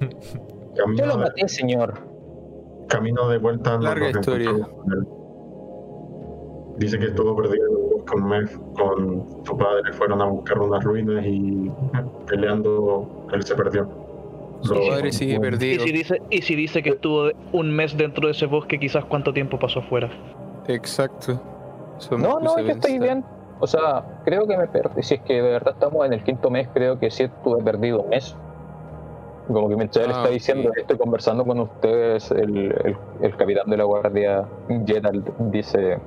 Camino, 0.76 1.18
de, 1.18 1.48
señor. 1.48 2.11
Camino 2.92 3.28
de 3.28 3.38
vuelta. 3.38 3.78
Larga 3.78 4.10
historia. 4.10 4.50
Dice 6.78 6.98
que 6.98 7.06
estuvo 7.06 7.36
perdido 7.36 7.66
en 7.68 7.76
un 7.76 7.90
bosque 7.90 8.16
un 8.16 8.28
mes 8.28 8.60
con 8.76 9.44
su 9.44 9.56
padre. 9.56 9.92
Fueron 9.92 10.22
a 10.22 10.26
buscar 10.26 10.58
unas 10.58 10.82
ruinas 10.84 11.24
y 11.26 11.70
peleando, 12.26 13.26
él 13.32 13.42
se 13.42 13.54
perdió. 13.54 13.88
Su 14.62 14.74
padre 14.74 15.12
sigue 15.12 15.34
Y 15.34 15.38
perdido. 15.38 15.84
si, 15.84 15.92
dice, 15.92 16.22
y 16.30 16.42
si 16.42 16.54
dice 16.54 16.82
que 16.82 16.90
estuvo 16.90 17.30
un 17.52 17.74
mes 17.74 17.96
dentro 17.96 18.26
de 18.26 18.32
ese 18.32 18.46
bosque, 18.46 18.78
quizás 18.78 19.04
cuánto 19.04 19.32
tiempo 19.32 19.58
pasó 19.58 19.80
afuera. 19.80 20.10
Exacto. 20.68 21.40
Eso 21.98 22.16
me 22.16 22.24
No, 22.26 22.40
no, 22.40 22.58
yo 22.58 22.68
estoy 22.68 22.98
bien. 22.98 23.24
O 23.60 23.66
sea, 23.66 24.20
creo 24.24 24.46
que 24.46 24.56
me 24.56 24.66
perdí. 24.66 25.02
Si 25.02 25.14
es 25.14 25.20
que 25.22 25.34
de 25.34 25.42
verdad 25.42 25.74
estamos 25.74 26.04
en 26.06 26.12
el 26.12 26.24
quinto 26.24 26.50
mes, 26.50 26.68
creo 26.72 26.98
que 26.98 27.10
sí 27.10 27.24
estuve 27.24 27.62
perdido 27.62 28.02
un 28.02 28.08
mes. 28.08 28.36
Como 29.52 29.68
que 29.68 29.76
mientras 29.76 30.04
él 30.06 30.12
Ah, 30.14 30.18
está 30.18 30.28
ok. 30.28 30.32
diciendo, 30.34 30.70
estoy 30.76 30.96
conversando 30.98 31.44
con 31.44 31.60
ustedes, 31.60 32.30
el, 32.30 32.56
el- 32.84 32.96
el 33.20 33.36
capitán 33.36 33.68
de 33.68 33.76
la 33.76 33.84
guardia, 33.84 34.44
Gerald, 34.86 35.28
dice: 35.50 35.98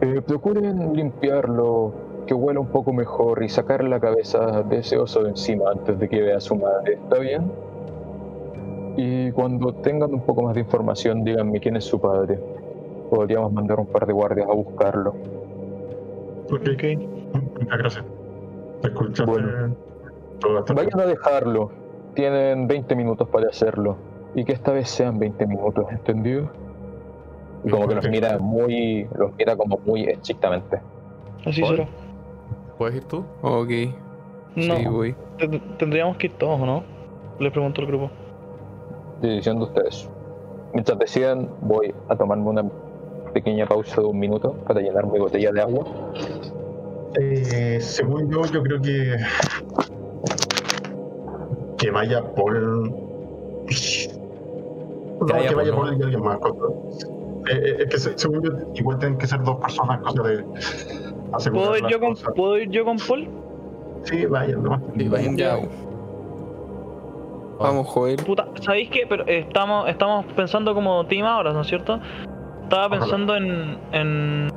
eh, 0.00 0.20
Procuren 0.26 0.92
limpiarlo, 0.94 1.92
que 2.26 2.34
huela 2.34 2.60
un 2.60 2.66
poco 2.68 2.92
mejor 2.92 3.42
y 3.42 3.48
sacar 3.48 3.82
la 3.84 3.98
cabeza 4.00 4.62
de 4.62 4.78
ese 4.78 4.98
oso 4.98 5.22
de 5.22 5.30
encima 5.30 5.70
antes 5.70 5.98
de 5.98 6.08
que 6.08 6.20
vea 6.20 6.36
a 6.36 6.40
su 6.40 6.56
madre. 6.56 6.94
¿Está 6.94 7.18
bien? 7.18 7.50
Y 8.96 9.30
cuando 9.32 9.72
tengan 9.74 10.12
un 10.12 10.20
poco 10.20 10.42
más 10.42 10.54
de 10.54 10.60
información, 10.60 11.24
díganme 11.24 11.58
quién 11.60 11.76
es 11.76 11.84
su 11.84 11.98
padre. 12.00 12.38
Podríamos 13.10 13.52
mandar 13.52 13.80
un 13.80 13.86
par 13.86 14.06
de 14.06 14.12
guardias 14.12 14.48
a 14.48 14.52
buscarlo. 14.52 15.14
Ok, 16.50 16.60
Muchas 17.60 17.78
gracias. 17.78 18.04
Escuchaste 18.82 19.30
Bueno. 19.30 19.74
toda 20.40 20.60
esta 20.60 20.74
Vayan 20.74 21.00
a 21.00 21.06
dejarlo. 21.06 21.70
Tienen 22.14 22.66
20 22.68 22.94
minutos 22.94 23.28
para 23.28 23.48
hacerlo. 23.48 23.96
Y 24.34 24.44
que 24.44 24.52
esta 24.52 24.72
vez 24.72 24.88
sean 24.88 25.18
20 25.18 25.46
minutos, 25.46 25.84
¿entendido? 25.90 26.50
Y 27.64 27.70
como 27.70 27.86
que 27.86 27.94
los 27.94 28.08
mira 28.08 28.38
muy. 28.38 29.06
los 29.16 29.32
mira 29.38 29.56
como 29.56 29.78
muy 29.84 30.04
estrictamente. 30.04 30.80
Así 31.46 31.62
será. 31.64 31.86
¿Puedes 32.78 32.96
ir 32.96 33.04
tú? 33.04 33.24
Ok. 33.42 33.70
No, 34.56 34.76
Sí, 34.76 34.84
voy. 34.86 35.14
ten- 35.38 35.76
tendríamos 35.78 36.16
que 36.16 36.26
ir 36.26 36.32
todos, 36.38 36.60
¿o 36.60 36.66
no? 36.66 36.82
Le 37.38 37.50
pregunto 37.50 37.80
al 37.80 37.86
grupo. 37.86 38.10
Decisión 39.20 39.58
de 39.58 39.64
ustedes. 39.64 40.08
Mientras 40.74 40.98
decidan, 40.98 41.48
voy 41.60 41.94
a 42.08 42.16
tomarme 42.16 42.48
una 42.48 42.64
pequeña 43.32 43.66
pausa 43.66 44.00
de 44.00 44.06
un 44.06 44.18
minuto 44.18 44.52
para 44.66 44.80
llenar 44.80 45.06
mi 45.06 45.18
botella 45.18 45.52
de 45.52 45.60
agua. 45.60 45.84
Eh, 47.20 47.78
según 47.80 48.30
yo, 48.30 48.42
yo 48.52 48.62
creo 48.62 48.80
que 48.80 49.16
que 51.82 51.90
vaya 51.90 52.22
Paul. 52.34 52.90
No, 55.20 55.26
Que 55.26 55.32
vaya 55.32 55.48
que 55.48 55.54
vaya 55.54 55.72
Paul, 55.74 55.88
Paul 55.88 55.98
y 55.98 56.02
alguien 56.04 56.22
más. 56.22 56.38
Eh, 56.38 57.52
eh, 57.52 57.76
es 57.80 57.86
que 57.90 57.98
se- 57.98 58.16
según 58.18 58.42
yo, 58.42 58.50
igual 58.74 58.98
tienen 58.98 59.18
que 59.18 59.26
ser 59.26 59.42
dos 59.42 59.56
personas, 59.56 60.00
cosa 60.00 60.22
de 60.22 60.44
¿Puedo 61.50 61.76
ir, 61.76 61.86
yo 61.88 61.98
con. 61.98 62.14
¿Puedo 62.36 62.58
ir 62.58 62.70
yo 62.70 62.84
con 62.84 62.98
Paul? 62.98 63.28
Sí, 64.04 64.26
vayan 64.26 64.62
nomás. 64.62 64.80
Sí, 64.96 65.08
vayan. 65.08 65.36
Ya. 65.36 65.56
Oh, 67.58 67.64
Vamos, 67.64 67.86
Joel. 67.88 68.16
Puta, 68.16 68.46
¿sabéis 68.60 68.90
qué? 68.90 69.06
Pero 69.08 69.24
estamos, 69.26 69.88
estamos 69.88 70.24
pensando 70.36 70.74
como 70.74 71.04
team 71.06 71.26
ahora, 71.26 71.52
¿no 71.52 71.62
es 71.62 71.66
cierto? 71.68 71.98
Estaba 72.64 72.86
Ojalá. 72.86 73.00
pensando 73.00 73.36
en. 73.36 73.78
en. 73.92 74.48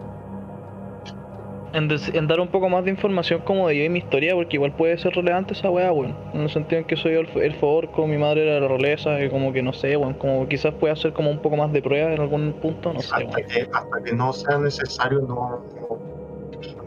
En, 1.75 1.87
des- 1.89 2.09
en 2.13 2.25
dar 2.27 2.39
un 2.39 2.47
poco 2.47 2.69
más 2.69 2.85
de 2.85 2.91
información 2.91 3.41
como 3.41 3.67
de 3.67 3.77
yo 3.77 3.83
y 3.83 3.89
mi 3.89 3.99
historia, 3.99 4.33
porque 4.33 4.55
igual 4.55 4.71
puede 4.71 4.97
ser 4.97 5.13
relevante 5.13 5.53
esa 5.53 5.69
weá, 5.69 5.91
weón. 5.91 6.15
En 6.33 6.41
el 6.41 6.49
sentido 6.49 6.79
en 6.79 6.87
que 6.87 6.95
soy 6.95 7.13
el, 7.15 7.27
el 7.41 7.53
favor, 7.55 7.89
como 7.91 8.07
mi 8.07 8.17
madre 8.17 8.47
era 8.49 8.59
la 8.61 8.67
realeza, 8.67 9.21
y 9.21 9.29
como 9.29 9.51
que 9.51 9.61
no 9.61 9.73
sé, 9.73 9.95
weón. 9.97 10.13
Como 10.13 10.47
quizás 10.47 10.73
pueda 10.75 10.93
hacer 10.93 11.11
como 11.13 11.29
un 11.29 11.39
poco 11.39 11.57
más 11.57 11.71
de 11.73 11.81
prueba 11.81 12.13
en 12.13 12.21
algún 12.21 12.53
punto, 12.53 12.93
no 12.93 13.01
sé, 13.01 13.13
Hasta 13.13 13.27
weón. 13.27 13.47
que, 13.49 13.61
hasta 13.71 14.03
que 14.05 14.13
no 14.13 14.31
sea 14.33 14.57
necesario, 14.57 15.19
no, 15.21 15.61
no 15.81 16.15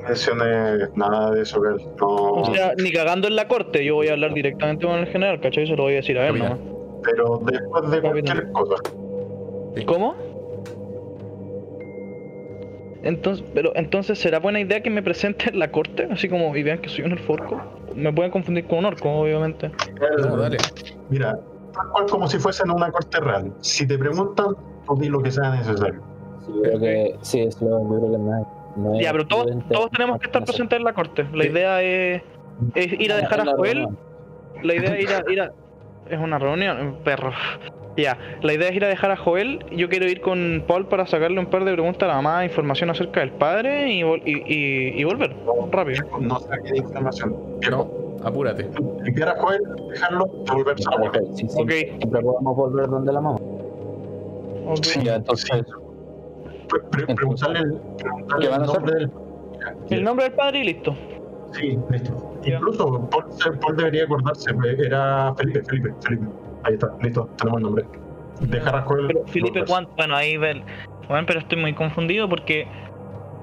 menciones 0.09 0.89
nada 0.97 1.33
de 1.33 1.43
eso. 1.43 1.61
Que 1.61 1.69
no, 2.01 2.07
O 2.07 2.55
sea, 2.55 2.73
ni 2.83 2.91
cagando 2.91 3.29
en 3.29 3.37
la 3.37 3.47
corte, 3.47 3.85
yo 3.85 3.97
voy 3.97 4.09
a 4.09 4.13
hablar 4.13 4.33
directamente 4.33 4.87
con 4.87 4.97
el 4.99 5.07
general, 5.07 5.41
¿cachai? 5.41 5.67
Se 5.67 5.77
lo 5.77 5.83
voy 5.83 5.93
a 5.95 5.97
decir 5.97 6.19
a 6.19 6.29
él, 6.29 6.39
nomás. 6.39 6.59
pero 7.05 7.41
después 7.45 7.91
de 7.91 8.01
cualquier 8.01 8.53
cosa. 8.53 8.77
¿Cómo? 9.87 10.15
Entonces, 13.09 13.43
pero 13.55 13.73
entonces 13.75 14.19
será 14.19 14.39
buena 14.39 14.61
idea 14.61 14.83
que 14.83 14.91
me 14.91 15.03
presente 15.03 15.49
en 15.49 15.59
la 15.59 15.71
corte, 15.71 16.07
así 16.11 16.29
como 16.29 16.55
y 16.55 16.63
vean 16.63 16.79
que 16.81 16.91
soy 16.91 17.05
un 17.07 17.13
elforco. 17.13 17.59
Me 17.95 18.13
pueden 18.13 18.31
confundir 18.31 18.67
con 18.67 18.81
un 18.81 18.85
orco, 18.85 19.11
obviamente. 19.11 19.71
No, 20.21 20.37
dale. 20.37 20.59
Mira, 21.09 21.39
tal 21.73 21.89
cual 21.91 22.05
como 22.11 22.29
si 22.29 22.39
fuese 22.39 22.65
en 22.65 22.71
una 22.71 22.91
corte 22.93 23.19
real. 23.19 23.51
Si 23.61 23.87
te 23.87 23.97
preguntan, 23.97 24.49
tú 24.87 24.95
di 24.97 25.09
lo 25.09 25.23
que 25.23 25.31
sea 25.31 25.51
necesario. 25.53 26.03
Sí, 26.45 26.53
yo 26.55 26.63
creo 26.63 26.81
que 26.81 27.15
sí, 27.23 27.41
es 27.41 27.59
lo 27.63 27.79
que 27.79 28.19
no 28.19 28.39
es- 28.41 28.47
no 28.77 29.01
Ya, 29.01 29.11
pero 29.13 29.27
todos, 29.27 29.47
todos 29.73 29.91
tenemos 29.91 30.19
que 30.21 30.27
estar 30.27 30.45
presentes 30.45 30.79
en 30.79 30.85
la 30.85 30.93
corte. 30.93 31.27
La 31.33 31.47
idea 31.47 31.83
es, 31.83 32.23
es 32.75 32.93
ir 33.01 33.11
a 33.13 33.17
dejar 33.17 33.41
a 33.41 33.45
Joel. 33.57 33.89
La 34.63 34.75
idea 34.75 34.95
es 34.97 35.03
ir 35.05 35.09
a, 35.15 35.33
ir 35.33 35.41
a- 35.41 35.53
Es 36.11 36.19
una 36.19 36.39
reunión, 36.39 36.97
perro. 37.05 37.33
Ya, 37.97 38.17
la 38.43 38.53
idea 38.55 38.69
es 38.69 38.77
ir 38.77 38.85
a 38.85 38.89
dejar 38.89 39.11
a 39.11 39.17
Joel. 39.17 39.65
Yo 39.73 39.89
quiero 39.89 40.07
ir 40.07 40.21
con 40.21 40.63
Paul 40.69 40.87
para 40.87 41.07
sacarle 41.07 41.41
un 41.41 41.47
par 41.47 41.65
de 41.65 41.73
preguntas 41.73 42.05
a 42.05 42.07
la 42.07 42.15
mamá, 42.23 42.45
información 42.45 42.91
acerca 42.91 43.21
del 43.21 43.33
padre 43.33 43.93
y, 43.93 44.03
vol- 44.03 44.23
y, 44.25 44.37
y- 44.47 45.01
y 45.01 45.05
volver. 45.05 45.35
Rápido. 45.73 46.05
No 46.21 46.39
saque 46.39 46.71
de 46.71 46.79
información. 46.79 47.37
No, 47.69 47.89
apúrate. 48.25 48.69
Limpiar 49.03 49.31
a 49.31 49.41
Joel, 49.41 49.61
dejarlo, 49.91 50.27
devolverse 50.47 50.85
a 50.87 50.91
la 50.93 50.99
mujer. 51.07 51.23
Sí, 51.35 51.49
sí, 51.49 51.61
Ok. 51.61 51.71
Siempre 51.99 52.21
podemos 52.23 52.57
volver 52.57 52.87
donde 52.89 53.13
la 53.13 53.21
mamá. 53.21 53.39
Ok. 54.67 54.85
Sí, 54.85 55.01
Ya, 55.03 55.17
entonces, 55.17 55.51
Pre- 56.69 56.81
pre- 57.05 57.15
preguntarle 57.15 57.59
el, 57.61 57.73
preguntarle 57.97 58.45
¿Qué 58.47 58.49
van 58.53 58.61
a 58.61 58.65
el 58.65 58.71
hacer? 58.71 58.81
nombre 58.83 58.95
del. 59.01 59.11
El 59.91 60.05
nombre 60.05 60.25
del 60.27 60.35
padre 60.35 60.59
y 60.61 60.65
listo. 60.65 60.95
Sí, 61.53 61.79
listo. 61.91 62.35
Ya. 62.43 62.57
Incluso 62.57 63.09
Paul, 63.11 63.77
debería 63.77 64.05
acordarse, 64.05 64.51
era 64.79 65.35
Felipe, 65.37 65.63
Felipe, 65.65 65.95
Felipe. 66.03 66.27
Ahí 66.65 66.75
está, 66.75 66.89
listo, 67.03 67.29
tenemos 67.39 67.59
el 67.59 67.63
nombre. 67.65 67.85
A 68.67 68.83
Joel. 68.83 69.07
Pero 69.09 69.27
Felipe. 69.27 69.65
¿cuánto? 69.67 69.91
Bueno, 69.97 70.15
ahí 70.17 70.37
ver. 70.37 70.63
Bueno, 71.09 71.25
pero 71.27 71.41
estoy 71.41 71.59
muy 71.61 71.73
confundido 71.75 72.29
porque 72.29 72.69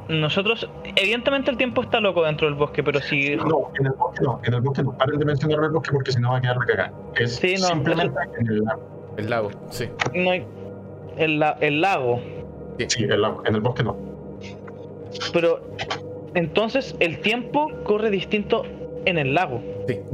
nosotros, 0.07 0.69
evidentemente 0.95 1.49
el 1.49 1.57
tiempo 1.57 1.81
está 1.81 1.99
loco 1.99 2.23
dentro 2.23 2.47
del 2.47 2.55
bosque, 2.55 2.83
pero 2.83 2.99
si 3.01 3.35
No, 3.37 3.71
en 3.79 3.87
el 3.87 3.91
bosque 3.93 4.23
no, 4.23 4.39
en 4.43 4.53
el 4.53 4.61
bosque 4.61 4.83
no. 4.83 4.91
Paren 4.97 5.17
de 5.19 5.25
mencionar 5.25 5.63
el 5.63 5.71
bosque 5.71 5.89
porque 5.91 6.11
si 6.11 6.21
no 6.21 6.31
va 6.31 6.37
a 6.37 6.41
quedar 6.41 6.57
la 6.57 6.65
cagada. 6.65 6.93
Es 7.15 7.35
Sí, 7.37 7.55
no, 7.59 7.67
simplemente 7.67 8.17
en 8.39 8.47
el 8.47 8.59
lago. 8.63 8.81
El 9.17 9.29
lago, 9.29 9.49
sí. 9.69 9.89
no 10.13 10.29
hay 10.31 10.45
el, 11.17 11.39
la- 11.39 11.57
el 11.61 11.81
lago, 11.81 12.19
Sí, 12.87 13.03
el 13.05 13.21
lago, 13.21 13.41
en 13.45 13.55
el 13.55 13.61
bosque 13.61 13.83
no. 13.83 13.95
pero 15.33 15.61
entonces 16.35 16.95
el 16.99 17.19
tiempo 17.19 17.67
corre 17.83 18.09
distinto 18.11 18.63
en 19.05 19.17
el 19.17 19.33
lago. 19.33 19.61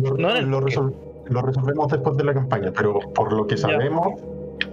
Lo, 0.01 0.15
No 0.17 0.29
en 0.31 0.37
el 0.37 0.45
lo 0.45 0.61
bosque. 0.61 0.79
resol- 0.79 0.93
lo 1.29 1.41
resolvemos 1.41 1.87
después 1.91 2.17
de 2.17 2.23
la 2.23 2.33
campaña, 2.33 2.71
pero 2.75 2.99
por 3.13 3.31
lo 3.33 3.47
que 3.47 3.57
sabemos 3.57 4.19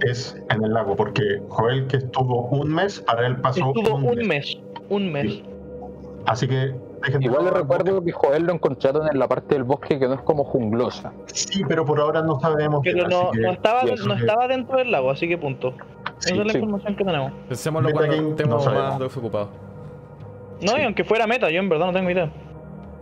es 0.05 0.37
en 0.49 0.63
el 0.63 0.73
lago, 0.73 0.95
porque 0.95 1.41
Joel 1.49 1.87
que 1.87 1.97
estuvo 1.97 2.47
un 2.47 2.73
mes, 2.73 2.99
para 3.01 3.25
él 3.27 3.37
pasó 3.37 3.73
Estuvo 3.75 3.95
un 3.95 4.27
mes, 4.27 4.57
un 4.89 5.11
mes. 5.11 5.41
Así 6.25 6.47
que 6.47 6.73
igual 7.21 7.45
le 7.45 7.51
recuerdo 7.51 8.03
que 8.03 8.11
Joel 8.11 8.43
lo 8.43 8.53
encontraron 8.53 9.07
en 9.11 9.17
la 9.17 9.27
parte 9.27 9.55
del 9.55 9.63
bosque 9.63 9.97
que 9.97 10.07
no 10.07 10.15
es 10.15 10.21
como 10.21 10.43
junglosa. 10.43 11.13
Sí, 11.27 11.63
pero 11.67 11.85
por 11.85 11.99
ahora 11.99 12.21
no 12.21 12.39
sabemos. 12.41 12.81
Pero 12.83 13.07
bien, 13.07 13.09
no, 13.09 13.29
así 13.29 13.37
que- 13.37 13.41
no 13.41 13.51
estaba, 13.53 13.83
no 13.83 14.13
estaba 14.13 14.47
dentro 14.47 14.77
del 14.77 14.91
lago, 14.91 15.09
así 15.11 15.27
que 15.29 15.37
punto. 15.37 15.73
sí, 16.17 16.33
Esa 16.33 16.41
es 16.41 16.47
la 16.47 16.51
sí. 16.53 16.57
información 16.59 16.95
que 16.97 17.05
tenemos. 17.05 17.31
Pensémoslo 17.47 17.91
cuando 17.91 18.15
estemos 18.15 18.65
no 18.65 18.71
más 18.73 18.99
desocupados. 18.99 19.49
No, 20.61 20.77
y 20.77 20.81
aunque 20.83 21.03
fuera 21.03 21.25
meta, 21.27 21.49
yo 21.49 21.59
en 21.59 21.69
verdad 21.69 21.87
no 21.87 21.93
tengo 21.93 22.09
idea. 22.09 22.29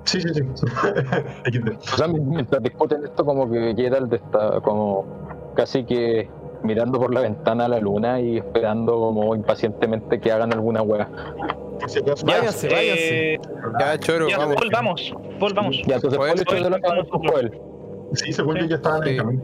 Sí, 0.05 0.21
sí, 0.21 0.29
sí. 0.33 0.41
O 1.93 1.97
sea, 1.97 2.07
mientras 2.07 2.61
discuten 2.63 3.03
esto, 3.03 3.25
como 3.25 3.49
que 3.49 3.73
Gerald 3.75 4.13
está 4.13 4.61
como 4.61 5.05
casi 5.55 5.83
que 5.83 6.29
mirando 6.63 6.99
por 6.99 7.13
la 7.13 7.21
ventana 7.21 7.65
a 7.65 7.67
la 7.67 7.79
luna 7.79 8.19
y 8.21 8.37
esperando 8.37 8.93
como 8.99 9.35
impacientemente 9.35 10.19
que 10.19 10.31
hagan 10.31 10.53
alguna 10.53 10.81
acaso- 10.81 12.25
Váyanse, 12.25 12.69
váyanse. 12.69 13.33
Eh, 13.35 13.39
Ya, 13.79 13.97
choro, 13.99 14.27
ya, 14.27 14.37
vamos. 14.39 14.55
Paul, 14.55 14.69
vamos, 14.71 15.13
Paul, 15.39 15.53
vamos. 15.53 15.81
Ya, 15.85 15.95
entonces 15.95 16.17
Joel, 16.17 16.31
Joel 16.33 16.41
echó 16.41 16.63
de 16.63 16.69
la 16.69 16.79
cabeza 16.79 17.09
con 17.09 17.27
Joel. 17.27 17.51
Sí, 18.13 18.31
según 18.33 18.55
Sí. 18.55 18.61
yo 18.61 18.67
ya 18.69 18.75
estaban 18.77 19.01
en 19.03 19.07
el 19.09 19.13
Sí. 19.15 19.17
camino. 19.19 19.43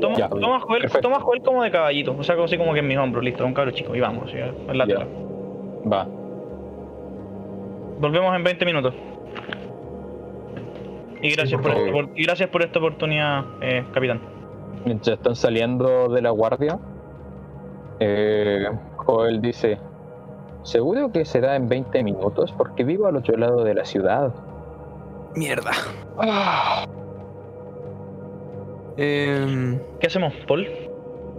Toma, 0.00 0.16
Ya, 0.16 0.28
toma, 0.28 0.60
Joel, 0.60 0.90
toma 1.00 1.20
Joel 1.20 1.42
como 1.42 1.62
de 1.62 1.70
caballito, 1.70 2.14
o 2.18 2.22
sea, 2.22 2.36
así 2.42 2.58
como 2.58 2.72
que 2.74 2.80
en 2.80 2.88
mis 2.88 2.98
hombros, 2.98 3.24
listo, 3.24 3.44
un 3.46 3.54
cabro 3.54 3.70
chico, 3.70 3.94
y 3.94 4.00
vamos, 4.00 4.30
ya, 4.32 4.46
en 4.68 4.76
la 4.78 4.86
tela. 4.86 5.06
Va. 5.90 6.06
Volvemos 7.98 8.34
en 8.36 8.44
20 8.44 8.64
minutos. 8.64 8.94
Y 11.20 11.30
gracias, 11.32 11.60
por 11.60 11.72
por, 11.72 11.72
favor. 11.72 11.88
esta, 11.88 12.08
por- 12.08 12.18
y 12.18 12.24
gracias 12.24 12.48
por 12.50 12.62
esta 12.62 12.78
oportunidad, 12.78 13.44
eh, 13.60 13.84
capitán. 13.92 14.20
Mientras 14.84 15.16
están 15.16 15.34
saliendo 15.34 16.08
de 16.08 16.22
la 16.22 16.30
guardia, 16.30 16.78
eh, 17.98 18.68
Joel 18.96 19.40
dice, 19.40 19.78
seguro 20.62 21.10
que 21.10 21.24
será 21.24 21.56
en 21.56 21.68
20 21.68 22.04
minutos 22.04 22.54
porque 22.56 22.84
vivo 22.84 23.06
al 23.06 23.16
otro 23.16 23.36
lado 23.36 23.64
de 23.64 23.74
la 23.74 23.84
ciudad. 23.84 24.32
Mierda. 25.34 25.72
Em, 28.96 29.78
¿Qué 30.00 30.06
hacemos, 30.06 30.32
Paul? 30.46 30.66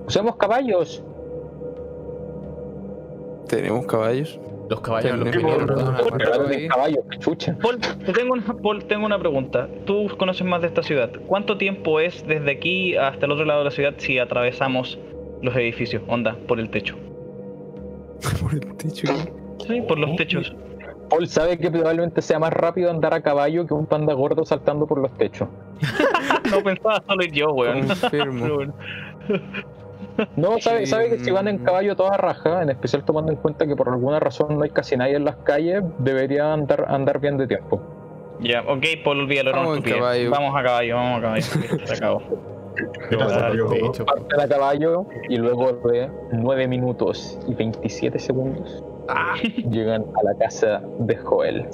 Usemos 0.08 0.36
caballos. 0.36 1.04
Tenemos 3.48 3.86
caballos. 3.86 4.40
Los 4.70 4.82
caballos 4.82 5.18
los 5.18 6.68
caballos, 6.70 7.04
chucha. 7.20 7.58
Paul, 7.60 7.80
te 7.80 8.14
tengo 8.14 8.34
una, 8.34 8.46
Paul, 8.46 8.86
tengo 8.86 9.06
una 9.06 9.18
pregunta. 9.18 9.68
Tú 9.86 10.08
conoces 10.18 10.46
más 10.46 10.62
de 10.62 10.68
esta 10.68 10.84
ciudad. 10.84 11.10
¿Cuánto 11.26 11.58
tiempo 11.58 12.00
es 12.00 12.26
desde 12.28 12.52
aquí 12.52 12.96
hasta 12.96 13.26
el 13.26 13.32
otro 13.32 13.46
lado 13.46 13.60
de 13.60 13.66
la 13.66 13.72
ciudad 13.72 13.96
si 13.98 14.20
atravesamos 14.20 15.00
los 15.42 15.56
edificios? 15.56 16.04
Onda, 16.08 16.36
por 16.48 16.60
el 16.60 16.70
techo. 16.70 16.96
Por 18.42 18.54
el 18.54 18.76
techo. 18.76 19.08
Sí, 19.66 19.82
por 19.82 19.98
los 19.98 20.16
techos. 20.18 20.54
Paul 21.10 21.28
sabe 21.28 21.58
que 21.58 21.72
probablemente 21.72 22.22
sea 22.22 22.38
más 22.38 22.52
rápido 22.52 22.92
andar 22.92 23.14
a 23.14 23.22
caballo 23.22 23.66
que 23.66 23.74
un 23.74 23.86
panda 23.86 24.14
gordo 24.14 24.46
saltando 24.46 24.86
por 24.86 25.00
los 25.00 25.12
techos. 25.18 25.50
No 26.52 26.64
pensaba 26.64 27.04
solo 27.08 27.24
ir 27.24 27.32
yo, 27.32 27.52
weón. 27.52 27.78
Enfermo. 27.78 28.74
No, 30.36 30.60
sabe, 30.62 30.86
sabe 30.86 31.10
que 31.10 31.20
si 31.20 31.32
van 31.32 31.48
en 31.48 31.62
Mm. 31.62 31.66
caballo 31.66 31.96
toda 31.96 32.18
raja, 32.18 32.62
en 32.64 32.70
especial 32.70 33.04
tomando 33.04 33.32
en 33.32 33.38
cuenta 33.38 33.66
que 33.68 33.76
por 33.76 33.90
alguna 33.90 34.20
razón 34.20 34.58
no 34.58 34.64
hay 34.64 34.70
casi 34.70 34.96
nadie 34.98 35.16
en 35.16 35.26
las 35.26 35.36
calles, 35.38 35.84
debería 36.00 36.54
andar, 36.54 36.86
andar 36.88 37.20
bien 37.20 37.38
de 37.38 37.48
tiempo. 37.48 37.82
Ya, 38.42 38.62
ok, 38.62 38.86
Paul, 39.04 39.20
olvídalo, 39.22 39.52
Vamos 39.52 39.68
en 39.70 39.74
estupidez. 39.80 39.98
caballo. 40.00 40.32
Vamos 40.32 40.56
a 40.56 40.64
caballo, 40.64 40.96
vamos 40.96 41.18
a 41.18 41.22
caballo. 41.22 41.44
Se 41.86 41.94
acabó. 41.96 42.22
Ah, 43.20 43.52
Parten 44.06 44.40
a 44.40 44.48
caballo 44.48 45.06
y 45.28 45.36
luego 45.38 45.74
de 45.74 46.10
9 46.32 46.68
minutos 46.68 47.38
y 47.48 47.54
27 47.54 48.18
segundos 48.20 48.82
llegan 49.70 50.06
a 50.16 50.24
la 50.24 50.36
casa 50.38 50.82
de 51.00 51.18
Joel. 51.18 51.66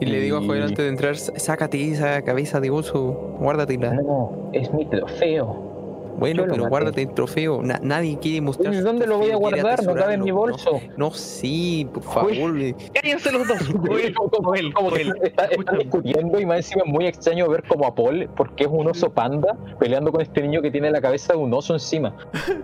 Y 0.00 0.06
le 0.06 0.18
digo 0.20 0.38
a 0.38 0.42
Joel 0.42 0.62
antes 0.64 0.78
de 0.78 0.88
entrar, 0.88 1.16
sácate 1.16 1.90
esa 1.92 2.20
cabeza 2.22 2.60
de 2.60 2.70
oso, 2.70 3.36
guárdatela. 3.38 3.94
No, 3.94 4.50
es 4.52 4.72
mi 4.74 4.84
trofeo. 4.84 5.71
Bueno, 6.16 6.42
pero 6.44 6.56
maté. 6.58 6.68
guárdate 6.68 7.02
el 7.02 7.14
trofeo. 7.14 7.62
Na- 7.62 7.80
nadie 7.82 8.18
quiere 8.20 8.40
mostrar. 8.40 8.72
¿Y 8.72 8.78
su 8.78 8.82
dónde 8.84 9.06
lo 9.06 9.18
voy 9.18 9.30
a 9.30 9.36
guardar? 9.36 9.82
No 9.84 9.94
cabe 9.94 10.14
en 10.14 10.22
mi 10.24 10.30
bolso. 10.30 10.80
No, 10.96 11.08
no 11.08 11.10
sí, 11.10 11.88
por 11.92 12.02
favor. 12.02 12.32
Cállense 12.94 13.32
los 13.32 13.48
dos. 13.48 13.58
Joel, 13.88 14.14
Joel, 14.14 14.72
Como 14.74 14.90
Joel. 14.90 15.12
está- 15.22 15.44
están 15.46 15.78
discutiendo 15.78 16.38
y 16.40 16.46
más 16.46 16.58
encima 16.58 16.82
es 16.86 16.92
muy 16.92 17.06
extraño 17.06 17.48
ver 17.48 17.64
como 17.66 17.86
a 17.86 17.94
Paul, 17.94 18.28
porque 18.36 18.64
es 18.64 18.70
un 18.70 18.86
oso 18.88 19.10
panda, 19.10 19.56
peleando 19.80 20.12
con 20.12 20.20
este 20.20 20.42
niño 20.42 20.62
que 20.62 20.70
tiene 20.70 20.90
la 20.90 21.00
cabeza 21.00 21.32
de 21.32 21.38
un 21.38 21.52
oso 21.54 21.72
encima. 21.74 22.14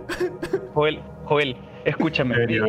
Joel, 0.73 0.99
Joel, 1.25 1.55
escúchame. 1.85 2.35
Debería. 2.35 2.63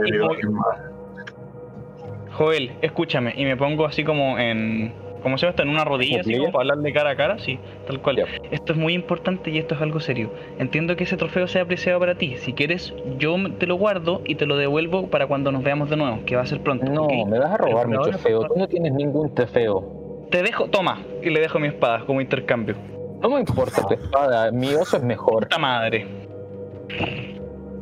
Joel, 2.32 2.72
escúchame. 2.80 3.34
Y 3.36 3.44
me 3.44 3.56
pongo 3.56 3.84
así 3.86 4.04
como 4.04 4.38
en. 4.38 4.92
¿Cómo 5.22 5.36
se 5.36 5.42
llama 5.42 5.50
esto? 5.50 5.62
En 5.62 5.68
una 5.68 5.84
rodilla, 5.84 6.20
así 6.20 6.36
como 6.36 6.52
para 6.52 6.62
hablarle 6.62 6.92
cara 6.92 7.10
a 7.10 7.16
cara, 7.16 7.38
sí, 7.38 7.58
tal 7.86 8.00
cual. 8.00 8.24
Esto 8.50 8.72
es 8.72 8.78
muy 8.78 8.94
importante 8.94 9.50
y 9.50 9.58
esto 9.58 9.74
es 9.74 9.80
algo 9.80 10.00
serio. 10.00 10.30
Entiendo 10.58 10.96
que 10.96 11.04
ese 11.04 11.16
trofeo 11.16 11.46
sea 11.46 11.62
apreciado 11.62 12.00
para 12.00 12.14
ti. 12.16 12.36
Si 12.36 12.52
quieres, 12.52 12.94
yo 13.18 13.36
te 13.58 13.66
lo 13.66 13.76
guardo 13.76 14.22
y 14.24 14.36
te 14.36 14.46
lo 14.46 14.56
devuelvo 14.56 15.08
para 15.08 15.26
cuando 15.26 15.52
nos 15.52 15.62
veamos 15.62 15.90
de 15.90 15.96
nuevo, 15.96 16.20
que 16.24 16.36
va 16.36 16.42
a 16.42 16.46
ser 16.46 16.60
pronto. 16.60 16.90
No, 16.90 17.06
me 17.26 17.38
vas 17.38 17.52
a 17.52 17.56
robar 17.56 17.88
mi 17.88 17.98
trofeo. 17.98 18.46
Tú 18.46 18.54
no 18.56 18.68
tienes 18.68 18.92
ningún 18.92 19.34
trofeo. 19.34 20.26
Te 20.30 20.42
dejo, 20.42 20.68
toma, 20.68 21.02
y 21.22 21.30
le 21.30 21.40
dejo 21.40 21.58
mi 21.58 21.68
espada 21.68 22.04
como 22.06 22.20
intercambio. 22.20 22.76
No 23.20 23.30
me 23.30 23.40
importa 23.40 23.82
tu 23.82 23.94
espada, 23.94 24.50
mi 24.50 24.72
oso 24.74 24.96
es 24.96 25.02
mejor. 25.02 25.44
Puta 25.44 25.58
madre. 25.58 26.06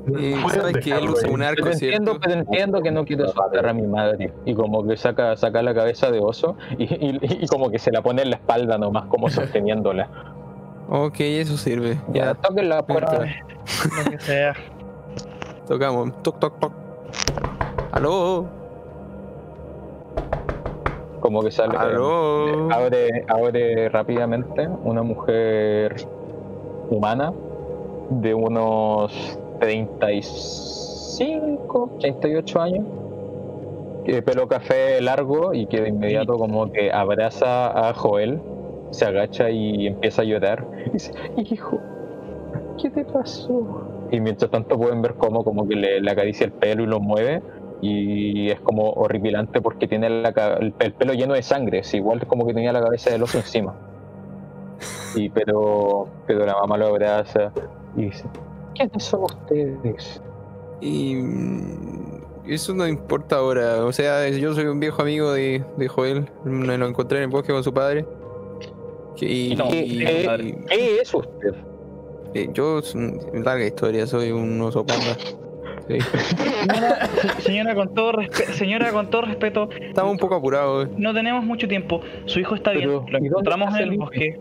Y 0.08 0.34
sabes 0.50 0.72
que 0.78 0.90
él 0.90 0.96
dejarlo 0.96 1.12
usa 1.12 1.28
ahí. 1.28 1.34
un 1.34 1.42
arco, 1.42 1.62
Pero 1.64 1.72
entiendo, 1.72 2.10
¿cierto? 2.12 2.20
pero 2.22 2.40
entiendo 2.40 2.82
que 2.82 2.90
no 2.90 3.04
quiero 3.04 3.28
soltar 3.28 3.66
a 3.66 3.72
mi 3.72 3.86
madre. 3.86 4.32
Y 4.44 4.54
como 4.54 4.86
que 4.86 4.96
saca, 4.96 5.36
saca 5.36 5.62
la 5.62 5.74
cabeza 5.74 6.10
de 6.10 6.20
oso 6.20 6.56
y, 6.78 6.84
y- 6.84 7.18
y 7.42 7.46
como 7.48 7.70
que 7.70 7.78
se 7.78 7.90
la 7.90 8.02
pone 8.02 8.22
en 8.22 8.30
la 8.30 8.36
espalda 8.36 8.78
nomás, 8.78 9.06
como 9.06 9.28
sosteniéndola. 9.30 10.08
Ok, 10.90 11.16
eso 11.20 11.56
sirve. 11.56 11.98
Ya, 12.12 12.24
Ya, 12.26 12.34
toquen 12.34 12.68
la 12.68 12.82
puerta. 12.82 13.18
Lo 13.18 14.10
que 14.10 14.18
sea. 14.20 14.54
tocamos. 15.66 16.12
Toc, 16.22 16.38
toc, 16.38 16.58
toc. 16.58 16.72
¿Aló? 17.92 18.46
Como 21.20 21.42
que 21.42 21.50
sale. 21.50 21.76
¿Aló? 21.76 22.72
Abre, 22.72 23.24
abre 23.28 23.88
rápidamente 23.88 24.68
una 24.84 25.02
mujer 25.02 25.96
humana 26.90 27.32
de 28.10 28.32
unos 28.34 29.38
35, 29.58 31.90
38 32.00 32.60
años, 32.60 32.84
eh, 34.06 34.22
pelo 34.22 34.48
café 34.48 35.00
largo 35.00 35.54
y 35.54 35.66
que 35.66 35.80
de 35.82 35.88
inmediato 35.90 36.36
como 36.38 36.70
que 36.72 36.90
abraza 36.92 37.88
a 37.88 37.94
Joel, 37.94 38.40
se 38.90 39.04
agacha 39.04 39.50
y 39.50 39.86
empieza 39.86 40.22
a 40.22 40.24
llorar. 40.24 40.66
Y 40.86 40.90
dice, 40.90 41.12
hijo, 41.36 41.78
¿qué 42.80 42.90
te 42.90 43.04
pasó? 43.04 43.84
Y 44.10 44.20
mientras 44.20 44.50
tanto 44.50 44.76
pueden 44.78 45.02
ver 45.02 45.14
cómo 45.14 45.44
como 45.44 45.68
que 45.68 45.76
le, 45.76 46.00
le 46.00 46.10
acaricia 46.10 46.46
el 46.46 46.52
pelo 46.52 46.82
y 46.84 46.86
lo 46.86 46.98
mueve 47.00 47.42
y 47.82 48.50
es 48.50 48.58
como 48.60 48.88
horripilante 48.90 49.60
porque 49.60 49.86
tiene 49.86 50.08
la 50.08 50.32
ca- 50.32 50.54
el, 50.54 50.72
el 50.80 50.92
pelo 50.94 51.12
lleno 51.12 51.34
de 51.34 51.42
sangre, 51.42 51.80
es 51.80 51.92
igual 51.94 52.26
como 52.26 52.46
que 52.46 52.54
tenía 52.54 52.72
la 52.72 52.80
cabeza 52.80 53.10
del 53.10 53.22
oso 53.22 53.36
encima. 53.38 53.74
Y 55.14 55.28
pero, 55.30 56.08
pero 56.26 56.46
la 56.46 56.54
mamá 56.54 56.76
lo 56.78 56.86
abraza 56.86 57.52
y 57.96 58.06
dice, 58.06 58.24
¿quiénes 58.78 59.02
son 59.04 59.24
ustedes? 59.24 60.22
Y 60.80 61.14
mm, 61.16 62.22
eso 62.46 62.74
no 62.74 62.86
importa 62.86 63.36
ahora. 63.36 63.84
O 63.84 63.92
sea, 63.92 64.28
yo 64.30 64.54
soy 64.54 64.66
un 64.66 64.80
viejo 64.80 65.02
amigo 65.02 65.32
de, 65.32 65.62
de 65.76 65.88
Joel. 65.88 66.28
Me 66.44 66.78
lo 66.78 66.86
encontré 66.86 67.18
en 67.18 67.24
el 67.24 67.30
bosque 67.30 67.52
con 67.52 67.62
su 67.64 67.74
padre. 67.74 68.06
Y, 69.20 69.56
No, 69.56 69.68
¿Qué, 69.68 69.84
y- 69.84 69.98
qué- 69.98 70.56
qué 70.68 71.00
es 71.00 71.12
usted? 71.12 71.54
eh, 72.34 72.48
yo, 72.52 72.80
larga 73.32 73.64
historia, 73.66 74.06
soy 74.06 74.30
un 74.30 74.60
oso 74.60 74.86
panda. 74.86 75.16
Sí. 75.88 75.98
Señora, 76.00 77.08
señora, 77.40 77.74
con 77.74 77.94
todo 77.94 78.12
respe- 78.12 78.44
señora, 78.52 78.92
con 78.92 79.08
todo 79.10 79.22
respeto, 79.22 79.70
Estaba 79.72 80.10
un 80.10 80.18
poco 80.18 80.34
apurado. 80.34 80.82
eh. 80.82 80.88
no 80.98 81.14
tenemos 81.14 81.42
mucho 81.44 81.66
tiempo. 81.66 82.00
Su 82.26 82.38
hijo 82.40 82.54
está 82.54 82.72
Pero, 82.72 83.00
bien. 83.00 83.12
Lo 83.12 83.18
¿y 83.18 83.28
dónde 83.28 83.28
encontramos 83.28 83.74
en 83.74 83.88
el 83.92 83.96
bosque. 83.98 84.38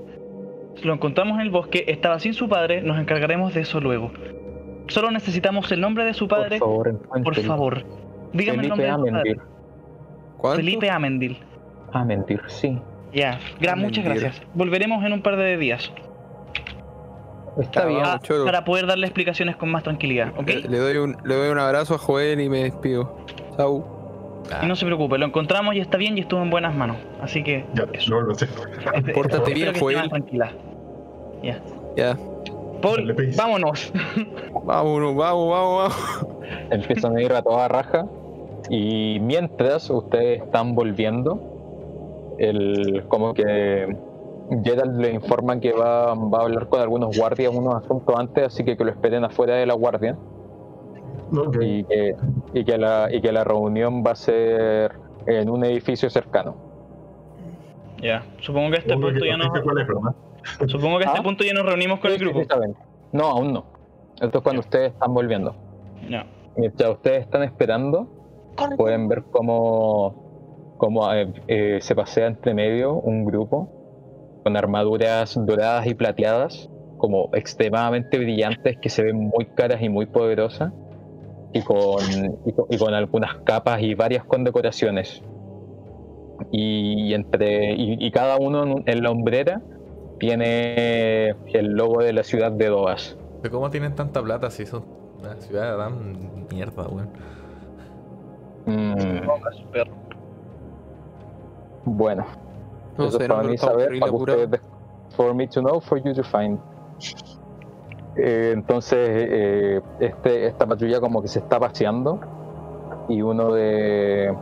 Lo 0.84 0.94
encontramos 0.94 1.36
en 1.36 1.42
el 1.42 1.50
bosque. 1.50 1.86
Estaba 1.88 2.20
sin 2.20 2.34
su 2.34 2.48
padre. 2.50 2.82
Nos 2.82 3.00
encargaremos 3.00 3.54
de 3.54 3.62
eso 3.62 3.80
luego. 3.80 4.12
Solo 4.88 5.12
necesitamos 5.12 5.72
el 5.72 5.82
nombre 5.82 6.06
de 6.06 6.14
su 6.14 6.28
padre. 6.28 6.60
Por 6.60 6.86
favor, 7.00 7.24
Por 7.24 7.36
favor. 7.36 7.84
Dígame 8.34 8.64
el 8.64 8.70
nombre 8.70 8.88
Felipe 8.88 9.02
de 9.02 9.10
su 9.10 9.12
padre. 9.12 9.36
¿Cuánto? 10.38 10.58
Felipe 10.58 10.90
Amendil. 10.90 11.38
Amendir, 11.94 12.42
sí. 12.48 12.78
Ya. 13.14 13.40
Gra- 13.60 13.76
muchas 13.76 14.06
gracias. 14.06 14.42
Volveremos 14.54 15.04
en 15.04 15.14
un 15.14 15.22
par 15.22 15.36
de 15.38 15.58
días. 15.58 15.92
Está 17.60 17.86
bien. 17.86 18.02
Ah, 18.04 18.20
Ah, 18.22 18.46
para 18.46 18.64
poder 18.64 18.86
darle 18.86 19.08
explicaciones 19.08 19.56
con 19.56 19.72
más 19.72 19.82
tranquilidad, 19.84 20.32
¿ok? 20.38 20.48
Le, 20.48 20.62
le 20.70 20.78
doy 20.78 20.98
un, 20.98 21.18
le 21.26 21.36
doy 21.36 21.50
un 21.50 21.58
abrazo 21.58 21.96
a 21.96 21.98
Joel 21.98 22.40
y 22.40 22.50
me 22.50 22.64
despido. 22.64 23.18
Chau. 23.58 23.84
Y 24.62 24.66
no 24.68 24.76
se 24.76 24.86
preocupe, 24.86 25.18
lo 25.18 25.26
encontramos 25.26 25.76
y 25.76 25.80
está 25.80 25.98
bien 25.98 26.18
y 26.18 26.22
estuvo 26.22 26.42
en 26.42 26.50
buenas 26.50 26.74
manos. 26.76 26.98
Así 27.22 27.44
que. 27.44 27.66
Ya, 27.74 27.86
eso. 27.94 28.12
no 28.12 28.22
lo 28.22 28.36
sé. 28.36 28.48
Pórtate 29.14 29.54
bien, 29.54 29.74
Joel. 29.78 30.08
tranquila. 30.10 30.52
Ya. 31.48 31.62
Ya. 31.96 32.18
Paul, 32.82 33.16
vámonos. 33.38 33.94
Vámonos, 34.64 35.16
vamos, 35.16 35.50
vamos, 35.50 35.78
vamos. 35.78 36.26
Empiezan 36.72 37.16
a 37.16 37.22
ir 37.22 37.32
a 37.32 37.42
toda 37.42 37.68
raja. 37.70 38.06
Y 38.70 39.20
mientras 39.22 39.90
ustedes 39.90 40.44
están 40.44 40.76
volviendo, 40.76 42.36
el, 42.38 43.06
como 43.08 43.34
que 43.34 43.96
Gerald 44.64 45.00
le 45.00 45.14
informa 45.14 45.60
que 45.60 45.72
va, 45.72 46.14
va 46.16 46.40
a 46.40 46.42
hablar 46.42 46.68
con 46.68 46.82
algunos 46.82 47.18
guardias 47.18 47.56
unos 47.56 47.76
asuntos 47.76 48.14
antes, 48.18 48.48
así 48.48 48.66
que 48.66 48.76
que 48.76 48.84
lo 48.84 48.92
esperen 48.92 49.24
afuera 49.24 49.56
de 49.56 49.66
la 49.66 49.74
guardia. 49.74 50.18
Y 51.62 51.84
que, 51.86 52.16
y 52.54 52.64
que, 52.66 52.78
la, 52.78 53.08
y 53.12 53.22
que 53.22 53.32
la 53.32 53.44
reunión 53.44 54.04
va 54.06 54.12
a 54.12 54.16
ser 54.16 54.92
en 55.26 55.50
un 55.50 55.64
edificio 55.64 56.10
cercano. 56.10 56.56
Ya. 58.02 58.24
Supongo 58.42 58.72
que 58.72 58.78
este 58.78 58.94
punto 58.94 59.26
ya 59.26 59.38
cuál 59.64 59.80
es, 59.80 59.88
¿verdad? 59.88 60.16
Supongo 60.68 60.98
que 61.00 61.06
a 61.06 61.08
este 61.08 61.20
¿Ah? 61.20 61.24
punto 61.24 61.44
ya 61.44 61.54
nos 61.54 61.66
reunimos 61.66 62.00
con 62.00 62.12
el 62.12 62.18
Sí, 62.18 62.24
grupo. 62.24 62.42
sí. 62.42 62.48
No, 63.12 63.26
aún 63.26 63.54
no. 63.54 63.66
Esto 64.22 64.40
es 64.40 64.44
cuando 64.44 64.62
ustedes 64.62 64.94
están 64.94 65.14
volviendo. 65.14 65.56
Ya. 66.10 66.26
Mientras 66.56 66.90
ustedes 66.92 67.22
están 67.22 67.44
esperando, 67.44 68.08
pueden 68.78 69.08
ver 69.08 69.24
cómo, 69.32 70.76
cómo 70.78 71.14
eh, 71.14 71.32
eh, 71.48 71.78
se 71.82 71.96
pasea 71.96 72.28
entre 72.28 72.54
medio 72.54 72.94
un 72.96 73.26
grupo 73.26 73.70
con 74.44 74.58
armaduras 74.58 75.38
doradas 75.46 75.86
y 75.88 75.94
plateadas, 75.94 76.70
como 76.98 77.30
extremadamente 77.34 78.18
brillantes, 78.18 78.78
que 78.82 78.90
se 78.90 79.04
ven 79.04 79.18
muy 79.18 79.46
caras 79.56 79.82
y 79.82 79.90
muy 79.90 80.06
poderosas, 80.08 80.72
y 81.54 81.62
con, 81.62 82.00
y 82.46 82.52
con, 82.54 82.66
y 82.70 82.78
con 82.78 82.94
algunas 82.94 83.36
capas 83.44 83.82
y 83.82 83.94
varias 83.94 84.24
condecoraciones. 84.24 85.22
Y, 86.52 87.14
entre, 87.14 87.74
y, 87.74 87.98
y 88.00 88.12
cada 88.12 88.38
uno 88.38 88.64
en, 88.64 88.84
en 88.86 89.04
la 89.04 89.12
hombrera 89.12 89.62
tiene 90.20 91.30
el 91.54 91.74
logo 91.74 92.02
de 92.02 92.14
la 92.14 92.24
ciudad 92.24 92.52
de 92.52 92.68
Doas. 92.68 93.18
¿De 93.42 93.50
cómo 93.50 93.70
tienen 93.70 93.96
tanta 93.96 94.22
plata 94.22 94.50
si 94.50 94.66
son 94.66 94.84
una 95.20 95.36
ciudad 95.40 95.78
tan 95.78 96.48
mierda, 96.52 96.88
weón? 96.88 97.10
Mm, 98.66 99.28
bueno. 101.86 102.26
No 102.98 103.06
Eso 103.06 103.20
para 103.20 103.44
mí 103.44 103.58
saber, 103.58 104.00
para 104.00 104.12
ustedes 104.12 104.52
des- 104.52 104.62
for 105.16 105.34
me 105.34 105.48
to 105.48 105.62
know, 105.62 105.80
for 105.80 106.02
you 106.02 106.14
to 106.14 106.24
find. 106.24 106.60
Eh, 108.18 108.52
entonces, 108.54 108.98
eh, 109.12 109.82
este, 110.00 110.48
esta 110.48 110.66
patrulla 110.66 111.00
como 111.00 111.22
que 111.22 111.28
se 111.28 111.40
está 111.40 111.60
paseando 111.60 112.20
y 113.08 113.22
uno 113.22 113.54
de, 113.54 114.36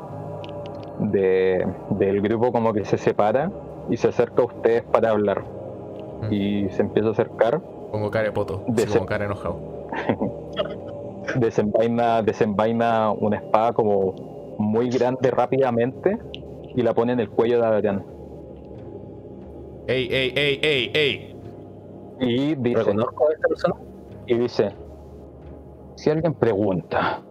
de 0.99 1.67
del 1.89 2.21
grupo 2.21 2.51
como 2.53 2.71
que 2.73 2.85
se 2.85 2.97
separa 2.97 3.51
y 3.89 3.97
se 3.97 4.07
acerca 4.07 4.41
a 4.43 4.45
ustedes 4.45 4.83
para 4.83 5.09
hablar 5.11 5.43
Mm. 6.21 6.33
y 6.33 6.69
se 6.69 6.81
empieza 6.81 7.09
a 7.09 7.11
acercar, 7.11 7.61
Pongo 7.91 8.09
cara 8.11 8.25
de 8.25 8.31
poto, 8.31 8.63
De 8.67 8.83
así 8.83 8.91
ser- 8.91 8.97
como 8.99 9.05
cara 9.07 9.25
enojado. 9.25 9.57
desenvaina, 11.39 12.21
desenvaina 12.21 13.11
una 13.11 13.37
espada 13.37 13.73
como 13.73 14.13
muy 14.57 14.89
grande 14.89 15.31
rápidamente 15.31 16.17
y 16.75 16.81
la 16.81 16.93
pone 16.93 17.13
en 17.13 17.19
el 17.19 17.29
cuello 17.29 17.59
de 17.61 17.65
Adrián. 17.67 18.03
¡Ey, 19.87 20.07
ey, 20.11 20.33
ey, 20.35 20.59
ey, 20.63 20.91
ey! 20.93 21.35
Y 22.19 22.55
dice, 22.55 22.79
¿Reconozco 22.83 23.27
a 23.29 23.33
esta 23.33 23.47
persona? 23.47 23.75
y 24.27 24.33
dice, 24.35 24.69
si 25.95 26.09
alguien 26.09 26.33
pregunta, 26.33 27.21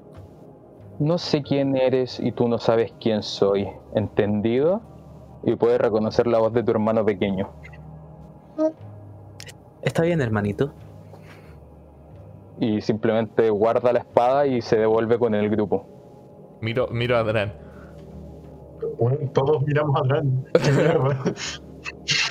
no 0.98 1.18
sé 1.18 1.42
quién 1.42 1.76
eres 1.76 2.20
y 2.20 2.30
tú 2.32 2.48
no 2.48 2.58
sabes 2.58 2.92
quién 3.00 3.22
soy, 3.22 3.68
¿entendido? 3.94 4.80
Y 5.42 5.56
puedes 5.56 5.80
reconocer 5.80 6.26
la 6.26 6.38
voz 6.38 6.52
de 6.52 6.62
tu 6.62 6.70
hermano 6.70 7.04
pequeño. 7.04 7.48
Está 9.82 10.02
bien, 10.02 10.20
hermanito. 10.20 10.72
Y 12.60 12.80
simplemente 12.80 13.50
guarda 13.50 13.92
la 13.92 14.00
espada 14.00 14.46
y 14.46 14.62
se 14.62 14.76
devuelve 14.76 15.18
con 15.18 15.34
el 15.34 15.50
grupo. 15.50 15.86
Miro, 16.60 16.88
miro 16.88 17.16
a 17.16 17.20
Adran. 17.20 17.52
Bueno, 18.98 19.18
todos 19.32 19.62
miramos 19.66 20.00
atrás. 20.00 20.24
¡Qué 20.62 20.72
mierda! 20.72 21.22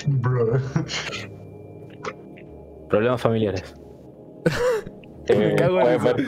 Bro. 0.07 0.59
Problemas 2.89 3.21
familiares. 3.21 3.75
Eh, 5.25 5.55
ver 5.55 6.25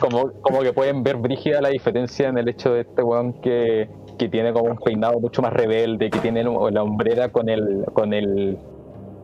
como, 0.00 0.32
como 0.42 0.62
que 0.62 0.72
pueden 0.72 1.04
ver 1.04 1.16
brígida 1.16 1.60
la 1.60 1.68
diferencia 1.68 2.28
en 2.28 2.38
el 2.38 2.48
hecho 2.48 2.72
de 2.72 2.80
este 2.80 3.04
weón 3.04 3.34
que, 3.34 3.88
que 4.18 4.28
tiene 4.28 4.52
como 4.52 4.70
un 4.70 4.76
peinado 4.78 5.18
mucho 5.20 5.42
más 5.42 5.52
rebelde, 5.52 6.10
que 6.10 6.18
tiene 6.20 6.44
la 6.44 6.82
hombrera 6.82 7.28
con 7.30 7.48
el... 7.48 7.84
Con 7.92 8.12
el 8.12 8.58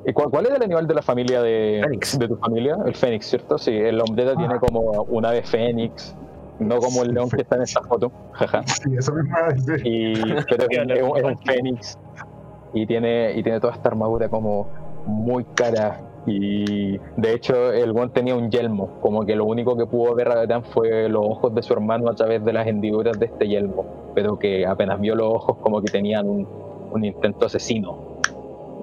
¿Y 0.07 0.13
¿Cuál, 0.15 0.31
cuál 0.31 0.47
es 0.47 0.53
el 0.53 0.63
animal 0.63 0.87
de 0.87 0.95
la 0.95 1.03
familia 1.03 1.43
de, 1.43 1.81
Fénix. 1.85 2.19
de 2.19 2.27
tu 2.29 2.37
familia? 2.37 2.79
El 2.87 2.95
fénix, 2.95 3.27
¿cierto? 3.27 3.59
Sí, 3.59 3.71
la 3.93 4.03
hombrera 4.03 4.35
tiene 4.35 4.59
como 4.59 5.03
una 5.11 5.29
ave 5.29 5.43
fénix, 5.43 6.17
no 6.59 6.79
como 6.79 7.03
el 7.03 7.13
león 7.13 7.29
que 7.29 7.43
está 7.43 7.57
en 7.57 7.63
esta 7.63 7.83
foto, 7.83 8.11
jaja. 8.33 8.63
Sí, 8.67 8.91
eso 8.99 9.13
mismo 9.13 9.37
decir. 9.55 9.87
Y, 9.87 10.15
pero 10.49 10.67
es, 10.71 10.79
un- 10.79 10.91
es 10.91 11.03
un, 11.11 11.17
es 11.19 11.25
un 11.25 11.39
fénix 11.41 11.99
y 12.73 12.87
tiene, 12.87 13.33
y 13.37 13.43
tiene 13.43 13.61
toda 13.61 13.75
esta 13.75 13.91
armadura 13.91 14.29
como 14.31 14.69
muy 15.05 15.45
cara. 15.55 16.01
Y 16.27 16.99
de 17.17 17.33
hecho, 17.35 17.73
el 17.73 17.93
buen 17.93 18.11
tenía 18.11 18.37
un 18.37 18.51
yelmo, 18.51 18.99
como 19.01 19.25
que 19.25 19.35
lo 19.35 19.47
único 19.47 19.77
que 19.77 19.87
pudo 19.87 20.15
ver 20.15 20.29
Agatán 20.29 20.65
fue 20.65 21.09
los 21.09 21.25
ojos 21.25 21.55
de 21.55 21.63
su 21.63 21.73
hermano 21.73 22.11
a 22.11 22.15
través 22.15 22.45
de 22.45 22.53
las 22.53 22.67
hendiduras 22.67 23.19
de 23.19 23.27
este 23.27 23.49
yelmo, 23.49 23.85
pero 24.15 24.39
que 24.39 24.67
apenas 24.67 25.01
vio 25.01 25.15
los 25.15 25.29
ojos, 25.35 25.57
como 25.63 25.81
que 25.81 25.91
tenían 25.91 26.29
un, 26.29 26.47
un 26.93 27.05
intento 27.05 27.47
asesino. 27.47 27.97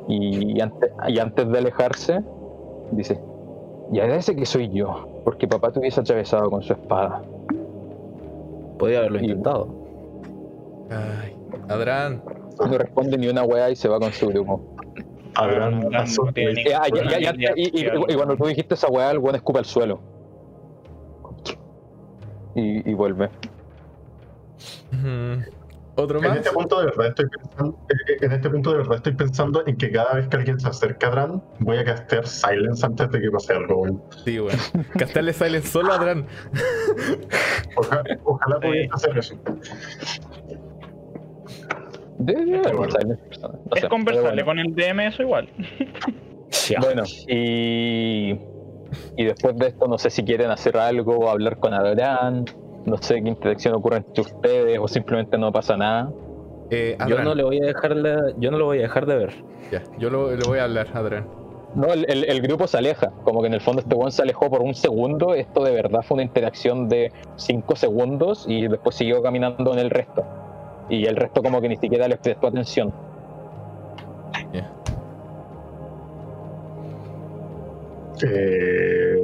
Y 0.08 0.60
antes, 0.62 0.92
y 1.08 1.20
antes 1.20 1.48
de 1.52 1.58
alejarse, 1.60 2.24
dice: 2.92 3.20
Y 3.92 4.00
agradece 4.00 4.36
que 4.36 4.46
soy 4.46 4.70
yo, 4.70 5.08
porque 5.24 5.48
papá 5.48 5.72
te 5.72 5.80
hubiese 5.80 6.00
atravesado 6.02 6.50
con 6.50 6.64
su 6.64 6.74
espada. 6.74 7.22
Podría 8.80 9.00
haberlo 9.00 9.20
Y- 9.20 9.24
intentado. 9.26 9.68
Ay, 10.90 11.36
Adran. 11.70 12.22
No 12.60 12.78
responde 12.78 13.18
ni 13.18 13.28
una 13.28 13.44
wea 13.44 13.70
y 13.70 13.76
se 13.76 13.88
va 13.90 14.00
con 14.00 14.12
su 14.12 14.28
grupo. 14.28 14.62
Pasó. 15.92 16.30
Eh, 16.36 16.66
y, 17.56 18.16
cuando 18.16 18.36
tú 18.36 18.46
dijiste 18.46 18.74
esa 18.74 18.88
weá, 18.88 19.12
el 19.12 19.20
buen 19.20 19.36
escupe 19.36 19.60
al 19.60 19.66
suelo. 19.66 20.00
Y, 22.56 22.90
y 22.90 22.94
vuelve. 22.94 23.30
Mm, 24.92 25.44
¿Otro 25.96 26.20
En 26.20 26.28
más? 26.28 26.38
este 26.38 26.52
punto 26.52 26.80
de 26.80 26.86
verdad 26.86 27.08
estoy 27.08 27.26
pensando, 27.28 27.80
eh, 27.90 28.18
en 28.22 28.32
este 28.32 28.50
punto 28.50 28.72
de 28.72 28.78
verdad 28.78 28.96
estoy 28.98 29.14
pensando 29.14 29.64
en 29.66 29.78
que 29.78 29.92
cada 29.92 30.14
vez 30.14 30.28
que 30.28 30.38
alguien 30.38 30.60
se 30.60 30.68
acerca 30.68 31.08
a 31.08 31.10
Dran, 31.10 31.44
voy 31.60 31.78
a 31.78 31.86
castear 31.86 32.28
silence 32.28 32.86
antes 32.86 33.10
de 33.12 33.20
que 33.20 33.32
pase 33.32 33.54
algo, 33.54 33.82
weón. 33.82 34.04
Sí, 34.24 34.40
weón. 34.40 34.60
Castarle 34.98 35.34
silence 35.34 35.68
solo 35.70 35.94
a 35.94 35.98
Dran. 35.98 36.28
Ojalá, 37.76 38.04
ojalá 38.24 38.60
pudiese 38.60 38.90
hacer 38.94 39.18
eso. 39.18 39.36
Debe 42.20 42.58
haber 42.60 42.76
no 42.76 42.86
Es 42.86 43.82
sé, 43.82 43.88
pero 44.06 44.46
con 44.46 44.60
el 44.60 44.74
DM 44.76 45.08
eso 45.08 45.22
igual. 45.24 45.48
Ya. 46.70 46.80
Bueno, 46.80 47.04
y, 47.28 48.32
y 49.18 49.24
después 49.26 49.56
de 49.58 49.68
esto, 49.68 49.88
no 49.88 49.98
sé 49.98 50.10
si 50.10 50.24
quieren 50.24 50.50
hacer 50.50 50.78
algo, 50.78 51.30
hablar 51.30 51.58
con 51.58 51.74
Adrián, 51.74 52.46
no 52.86 52.98
sé 52.98 53.22
qué 53.22 53.30
interacción 53.30 53.76
ocurre 53.76 53.98
entre 53.98 54.22
ustedes 54.22 54.80
o 54.80 54.88
simplemente 54.88 55.38
no 55.38 55.52
pasa 55.52 55.76
nada. 55.78 56.12
Eh, 56.70 56.98
Yo 57.08 57.22
no 57.22 57.36
le 57.36 57.44
voy 57.44 57.62
a 57.62 57.66
dejar 57.66 57.96
la- 57.96 58.34
yo 58.38 58.52
no 58.52 58.58
lo 58.58 58.66
voy 58.66 58.80
a 58.80 58.82
dejar 58.84 59.06
de 59.06 59.16
ver. 59.18 59.34
Ya, 59.72 59.84
yo 60.00 60.10
lo- 60.10 60.34
le 60.36 60.46
voy 60.48 60.60
a 60.60 60.64
hablar 60.66 60.88
a 60.94 61.00
Adran. 61.00 61.28
No, 61.76 61.94
el, 61.94 62.06
el- 62.10 62.24
el 62.30 62.42
grupo 62.42 62.66
se 62.68 62.78
aleja, 62.78 63.12
como 63.24 63.42
que 63.42 63.48
en 63.48 63.54
el 63.54 63.62
fondo 63.62 63.82
este 63.82 63.94
one 63.96 64.12
se 64.12 64.22
alejó 64.22 64.50
por 64.50 64.62
un 64.62 64.74
segundo, 64.74 65.34
esto 65.34 65.64
de 65.64 65.72
verdad 65.72 66.02
fue 66.02 66.16
una 66.16 66.24
interacción 66.24 66.90
de 66.90 67.12
5 67.36 67.76
segundos 67.76 68.46
y 68.48 68.68
después 68.68 68.96
siguió 68.96 69.22
caminando 69.22 69.74
en 69.74 69.80
el 69.80 69.90
resto. 69.90 70.26
Y 70.90 71.06
el 71.06 71.16
resto 71.16 71.42
como 71.44 71.60
que 71.62 71.70
ni 71.70 71.76
siquiera 71.78 72.08
les 72.08 72.18
prestó 72.20 72.48
atención. 72.48 72.94
Eh, 78.24 79.24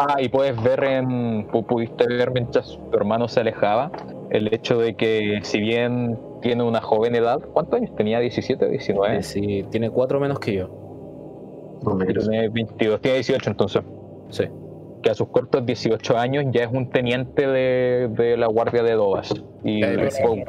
Ah, 0.00 0.22
y 0.22 0.28
puedes 0.28 0.62
ver 0.62 0.84
en. 0.84 1.48
pu- 1.48 1.66
pudiste 1.66 2.06
ver 2.06 2.30
mientras 2.30 2.78
tu 2.90 2.96
hermano 2.96 3.26
se 3.26 3.40
alejaba 3.40 3.90
el 4.30 4.54
hecho 4.54 4.78
de 4.78 4.94
que, 4.94 5.40
si 5.42 5.58
bien 5.58 6.16
tiene 6.40 6.62
una 6.62 6.80
joven 6.80 7.16
edad, 7.16 7.40
¿cuántos 7.52 7.80
años 7.80 7.92
tenía? 7.96 8.20
¿17 8.20 8.64
o 8.64 8.68
19? 8.68 9.16
Eh, 9.16 9.22
sí, 9.24 9.64
tiene 9.72 9.90
cuatro 9.90 10.20
menos 10.20 10.38
que 10.38 10.54
yo. 10.54 10.68
¿dónde 11.82 12.06
quieres? 12.06 12.28
Tiene 12.28 12.48
22, 12.48 13.00
tiene 13.00 13.16
18 13.16 13.50
entonces. 13.50 13.82
Sí. 14.30 14.44
Que 15.02 15.10
a 15.10 15.14
sus 15.14 15.28
cortos 15.28 15.64
18 15.64 16.18
años 16.18 16.44
ya 16.50 16.64
es 16.64 16.70
un 16.72 16.90
teniente 16.90 17.46
de, 17.46 18.08
de 18.10 18.36
la 18.36 18.46
Guardia 18.46 18.82
de 18.82 18.92
Dobas. 18.92 19.32
Y, 19.64 19.80
con, 20.22 20.44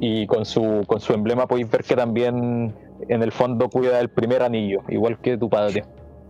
y 0.00 0.26
con, 0.26 0.44
su, 0.44 0.84
con 0.86 1.00
su 1.00 1.12
emblema 1.12 1.46
podéis 1.46 1.70
ver 1.70 1.84
que 1.84 1.96
también 1.96 2.74
en 3.08 3.22
el 3.22 3.32
fondo 3.32 3.68
cuida 3.68 3.98
del 3.98 4.08
primer 4.08 4.42
anillo, 4.42 4.82
igual 4.88 5.18
que 5.18 5.36
tu 5.36 5.48
padre. 5.48 5.84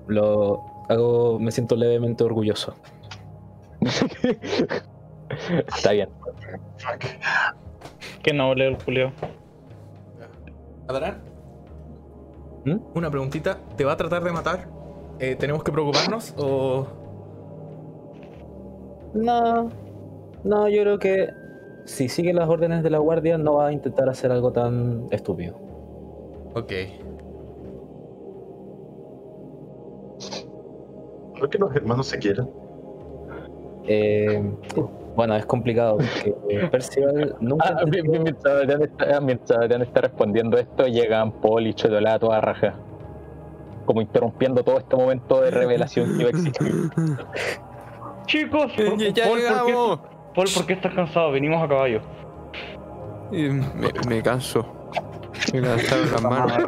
Lo 0.06 0.62
hago, 0.88 1.38
me 1.38 1.50
siento 1.50 1.76
levemente 1.76 2.24
orgulloso. 2.24 2.74
Está 5.68 5.92
bien. 5.92 6.08
Qué 8.22 8.32
noble 8.32 8.68
el 8.68 8.76
Julio. 8.82 9.12
Adran. 10.88 11.18
¿Mm? 12.64 12.76
Una 12.94 13.10
preguntita. 13.10 13.58
¿Te 13.76 13.84
va 13.84 13.92
a 13.92 13.96
tratar 13.96 14.22
de 14.24 14.32
matar? 14.32 14.75
Eh, 15.18 15.34
¿Tenemos 15.36 15.62
que 15.64 15.72
preocuparnos 15.72 16.34
o...? 16.36 16.86
No, 19.14 19.70
no, 20.44 20.68
yo 20.68 20.82
creo 20.82 20.98
que 20.98 21.30
si 21.86 22.08
sigue 22.08 22.34
las 22.34 22.48
órdenes 22.48 22.82
de 22.82 22.90
la 22.90 22.98
guardia 22.98 23.38
no 23.38 23.54
va 23.54 23.68
a 23.68 23.72
intentar 23.72 24.08
hacer 24.10 24.30
algo 24.30 24.52
tan 24.52 25.06
estúpido. 25.10 25.54
Ok. 26.54 26.72
¿Por 31.38 31.48
qué 31.50 31.58
los 31.58 31.74
hermanos 31.74 32.06
se 32.06 32.18
quieren? 32.18 32.48
Eh, 33.86 34.42
bueno, 35.14 35.36
es 35.36 35.46
complicado 35.46 35.98
porque 35.98 36.66
Percival 36.68 37.36
nunca 37.40 37.68
Ah, 37.80 37.84
mi- 37.86 38.02
mi- 38.02 38.18
mientras, 38.18 38.54
Adrián 38.54 38.82
está, 38.82 39.20
mientras 39.20 39.58
Adrián 39.58 39.82
está 39.82 40.00
respondiendo 40.02 40.58
esto, 40.58 40.86
llegan 40.86 41.32
Paul 41.40 41.66
y 41.68 41.74
Cholola 41.74 42.14
a 42.14 42.18
toda 42.18 42.40
raja. 42.40 42.74
Como 43.86 44.00
interrumpiendo 44.02 44.62
todo 44.64 44.78
este 44.78 44.96
momento 44.96 45.40
de 45.40 45.50
revelación 45.52 46.16
que 46.16 46.22
iba 46.22 46.26
a 46.26 46.30
existir. 46.30 46.72
Chicos, 48.26 48.72
Ya, 48.76 48.84
por- 48.90 48.98
ya 48.98 49.24
Paul, 49.24 49.28
¿por 49.28 49.36
qué, 49.38 49.42
llegamos. 49.66 50.00
Paul, 50.34 50.48
¿por 50.54 50.66
qué 50.66 50.72
estás 50.72 50.92
cansado? 50.94 51.30
Venimos 51.30 51.62
a 51.62 51.68
caballo. 51.68 52.00
Y 53.30 53.42
me, 53.48 53.64
me 54.08 54.22
canso. 54.22 54.66
Me 55.52 55.60
cansaron 55.62 56.10
las 56.12 56.22
manos. 56.22 56.58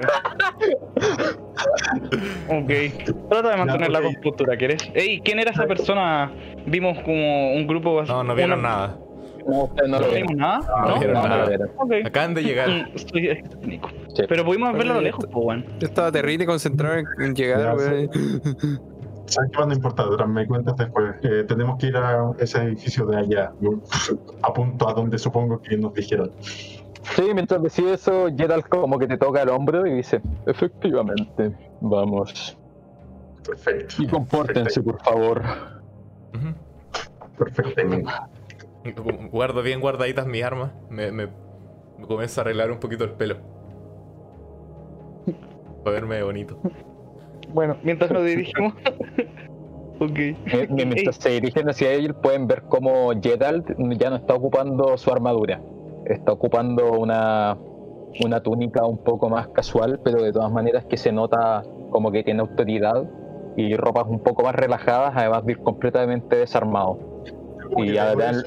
Ok. 2.49 2.71
Trata 3.29 3.51
de 3.51 3.57
mantener 3.57 3.91
la 3.91 4.03
compostura, 4.03 4.57
¿quieres? 4.57 4.79
Ey, 4.95 5.21
¿quién 5.21 5.39
era 5.41 5.51
esa 5.51 5.67
persona? 5.67 6.33
Vimos 6.67 6.99
como 7.01 7.55
un 7.55 7.67
grupo... 7.67 8.03
No, 8.05 8.23
no 8.25 8.35
vieron 8.35 8.61
una- 8.61 8.69
nada. 8.69 8.99
No, 9.49 9.65
ustedes 9.65 9.89
no 9.91 9.99
¿No 9.99 10.07
lo 10.07 10.13
vimos 10.13 10.29
vieron. 10.29 10.37
nada? 10.37 10.83
No 10.89 10.99
vieron 10.99 11.15
no, 11.15 11.29
nada. 11.29 11.47
vieron. 11.47 11.71
Ok. 11.79 11.93
Acaban 12.05 12.35
de 12.35 12.43
llegar. 12.43 12.69
Mm. 12.69 12.99
Sí. 14.15 14.23
Pero 14.29 14.45
pudimos 14.45 14.73
verlo 14.75 14.93
a 14.93 14.97
lo 14.97 15.01
lejos, 15.03 15.27
pues, 15.33 15.45
weón. 15.47 15.65
Yo 15.81 15.87
estaba 15.89 16.13
terrible 16.13 16.47
concentrado 16.47 16.97
en, 16.97 17.07
en 17.21 17.35
llegar, 17.35 17.77
weón. 17.77 18.11
¿Sabes 19.27 19.51
qué 19.53 19.59
más 19.59 19.67
no 19.69 19.75
importa? 19.75 20.05
Dran, 20.05 20.33
me 20.33 20.47
cuentas 20.47 20.75
después. 20.77 21.17
Eh, 21.23 21.45
tenemos 21.47 21.79
que 21.79 21.89
ir 21.89 21.97
a 21.97 22.31
ese 22.39 22.63
edificio 22.63 23.05
de 23.07 23.17
allá. 23.19 23.53
A 24.43 24.53
punto 24.55 24.89
a 24.89 24.95
donde 24.95 25.19
supongo 25.19 25.61
que 25.61 25.77
nos 25.77 25.93
dijeron. 25.95 26.31
Sí, 26.41 27.23
mientras 27.35 27.63
decía 27.63 27.95
eso, 27.95 28.29
Gerald 28.37 28.65
como 28.69 28.99
que 28.99 29.07
te 29.07 29.17
toca 29.17 29.43
el 29.43 29.49
hombro 29.51 29.87
y 29.87 29.93
dice, 29.95 30.21
efectivamente, 30.47 31.53
vamos. 31.81 32.57
Perfecto. 33.47 33.95
Y 34.03 34.07
compórtense, 34.07 34.83
por 34.83 35.03
favor. 35.03 35.43
Ujú. 36.35 36.55
Perfecto. 37.39 37.83
Guardo 39.33 39.63
bien 39.63 39.81
guardaditas 39.81 40.27
mis 40.27 40.43
armas. 40.45 40.73
Me, 40.91 41.11
me, 41.13 41.27
me 41.99 42.07
comienzo 42.07 42.41
a 42.41 42.43
arreglar 42.43 42.71
un 42.71 42.79
poquito 42.79 43.05
el 43.05 43.11
pelo. 43.13 43.37
Para 45.85 45.95
verme 45.95 46.23
bonito. 46.23 46.59
Bueno, 47.53 47.77
mientras 47.83 48.11
nos 48.11 48.25
dirigimos... 48.25 48.75
ok. 50.01 50.11
Mi- 50.11 50.35
mi- 50.71 50.85
Mientras 50.87 51.17
se 51.17 51.31
dirigen 51.31 51.69
hacia 51.69 51.93
él, 51.93 52.15
pueden 52.15 52.47
ver 52.47 52.63
cómo 52.69 53.11
Gerald 53.21 53.65
ya 53.99 54.11
no 54.11 54.17
está 54.17 54.35
ocupando 54.35 54.97
su 54.97 55.11
armadura. 55.11 55.61
Está 56.07 56.33
ocupando 56.33 56.93
una, 56.93 57.57
una 58.25 58.41
túnica 58.43 58.85
un 58.87 58.99
poco 58.99 59.29
más 59.29 59.49
casual, 59.49 60.01
pero 60.03 60.23
de 60.23 60.33
todas 60.33 60.51
maneras 60.51 60.85
que 60.87 60.97
se 60.97 61.13
nota 61.13 61.63
como 61.91 62.11
que 62.11 62.23
tiene 62.23 62.41
autoridad 62.41 63.05
y 63.57 63.75
ropas 63.77 64.05
un 64.09 64.21
poco 64.21 64.45
más 64.45 64.55
relajadas, 64.55 65.13
además 65.17 65.45
de 65.45 65.53
ir 65.53 65.59
completamente 65.59 66.37
desarmado. 66.37 66.99
Y 67.77 67.97
Adrián, 67.99 68.43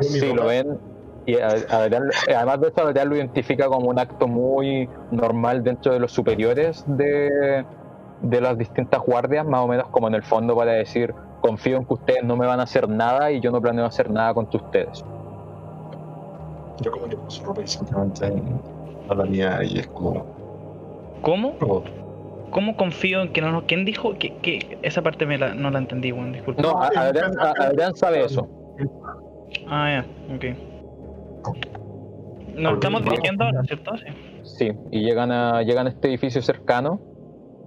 sí 0.00 0.32
lo 0.32 0.46
ven, 0.46 0.78
y 1.26 1.36
además 1.36 2.60
de 2.60 2.68
eso, 2.68 2.86
Adrián 2.86 3.08
lo 3.10 3.16
identifica 3.16 3.66
como 3.66 3.90
un 3.90 3.98
acto 3.98 4.26
muy 4.26 4.88
normal 5.10 5.62
dentro 5.62 5.92
de 5.92 6.00
los 6.00 6.10
superiores 6.10 6.84
de, 6.86 7.64
de 8.22 8.40
las 8.40 8.56
distintas 8.56 9.02
guardias, 9.02 9.46
más 9.46 9.60
o 9.60 9.68
menos 9.68 9.88
como 9.88 10.08
en 10.08 10.14
el 10.14 10.22
fondo 10.22 10.56
para 10.56 10.72
decir, 10.72 11.14
confío 11.42 11.76
en 11.76 11.84
que 11.84 11.92
ustedes 11.92 12.24
no 12.24 12.34
me 12.36 12.46
van 12.46 12.60
a 12.60 12.62
hacer 12.62 12.88
nada 12.88 13.30
y 13.30 13.40
yo 13.40 13.50
no 13.50 13.60
planeo 13.60 13.84
hacer 13.84 14.10
nada 14.10 14.32
contra 14.32 14.58
ustedes. 14.58 15.04
Yo 16.80 16.92
como 16.92 17.08
que 17.08 17.16
paso 17.16 17.44
ropa 17.44 17.60
y 17.62 17.66
simplemente 17.66 18.32
a 19.10 19.14
la 19.14 19.24
mía 19.24 19.60
y 19.64 19.80
es 19.80 19.86
como... 19.88 20.24
¿Cómo? 21.20 21.52
¿Cómo 22.50 22.76
confío 22.78 23.20
en 23.20 23.32
que 23.34 23.42
no 23.42 23.52
nos... 23.52 23.64
¿Quién 23.64 23.84
dijo 23.84 24.16
que, 24.18 24.36
que 24.38 24.78
esa 24.80 25.02
parte 25.02 25.26
me 25.26 25.36
la, 25.36 25.52
no 25.52 25.70
la 25.70 25.80
entendí, 25.80 26.10
weón? 26.10 26.32
Disculpa. 26.32 26.62
No, 26.62 26.80
Adrián, 26.80 27.32
Adrián 27.38 27.94
sabe 27.94 28.24
eso. 28.24 28.48
Ah, 29.66 30.02
ya, 30.02 30.34
ok. 30.34 30.44
Nos 32.54 32.74
estamos 32.74 33.04
dirigiendo 33.04 33.44
ahora, 33.44 33.62
¿cierto? 33.64 33.96
Sí. 33.96 34.28
Sí, 34.56 34.72
y 34.90 35.00
llegan 35.02 35.30
a, 35.30 35.62
llegan 35.62 35.86
a 35.86 35.90
este 35.90 36.08
edificio 36.08 36.40
cercano, 36.42 37.00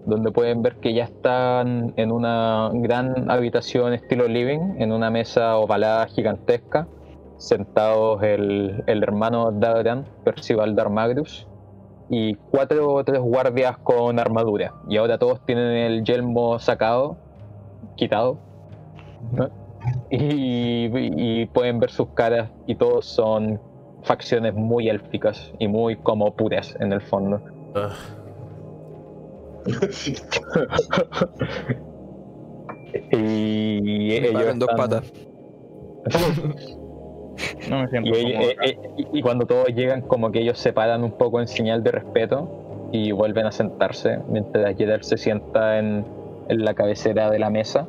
donde 0.05 0.31
pueden 0.31 0.61
ver 0.61 0.77
que 0.77 0.93
ya 0.93 1.03
están 1.05 1.93
en 1.95 2.11
una 2.11 2.69
gran 2.73 3.29
habitación 3.29 3.93
estilo 3.93 4.27
living, 4.27 4.77
en 4.79 4.91
una 4.91 5.11
mesa 5.11 5.57
ovalada 5.57 6.07
gigantesca, 6.07 6.87
sentados 7.37 8.21
el, 8.23 8.83
el 8.87 9.03
hermano 9.03 9.51
de 9.51 9.67
Adrián, 9.67 10.05
Percival 10.23 10.75
Darmagrius, 10.75 11.47
y 12.09 12.35
cuatro 12.35 12.93
o 12.93 13.03
tres 13.03 13.21
guardias 13.21 13.77
con 13.77 14.19
armadura. 14.19 14.73
Y 14.89 14.97
ahora 14.97 15.17
todos 15.17 15.45
tienen 15.45 15.71
el 15.71 16.03
yelmo 16.03 16.59
sacado, 16.59 17.17
quitado. 17.95 18.37
¿no? 19.31 19.60
Y, 20.09 20.89
y 20.93 21.45
pueden 21.47 21.79
ver 21.79 21.89
sus 21.89 22.09
caras 22.09 22.49
y 22.67 22.75
todos 22.75 23.05
son 23.05 23.59
facciones 24.03 24.53
muy 24.53 24.89
élficas 24.89 25.51
y 25.59 25.67
muy 25.67 25.95
como 25.95 26.35
puras 26.35 26.75
en 26.79 26.93
el 26.93 27.01
fondo. 27.01 27.41
Ugh. 27.75 27.91
y 33.11 34.11
ellos 34.13 34.33
pagan 34.33 34.59
dos 34.59 34.69
están- 34.69 34.89
patas. 34.89 35.13
No 37.69 37.79
me 37.81 37.87
siento 37.87 38.09
Y, 38.09 38.33
eh, 38.33 38.57
eh, 38.61 39.21
cuando 39.23 39.47
todos 39.47 39.67
llegan, 39.69 40.01
como 40.01 40.31
que 40.31 40.41
ellos 40.41 40.59
se 40.59 40.73
paran 40.73 41.03
un 41.03 41.11
poco 41.13 41.39
en 41.39 41.47
señal 41.47 41.81
de 41.81 41.89
respeto 41.91 42.89
y 42.91 43.11
vuelven 43.13 43.45
a 43.47 43.51
sentarse 43.51 44.19
mientras 44.29 44.75
Gerald 44.77 45.01
se 45.03 45.17
sienta 45.17 45.79
en, 45.79 46.05
en 46.49 46.65
la 46.65 46.75
cabecera 46.75 47.31
de 47.31 47.39
la 47.39 47.49
mesa 47.49 47.87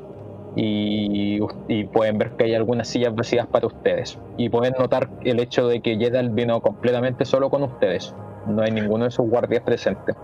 y, 0.57 1.41
y 1.69 1.85
pueden 1.85 2.19
ver 2.19 2.33
que 2.33 2.45
hay 2.45 2.55
algunas 2.55 2.89
sillas 2.89 3.15
vacías 3.15 3.47
para 3.47 3.67
ustedes. 3.67 4.19
Y 4.37 4.49
pueden 4.49 4.75
notar 4.79 5.09
el 5.23 5.41
hecho 5.41 5.69
de 5.69 5.81
que 5.81 5.97
Jedal 5.97 6.31
vino 6.31 6.61
completamente 6.61 7.25
solo 7.25 7.51
con 7.51 7.63
ustedes. 7.63 8.15
No 8.47 8.63
hay 8.63 8.71
ninguno 8.71 9.05
de 9.05 9.11
sus 9.11 9.29
guardias 9.29 9.63
presentes. 9.63 10.17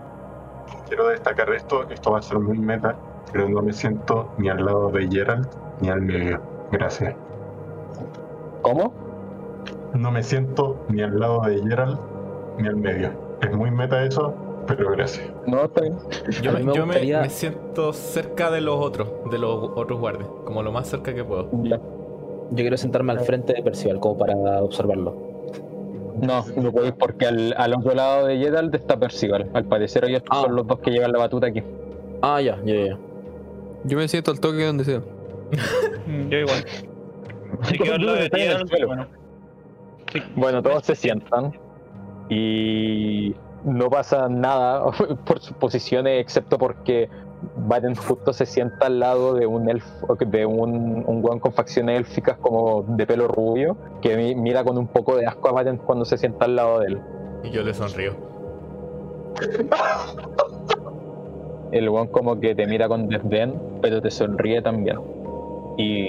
Quiero 0.87 1.07
destacar 1.09 1.51
esto, 1.53 1.87
esto 1.89 2.11
va 2.11 2.19
a 2.19 2.21
ser 2.21 2.39
muy 2.39 2.57
meta, 2.57 2.95
pero 3.31 3.47
no 3.47 3.61
me 3.61 3.73
siento 3.73 4.31
ni 4.37 4.49
al 4.49 4.65
lado 4.65 4.89
de 4.89 5.07
Gerald 5.07 5.47
ni 5.81 5.89
al 5.89 6.01
medio. 6.01 6.41
Gracias. 6.71 7.15
¿Cómo? 8.61 8.93
No 9.93 10.11
me 10.11 10.21
siento 10.21 10.85
ni 10.89 11.01
al 11.01 11.19
lado 11.19 11.41
de 11.41 11.61
Gerald 11.61 11.99
ni 12.57 12.67
al 12.67 12.75
medio. 12.75 13.11
Es 13.41 13.51
muy 13.55 13.71
meta 13.71 14.03
eso, 14.03 14.35
pero 14.77 14.91
gracias. 14.91 15.29
No, 15.47 15.65
está 15.65 15.81
bien. 15.81 15.95
Yo, 16.41 16.51
me, 16.53 16.59
yo 16.59 16.65
me- 16.67 16.81
gustaría- 16.83 17.21
me 17.21 17.29
siento 17.29 17.93
cerca 17.93 18.49
de 18.51 18.61
los 18.61 18.75
otros, 18.83 19.09
de 19.31 19.37
los 19.37 19.71
otros 19.75 19.99
guardias, 19.99 20.29
como 20.45 20.63
lo 20.63 20.71
más 20.71 20.87
cerca 20.87 21.13
que 21.13 21.23
puedo. 21.23 21.49
Ya. 21.63 21.77
Yo 22.51 22.55
quiero 22.55 22.77
sentarme 22.77 23.11
al 23.13 23.19
frente 23.19 23.53
de 23.53 23.61
Percival 23.61 23.99
como 23.99 24.17
para 24.17 24.35
observarlo. 24.63 25.15
No, 26.21 26.43
no 26.57 26.71
podéis 26.71 26.93
porque 26.93 27.27
al, 27.27 27.53
al 27.57 27.73
otro 27.75 27.93
lado 27.93 28.25
de 28.27 28.37
Jedal 28.37 28.69
está 28.73 28.97
Percival. 28.99 29.49
Al 29.53 29.65
parecer 29.65 30.05
ellos 30.05 30.23
Ah. 30.29 30.41
son 30.43 30.55
los 30.55 30.65
dos 30.67 30.79
que 30.79 30.91
llevan 30.91 31.11
la 31.11 31.19
batuta 31.19 31.47
aquí. 31.47 31.61
Ah, 32.21 32.41
ya, 32.41 32.59
ya, 32.65 32.73
ya. 32.75 32.97
Yo 33.85 33.97
me 33.97 34.07
siento 34.07 34.31
al 34.31 34.39
toque 34.39 34.65
donde 34.65 34.83
sea. 34.83 35.01
Yo 36.29 36.37
igual. 36.37 36.65
Si 37.63 37.77
quedo 37.77 37.95
al 37.95 38.05
lado 38.05 38.17
de 38.17 38.85
bueno. 38.85 39.07
Sí. 40.11 40.21
Bueno, 40.35 40.61
todos 40.63 40.83
se 40.85 40.95
sientan 40.95 41.53
y 42.29 43.33
no 43.63 43.89
pasa 43.89 44.27
nada 44.29 44.85
por 45.25 45.39
sus 45.39 45.55
posiciones 45.57 46.21
excepto 46.21 46.57
porque 46.57 47.09
Baden 47.67 47.95
justo 47.95 48.33
se 48.33 48.45
sienta 48.45 48.87
al 48.87 48.99
lado 48.99 49.33
de 49.33 49.45
un 49.45 49.69
elfo, 49.69 50.15
de 50.19 50.45
un, 50.45 51.03
un 51.07 51.23
weón 51.23 51.39
con 51.39 51.53
facciones 51.53 51.97
élficas 51.99 52.37
como 52.37 52.83
de 52.83 53.07
pelo 53.07 53.27
rubio 53.29 53.77
que 54.01 54.17
mi- 54.17 54.35
mira 54.35 54.63
con 54.63 54.77
un 54.77 54.87
poco 54.87 55.15
de 55.15 55.25
asco 55.25 55.47
a 55.49 55.53
Baden 55.53 55.77
cuando 55.77 56.03
se 56.05 56.17
sienta 56.17 56.45
al 56.45 56.55
lado 56.57 56.79
de 56.79 56.87
él. 56.87 57.01
Y 57.43 57.49
yo 57.51 57.63
le 57.63 57.73
sonrío. 57.73 58.11
El 61.71 61.87
weón 61.89 62.07
como 62.07 62.39
que 62.39 62.55
te 62.55 62.65
mira 62.65 62.87
con 62.87 63.07
desdén, 63.07 63.53
pero 63.81 64.01
te 64.01 64.09
sonríe 64.09 64.61
también. 64.61 64.99
Y, 65.77 66.07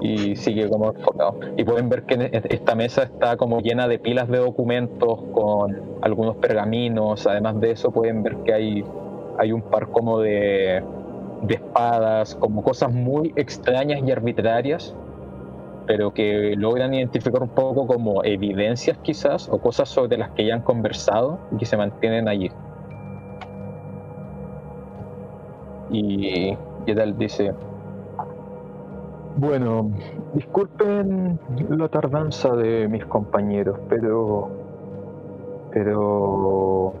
y 0.00 0.36
sigue 0.36 0.68
como 0.68 0.90
enfocado. 0.90 1.38
Y 1.56 1.64
pueden 1.64 1.88
ver 1.88 2.04
que 2.04 2.30
esta 2.50 2.74
mesa 2.74 3.04
está 3.04 3.36
como 3.36 3.60
llena 3.60 3.88
de 3.88 3.98
pilas 3.98 4.28
de 4.28 4.38
documentos 4.38 5.20
con 5.32 5.80
algunos 6.02 6.36
pergaminos. 6.36 7.26
Además 7.26 7.60
de 7.60 7.72
eso 7.72 7.90
pueden 7.90 8.22
ver 8.22 8.36
que 8.38 8.52
hay, 8.52 8.84
hay 9.38 9.52
un 9.52 9.62
par 9.62 9.88
como 9.88 10.20
de, 10.20 10.82
de 11.42 11.54
espadas, 11.54 12.34
como 12.36 12.62
cosas 12.62 12.92
muy 12.92 13.32
extrañas 13.36 14.00
y 14.04 14.10
arbitrarias, 14.10 14.94
pero 15.86 16.12
que 16.12 16.54
logran 16.56 16.94
identificar 16.94 17.42
un 17.42 17.48
poco 17.48 17.86
como 17.86 18.22
evidencias 18.24 18.98
quizás 18.98 19.48
o 19.48 19.58
cosas 19.58 19.88
sobre 19.88 20.18
las 20.18 20.30
que 20.30 20.46
ya 20.46 20.54
han 20.54 20.62
conversado 20.62 21.38
y 21.52 21.56
que 21.56 21.66
se 21.66 21.76
mantienen 21.76 22.28
allí. 22.28 22.50
Y 25.90 26.56
Gedal 26.84 27.16
dice, 27.16 27.54
bueno, 29.38 29.90
disculpen 30.34 31.38
la 31.70 31.88
tardanza 31.88 32.54
de 32.56 32.88
mis 32.88 33.04
compañeros, 33.06 33.78
pero... 33.88 34.48
Pero... 35.72 36.92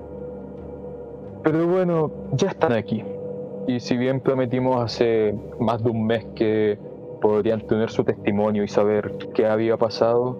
Pero 1.42 1.66
bueno, 1.66 2.10
ya 2.32 2.48
están 2.48 2.72
aquí. 2.72 3.04
Y 3.66 3.80
si 3.80 3.96
bien 3.96 4.20
prometimos 4.20 4.82
hace 4.82 5.34
más 5.58 5.82
de 5.82 5.90
un 5.90 6.06
mes 6.06 6.24
que 6.34 6.78
podrían 7.20 7.60
tener 7.66 7.90
su 7.90 8.04
testimonio 8.04 8.62
y 8.62 8.68
saber 8.68 9.16
qué 9.34 9.46
había 9.46 9.76
pasado, 9.76 10.36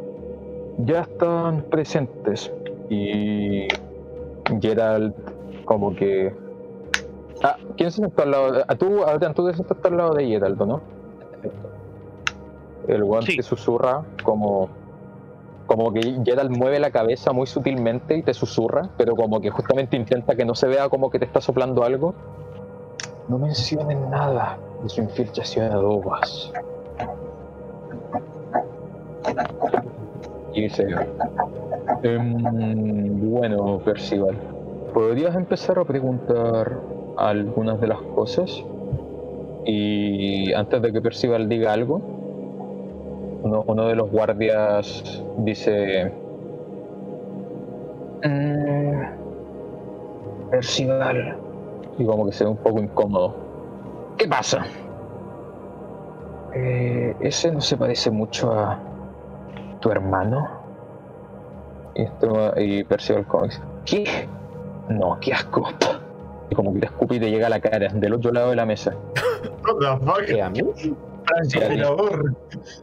ya 0.78 1.00
están 1.00 1.62
presentes. 1.62 2.52
Y 2.88 3.68
Gerald 4.60 5.14
como 5.64 5.94
que 5.94 6.32
Ah, 7.42 7.56
¿quién 7.76 7.90
se 7.90 8.00
sentó 8.00 8.22
al 8.22 8.30
lado 8.30 8.52
de.? 8.52 8.64
Ah, 8.66 8.74
tú, 8.74 9.04
Adrián, 9.04 9.34
tú 9.34 9.48
te 9.48 9.88
al 9.88 9.96
lado 9.96 10.14
de 10.14 10.26
Geraldo, 10.26 10.66
¿no? 10.66 10.80
El 12.88 13.04
guante 13.04 13.32
Sí. 13.32 13.42
susurra 13.42 14.02
como. 14.24 14.68
Como 15.66 15.92
que 15.92 16.00
Gerald 16.24 16.50
mueve 16.56 16.80
la 16.80 16.90
cabeza 16.90 17.32
muy 17.34 17.46
sutilmente 17.46 18.16
y 18.16 18.22
te 18.22 18.32
susurra, 18.32 18.88
pero 18.96 19.14
como 19.14 19.38
que 19.38 19.50
justamente 19.50 19.98
intenta 19.98 20.34
que 20.34 20.46
no 20.46 20.54
se 20.54 20.66
vea 20.66 20.88
como 20.88 21.10
que 21.10 21.18
te 21.18 21.26
está 21.26 21.42
soplando 21.42 21.84
algo. 21.84 22.14
No 23.28 23.38
mencionen 23.38 24.08
nada 24.10 24.56
de 24.82 24.88
su 24.88 25.02
infiltración 25.02 25.70
a 25.70 25.74
Dogas. 25.76 26.50
Y 30.54 30.62
dice. 30.62 30.86
"Em, 32.02 33.30
bueno, 33.30 33.78
Percival, 33.84 34.36
¿podrías 34.94 35.34
empezar 35.36 35.78
a 35.78 35.84
preguntar 35.84 36.78
algunas 37.18 37.78
de 37.80 37.88
las 37.88 38.00
cosas? 38.14 38.64
Y 39.66 40.52
antes 40.54 40.80
de 40.80 40.92
que 40.92 41.02
Percival 41.02 41.46
diga 41.48 41.74
algo, 41.74 42.00
uno, 43.42 43.64
uno 43.66 43.86
de 43.88 43.94
los 43.94 44.10
guardias 44.10 45.22
dice... 45.38 46.12
"Mm, 48.24 49.02
Percival. 50.50 51.36
Y 51.98 52.04
como 52.06 52.26
que 52.26 52.32
se 52.32 52.44
ve 52.44 52.50
un 52.50 52.56
poco 52.56 52.80
incómodo. 52.80 53.34
¿Qué 54.16 54.26
pasa? 54.26 54.64
"Eh, 56.54 57.14
ese 57.20 57.52
no 57.52 57.60
se 57.60 57.76
parece 57.76 58.10
mucho 58.10 58.50
a 58.52 58.78
tu 59.80 59.90
hermano. 59.90 60.48
Y, 61.94 62.02
esto, 62.02 62.52
y 62.56 62.84
Percival 62.84 63.26
como 63.26 63.44
dice, 63.44 63.60
¿qué? 63.84 64.28
No, 64.88 65.18
qué 65.20 65.32
asco. 65.34 65.68
Y 66.50 66.54
como 66.54 66.72
que 66.72 66.80
te 66.80 66.86
escupe 66.86 67.16
y 67.16 67.20
te 67.20 67.30
llega 67.30 67.48
a 67.48 67.50
la 67.50 67.60
cara, 67.60 67.88
del 67.92 68.14
otro 68.14 68.32
lado 68.32 68.50
de 68.50 68.56
la 68.56 68.64
mesa. 68.64 68.94
¿Qué, 70.26 70.40
a 70.40 70.48
mí? 70.48 70.60
Francotirador. 71.28 72.34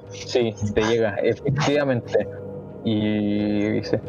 Sí, 0.09 0.53
te 0.73 0.81
llega, 0.83 1.15
efectivamente. 1.15 2.27
Y 2.83 3.69
dice, 3.71 3.99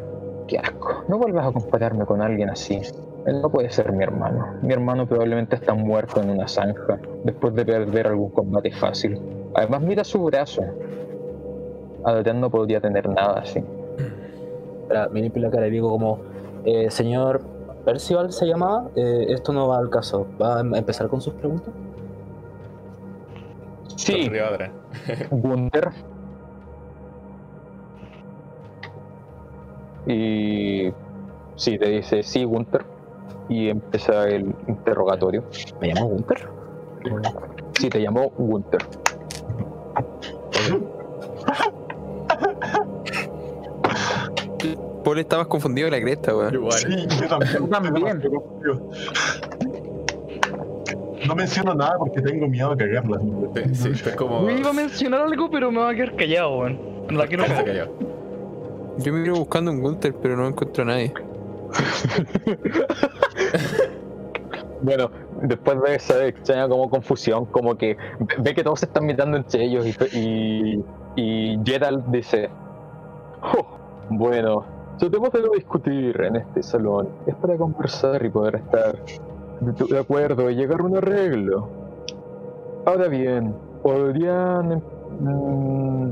qué 0.46 0.58
asco, 0.58 1.04
no 1.08 1.18
vuelvas 1.18 1.46
a 1.46 1.52
compararme 1.52 2.04
con 2.04 2.20
alguien 2.20 2.50
así. 2.50 2.80
Él 3.26 3.40
no 3.42 3.50
puede 3.50 3.70
ser 3.70 3.90
mi 3.92 4.04
hermano. 4.04 4.54
Mi 4.62 4.72
hermano 4.72 5.06
probablemente 5.06 5.56
está 5.56 5.74
muerto 5.74 6.20
en 6.22 6.30
una 6.30 6.46
zanja 6.46 6.98
después 7.24 7.54
de 7.54 7.64
perder 7.64 8.06
algún 8.06 8.30
combate 8.30 8.70
fácil. 8.72 9.18
Además, 9.54 9.82
mira 9.82 10.04
su 10.04 10.22
brazo. 10.22 10.62
Adrián 12.04 12.40
no 12.40 12.50
podría 12.50 12.80
tener 12.80 13.08
nada 13.08 13.40
así. 13.40 13.64
Me 15.10 15.20
limpio 15.20 15.42
la 15.42 15.50
cara 15.50 15.66
y 15.66 15.70
digo 15.70 15.90
como, 15.90 16.20
eh, 16.64 16.90
señor 16.90 17.40
Percival 17.84 18.32
se 18.32 18.46
llamaba, 18.46 18.88
eh, 18.94 19.26
esto 19.28 19.52
no 19.52 19.68
va 19.68 19.78
al 19.78 19.90
caso. 19.90 20.26
¿Va 20.40 20.58
a 20.58 20.60
em- 20.60 20.74
empezar 20.74 21.08
con 21.08 21.20
sus 21.20 21.32
preguntas? 21.34 21.72
Sí. 23.96 24.30
Gunther. 25.30 25.90
Y 30.08 30.92
sí, 31.56 31.78
te 31.78 31.88
dice 31.88 32.22
sí, 32.22 32.44
Gunther. 32.44 32.84
Y 33.48 33.68
empieza 33.68 34.28
el 34.28 34.54
interrogatorio. 34.68 35.44
¿Me 35.80 35.88
llamo 35.88 36.06
Gunther? 36.06 36.48
Sí, 37.78 37.88
te 37.88 38.00
llamó 38.00 38.30
Gunther. 38.36 38.82
Paul 45.04 45.18
está 45.20 45.38
más 45.38 45.46
confundido 45.46 45.88
que 45.88 45.96
la 45.96 46.02
cresta, 46.02 46.36
weón. 46.36 46.54
Igual. 46.54 46.78
Sí, 46.78 47.06
yo 47.20 47.28
también. 47.28 47.70
también. 47.70 48.22
No 51.26 51.34
menciono 51.34 51.74
nada 51.74 51.94
porque 51.98 52.20
tengo 52.22 52.46
miedo 52.48 52.74
de 52.74 52.86
cagarla. 52.86 53.18
Sí, 53.54 53.74
sí, 53.74 53.88
es 54.08 54.16
como. 54.16 54.40
Uy, 54.40 54.54
iba 54.60 54.70
a 54.70 54.72
mencionar 54.72 55.22
algo, 55.22 55.50
pero 55.50 55.70
me 55.70 55.78
va 55.80 55.90
a 55.90 55.94
quedar 55.94 56.14
callado, 56.16 56.58
weón. 56.58 56.78
No 57.10 57.18
la 57.18 57.26
quiero 57.26 57.44
cayó. 57.44 57.88
Yo 58.98 59.12
me 59.12 59.26
iba 59.26 59.36
buscando 59.38 59.70
un 59.70 59.80
Gunther, 59.80 60.14
pero 60.22 60.36
no 60.36 60.46
encuentro 60.48 60.82
a 60.82 60.86
nadie. 60.86 61.12
Bueno, 64.82 65.10
después 65.42 65.80
de 65.82 65.94
esa 65.96 66.26
extraña 66.26 66.68
como 66.68 66.88
confusión, 66.90 67.46
como 67.46 67.76
que 67.76 67.96
ve- 68.38 68.54
que 68.54 68.62
todos 68.62 68.80
se 68.80 68.86
están 68.86 69.06
mirando 69.06 69.36
entre 69.38 69.64
ellos 69.64 69.86
y, 69.86 69.94
y, 70.18 70.84
y 71.16 71.58
Gerald 71.64 72.04
dice, 72.10 72.50
"Oh, 73.42 73.66
bueno, 74.10 74.64
tratemos 74.98 75.32
de 75.32 75.40
no 75.42 75.48
discutir 75.54 76.20
en 76.20 76.36
este 76.36 76.62
salón, 76.62 77.08
es 77.26 77.34
para 77.36 77.56
conversar 77.56 78.24
y 78.24 78.28
poder 78.28 78.56
estar 78.56 78.96
de, 79.60 79.72
de 79.94 79.98
acuerdo 79.98 80.50
y 80.50 80.54
llegar 80.54 80.80
a 80.80 80.84
un 80.84 80.96
arreglo. 80.96 81.68
Ahora 82.86 83.08
bien, 83.08 83.54
podrían... 83.82 84.82
mm, 85.20 86.10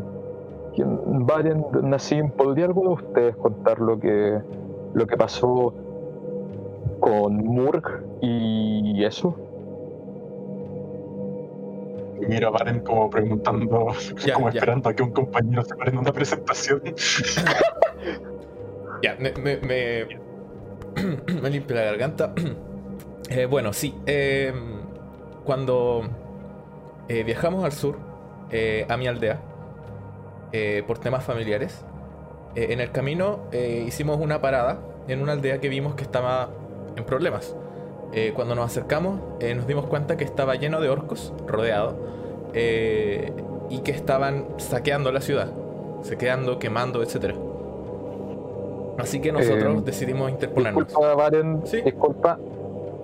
¿quién- 0.75 1.27
Varian, 1.27 1.65
Nassim, 1.83 2.31
¿podría 2.31 2.67
alguno 2.67 2.91
de 2.91 2.95
ustedes 3.07 3.37
contar 3.37 3.79
lo 3.79 3.99
que, 3.99 4.39
lo 4.95 5.07
que 5.07 5.17
pasó 5.17 5.73
con 7.01 7.37
Murg 7.37 7.83
y 8.21 9.05
eso. 9.05 9.37
Y 12.21 12.27
miro 12.27 12.49
a 12.49 12.51
Varen 12.53 12.81
como 12.81 13.11
preguntando, 13.11 13.89
Ya, 14.27 14.35
como 14.35 14.51
ya. 14.51 14.59
esperando 14.59 14.89
a 14.89 14.95
que 14.95 15.03
un 15.03 15.13
compañero 15.13 15.63
se 15.65 15.75
pare 15.77 15.91
en 15.91 15.99
una 15.99 16.13
presentación. 16.13 16.83
Ya, 19.03 19.17
me, 19.21 19.33
me, 19.33 19.59
me, 19.59 20.07
me 21.43 21.51
limpio 21.51 21.77
la 21.77 21.83
garganta. 21.83 22.33
Eh, 23.31 23.47
bueno, 23.47 23.73
sí. 23.73 23.95
eh, 24.07 24.53
cuando 25.45 26.03
eh, 27.09 27.23
viajamos 27.25 27.65
al 27.65 27.73
sur, 27.73 27.97
eh, 28.51 28.87
a 28.89 28.97
mi 28.97 29.07
aldea, 29.07 29.41
eh, 30.53 30.83
por 30.87 30.99
temas 30.99 31.25
familiares, 31.25 31.85
en 32.57 32.81
el 32.81 32.93
camino 32.93 33.41
hicimos 33.53 34.21
una 34.21 34.41
parada 34.41 34.79
en 35.09 35.21
una 35.21 35.33
aldea 35.33 35.59
que 35.61 35.69
vimos 35.69 35.97
que 35.97 36.05
estaba 36.05 36.51
en 36.95 37.03
problemas. 37.05 37.57
Cuando 38.37 38.55
nos 38.55 38.67
acercamos, 38.67 39.19
nos 39.57 39.67
dimos 39.67 39.87
cuenta 39.87 40.17
que 40.17 40.23
estaba 40.23 40.55
lleno 40.55 40.81
de 40.81 40.89
orcos, 40.89 41.33
rodeado, 41.49 41.97
y 42.55 43.79
que 43.81 43.91
estaban 43.91 44.47
saqueando 44.59 45.11
la 45.11 45.21
ciudad, 45.21 45.51
saqueando, 46.03 46.61
quemando, 46.61 47.03
etcétera. 47.03 47.35
Así 48.99 49.19
que 49.21 49.33
nosotros 49.33 49.79
Eh, 49.79 49.83
decidimos 49.85 50.31
interponernos. 50.31 50.87
Disculpa, 50.87 51.15
Varen, 51.17 51.63
Sí. 51.65 51.81
disculpa. 51.81 52.39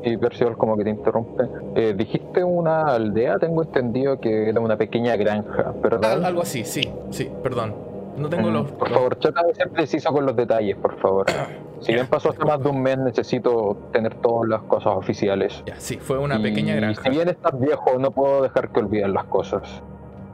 Y 0.03 0.17
Percival 0.17 0.57
como 0.57 0.77
que 0.77 0.85
te 0.85 0.91
interrumpe. 0.91 1.45
Eh, 1.75 1.95
dijiste 1.97 2.43
una 2.43 2.87
aldea, 2.87 3.39
tengo 3.39 3.63
entendido 3.63 4.19
que 4.19 4.49
era 4.49 4.61
una 4.61 4.77
pequeña 4.77 5.15
granja, 5.17 5.73
¿verdad? 5.83 6.13
Al- 6.13 6.25
algo 6.25 6.43
así, 6.43 6.65
sí, 6.65 6.91
sí, 7.11 7.31
perdón. 7.43 7.75
No 8.17 8.29
tengo 8.29 8.49
Mm, 8.51 8.53
los. 8.53 8.73
Por 8.73 8.89
los- 8.89 8.99
favor, 8.99 9.17
trata 9.17 9.43
de 9.47 9.55
ser 9.55 9.69
preciso 9.71 10.13
con 10.13 10.27
los 10.27 10.35
detalles, 10.37 10.77
por 10.77 10.99
favor. 10.99 11.27
Si 11.81 11.95
bien 11.95 12.07
pasó 12.09 12.29
hace 12.29 12.45
más 12.45 12.63
de 12.63 12.69
un 12.69 12.83
mes, 12.83 12.99
necesito 12.99 13.75
tener 13.91 14.15
todas 14.17 14.47
las 14.51 14.61
cosas 14.65 14.93
oficiales. 14.95 15.63
Ya, 15.65 15.77
sí, 15.81 15.97
fue 15.97 16.19
una 16.19 16.37
Y 16.39 16.43
pequeña 16.43 16.75
granja. 16.75 17.03
Si 17.03 17.09
bien 17.09 17.27
estás 17.31 17.59
viejo, 17.59 17.99
no 17.99 18.11
puedo 18.11 18.43
dejar 18.43 18.69
que 18.69 18.81
olviden 18.81 19.15
las 19.15 19.25
cosas. 19.25 19.63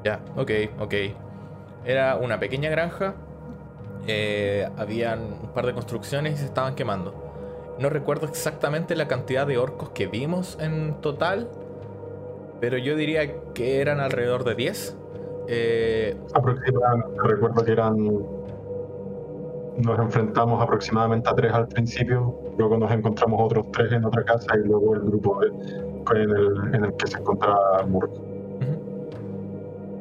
Ya, 0.02 0.18
ok, 0.36 0.51
ok. 0.80 0.94
Era 1.84 2.16
una 2.16 2.40
pequeña 2.40 2.68
granja. 2.68 3.14
eh, 4.09 4.68
habían 4.76 5.20
un 5.43 5.48
par 5.55 5.66
de 5.66 5.72
construcciones 5.72 6.34
y 6.34 6.36
se 6.38 6.44
estaban 6.47 6.74
quemando. 6.74 7.12
No 7.78 7.89
recuerdo 7.90 8.27
exactamente 8.27 8.94
la 8.97 9.07
cantidad 9.09 9.47
de 9.47 9.59
orcos 9.59 9.90
que 9.90 10.07
vimos 10.07 10.57
en 10.61 10.94
total. 11.01 11.48
Pero 12.61 12.78
yo 12.78 12.97
diría 12.97 13.35
que 13.53 13.81
eran 13.81 14.01
alrededor 14.01 14.44
de 14.44 14.55
10. 14.55 14.97
Eh, 15.48 16.16
Aproximadamente, 16.35 17.20
recuerdo 17.23 17.65
que 17.65 17.73
eran. 17.73 17.97
Nos 19.78 19.98
enfrentamos 19.98 20.62
aproximadamente 20.62 21.28
a 21.28 21.35
tres 21.35 21.53
al 21.53 21.69
principio, 21.69 22.35
luego 22.57 22.78
nos 22.78 22.90
encontramos 22.90 23.39
otros 23.43 23.66
tres 23.73 23.93
en 23.93 24.07
otra 24.07 24.24
casa 24.24 24.57
y 24.57 24.66
luego 24.66 24.94
el 24.94 25.03
grupo 25.03 25.39
de- 25.40 25.48
en, 25.48 26.31
el, 26.31 26.74
en 26.74 26.85
el 26.86 26.97
que 26.97 27.07
se 27.07 27.19
encontraba 27.19 27.82
Murk. 27.86 28.11
Ujú. 28.11 28.81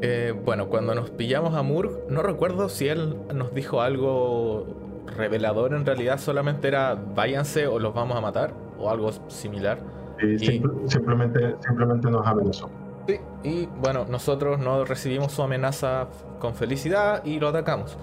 Eh, 0.01 0.33
bueno, 0.45 0.69
cuando 0.69 0.95
nos 0.95 1.09
pillamos 1.09 1.55
a 1.55 1.61
Murg, 1.61 1.91
no 2.09 2.21
recuerdo 2.21 2.69
si 2.69 2.87
él 2.87 3.17
nos 3.33 3.53
dijo 3.53 3.81
algo 3.81 4.65
revelador 5.07 5.73
en 5.73 5.85
realidad, 5.85 6.17
solamente 6.17 6.67
era 6.67 6.95
váyanse 7.15 7.67
o 7.67 7.79
los 7.79 7.93
vamos 7.93 8.17
a 8.17 8.21
matar, 8.21 8.51
o 8.79 8.89
algo 8.89 9.11
similar. 9.27 9.77
Y 10.21 10.39
simple- 10.39 10.71
simplemente, 10.87 11.55
simplemente 11.59 12.09
nos 12.09 12.25
amenazó. 12.25 12.69
Sí, 13.07 13.19
y 13.43 13.69
bueno, 13.81 14.05
nosotros 14.09 14.57
no 14.59 14.83
recibimos 14.85 15.31
su 15.31 15.43
amenaza 15.43 16.07
con 16.39 16.55
felicidad 16.55 17.23
y 17.23 17.39
lo 17.39 17.49
atacamos. 17.49 17.97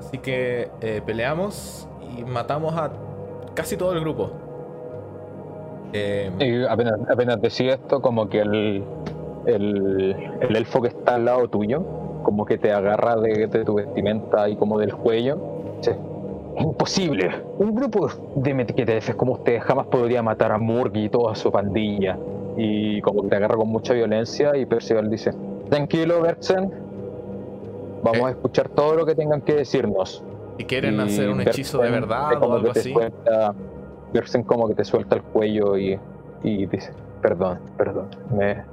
Así 0.00 0.18
que 0.18 0.70
eh, 0.80 1.02
peleamos 1.04 1.88
y 2.16 2.24
matamos 2.24 2.74
a 2.76 2.90
casi 3.54 3.76
todo 3.76 3.92
el 3.92 4.00
grupo. 4.00 4.30
Eh, 5.92 6.30
Y 6.40 6.64
apenas, 6.64 6.94
apenas 7.10 7.40
decía 7.40 7.74
esto, 7.74 8.00
como 8.02 8.28
que 8.28 8.40
el, 8.40 8.84
el, 9.46 10.16
el 10.40 10.56
elfo 10.56 10.82
que 10.82 10.88
está 10.88 11.14
al 11.14 11.24
lado 11.24 11.48
tuyo, 11.48 11.82
como 12.22 12.44
que 12.44 12.58
te 12.58 12.72
agarra 12.72 13.16
de, 13.16 13.46
de 13.46 13.64
tu 13.64 13.74
vestimenta 13.74 14.48
y 14.48 14.56
como 14.56 14.78
del 14.78 14.94
cuello. 14.94 15.38
Imposible. 16.58 17.30
Un 17.58 17.74
grupo 17.74 18.08
de 18.34 18.54
mequetrefes 18.54 19.14
como 19.14 19.34
ustedes 19.34 19.62
jamás 19.62 19.86
podría 19.86 20.22
matar 20.22 20.50
a 20.52 20.58
Murg 20.58 20.96
y 20.96 21.08
toda 21.08 21.34
su 21.34 21.52
pandilla. 21.52 22.18
Y 22.56 23.00
como 23.02 23.22
que 23.22 23.28
te 23.28 23.36
agarra 23.36 23.56
con 23.56 23.68
mucha 23.68 23.94
violencia 23.94 24.56
y 24.56 24.66
Percival 24.66 25.08
dice, 25.08 25.32
tranquilo, 25.70 26.20
Bertzen. 26.20 26.72
Vamos 28.02 28.20
Eh. 28.20 28.24
a 28.26 28.30
escuchar 28.30 28.68
todo 28.70 28.94
lo 28.96 29.06
que 29.06 29.14
tengan 29.14 29.40
que 29.40 29.54
decirnos. 29.54 30.24
si 30.58 30.64
quieren 30.64 30.96
Y 30.96 31.00
hacer 31.02 31.30
un 31.30 31.40
hechizo 31.40 31.78
de 31.78 31.90
verdad 31.90 32.32
o 32.36 32.40
como 32.40 32.54
algo 32.54 32.66
que 32.66 32.72
te 32.72 32.80
así. 32.80 32.92
Suelta, 32.92 33.54
como 34.44 34.66
que 34.66 34.74
te 34.74 34.84
suelta 34.84 35.14
el 35.14 35.22
cuello 35.22 35.76
y, 35.78 35.96
y 36.42 36.66
dice, 36.66 36.90
perdón, 37.22 37.60
perdón, 37.76 38.08
me, 38.36 38.64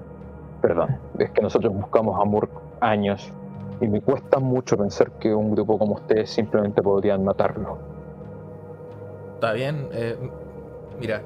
perdón. 0.64 0.98
Es 1.20 1.30
que 1.30 1.42
nosotros 1.44 1.72
buscamos 1.72 2.20
a 2.20 2.26
Murk 2.26 2.50
años 2.80 3.32
y 3.82 3.88
me 3.88 4.02
cuesta 4.02 4.40
mucho 4.40 4.78
pensar 4.78 5.12
que 5.20 5.34
un 5.34 5.52
grupo 5.52 5.78
como 5.78 5.96
ustedes 5.96 6.30
simplemente 6.30 6.82
podrían 6.82 7.24
matarlo. 7.24 7.78
Está 9.36 9.54
bien. 9.54 9.90
eh, 9.92 10.16
mira, 11.00 11.22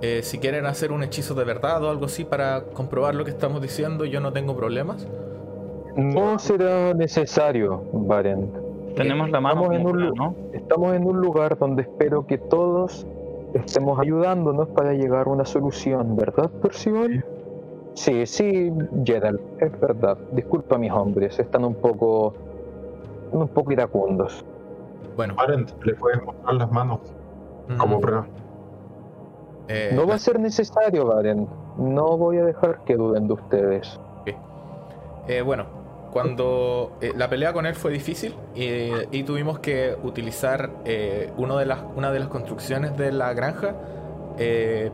eh, 0.00 0.20
si 0.22 0.38
quieren 0.38 0.66
hacer 0.66 0.92
un 0.92 1.02
hechizo 1.02 1.34
de 1.34 1.44
verdad 1.44 1.82
o 1.82 1.90
algo 1.90 2.04
así 2.04 2.24
para 2.24 2.62
comprobar 2.72 3.14
lo 3.14 3.24
que 3.24 3.30
estamos 3.30 3.60
diciendo, 3.60 4.04
yo 4.04 4.20
no 4.20 4.32
tengo 4.32 4.56
problemas. 4.56 5.08
No 5.96 6.38
será 6.38 6.94
necesario, 6.94 7.82
Varen. 7.92 8.52
Tenemos 8.94 9.30
la 9.30 9.40
mano 9.40 9.72
Estamos 9.72 9.76
en 9.76 9.86
un 9.86 10.14
¿no? 10.14 10.34
Estamos 10.52 10.94
en 10.94 11.04
un 11.04 11.20
lugar 11.20 11.58
donde 11.58 11.82
espero 11.82 12.26
que 12.26 12.38
todos 12.38 13.06
estemos 13.54 13.98
ayudándonos 13.98 14.68
para 14.68 14.92
llegar 14.92 15.26
a 15.26 15.30
una 15.30 15.44
solución, 15.44 16.16
¿verdad, 16.16 16.50
Percival? 16.62 17.24
Sí, 17.98 18.26
sí, 18.26 18.72
Jedal, 19.04 19.40
es 19.58 19.80
verdad. 19.80 20.16
Disculpa 20.32 20.78
mis 20.78 20.92
hombres, 20.92 21.36
están 21.38 21.64
un 21.64 21.74
poco. 21.74 22.32
un 23.32 23.48
poco 23.48 23.72
iracundos. 23.72 24.44
Bueno, 25.16 25.34
Parent, 25.34 25.70
le 25.84 25.94
puedes 25.94 26.22
mostrar 26.22 26.54
las 26.54 26.70
manos 26.70 27.00
como 27.76 27.98
mm, 27.98 28.00
prueba. 28.00 28.26
eh, 29.66 29.90
No 29.96 30.06
va 30.06 30.14
a 30.14 30.18
ser 30.18 30.38
necesario, 30.38 31.06
Varen. 31.06 31.48
No 31.76 32.16
voy 32.16 32.38
a 32.38 32.44
dejar 32.44 32.84
que 32.84 32.96
duden 32.96 33.26
de 33.26 33.34
ustedes. 33.34 33.98
Eh, 35.26 35.42
bueno, 35.42 35.64
cuando 36.12 36.92
eh, 37.00 37.12
la 37.16 37.28
pelea 37.28 37.52
con 37.52 37.66
él 37.66 37.74
fue 37.74 37.90
difícil 37.90 38.34
eh, 38.54 39.08
y 39.10 39.24
tuvimos 39.24 39.58
que 39.58 39.94
utilizar 40.04 40.70
eh, 40.86 41.32
uno 41.36 41.58
de 41.58 41.66
las, 41.66 41.80
una 41.96 42.10
de 42.12 42.20
las 42.20 42.28
construcciones 42.28 42.96
de 42.96 43.12
la 43.12 43.34
granja 43.34 43.74
eh, 44.38 44.90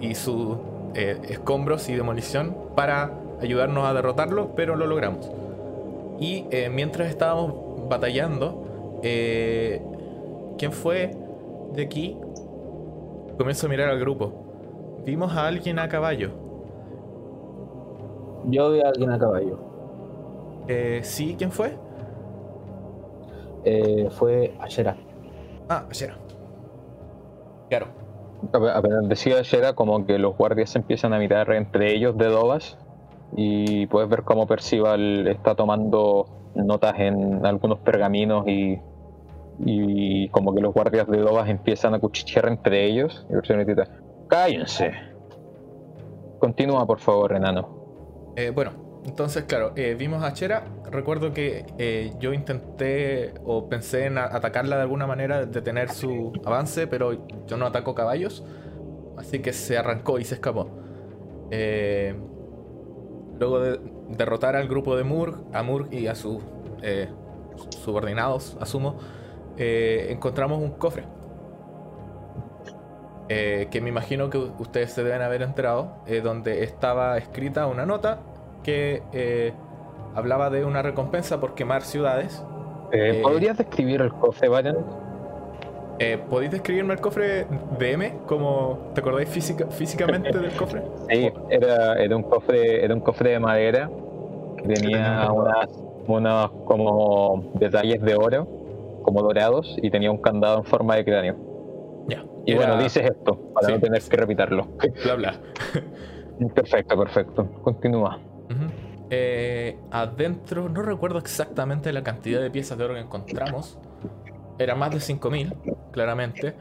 y 0.00 0.14
sus 0.14 0.58
eh, 0.98 1.20
escombros 1.28 1.90
y 1.90 1.94
demolición 1.94 2.56
para 2.74 3.12
ayudarnos 3.42 3.86
a 3.86 3.92
derrotarlo, 3.92 4.54
pero 4.56 4.76
lo 4.76 4.86
logramos. 4.86 5.30
Y 6.18 6.46
eh, 6.50 6.70
mientras 6.70 7.10
estábamos 7.10 7.86
batallando, 7.86 9.00
eh, 9.02 9.82
¿quién 10.56 10.72
fue 10.72 11.14
de 11.74 11.82
aquí? 11.82 12.16
Comienzo 13.36 13.66
a 13.66 13.68
mirar 13.68 13.90
al 13.90 14.00
grupo. 14.00 14.32
Vimos 15.04 15.36
a 15.36 15.46
alguien 15.46 15.78
a 15.78 15.86
caballo. 15.86 16.30
Yo 18.46 18.72
vi 18.72 18.80
a 18.80 18.88
alguien 18.88 19.10
a 19.10 19.18
caballo. 19.18 19.58
¿Sí? 21.02 21.34
¿Quién 21.36 21.52
fue? 21.52 21.76
Fue 24.12 24.54
Ashera. 24.60 24.96
Ah, 25.68 25.84
ayer. 25.90 26.14
Claro. 27.68 27.95
Ape- 28.52 28.70
Apenas 28.74 29.08
decía 29.08 29.42
Shera, 29.42 29.72
como 29.74 30.04
que 30.06 30.18
los 30.18 30.36
guardias 30.36 30.70
se 30.70 30.78
empiezan 30.78 31.12
a 31.12 31.18
mirar 31.18 31.50
entre 31.52 31.94
ellos 31.94 32.16
de 32.16 32.26
Dobas 32.26 32.78
y 33.36 33.86
puedes 33.86 34.08
ver 34.08 34.22
cómo 34.22 34.46
Percival 34.46 35.26
está 35.28 35.54
tomando 35.54 36.26
notas 36.54 36.94
en 36.98 37.44
algunos 37.44 37.80
pergaminos 37.80 38.46
y, 38.48 38.78
y 39.64 40.28
como 40.30 40.54
que 40.54 40.60
los 40.60 40.72
guardias 40.72 41.06
de 41.08 41.18
Dobas 41.18 41.48
empiezan 41.48 41.94
a 41.94 41.98
cuchichear 41.98 42.46
entre 42.48 42.86
ellos 42.86 43.26
y 43.28 43.32
Percival 43.34 43.64
grita, 43.64 43.84
cállense. 44.28 44.92
Continúa 46.38 46.86
por 46.86 46.98
favor, 47.00 47.34
enano. 47.34 47.68
Eh, 48.36 48.50
bueno, 48.54 48.72
entonces, 49.06 49.44
claro, 49.44 49.72
eh, 49.76 49.94
vimos 49.96 50.24
a 50.24 50.32
Chera. 50.32 50.64
Recuerdo 50.90 51.32
que 51.32 51.64
eh, 51.78 52.12
yo 52.18 52.32
intenté 52.32 53.34
o 53.44 53.68
pensé 53.68 54.06
en 54.06 54.18
atacarla 54.18 54.76
de 54.76 54.82
alguna 54.82 55.06
manera, 55.06 55.46
detener 55.46 55.90
su 55.90 56.32
avance, 56.44 56.88
pero 56.88 57.12
yo 57.46 57.56
no 57.56 57.66
ataco 57.66 57.94
caballos. 57.94 58.44
Así 59.16 59.38
que 59.38 59.52
se 59.52 59.78
arrancó 59.78 60.18
y 60.18 60.24
se 60.24 60.34
escapó. 60.34 60.70
Eh, 61.52 62.16
luego 63.38 63.60
de 63.60 63.80
derrotar 64.08 64.56
al 64.56 64.66
grupo 64.66 64.96
de 64.96 65.04
Murg, 65.04 65.36
a 65.52 65.62
Murg 65.62 65.92
y 65.92 66.08
a 66.08 66.16
sus 66.16 66.42
subordinados, 67.70 68.56
asumo, 68.60 68.98
encontramos 69.56 70.60
un 70.60 70.72
cofre. 70.72 71.04
que 73.28 73.80
me 73.80 73.88
imagino 73.88 74.30
que 74.30 74.38
ustedes 74.38 74.92
se 74.92 75.02
deben 75.02 75.22
haber 75.22 75.42
enterado, 75.42 76.02
donde 76.22 76.64
estaba 76.64 77.18
escrita 77.18 77.66
una 77.66 77.86
nota 77.86 78.20
que 78.66 79.02
eh, 79.12 79.52
hablaba 80.16 80.50
de 80.50 80.64
una 80.64 80.82
recompensa 80.82 81.40
por 81.40 81.54
quemar 81.54 81.82
ciudades. 81.82 82.44
Eh, 82.92 83.18
Eh. 83.18 83.20
¿Podrías 83.22 83.56
describir 83.56 84.00
el 84.02 84.12
cofre, 84.12 84.48
Valen? 84.48 84.76
Eh, 85.98 86.18
¿Podéis 86.28 86.50
describirme 86.50 86.92
el 86.94 87.00
cofre 87.00 87.46
de 87.78 87.92
M? 87.92 88.12
Como, 88.26 88.90
¿Te 88.94 89.00
acordáis 89.00 89.28
física, 89.28 89.66
físicamente 89.70 90.36
del 90.36 90.50
cofre? 90.52 90.82
Sí, 91.08 91.30
era, 91.48 91.94
era 91.94 92.16
un 92.16 92.22
cofre, 92.24 92.84
era 92.84 92.92
un 92.92 93.00
cofre 93.00 93.30
de 93.30 93.38
madera 93.40 93.88
que 94.58 94.74
tenía 94.74 95.30
unas, 95.32 95.68
unos 96.08 96.50
como 96.66 97.52
detalles 97.54 98.02
de 98.02 98.14
oro, 98.16 98.46
como 99.04 99.22
dorados, 99.22 99.76
y 99.80 99.90
tenía 99.90 100.10
un 100.10 100.18
candado 100.18 100.58
en 100.58 100.64
forma 100.64 100.96
de 100.96 101.04
cráneo. 101.04 101.36
Ya. 102.08 102.24
Y 102.44 102.52
Era- 102.52 102.66
bueno, 102.66 102.82
dices 102.82 103.04
esto, 103.04 103.38
para 103.54 103.68
Sí. 103.68 103.72
no 103.74 103.80
tener 103.80 104.02
que 104.02 104.16
repetirlo. 104.16 104.66
Bla, 105.04 105.14
bla. 105.14 105.34
Perfecto, 106.54 106.98
perfecto. 106.98 107.46
Continúa. 107.62 108.18
Eh, 109.10 109.78
adentro, 109.90 110.68
no 110.68 110.82
recuerdo 110.82 111.18
exactamente 111.18 111.92
la 111.92 112.02
cantidad 112.02 112.40
de 112.40 112.50
piezas 112.50 112.76
de 112.78 112.84
oro 112.84 112.94
que 112.94 113.00
encontramos. 113.00 113.78
Era 114.58 114.74
más 114.74 114.90
de 114.90 115.00
5000, 115.00 115.54
claramente. 115.92 116.54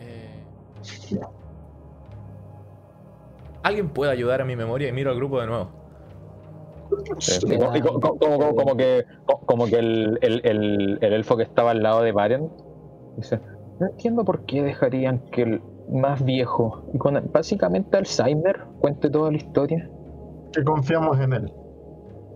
Eh, 0.00 0.44
¿Alguien 3.62 3.88
puede 3.88 4.12
ayudar 4.12 4.40
a 4.40 4.44
mi 4.44 4.56
memoria? 4.56 4.88
Y 4.88 4.92
miro 4.92 5.10
al 5.10 5.16
grupo 5.16 5.40
de 5.40 5.46
nuevo. 5.46 5.70
Sí, 7.18 7.40
como, 7.58 7.70
como- 8.18 8.54
como 8.54 8.76
que, 8.76 9.04
co- 9.24 9.38
como 9.46 9.66
que 9.66 9.76
el, 9.78 10.18
el, 10.20 10.40
el, 10.44 10.98
el 11.00 11.12
elfo 11.12 11.36
que 11.36 11.44
estaba 11.44 11.70
al 11.70 11.82
lado 11.82 12.02
de 12.02 12.12
Baren 12.12 12.48
dice: 13.16 13.40
No 13.78 13.86
entiendo 13.86 14.24
por 14.24 14.44
qué 14.44 14.62
dejarían 14.62 15.20
que 15.30 15.42
el 15.42 15.60
más 15.88 16.24
viejo 16.24 16.82
y 16.92 16.98
con 16.98 17.20
básicamente 17.32 17.96
Alzheimer 17.96 18.60
cuente 18.80 19.10
toda 19.10 19.30
la 19.30 19.36
historia. 19.36 19.88
Que 20.52 20.62
confiamos 20.64 21.18
en 21.20 21.32
él. 21.32 21.52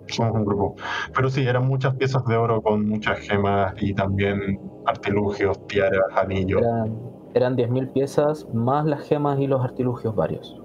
Somos 0.09 0.35
un 0.35 0.45
grupo. 0.45 0.77
Pero 1.15 1.29
sí, 1.29 1.47
eran 1.47 1.67
muchas 1.67 1.95
piezas 1.97 2.25
de 2.27 2.37
oro 2.37 2.63
con 2.63 2.89
muchas 2.89 3.19
gemas 3.19 3.75
y 3.79 3.93
también 3.95 4.61
artilugios, 4.87 5.67
tiaras, 5.67 6.01
anillos. 6.17 6.63
Eran, 6.63 6.97
eran 7.35 7.57
10.000 7.57 7.93
piezas 7.93 8.47
más 8.55 8.87
las 8.87 9.01
gemas 9.09 9.39
y 9.41 9.47
los 9.47 9.63
artilugios 9.65 10.15
varios. 10.15 10.61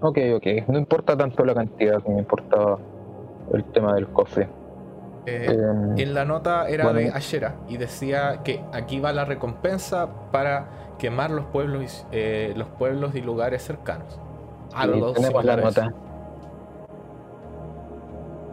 Ok, 0.00 0.18
ok. 0.36 0.68
No 0.68 0.78
importa 0.78 1.16
tanto 1.16 1.44
la 1.44 1.54
cantidad, 1.54 2.02
me 2.06 2.18
importa 2.18 2.78
el 3.52 3.64
tema 3.64 3.94
del 3.94 4.08
cofre. 4.08 4.48
Eh, 5.26 5.46
Em, 5.48 5.98
en 5.98 6.14
la 6.14 6.24
nota 6.24 6.68
era 6.68 6.84
bueno. 6.84 7.00
de 7.00 7.08
Ashera 7.08 7.56
y 7.68 7.78
decía 7.78 8.42
que 8.44 8.62
aquí 8.72 9.00
va 9.00 9.12
la 9.12 9.24
recompensa 9.24 10.08
para 10.30 10.94
quemar 10.98 11.30
los 11.30 11.46
pueblos, 11.46 12.06
eh, 12.12 12.54
los 12.56 12.68
pueblos 12.68 13.14
y 13.14 13.22
lugares 13.22 13.62
cercanos. 13.62 14.20
Algo 14.76 15.12
tenemos 15.12 15.44
la 15.44 15.56
nota. 15.56 15.92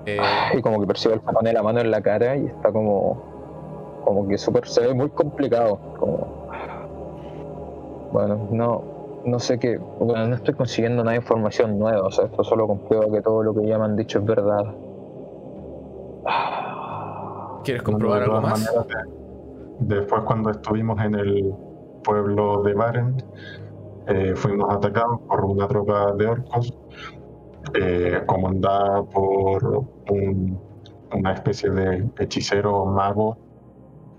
Eh, 0.05 0.17
Y 0.57 0.61
como 0.61 0.79
que 0.81 0.87
percibe 0.87 1.15
el 1.15 1.21
pone 1.21 1.53
la 1.53 1.63
mano 1.63 1.79
en 1.79 1.91
la 1.91 2.01
cara 2.01 2.35
y 2.37 2.45
está 2.47 2.71
como. 2.71 3.21
Como 4.05 4.27
que 4.27 4.37
súper. 4.37 4.67
Se 4.67 4.81
ve 4.87 4.93
muy 4.93 5.09
complicado. 5.09 5.77
Como. 5.99 6.27
Bueno, 8.11 8.47
no. 8.51 8.93
No 9.25 9.39
sé 9.39 9.57
qué. 9.57 9.77
Bueno, 9.77 10.27
no 10.27 10.35
estoy 10.35 10.53
consiguiendo 10.53 11.01
nada 11.03 11.11
de 11.13 11.17
información 11.19 11.79
nueva. 11.79 12.07
O 12.07 12.11
sea, 12.11 12.25
esto 12.25 12.43
solo 12.43 12.67
comprueba 12.67 13.05
que 13.09 13.21
todo 13.21 13.41
lo 13.41 13.53
que 13.53 13.65
ya 13.65 13.77
me 13.79 13.85
han 13.85 13.95
dicho 13.95 14.19
es 14.19 14.25
verdad. 14.25 14.65
¿Quieres 17.63 17.81
comprobar 17.83 18.19
De 18.19 18.25
algo 18.25 18.41
más? 18.41 18.59
maneras, 18.59 18.87
de- 18.87 19.95
después 19.95 20.23
cuando 20.23 20.49
estuvimos 20.49 20.99
en 21.01 21.15
el 21.15 21.53
pueblo 22.03 22.61
de 22.63 22.73
Barent, 22.73 23.23
eh, 24.07 24.33
fuimos 24.35 24.73
atacados 24.73 25.19
por 25.27 25.45
una 25.45 25.67
tropa 25.67 26.13
de 26.13 26.25
orcos 26.27 26.71
eh, 27.73 28.21
comandada 28.25 29.03
por 29.03 29.85
un- 30.09 30.59
una 31.13 31.33
especie 31.33 31.69
de 31.69 32.09
hechicero 32.19 32.85
mago 32.85 33.37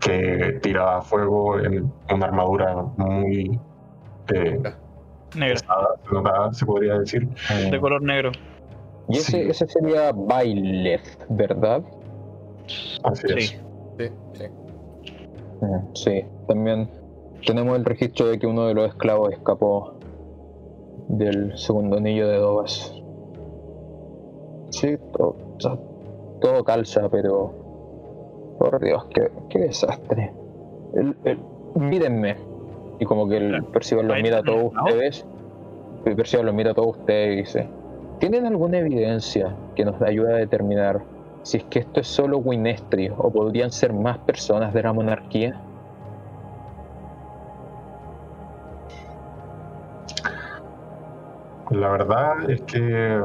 que 0.01 0.59
tiraba 0.63 1.03
fuego 1.03 1.59
en 1.61 1.93
una 2.11 2.27
armadura 2.27 2.75
muy 2.97 3.59
eh, 4.33 4.61
pesada, 5.33 5.89
se 6.53 6.65
podría 6.65 6.99
decir. 6.99 7.29
De 7.71 7.81
color 7.81 8.01
negro. 8.03 8.31
Y 9.09 9.19
ese, 9.19 9.33
Sí. 9.33 9.51
ese 9.51 9.67
sería 9.67 10.13
Baileth, 10.15 11.07
¿verdad? 11.29 11.83
Así 13.03 13.27
es. 13.37 13.51
Sí. 13.51 13.57
Sí, 13.99 14.09
sí. 14.33 14.45
Mm, 15.61 15.89
Sí, 15.95 16.25
también 16.47 16.89
tenemos 17.47 17.77
el 17.77 17.85
registro 17.85 18.27
de 18.29 18.39
que 18.39 18.47
uno 18.47 18.67
de 18.67 18.75
los 18.75 18.89
esclavos 18.89 19.33
escapó 19.33 19.95
del 21.09 21.57
segundo 21.57 21.97
anillo 21.99 22.29
de 22.29 22.37
Dobas. 22.39 22.95
Sí, 24.71 24.97
todo, 25.17 25.37
todo 26.41 26.65
calza, 26.65 27.09
pero 27.09 27.53
por 28.59 28.81
Dios, 28.83 29.05
qué, 29.15 29.31
qué 29.49 29.59
desastre. 29.61 30.33
El, 30.95 31.17
el- 31.25 31.39
mírenme. 31.77 32.37
Y 33.01 33.05
como 33.05 33.29
que 33.29 33.37
el 33.39 33.65
Percival 33.65 34.07
los 34.09 34.17
mira 34.23 34.39
a 34.39 34.43
todos 34.43 34.73
ustedes. 34.73 35.27
El 36.05 36.17
Percival 36.17 36.47
los 36.47 36.55
mira 36.55 36.71
a 36.71 36.75
todos 36.75 36.97
ustedes 36.99 37.33
y 37.35 37.37
dice: 37.39 37.69
¿Tienen 38.21 38.47
alguna 38.47 38.79
evidencia 38.79 39.55
que 39.75 39.85
nos 39.85 40.01
ayude 40.03 40.33
a 40.33 40.37
determinar 40.37 41.03
si 41.43 41.59
es 41.59 41.65
que 41.65 41.81
esto 41.81 42.01
es 42.01 42.07
solo 42.07 42.39
Winestri 42.39 43.11
o 43.17 43.31
podrían 43.31 43.71
ser 43.73 43.93
más 43.93 44.19
personas 44.19 44.73
de 44.73 44.83
la 44.83 44.93
monarquía? 44.93 45.61
La 51.71 51.89
verdad 51.91 52.51
es 52.51 52.61
que 52.63 53.21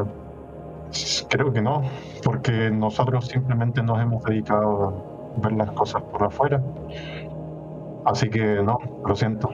creo 1.29 1.53
que 1.53 1.61
no, 1.61 1.81
porque 2.23 2.71
nosotros 2.71 3.27
simplemente 3.27 3.83
nos 3.83 3.99
hemos 3.99 4.23
dedicado 4.23 5.03
a 5.37 5.41
ver 5.41 5.53
las 5.53 5.71
cosas 5.71 6.01
por 6.03 6.23
afuera. 6.23 6.61
Así 8.05 8.29
que 8.29 8.61
no, 8.63 8.79
lo 9.05 9.15
siento. 9.15 9.49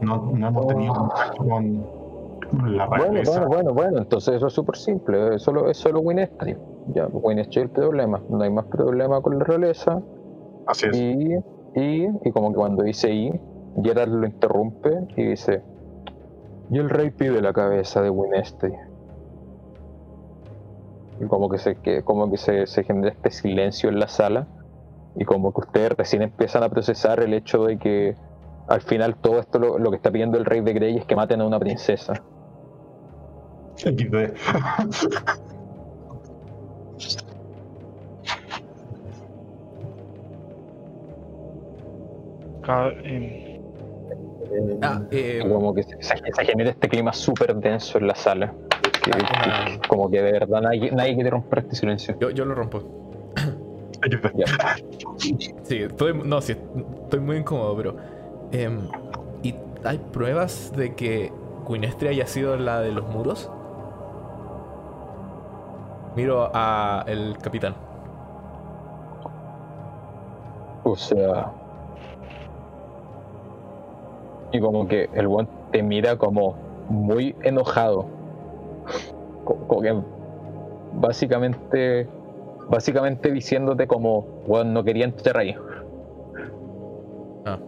No, 0.00 0.30
no 0.32 0.48
hemos 0.48 0.66
tenido 0.66 0.94
contacto 0.94 1.44
con 1.44 1.86
la 2.74 2.86
Bueno, 2.86 3.04
realeza. 3.04 3.30
bueno, 3.32 3.48
bueno, 3.48 3.74
bueno, 3.74 3.98
entonces 3.98 4.36
eso 4.36 4.46
es 4.46 4.52
súper 4.52 4.76
simple, 4.76 5.34
es 5.34 5.42
solo, 5.42 5.68
es 5.68 5.76
solo 5.76 6.00
Winestri. 6.00 6.56
Ya, 6.94 7.06
Winestri 7.06 7.60
es 7.60 7.64
el 7.64 7.70
problema, 7.70 8.22
no 8.28 8.42
hay 8.42 8.50
más 8.50 8.66
problema 8.66 9.20
con 9.20 9.38
la 9.38 9.44
realeza. 9.44 10.00
Así 10.66 10.86
es. 10.86 10.96
Y, 10.96 11.34
y, 11.74 12.08
y 12.24 12.30
como 12.32 12.50
que 12.50 12.56
cuando 12.56 12.82
dice 12.84 13.10
y, 13.12 13.40
Gerard 13.82 14.08
lo 14.08 14.26
interrumpe 14.26 14.90
y 15.16 15.24
dice, 15.24 15.62
y 16.70 16.78
el 16.78 16.90
rey 16.90 17.10
pide 17.10 17.40
la 17.40 17.52
cabeza 17.52 18.02
de 18.02 18.10
Winestri. 18.10 18.72
Y 21.20 21.26
como 21.26 21.48
que 21.48 21.58
se, 21.58 21.76
que, 21.76 22.02
como 22.02 22.30
que 22.30 22.36
se, 22.36 22.66
se 22.66 22.84
genera 22.84 23.10
este 23.10 23.30
silencio 23.30 23.88
en 23.88 23.98
la 23.98 24.08
sala 24.08 24.46
y 25.16 25.24
como 25.24 25.52
que 25.52 25.62
ustedes 25.62 25.92
recién 25.92 26.22
empiezan 26.22 26.62
a 26.62 26.68
procesar 26.68 27.20
el 27.20 27.34
hecho 27.34 27.64
de 27.64 27.78
que 27.78 28.14
al 28.68 28.82
final 28.82 29.16
todo 29.16 29.40
esto 29.40 29.58
lo, 29.58 29.78
lo 29.78 29.90
que 29.90 29.96
está 29.96 30.10
pidiendo 30.10 30.38
el 30.38 30.44
rey 30.44 30.60
de 30.60 30.72
Grey 30.74 30.96
es 30.98 31.04
que 31.06 31.16
maten 31.16 31.40
a 31.40 31.46
una 31.46 31.58
princesa. 31.58 32.22
Ah, 44.82 45.02
eh, 45.10 45.40
como 45.46 45.74
que 45.74 45.82
se, 45.82 45.96
se- 46.02 46.44
genera 46.44 46.70
este 46.70 46.88
clima 46.88 47.12
súper 47.12 47.54
denso 47.56 47.98
en 47.98 48.06
la 48.06 48.14
sala. 48.14 48.52
que- 49.02 49.10
que- 49.10 49.88
como 49.88 50.10
que 50.10 50.20
de 50.22 50.32
verdad 50.32 50.60
nadie, 50.62 50.90
nadie 50.90 51.14
quiere 51.14 51.30
romper 51.30 51.60
este 51.60 51.76
silencio. 51.76 52.16
yo, 52.18 52.30
yo 52.30 52.44
lo 52.44 52.54
rompo. 52.54 52.82
Sí, 55.64 55.76
estoy, 55.82 56.14
no, 56.24 56.40
sí, 56.40 56.56
estoy 57.04 57.20
muy 57.20 57.36
incómodo, 57.38 57.76
pero. 57.76 57.96
em, 58.52 58.80
¿Y 59.42 59.54
hay 59.84 59.98
pruebas 59.98 60.72
de 60.76 60.94
que 60.94 61.32
Quinestria 61.66 62.10
haya 62.10 62.26
sido 62.26 62.56
la 62.56 62.80
de 62.80 62.92
los 62.92 63.06
muros? 63.08 63.50
Miro 66.16 66.50
a 66.52 67.04
el 67.06 67.36
capitán. 67.38 67.74
O 70.84 70.96
sea. 70.96 71.52
Y 74.52 74.60
como 74.60 74.88
que 74.88 75.08
el 75.14 75.26
buen 75.28 75.48
te 75.72 75.82
mira 75.82 76.16
como 76.16 76.54
muy 76.88 77.34
enojado. 77.42 78.06
Co- 79.44 79.56
Como 79.66 79.80
que 79.82 79.94
básicamente. 80.94 82.08
Básicamente 82.70 83.32
diciéndote 83.32 83.86
como, 83.86 84.26
bueno, 84.46 84.70
no 84.72 84.84
quería 84.84 85.06
entrar 85.06 85.38
ahí. 85.38 85.56
Ah. 87.46 87.58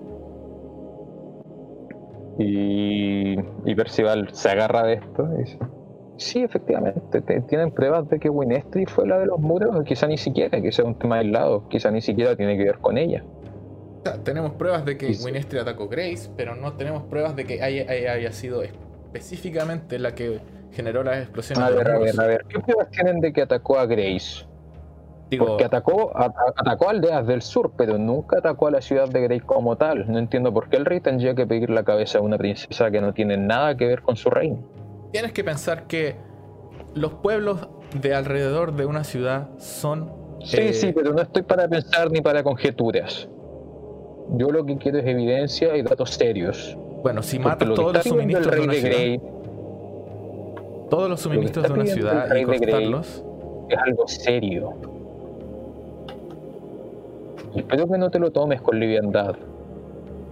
Y, 2.39 3.39
y 3.65 3.74
Percival 3.74 4.28
se 4.32 4.51
agarra 4.51 4.85
de 4.85 4.94
esto 4.94 5.28
y 5.35 5.39
dice: 5.39 5.59
Sí, 6.16 6.43
efectivamente, 6.43 7.23
te- 7.23 7.40
tienen 7.43 7.70
pruebas 7.70 8.09
de 8.09 8.19
que 8.19 8.28
Winestri 8.31 8.86
fue 8.86 9.07
la 9.07 9.19
de 9.19 9.27
los 9.27 9.39
muros, 9.39 9.82
quizá 9.85 10.07
ni 10.07 10.19
siquiera, 10.19 10.61
quizá 10.61 10.82
es 10.82 10.89
un 10.89 10.94
tema 10.94 11.16
aislado, 11.16 11.66
quizá 11.69 11.90
ni 11.90 12.01
siquiera 12.02 12.36
tiene 12.36 12.57
que 12.57 12.65
ver 12.65 12.78
con 12.78 12.98
ella. 12.98 13.24
O 14.01 14.02
sea, 14.02 14.22
tenemos 14.24 14.52
pruebas 14.52 14.85
de 14.85 14.97
que 14.97 15.12
Sí, 15.14 15.59
atacó 15.59 15.89
Grace, 15.89 16.31
pero 16.36 16.55
no 16.55 16.72
tenemos 16.72 17.02
pruebas 17.05 17.36
de 17.36 17.44
que 17.44 17.62
haya, 17.62 17.90
haya- 17.90 18.12
haya 18.12 18.32
sido 18.32 18.62
específicamente 18.62 19.98
la 19.98 20.14
que 20.14 20.40
generó 20.72 21.02
las 21.02 21.18
explosiones. 21.18 21.64
A 21.64 21.70
de 21.70 21.77
los 21.77 21.85
ver, 21.85 21.94
a 21.94 21.98
ver, 21.98 22.20
a 22.20 22.27
ver, 22.27 22.44
¿qué 22.48 22.60
pruebas 22.60 22.90
tienen 22.90 23.20
de 23.20 23.32
que 23.32 23.43
atacó 23.43 23.78
a 23.78 23.86
Grace? 23.86 24.47
Digo, 25.28 25.47
Porque 25.47 25.64
atacó, 25.64 26.10
a- 26.16 26.24
a- 26.24 26.32
atacó 26.56 26.89
aldeas 26.89 27.24
del 27.27 27.43
sur, 27.43 27.72
pero 27.77 27.98
nunca 27.98 28.39
atacó 28.39 28.66
a 28.66 28.72
la 28.72 28.81
ciudad 28.81 29.09
de 29.09 29.20
Grey 29.20 29.39
como 29.40 29.77
tal. 29.77 30.10
No 30.10 30.18
entiendo 30.18 30.52
por 30.52 30.68
qué 30.68 30.77
el 30.77 30.85
rey 30.85 31.01
tendría 31.01 31.36
que 31.36 31.47
pedir 31.47 31.70
la 31.70 31.85
cabeza 31.85 32.18
a 32.18 32.20
una 32.20 32.36
princesa 32.36 32.90
que 32.90 33.01
no 33.01 33.12
tiene 33.14 33.36
nada 33.36 33.77
que 33.77 33.86
ver 33.86 34.02
con 34.02 34.16
su 34.16 34.31
reino. 34.31 34.59
tienes 35.12 35.32
que 35.32 35.43
pensar 35.44 35.86
que 35.89 36.14
los 36.94 37.14
pueblos 37.14 37.68
de 38.01 38.14
alrededor 38.14 38.74
de 38.74 38.86
una 38.86 39.02
ciudad 39.05 39.51
son. 39.59 40.12
Sí, 40.44 40.56
eh, 40.60 40.72
sí, 40.72 40.93
pero 40.93 41.12
no 41.12 41.20
estoy 41.22 41.43
para 41.43 41.68
pensar 41.68 42.10
ni 42.10 42.20
para 42.20 42.43
conjeturas. 42.44 43.28
Yo 44.36 44.51
lo 44.51 44.65
que 44.65 44.77
quiero 44.77 44.98
es 44.98 45.07
evidencia 45.07 45.77
y 45.77 45.82
datos 45.82 46.11
serios. 46.11 46.77
Bueno, 47.02 47.23
si 47.23 47.39
matas 47.39 47.69
lo 47.69 47.74
todos 47.74 47.94
los 47.94 48.02
suministros 48.05 48.55
de 48.55 48.61
una 48.61 48.73
de 48.73 48.81
ciudad, 48.81 48.97
Grey 48.97 49.20
todos 50.90 51.09
los 51.09 51.20
suministros 51.20 51.66
de 51.66 51.73
una 51.73 51.86
ciudad 51.86 52.35
y 52.35 52.44
cortarlos, 52.44 53.24
es 53.69 53.78
algo 53.78 54.09
serio. 54.09 54.73
Y 57.55 57.61
espero 57.61 57.89
que 57.89 57.98
no 57.98 58.11
te 58.11 58.19
lo 58.19 58.31
tomes 58.31 58.61
con 58.61 58.78
liviandad. 58.78 59.36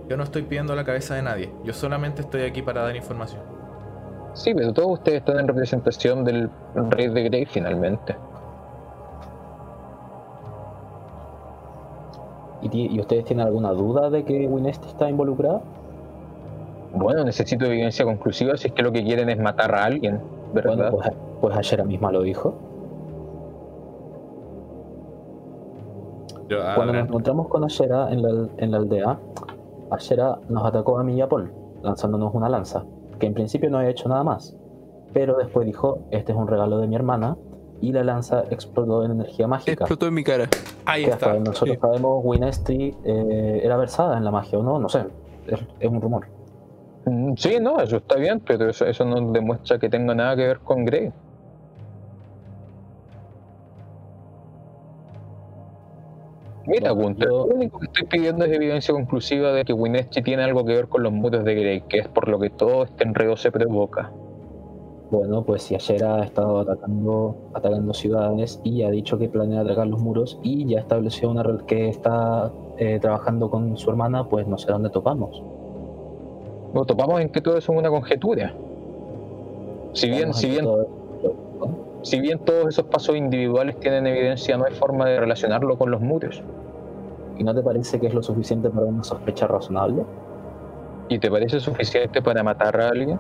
yo 0.09 0.17
no 0.17 0.25
estoy 0.25 0.43
pidiendo 0.43 0.75
la 0.75 0.85
cabeza 0.85 1.15
de 1.15 1.23
nadie. 1.23 1.51
Yo 1.65 1.73
solamente 1.73 2.23
estoy 2.23 2.43
aquí 2.43 2.63
para 2.63 2.83
dar 2.83 2.97
información. 2.97 3.43
Sí, 4.35 4.55
pero 4.55 4.73
todos 4.73 4.99
ustedes 4.99 5.19
están 5.19 5.39
en 5.39 5.49
representación 5.49 6.25
del 6.25 6.51
rey 6.91 7.09
de 7.09 7.23
Grey 7.25 7.45
finalmente. 7.47 8.17
¿Y, 12.63 12.99
ustedes 13.01 13.25
tienen 13.25 13.47
alguna 13.47 13.73
duda 13.73 14.11
de 14.11 14.25
que 14.25 14.47
Winesti 14.47 14.89
está 14.89 15.09
involucrada? 15.09 15.63
Bueno, 16.93 17.25
necesito 17.25 17.67
evidencia 17.67 18.05
conclusiva 18.05 18.57
si 18.57 18.69
es 18.69 18.75
que 18.75 18.83
lo 18.83 18.91
que 18.91 19.05
quieren 19.05 19.29
es 19.29 19.39
matar 19.39 19.75
a 19.75 19.85
alguien, 19.85 20.21
¿verdad? 20.53 20.77
Bueno, 20.77 20.91
pues, 20.91 21.13
pues 21.41 21.57
Ashera 21.57 21.85
misma 21.85 22.11
lo 22.11 22.23
dijo. 22.23 22.55
Yo, 26.49 26.59
Cuando 26.75 26.95
nos 26.95 27.05
encontramos 27.05 27.49
con 27.49 27.63
Ashera 27.63 28.11
en 28.11 28.23
la, 28.23 28.49
en 28.57 28.71
la 28.71 28.79
aldea, 28.79 29.19
Ashera 29.91 30.39
nos 30.49 30.65
atacó 30.65 30.99
a 30.99 31.05
mí 31.05 31.15
y 31.15 31.21
a 31.21 31.29
Paul, 31.29 31.53
lanzándonos 31.83 32.35
una 32.35 32.49
lanza, 32.49 32.85
que 33.19 33.27
en 33.27 33.35
principio 33.35 33.71
no 33.71 33.79
había 33.79 33.91
hecho 33.91 34.09
nada 34.09 34.25
más. 34.25 34.57
Pero 35.13 35.37
después 35.37 35.67
dijo, 35.67 36.01
este 36.11 36.33
es 36.33 36.39
un 36.39 36.49
regalo 36.49 36.79
de 36.79 36.87
mi 36.87 36.95
hermana, 36.95 37.37
y 37.81 37.93
la 37.93 38.03
lanza 38.05 38.45
explotó 38.51 39.05
en 39.05 39.13
energía 39.13 39.47
mágica. 39.47 39.73
Explotó 39.73 40.07
en 40.07 40.15
mi 40.15 40.25
cara. 40.25 40.49
Ahí 40.85 41.05
Que 41.05 41.11
está. 41.11 41.35
nosotros 41.35 41.75
sí. 41.75 41.81
sabemos, 41.81 42.21
Winestri 42.25 42.95
eh, 43.05 43.61
era 43.63 43.77
versada 43.77 44.17
en 44.19 44.25
la 44.25 44.31
magia, 44.31 44.59
¿o 44.59 44.63
no? 44.63 44.79
No 44.79 44.89
sé, 44.89 45.05
es, 45.47 45.61
es 45.81 45.89
un 45.91 46.01
rumor. 46.01 46.27
Mm, 47.07 47.35
Sí, 47.37 47.59
no, 47.61 47.81
eso 47.81 47.99
está 47.99 48.17
bien, 48.17 48.41
pero 48.41 48.69
eso, 48.69 48.85
eso 48.87 49.05
no 49.05 49.33
demuestra 49.33 49.79
que 49.79 49.89
tenga 49.89 50.15
nada 50.15 50.35
que 50.37 50.47
ver 50.47 50.59
con 50.61 50.85
Grey. 50.85 51.13
Mira, 56.67 56.93
Bueno, 56.93 57.09
Gunther, 57.09 57.29
yo- 57.31 57.47
lo 57.47 57.55
único 57.55 57.79
que 57.79 57.87
estoy 57.87 58.07
pidiendo 58.09 58.45
es 58.45 58.53
evidencia 58.53 58.93
conclusiva 58.93 59.53
de 59.53 59.65
que 59.65 59.73
Wineschi 59.73 60.23
tiene 60.23 60.43
algo 60.45 60.65
que 60.67 60.75
ver 60.75 60.89
con 60.89 61.03
los 61.03 61.13
muros 61.13 61.43
de 61.45 61.55
Grey, 61.55 61.81
que 61.89 61.99
es 62.01 62.09
por 62.09 62.29
lo 62.29 62.39
que 62.39 62.51
todo 62.51 62.85
este 62.85 63.05
enredo 63.05 63.37
se 63.37 63.51
provoca. 63.51 64.11
Bueno, 65.11 65.43
pues 65.43 65.63
si 65.63 65.75
Ashera 65.75 66.17
ha 66.17 66.25
estado 66.25 66.59
atacando, 66.61 67.35
atacando 67.55 67.95
ciudades 67.95 68.61
y 68.63 68.83
ha 68.83 68.91
dicho 68.91 69.19
que 69.19 69.29
planea 69.29 69.63
atacar 69.63 69.87
los 69.87 70.01
muros 70.01 70.39
y 70.43 70.67
ya 70.67 70.81
estableció 70.81 71.31
una 71.31 71.43
red 71.43 71.63
que 71.63 71.89
está 71.89 72.53
eh, 72.77 72.99
trabajando 73.01 73.51
con 73.51 73.77
su 73.79 73.89
hermana, 73.89 74.29
pues 74.29 74.47
no 74.47 74.59
sé 74.59 74.71
dónde 74.71 74.91
topamos. 74.91 75.43
Nos 76.75 76.87
topamos 76.87 77.21
en 77.23 77.31
que 77.31 77.41
todo 77.41 77.57
eso 77.57 77.73
es 77.73 77.79
una 77.79 77.89
conjetura. 77.89 78.55
Si 79.95 80.11
bien, 80.11 80.35
si 80.35 80.51
bien, 80.51 80.65
todo 80.65 80.99
si 82.03 82.21
bien 82.21 82.39
todos 82.39 82.69
esos 82.69 82.85
pasos 82.87 83.17
individuales 83.17 83.79
tienen 83.81 84.07
evidencia, 84.07 84.57
no 84.57 84.65
hay 84.65 84.75
forma 84.75 85.07
de 85.07 85.21
relacionarlo 85.21 85.77
con 85.77 85.91
los 85.91 86.01
muros. 86.01 86.43
¿Y 87.37 87.45
no 87.45 87.55
te 87.55 87.63
parece 87.63 87.99
que 88.01 88.07
es 88.07 88.15
lo 88.15 88.23
suficiente 88.23 88.71
para 88.71 88.87
una 88.87 89.05
sospecha 89.05 89.47
razonable? 89.47 90.05
¿Y 91.09 91.19
te 91.19 91.31
parece 91.31 91.61
suficiente 91.61 92.23
para 92.23 92.43
matar 92.43 92.81
a 92.81 92.89
alguien? 92.89 93.19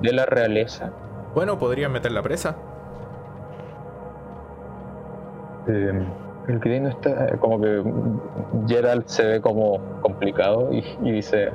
¿De 0.00 0.12
la 0.12 0.26
realeza? 0.26 0.92
Bueno, 1.34 1.58
podrían 1.58 1.92
meter 1.92 2.12
la 2.12 2.22
presa. 2.22 2.56
Eh, 5.66 5.92
el 6.48 6.58
Grey 6.60 6.80
no 6.80 6.88
está. 6.88 7.36
Como 7.38 7.60
que 7.60 7.82
Gerald 8.66 9.06
se 9.06 9.26
ve 9.26 9.40
como 9.40 10.00
complicado 10.00 10.72
y, 10.72 10.84
y 11.02 11.12
dice: 11.12 11.50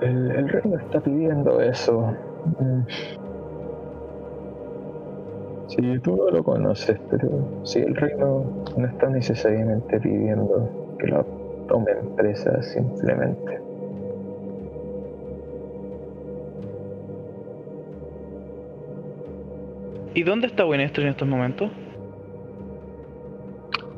el, 0.00 0.30
el 0.30 0.48
rey 0.48 0.62
no 0.64 0.78
está 0.78 1.00
pidiendo 1.00 1.60
eso. 1.60 2.14
Mm. 2.58 2.82
Sí, 5.66 5.98
tú 6.00 6.16
no 6.16 6.30
lo 6.30 6.42
conoces, 6.42 6.98
pero 7.10 7.28
sí, 7.62 7.80
el 7.80 7.94
rey 7.94 8.12
no, 8.18 8.64
no 8.76 8.86
está 8.86 9.08
necesariamente 9.10 10.00
pidiendo 10.00 10.96
que 10.98 11.06
lo 11.08 11.24
tomen 11.68 12.16
presa 12.16 12.62
simplemente. 12.62 13.67
¿Y 20.18 20.24
dónde 20.24 20.48
está 20.48 20.66
Winestri 20.66 21.04
en 21.04 21.10
estos 21.10 21.28
momentos? 21.28 21.70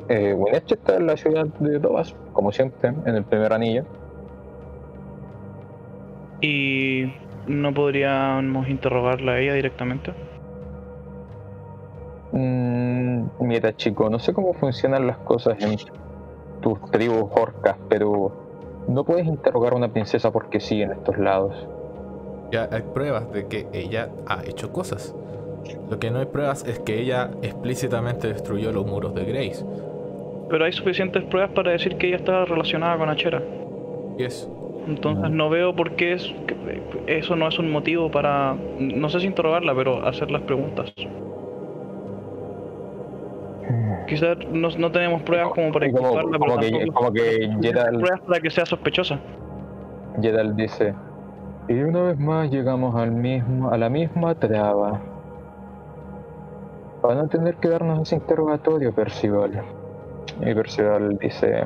Eh, 0.07 0.35
Winchester 0.35 0.77
está 0.77 0.97
en 0.97 1.07
la 1.07 1.17
ciudad 1.17 1.47
de 1.47 1.79
Tobas, 1.79 2.15
como 2.31 2.51
siempre, 2.51 2.89
en 3.07 3.15
el 3.15 3.23
primer 3.23 3.51
anillo. 3.51 3.85
¿Y 6.39 7.11
no 7.47 7.73
podríamos 7.73 8.69
interrogarla 8.69 9.31
a 9.31 9.39
ella 9.39 9.55
directamente? 9.55 10.13
Mm, 12.33 13.23
mira, 13.39 13.75
chico, 13.75 14.07
no 14.11 14.19
sé 14.19 14.31
cómo 14.31 14.53
funcionan 14.53 15.07
las 15.07 15.17
cosas 15.17 15.59
en 15.59 15.75
tus 16.61 16.79
tribus 16.91 17.31
orcas, 17.31 17.77
pero 17.89 18.31
no 18.87 19.03
puedes 19.05 19.25
interrogar 19.25 19.73
a 19.73 19.75
una 19.75 19.91
princesa 19.91 20.29
porque 20.29 20.59
sí 20.59 20.83
en 20.83 20.91
estos 20.91 21.17
lados. 21.17 21.67
Ya 22.51 22.69
hay 22.71 22.83
pruebas 22.93 23.31
de 23.31 23.47
que 23.47 23.65
ella 23.73 24.09
ha 24.27 24.43
hecho 24.45 24.71
cosas. 24.71 25.15
Lo 25.89 25.99
que 25.99 26.11
no 26.11 26.19
hay 26.19 26.25
pruebas 26.25 26.65
es 26.67 26.79
que 26.79 26.99
ella 26.99 27.31
explícitamente 27.41 28.27
destruyó 28.27 28.71
los 28.71 28.85
muros 28.85 29.13
de 29.13 29.25
Grace. 29.25 29.65
Pero 30.49 30.65
hay 30.65 30.71
suficientes 30.71 31.23
pruebas 31.25 31.51
para 31.51 31.71
decir 31.71 31.97
que 31.97 32.07
ella 32.07 32.17
estaba 32.17 32.45
relacionada 32.45 32.97
con 32.97 33.09
Achera. 33.09 33.41
Y 34.17 34.23
es. 34.23 34.49
Entonces 34.87 35.29
no 35.29 35.49
veo 35.49 35.75
por 35.75 35.95
qué 35.95 36.13
es, 36.13 36.23
que 36.47 36.81
eso 37.07 37.35
no 37.35 37.47
es 37.47 37.59
un 37.59 37.71
motivo 37.71 38.09
para, 38.09 38.55
no 38.79 39.09
sé 39.09 39.19
si 39.19 39.27
interrogarla, 39.27 39.75
pero 39.75 40.05
hacer 40.07 40.31
las 40.31 40.41
preguntas. 40.41 40.91
Quizás 44.07 44.37
no, 44.51 44.69
no 44.77 44.91
tenemos 44.91 45.21
pruebas 45.21 45.53
como 45.53 45.71
para 45.71 45.87
inculparla, 45.87 46.37
pero 46.37 46.39
como 46.39 46.59
que, 46.59 46.87
como 46.87 47.13
que 47.13 47.49
Gerald, 47.61 47.99
pruebas 47.99 48.21
para 48.21 48.39
que 48.41 48.49
sea 48.49 48.65
sospechosa. 48.65 49.19
Gerald 50.21 50.55
dice, 50.55 50.93
y 51.69 51.73
una 51.73 52.01
vez 52.01 52.19
más 52.19 52.51
llegamos 52.51 52.95
al 52.95 53.11
mismo, 53.11 53.69
a 53.69 53.77
la 53.77 53.89
misma 53.89 54.35
traba. 54.35 54.99
Para 57.01 57.15
no 57.15 57.27
tener 57.27 57.55
que 57.55 57.69
darnos 57.69 58.01
ese 58.01 58.15
interrogatorio, 58.15 58.93
Percival. 58.93 59.63
Y 60.39 60.53
Percival 60.53 61.17
dice, 61.17 61.63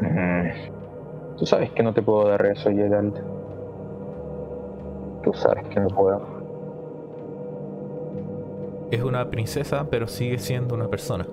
"Mm, 0.00 1.36
tú 1.36 1.46
sabes 1.46 1.70
que 1.72 1.82
no 1.82 1.92
te 1.92 2.02
puedo 2.02 2.28
dar 2.28 2.44
eso, 2.46 2.70
Gerald. 2.70 3.14
Tú 5.22 5.32
sabes 5.34 5.66
que 5.68 5.80
no 5.80 5.88
puedo. 5.88 6.20
Es 8.90 9.02
una 9.02 9.28
princesa, 9.28 9.86
pero 9.90 10.06
sigue 10.06 10.38
siendo 10.38 10.74
una 10.76 10.86
persona. 10.88 11.26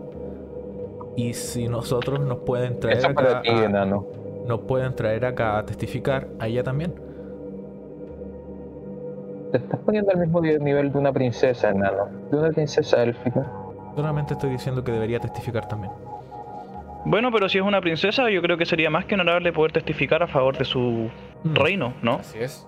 Y 1.16 1.34
si 1.34 1.68
nosotros 1.68 2.20
nos 2.20 2.40
pueden 2.40 2.80
traer 2.80 2.98
Eso 2.98 3.14
para 3.14 3.30
acá 3.40 3.42
ti, 3.44 3.50
a- 3.52 3.70
nos 4.48 4.62
pueden 4.62 4.96
traer 4.96 5.26
acá 5.26 5.60
a 5.60 5.66
testificar, 5.66 6.28
a 6.40 6.48
ella 6.48 6.64
también. 6.64 6.94
Te 9.54 9.60
estás 9.60 9.80
poniendo 9.82 10.10
al 10.12 10.18
mismo 10.18 10.42
nivel 10.42 10.92
de 10.92 10.98
una 10.98 11.12
princesa, 11.14 11.70
enano. 11.70 12.06
De 12.32 12.38
una 12.40 12.50
princesa 12.50 13.04
élfica. 13.04 13.46
Solamente 13.96 14.34
estoy 14.34 14.50
diciendo 14.50 14.84
que 14.84 14.92
debería 14.92 15.20
testificar 15.20 15.68
también. 15.68 15.94
Bueno, 17.06 17.30
pero 17.32 17.48
si 17.48 17.60
es 17.60 17.64
una 17.64 17.80
princesa, 17.80 18.32
yo 18.32 18.42
creo 18.42 18.58
que 18.58 18.66
sería 18.66 18.90
más 18.90 19.06
que 19.06 19.14
honorable 19.14 19.54
poder 19.54 19.72
testificar 19.72 20.24
a 20.24 20.28
favor 20.28 20.58
de 20.58 20.66
su 20.66 21.08
Mm. 21.44 21.54
reino, 21.54 21.94
¿no? 22.02 22.14
Así 22.16 22.40
es. 22.40 22.66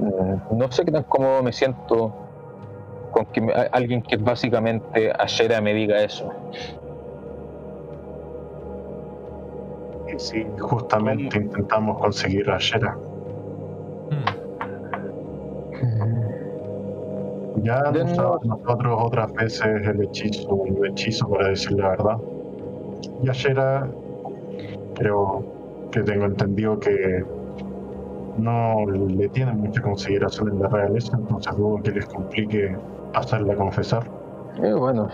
Mm, 0.00 0.58
No 0.58 0.72
sé 0.72 0.84
qué 0.84 0.90
tan 0.90 1.04
cómodo 1.04 1.40
me 1.44 1.52
siento 1.52 2.12
con 3.12 3.24
que 3.26 3.40
me- 3.40 3.52
alguien 3.52 4.02
que 4.02 4.16
básicamente 4.16 5.12
Ashera 5.16 5.60
me 5.60 5.74
diga 5.74 6.02
eso. 6.02 6.32
Sí, 10.16 10.44
justamente 10.58 11.36
intentamos 11.38 11.98
conseguir 11.98 12.50
a 12.50 12.58
Shera. 12.58 12.96
Mm. 14.10 14.48
Ya 17.62 17.80
han 17.80 17.92
De 17.92 18.02
usado 18.04 18.40
nosotros 18.44 19.00
otras 19.02 19.32
veces 19.32 19.66
el 19.86 20.02
hechizo, 20.02 20.48
un 20.48 20.86
hechizo 20.86 21.28
para 21.28 21.48
decir 21.48 21.72
la 21.72 21.90
verdad. 21.90 22.18
Y 23.22 23.28
a 23.28 23.32
Shera 23.32 23.88
creo 24.94 25.44
que 25.90 26.02
tengo 26.02 26.26
entendido 26.26 26.78
que 26.78 27.24
no 28.36 28.86
le 28.86 29.28
tienen 29.30 29.58
mucha 29.58 29.82
consideración 29.82 30.48
en 30.50 30.60
la 30.60 30.68
realeza, 30.68 31.16
entonces 31.16 31.56
dudo 31.56 31.82
que 31.82 31.90
les 31.90 32.06
complique 32.06 32.76
hacerla 33.14 33.54
confesar. 33.56 34.04
Y 34.62 34.72
bueno, 34.72 35.08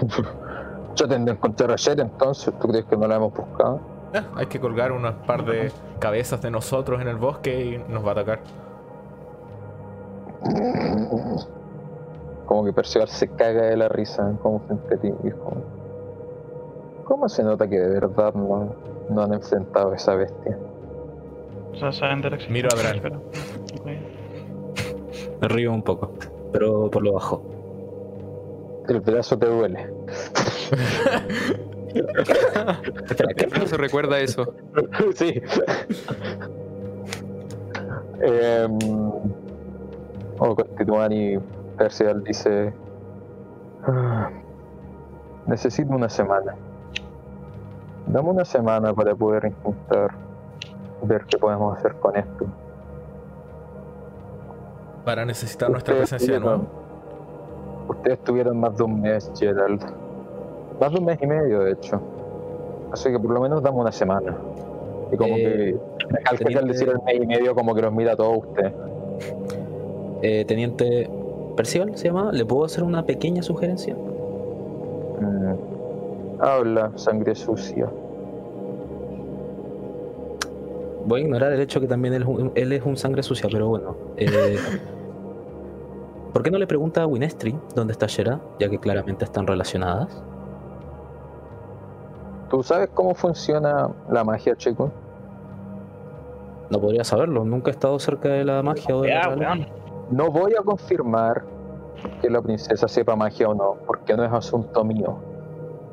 yo 0.97 1.09
tendré 1.09 1.33
que 1.33 1.39
encontrar 1.39 1.71
a 1.73 1.77
Shed 1.77 2.01
entonces. 2.01 2.53
¿Tú 2.61 2.69
crees 2.69 2.85
que 2.85 2.97
no 2.97 3.07
la 3.07 3.17
hemos 3.17 3.33
buscado? 3.33 3.81
Eh, 4.13 4.23
hay 4.37 4.47
que 4.47 4.61
colgar 4.61 4.93
unas 4.93 5.15
par 5.27 5.45
de 5.45 5.73
cabezas 5.99 6.41
de 6.41 6.51
nosotros 6.51 7.01
en 7.01 7.09
el 7.09 7.17
bosque 7.17 7.83
y 7.89 7.93
nos 7.93 8.05
va 8.05 8.11
a 8.11 8.13
atacar. 8.13 8.41
Como 12.47 12.65
que 12.65 12.73
Percival 12.73 13.09
se 13.09 13.29
caga 13.29 13.63
de 13.63 13.77
la 13.77 13.89
risa, 13.89 14.33
como 14.43 14.61
frente 14.61 14.95
a 14.95 14.99
ti. 14.99 15.13
y 15.25 15.29
es 15.29 15.35
como, 15.35 15.63
¿Cómo 17.05 17.29
se 17.29 17.43
nota 17.43 17.69
que 17.69 17.79
de 17.79 17.89
verdad 18.01 18.35
no, 18.35 18.75
no 19.11 19.23
han 19.23 19.35
enfrentado 19.35 19.93
a 19.93 19.97
esa 19.97 20.15
bestia? 20.15 20.59
O 21.73 21.77
sea, 21.77 21.93
saben 21.93 22.23
de 22.23 22.31
la 22.31 22.39
Miro 22.49 22.69
a 22.73 22.77
Bran. 22.77 23.01
pero-. 23.03 23.21
Me 25.41 25.49
río 25.49 25.73
un 25.73 25.83
poco, 25.83 26.13
pero 26.53 26.91
por 26.91 27.03
lo 27.03 27.15
bajo. 27.15 27.43
El 28.89 29.01
brazo 29.01 29.39
te 29.39 29.47
duele. 29.47 29.89
No 33.59 33.67
se 33.67 33.77
recuerda 33.77 34.19
eso. 34.21 34.55
sí. 35.15 35.41
Em, 38.21 38.79
o 40.47 40.55
continúan 40.55 41.13
y 41.13 41.39
Percival 41.79 42.23
dice: 42.25 42.73
"Ah, 43.87 44.31
Necesito 45.47 45.93
una 45.93 46.09
semana. 46.09 46.55
Dame 48.07 48.31
una 48.31 48.45
semana 48.45 48.95
para 48.95 49.15
poder 49.15 49.47
intentar 49.47 50.11
ver 51.03 51.25
qué 51.27 51.37
podemos 51.39 51.77
hacer 51.77 51.95
con 51.97 52.17
esto. 52.17 52.47
Para 55.05 55.25
necesitar 55.27 55.71
nuestra 55.71 55.97
presencia 55.97 56.39
nuevo. 56.39 56.65
Ustedes 57.89 58.19
tuvieron 58.25 58.59
más 58.59 58.77
de 58.79 58.85
un 58.85 59.01
mes, 59.03 59.31
Gerald. 59.39 59.83
Más 60.81 60.93
de 60.93 60.99
un 60.99 61.05
mes 61.05 61.19
y 61.21 61.27
medio, 61.27 61.61
de 61.61 61.73
hecho. 61.73 62.01
Así 62.91 63.11
que 63.11 63.19
por 63.19 63.31
lo 63.31 63.41
menos 63.41 63.63
dame 63.63 63.79
una 63.79 63.93
semana. 63.93 64.35
Y 65.13 65.17
como 65.17 65.35
Eh, 65.37 65.79
que 65.99 66.07
al 66.07 66.23
que 66.23 66.29
al 66.31 66.39
teniente- 66.39 66.69
decir 66.73 66.89
el 66.89 67.03
mes 67.05 67.23
y 67.23 67.27
medio, 67.27 67.55
como 67.55 67.75
que 67.75 67.83
los 67.83 67.93
mira 67.93 68.13
a 68.13 68.17
todos 68.17 68.39
ustedes. 68.39 68.73
Eh, 70.27 70.45
Teniente 70.47 71.11
Percival 71.55 71.95
se 71.99 72.09
llama. 72.09 72.33
¿Le 72.33 72.47
puedo 72.47 72.65
hacer 72.65 72.83
una 72.83 73.05
pequeña 73.05 73.43
sugerencia? 73.43 73.95
Mm. 75.21 75.55
Habla, 76.41 76.91
sangre 76.97 77.35
sucia. 77.35 77.87
Voy 81.07 81.21
a 81.21 81.25
ignorar 81.25 81.53
el 81.53 81.61
hecho 81.61 81.79
que 81.79 81.87
también 81.87 82.15
él, 82.15 82.23
es 82.23 82.29
un- 82.29 82.53
él 82.55 82.73
es 82.73 82.83
un 82.87 82.97
sangre 82.97 83.23
sucia, 83.23 83.51
pero 83.53 83.69
bueno. 83.69 83.95
eh, 84.17 84.57
¿Por 86.33 86.43
qué 86.43 86.51
no 86.51 86.57
le 86.59 86.67
pregunta 86.67 87.03
a 87.03 87.07
Winestri 87.07 87.55
dónde 87.75 87.93
está 87.93 88.07
Shera, 88.07 88.41
ya 88.59 88.71
que 88.71 88.79
claramente 88.79 89.25
están 89.27 89.47
relacionadas? 89.47 90.23
¿Tú 92.49 92.63
sabes 92.63 92.89
cómo 92.95 93.15
funciona 93.15 93.91
la 94.11 94.25
magia, 94.25 94.57
chico? 94.57 94.91
No 96.71 96.81
podría 96.81 97.05
saberlo, 97.05 97.45
nunca 97.45 97.71
he 97.71 97.73
estado 97.75 97.99
cerca 97.99 98.31
de 98.31 98.45
la 98.45 98.63
magia 98.63 98.97
o 98.97 99.03
de 99.03 99.09
la 99.09 99.15
Ya, 99.23 99.29
realeza. 99.35 99.69
No 100.11 100.31
voy 100.31 100.53
a 100.59 100.63
confirmar 100.63 101.43
que 102.21 102.29
la 102.31 102.43
princesa 102.43 102.87
sepa 102.89 103.17
magia 103.17 103.49
o 103.49 103.55
no, 103.55 103.77
porque 103.87 104.17
no 104.17 104.25
es 104.25 104.33
asunto 104.33 104.85
mío. 104.85 105.17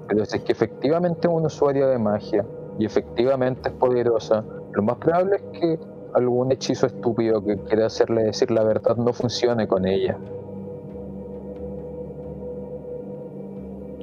Pero 0.08 0.26
si 0.26 0.38
es 0.38 0.44
que 0.44 0.52
efectivamente 0.52 1.28
es 1.28 1.34
un 1.34 1.46
usuario 1.46 1.88
de 1.88 1.98
magia 1.98 2.46
y 2.78 2.86
efectivamente 2.86 3.70
es 3.70 3.76
poderosa, 3.76 4.44
lo 4.74 4.82
más 4.84 4.98
probable 4.98 5.38
es 5.38 5.60
que 5.60 5.80
algún 6.14 6.52
hechizo 6.52 6.88
estúpido 6.88 7.42
que 7.44 7.58
quiera 7.58 7.86
hacerle 7.86 8.24
decir 8.24 8.52
la 8.52 8.64
verdad 8.64 8.98
no 8.98 9.14
funcione 9.14 9.68
con 9.68 9.86
ella. 9.88 10.18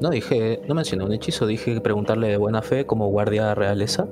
No 0.01 0.11
dije, 0.11 0.63
no 0.69 0.75
mencioné 0.75 1.05
un 1.05 1.13
hechizo, 1.13 1.45
dije 1.47 1.81
preguntarle 1.81 2.29
de 2.29 2.37
buena 2.37 2.63
fe 2.63 2.87
como 2.87 3.09
guardia 3.09 3.55
realeza. 3.55 4.07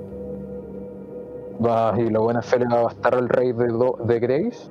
Va, 1.64 1.94
y 1.98 2.10
la 2.10 2.18
buena 2.18 2.42
fe 2.42 2.58
le 2.58 2.66
va 2.66 2.80
a 2.80 2.82
bastar 2.82 3.14
al 3.14 3.28
rey 3.28 3.52
de, 3.52 3.68
Do- 3.68 3.96
de 4.04 4.18
Grace. 4.20 4.68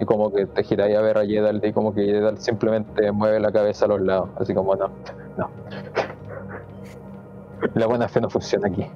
Y 0.00 0.04
como 0.04 0.32
que 0.32 0.46
te 0.46 0.64
giráis 0.64 0.96
a 0.96 1.00
ver 1.00 1.18
a 1.18 1.24
Jedal 1.24 1.64
y 1.64 1.72
como 1.72 1.94
que 1.94 2.04
Jedal 2.04 2.38
simplemente 2.38 3.12
mueve 3.12 3.40
la 3.40 3.52
cabeza 3.52 3.84
a 3.84 3.88
los 3.88 4.00
lados. 4.00 4.30
Así 4.36 4.54
como 4.54 4.74
no, 4.74 4.90
no. 5.36 5.50
La 7.74 7.86
buena 7.86 8.08
fe 8.08 8.20
no 8.20 8.28
funciona 8.28 8.68
aquí. 8.68 8.86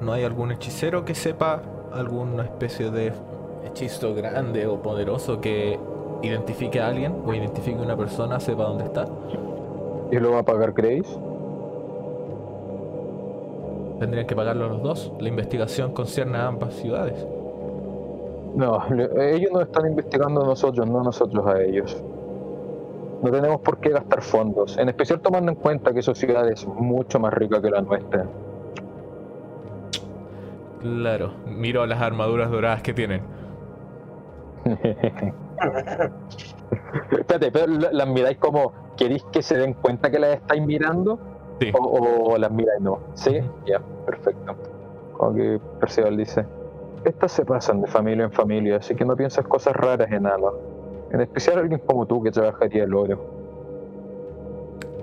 ¿No 0.00 0.12
hay 0.12 0.24
algún 0.24 0.52
hechicero 0.52 1.04
que 1.04 1.14
sepa 1.14 1.62
alguna 1.92 2.44
especie 2.44 2.90
de 2.90 3.12
hechizo 3.66 4.14
grande 4.14 4.66
o 4.66 4.80
poderoso 4.80 5.40
que 5.40 5.78
identifique 6.22 6.80
a 6.80 6.88
alguien 6.88 7.22
o 7.26 7.34
identifique 7.34 7.78
a 7.78 7.82
una 7.82 7.96
persona, 7.96 8.38
sepa 8.38 8.64
dónde 8.64 8.84
está? 8.84 9.06
¿Y 10.10 10.18
lo 10.18 10.32
va 10.32 10.40
a 10.40 10.44
pagar 10.44 10.72
Grace? 10.72 11.27
Tendrían 13.98 14.26
que 14.26 14.36
pagarlo 14.36 14.68
los 14.68 14.82
dos. 14.82 15.12
La 15.20 15.28
investigación 15.28 15.92
concierne 15.92 16.38
a 16.38 16.46
ambas 16.48 16.74
ciudades. 16.74 17.26
No, 18.54 18.80
ellos 19.20 19.50
nos 19.52 19.62
están 19.62 19.86
investigando 19.90 20.42
a 20.42 20.46
nosotros, 20.46 20.88
no 20.88 21.02
nosotros 21.02 21.46
a 21.46 21.60
ellos. 21.62 22.02
No 23.22 23.30
tenemos 23.30 23.60
por 23.60 23.78
qué 23.78 23.90
gastar 23.90 24.22
fondos, 24.22 24.78
en 24.78 24.88
especial 24.88 25.20
tomando 25.20 25.50
en 25.50 25.56
cuenta 25.56 25.92
que 25.92 26.02
su 26.02 26.14
ciudad 26.14 26.48
es 26.48 26.66
mucho 26.66 27.18
más 27.18 27.34
rica 27.34 27.60
que 27.60 27.70
la 27.70 27.82
nuestra. 27.82 28.26
Claro, 30.80 31.32
miro 31.46 31.84
las 31.86 32.00
armaduras 32.00 32.50
doradas 32.50 32.82
que 32.82 32.94
tienen. 32.94 33.22
Espérate, 37.10 37.50
pero 37.52 37.66
la- 37.66 37.92
las 37.92 38.08
miráis 38.08 38.38
como, 38.38 38.72
¿queréis 38.96 39.24
que 39.32 39.42
se 39.42 39.56
den 39.58 39.74
cuenta 39.74 40.10
que 40.10 40.18
las 40.18 40.34
estáis 40.36 40.64
mirando? 40.64 41.18
Sí. 41.60 41.72
O, 41.78 42.32
o 42.32 42.38
las 42.38 42.50
miráis 42.50 42.80
no. 42.80 42.98
¿Sí? 43.14 43.40
Ya, 43.66 43.80
perfecto. 44.06 44.54
Como 45.16 45.34
que 45.34 45.60
Percival 45.80 46.16
dice, 46.16 46.44
estas 47.04 47.32
se 47.32 47.44
pasan 47.44 47.80
de 47.80 47.88
familia 47.88 48.24
en 48.24 48.32
familia, 48.32 48.76
así 48.76 48.94
que 48.94 49.04
no 49.04 49.16
piensas 49.16 49.46
cosas 49.46 49.74
raras 49.74 50.10
en 50.12 50.24
nada. 50.24 50.52
En 51.10 51.20
especial 51.20 51.58
alguien 51.58 51.80
como 51.84 52.06
tú 52.06 52.22
que 52.22 52.30
trabajaría 52.30 52.84
el 52.84 52.94
oro. 52.94 53.18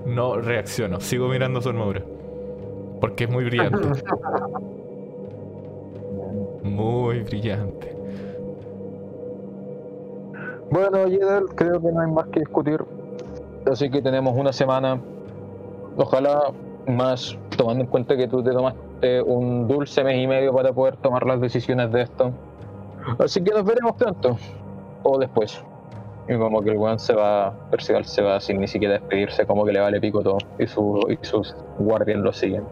No 0.06 0.40
reacciono, 0.40 1.00
sigo 1.00 1.28
mirando 1.28 1.60
su 1.60 1.68
armadura. 1.68 2.02
Porque 3.00 3.24
es 3.24 3.30
muy 3.30 3.44
brillante. 3.44 3.78
Muy 6.62 7.20
brillante. 7.20 7.96
Bueno, 10.68 11.08
Jedal, 11.08 11.46
creo 11.54 11.80
que 11.80 11.92
no 11.92 12.00
hay 12.00 12.10
más 12.10 12.26
que 12.26 12.40
discutir. 12.40 12.84
Así 13.70 13.88
que 13.88 14.02
tenemos 14.02 14.34
una 14.36 14.52
semana. 14.52 15.00
Ojalá 15.96 16.52
más, 16.86 17.36
tomando 17.56 17.84
en 17.84 17.90
cuenta 17.90 18.16
que 18.16 18.28
tú 18.28 18.42
te 18.42 18.50
tomaste 18.52 19.22
un 19.22 19.66
dulce 19.66 20.04
mes 20.04 20.22
y 20.22 20.26
medio 20.26 20.54
para 20.54 20.72
poder 20.72 20.96
tomar 20.96 21.26
las 21.26 21.40
decisiones 21.40 21.90
de 21.92 22.02
esto. 22.02 22.32
Así 23.18 23.42
que 23.42 23.52
nos 23.52 23.64
veremos 23.64 23.92
pronto. 23.96 24.36
O 25.02 25.18
después. 25.18 25.62
Y 26.28 26.36
como 26.36 26.60
que 26.62 26.70
el 26.70 26.76
weón 26.76 26.98
se 26.98 27.14
va, 27.14 27.54
Percival 27.70 28.04
se 28.04 28.20
va 28.20 28.40
sin 28.40 28.60
ni 28.60 28.66
siquiera 28.66 28.94
despedirse, 28.94 29.46
como 29.46 29.64
que 29.64 29.72
le 29.72 29.80
vale 29.80 30.00
pico 30.00 30.22
todo. 30.22 30.38
Y, 30.58 30.66
su, 30.66 31.00
y 31.08 31.24
sus 31.24 31.54
guardias 31.78 32.18
lo 32.18 32.32
siguen. 32.32 32.64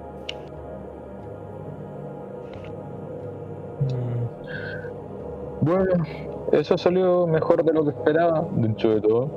Mm, 3.80 5.64
Bueno, 5.64 6.04
eso 6.52 6.76
salió 6.76 7.26
mejor 7.26 7.64
de 7.64 7.72
lo 7.72 7.84
que 7.84 7.90
esperaba, 7.90 8.44
dentro 8.52 8.90
de 8.94 9.00
todo. 9.00 9.28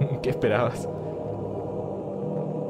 ¿Qué 0.22 0.30
esperabas? 0.30 0.88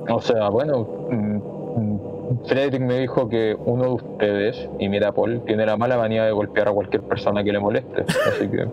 O 0.08 0.20
sea, 0.20 0.48
bueno, 0.48 0.86
mm, 1.10 2.46
Frederick 2.46 2.82
me 2.82 2.98
dijo 2.98 3.28
que 3.28 3.56
uno 3.64 3.84
de 3.84 3.90
ustedes, 3.90 4.68
y 4.78 4.88
mira 4.88 5.12
Paul, 5.12 5.42
tiene 5.44 5.66
la 5.66 5.76
mala 5.76 5.96
manía 5.96 6.24
de 6.24 6.32
golpear 6.32 6.68
a 6.68 6.72
cualquier 6.72 7.02
persona 7.02 7.44
que 7.44 7.52
le 7.52 7.60
moleste. 7.60 8.04
Así 8.28 8.48
que, 8.48 8.66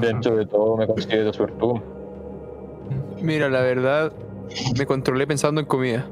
dentro 0.00 0.36
de 0.36 0.46
todo, 0.46 0.76
me 0.76 0.86
considero 0.86 1.32
suertudo. 1.32 1.82
Mira, 3.20 3.48
la 3.48 3.62
verdad, 3.62 4.12
me 4.78 4.86
controlé 4.86 5.26
pensando 5.26 5.60
en 5.60 5.66
comida. 5.66 6.06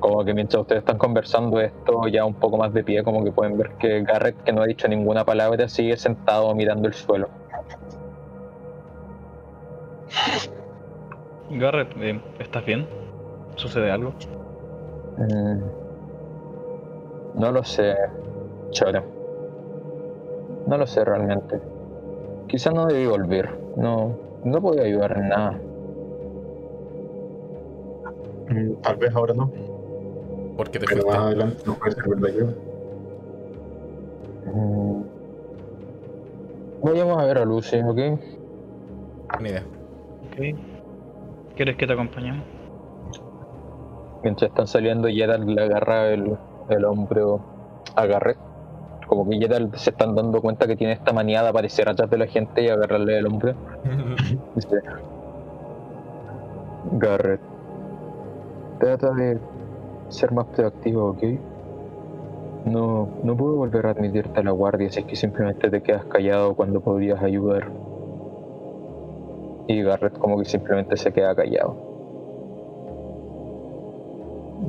Como 0.00 0.24
que 0.24 0.32
mientras 0.32 0.62
ustedes 0.62 0.80
están 0.80 0.96
conversando 0.98 1.60
esto, 1.60 2.08
ya 2.08 2.24
un 2.24 2.34
poco 2.34 2.56
más 2.56 2.72
de 2.72 2.82
pie, 2.82 3.04
como 3.04 3.22
que 3.22 3.32
pueden 3.32 3.58
ver 3.58 3.72
que 3.78 4.02
Garrett, 4.02 4.42
que 4.42 4.52
no 4.52 4.62
ha 4.62 4.66
dicho 4.66 4.88
ninguna 4.88 5.24
palabra, 5.24 5.68
sigue 5.68 5.96
sentado 5.96 6.54
mirando 6.54 6.88
el 6.88 6.94
suelo. 6.94 7.28
Garrett, 11.50 11.88
eh, 11.96 12.20
¿estás 12.38 12.64
bien? 12.64 12.86
¿Sucede 13.56 13.90
algo? 13.90 14.12
Mm, 15.18 15.60
No 17.40 17.52
lo 17.52 17.64
sé, 17.64 17.94
Chora. 18.70 19.02
No 20.66 20.76
lo 20.76 20.86
sé 20.86 21.04
realmente. 21.04 21.60
Quizá 22.48 22.70
no 22.70 22.86
debí 22.86 23.06
volver. 23.06 23.50
No, 23.76 24.16
no 24.44 24.60
podía 24.60 24.82
ayudar 24.82 25.16
en 25.16 25.28
nada. 25.28 25.58
Mm, 28.48 28.74
Tal 28.82 28.96
vez 28.96 29.14
ahora 29.14 29.34
no, 29.34 29.50
Porque 30.56 30.78
te 30.78 30.86
pero 30.86 31.06
más 31.06 31.18
adelante 31.18 31.62
no 31.66 31.74
puede 31.74 31.92
servir 31.94 32.16
de 32.18 32.28
ayuda. 32.28 32.52
Mm, 34.54 35.02
Vayamos 36.82 37.18
a 37.22 37.26
ver 37.26 37.38
a 37.38 37.44
Lucy, 37.44 37.76
¿ok? 37.78 38.20
Ni 39.40 39.48
idea. 39.50 39.62
Ok. 40.26 40.69
¿Quieres 41.60 41.76
que 41.76 41.86
te 41.86 41.92
acompañemos? 41.92 42.42
Mientras 44.22 44.48
están 44.48 44.66
saliendo, 44.66 45.08
Gerald 45.08 45.46
le 45.46 45.62
agarra 45.62 46.08
el, 46.08 46.38
el 46.70 46.84
hombro 46.86 47.42
a 47.96 48.06
Garrett. 48.06 48.38
Como 49.06 49.28
que 49.28 49.36
Gerald 49.36 49.76
se 49.76 49.90
están 49.90 50.14
dando 50.14 50.40
cuenta 50.40 50.66
que 50.66 50.74
tiene 50.74 50.94
esta 50.94 51.12
manía 51.12 51.42
de 51.42 51.50
aparecer 51.50 51.86
atrás 51.90 52.08
de 52.08 52.16
la 52.16 52.26
gente 52.28 52.64
y 52.64 52.68
agarrarle 52.70 53.18
el 53.18 53.26
hombro. 53.26 53.52
Dice, 54.54 54.80
Garrett, 56.92 57.42
trata 58.78 59.10
de 59.12 59.38
ser 60.08 60.32
más 60.32 60.46
proactivo, 60.46 61.10
¿ok? 61.10 61.22
No, 62.64 63.06
no 63.22 63.36
puedo 63.36 63.56
volver 63.56 63.84
a 63.84 63.90
admitirte 63.90 64.40
a 64.40 64.44
la 64.44 64.52
guardia 64.52 64.90
si 64.90 65.00
es 65.00 65.04
que 65.04 65.14
simplemente 65.14 65.68
te 65.68 65.82
quedas 65.82 66.06
callado 66.06 66.54
cuando 66.54 66.80
podrías 66.80 67.22
ayudar. 67.22 67.70
Y 69.70 69.84
Garrett 69.84 70.18
como 70.18 70.36
que 70.36 70.44
simplemente 70.44 70.96
se 70.96 71.12
queda 71.12 71.32
callado. 71.32 71.76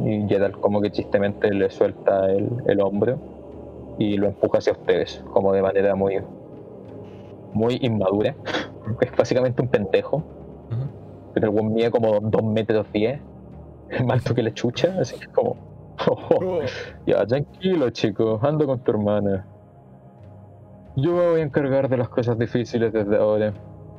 Y 0.06 0.28
Gerald 0.28 0.54
como 0.60 0.80
que 0.80 0.92
chistemente 0.92 1.52
le 1.52 1.72
suelta 1.72 2.32
el, 2.32 2.48
el 2.68 2.80
hombro 2.82 3.18
y 3.98 4.18
lo 4.18 4.28
empuja 4.28 4.60
hacia 4.60 4.74
ustedes, 4.74 5.24
como 5.34 5.54
de 5.54 5.64
manera 5.64 5.96
muy, 5.96 6.20
muy 7.54 7.80
inmadura. 7.82 8.36
Es 9.02 9.16
básicamente 9.16 9.62
un 9.62 9.70
pendejo, 9.70 10.18
Ujú. 10.18 11.34
pero 11.34 11.48
el 11.48 11.54
buen 11.54 11.74
mide 11.74 11.90
como 11.90 12.20
2 12.20 12.44
metros 12.44 12.86
10, 12.94 13.20
es 13.90 14.06
más 14.06 14.18
alto 14.18 14.36
que 14.36 14.44
la 14.44 14.54
chucha, 14.54 14.96
así 15.00 15.18
que 15.18 15.26
es 15.26 15.30
como... 15.30 15.56
ya, 17.08 17.26
tranquilo 17.26 17.90
chicos, 17.90 18.40
ando 18.44 18.68
con 18.68 18.80
tu 18.80 18.92
hermana. 18.92 19.48
Yo 20.96 21.14
me 21.14 21.30
voy 21.30 21.42
a 21.42 21.44
encargar 21.44 21.90
de 21.90 21.98
las 21.98 22.10
cosas 22.10 22.38
difíciles 22.38 22.94
desde 22.94 23.18
ahora. 23.18 23.54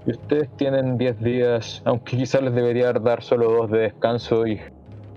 Y 0.06 0.10
ustedes 0.10 0.48
tienen 0.56 0.98
10 0.98 1.20
días, 1.20 1.80
aunque 1.84 2.16
quizás 2.16 2.42
les 2.42 2.54
debería 2.54 2.92
dar 2.92 3.22
solo 3.22 3.50
dos 3.52 3.70
de 3.70 3.78
descanso 3.80 4.46
y 4.46 4.60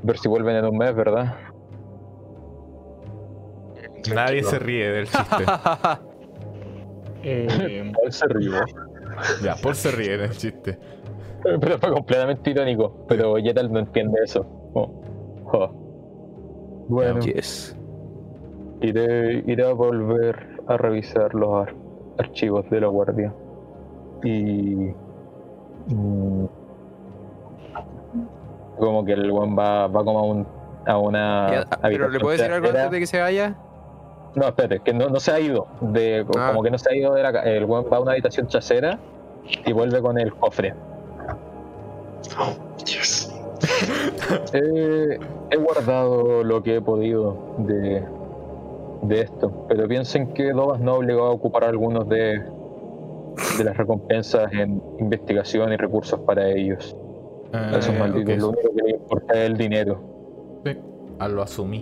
ver 0.04 0.18
si 0.18 0.28
vuelven 0.30 0.58
en 0.58 0.66
un 0.66 0.78
mes, 0.78 0.94
¿verdad? 0.96 1.34
Nadie 4.14 4.44
se 4.44 4.60
ríe 4.60 4.90
del 4.92 5.06
chiste. 5.08 5.46
Eh, 7.28 7.92
Paul 7.96 8.12
se 8.14 8.28
rió. 8.28 8.52
ya, 9.42 9.56
Paul 9.56 9.74
se 9.74 9.90
ríe 9.90 10.16
del 10.16 10.30
chiste. 10.30 10.78
Pero 11.42 11.80
fue 11.80 11.92
completamente 11.92 12.52
irónico. 12.52 13.04
Pero 13.08 13.34
Gerald 13.38 13.72
no 13.72 13.80
entiende 13.80 14.20
eso. 14.24 14.46
Oh. 14.76 14.92
Oh. 15.52 16.86
Bueno, 16.88 17.20
Yes. 17.22 17.76
iré, 18.82 19.44
iré 19.48 19.66
a 19.68 19.74
volver 19.74 20.60
a 20.68 20.78
revisar 20.78 21.34
los 21.34 21.68
ar- 21.68 21.74
archivos 22.20 22.70
de 22.70 22.82
la 22.82 22.88
guardia. 22.90 23.34
Y. 24.26 24.94
mm, 25.94 26.46
como 28.80 29.06
que 29.06 29.14
el 29.14 29.32
buen 29.32 29.58
va, 29.58 29.88
va 29.88 30.04
como 30.04 30.20
a, 30.20 30.24
un, 30.24 30.46
a 30.86 30.98
una. 30.98 31.50
Ya, 31.52 31.66
pero 31.82 32.10
¿le 32.10 32.20
puedo 32.20 32.32
decir 32.38 32.52
algo 32.52 32.68
antes 32.68 32.92
de 32.92 33.00
que 33.00 33.08
se 33.08 33.22
vaya? 33.22 33.56
No, 34.36 34.48
espérate, 34.48 34.80
que 34.82 34.94
no, 34.94 35.08
no 35.08 35.20
se 35.22 35.32
ha 35.32 35.40
ido. 35.40 35.68
De, 35.80 36.26
Ah. 36.38 36.50
Como 36.50 36.62
que 36.64 36.72
no 36.72 36.78
se 36.78 36.90
ha 36.92 36.96
ido 36.96 37.14
de 37.14 37.24
la 37.24 37.32
ca- 37.32 37.44
El 37.44 37.64
weón 37.66 37.86
va 37.92 37.98
a 37.98 38.00
una 38.02 38.12
habitación 38.12 38.48
trasera 38.48 39.00
y 39.66 39.72
vuelve 39.72 40.02
con 40.02 40.20
el 40.20 40.34
cofre. 40.36 40.74
Yes. 42.86 43.32
Eh, 44.54 45.20
he 45.52 45.58
guardado 45.58 46.44
lo 46.44 46.62
que 46.64 46.78
he 46.78 46.82
podido 46.82 47.36
de, 47.60 48.04
de 49.04 49.22
esto, 49.22 49.52
pero 49.68 49.88
piensen 49.88 50.34
que 50.34 50.52
Dobas 50.52 50.80
no 50.80 50.96
obligó 50.96 51.26
a 51.26 51.32
ocupar 51.32 51.64
algunos 51.66 52.08
de, 52.10 52.42
de 53.58 53.64
las 53.64 53.78
recompensas 53.78 54.52
en 54.54 54.82
investigación 55.00 55.72
y 55.74 55.78
recursos 55.78 56.20
para 56.22 56.50
ellos. 56.50 56.96
A 57.54 57.78
esos 57.78 57.98
malditos, 57.98 58.34
ok, 58.36 58.40
lo 58.42 58.50
único 58.50 58.76
que 58.76 58.82
les 58.84 58.94
importa 59.02 59.34
es 59.36 59.50
el 59.50 59.58
dinero. 59.58 60.62
sí. 60.66 60.78
Ah, 61.20 61.30
lo 61.30 61.42
asumí. 61.42 61.82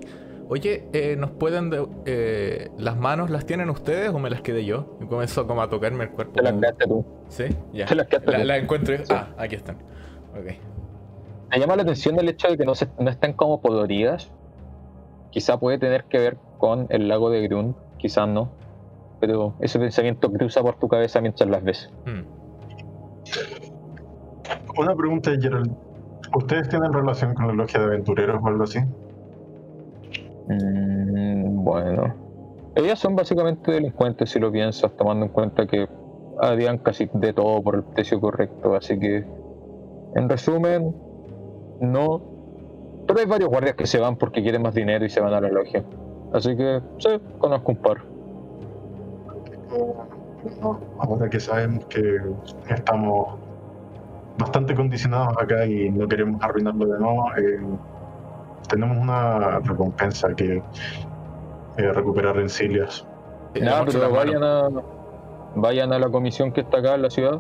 Oye, 0.50 0.88
eh, 0.94 1.16
¿nos 1.18 1.32
pueden... 1.32 1.70
de- 1.72 1.88
eh, 2.06 2.70
¿Las 2.78 2.96
manos 2.98 3.32
las 3.32 3.46
tienen 3.48 3.70
ustedes 3.72 4.10
o 4.12 4.20
me 4.20 4.30
las 4.30 4.42
quedé 4.42 4.64
yo? 4.66 4.98
Y 5.02 5.06
comienzo 5.06 5.48
como 5.48 5.62
a 5.64 5.70
tocarme 5.70 6.04
el 6.04 6.12
cuerpo. 6.12 6.34
Te 6.34 6.44
las 6.44 6.54
quedaste 6.54 6.86
tú. 6.86 7.04
¿Sí? 7.30 7.46
Ya. 7.74 7.86
Te 7.88 7.96
las 7.96 8.06
quedaste 8.08 8.32
La, 8.32 8.38
tú. 8.40 8.44
la 8.46 8.58
encuentro 8.58 8.94
y... 8.94 8.98
Sí. 9.00 9.04
Ah, 9.10 9.30
aquí 9.38 9.56
están. 9.56 9.78
Ok. 10.38 10.54
Me 11.50 11.60
llama 11.60 11.76
la 11.78 11.82
atención 11.84 12.20
el 12.20 12.30
hecho 12.30 12.48
de 12.50 12.58
que 12.58 12.66
no, 12.66 12.76
se, 12.76 12.88
no 13.00 13.10
estén 13.10 13.34
como 13.34 13.62
podridas. 13.62 14.32
Quizá 15.32 15.58
puede 15.60 15.80
tener 15.80 16.04
que 16.04 16.20
ver 16.20 16.38
con 16.60 16.86
el 16.90 17.08
lago 17.08 17.32
de 17.32 17.42
Grun, 17.48 17.76
quizás 17.98 18.28
no. 18.28 18.52
Pero 19.24 19.54
ese 19.62 19.80
pensamiento 19.80 20.30
cruza 20.30 20.62
por 20.62 20.76
tu 20.76 20.90
cabeza 20.90 21.22
mientras 21.22 21.50
las 21.50 21.64
ves. 21.64 21.90
Hmm. 22.06 22.24
Una 24.78 24.94
pregunta, 24.94 25.32
Gerald. 25.40 25.72
¿Ustedes 26.36 26.68
tienen 26.68 26.92
relación 26.92 27.34
con 27.34 27.48
la 27.48 27.54
logia 27.54 27.80
de 27.80 27.86
aventureros 27.86 28.42
o 28.44 28.48
algo 28.48 28.64
así? 28.66 28.80
Mm, 30.50 31.64
bueno. 31.64 32.14
Ellas 32.76 33.00
son 33.00 33.16
básicamente 33.16 33.72
delincuentes 33.72 34.30
si 34.30 34.42
lo 34.42 34.52
piensas, 34.52 34.92
tomando 34.98 35.26
en 35.28 35.32
cuenta 35.32 35.68
que 35.68 35.88
harían 36.42 36.80
casi 36.80 37.10
de 37.14 37.32
todo 37.32 37.64
por 37.64 37.76
el 37.76 37.84
precio 37.84 38.20
correcto. 38.20 38.76
Así 38.76 39.00
que, 39.00 39.26
en 40.16 40.28
resumen, 40.28 40.94
no. 41.80 42.22
Pero 43.08 43.20
hay 43.22 43.26
varios 43.26 43.50
guardias 43.50 43.76
que 43.76 43.88
se 43.88 44.02
van 44.02 44.18
porque 44.18 44.42
quieren 44.42 44.64
más 44.64 44.76
dinero 44.76 45.06
y 45.06 45.10
se 45.10 45.22
van 45.22 45.34
a 45.34 45.40
la 45.40 45.48
logia. 45.48 45.82
Así 46.34 46.58
que, 46.58 46.82
sí, 46.98 47.08
conozco 47.40 47.72
un 47.72 47.78
par. 47.78 48.13
Ahora 51.00 51.30
que 51.30 51.40
sabemos 51.40 51.86
que 51.86 52.20
estamos 52.70 53.36
bastante 54.38 54.76
condicionados 54.76 55.36
acá 55.42 55.66
y 55.66 55.90
no 55.90 56.08
queremos 56.08 56.42
arruinarlo 56.44 56.86
de 56.86 57.00
nuevo, 57.00 57.26
eh, 57.38 57.60
tenemos 58.70 58.98
una 58.98 59.60
recompensa 59.60 60.34
que 60.36 60.62
eh, 61.78 61.94
recuperar 61.94 62.36
rencillas. 62.36 63.06
Eh, 63.54 63.62
Nada, 63.62 63.86
pero 63.86 64.12
vayan 64.12 64.44
a, 64.44 64.70
vayan 65.56 65.94
a 65.94 66.00
la 66.00 66.10
comisión 66.10 66.52
que 66.52 66.62
está 66.62 66.80
acá 66.80 66.96
en 66.96 67.04
la 67.04 67.10
ciudad. 67.10 67.40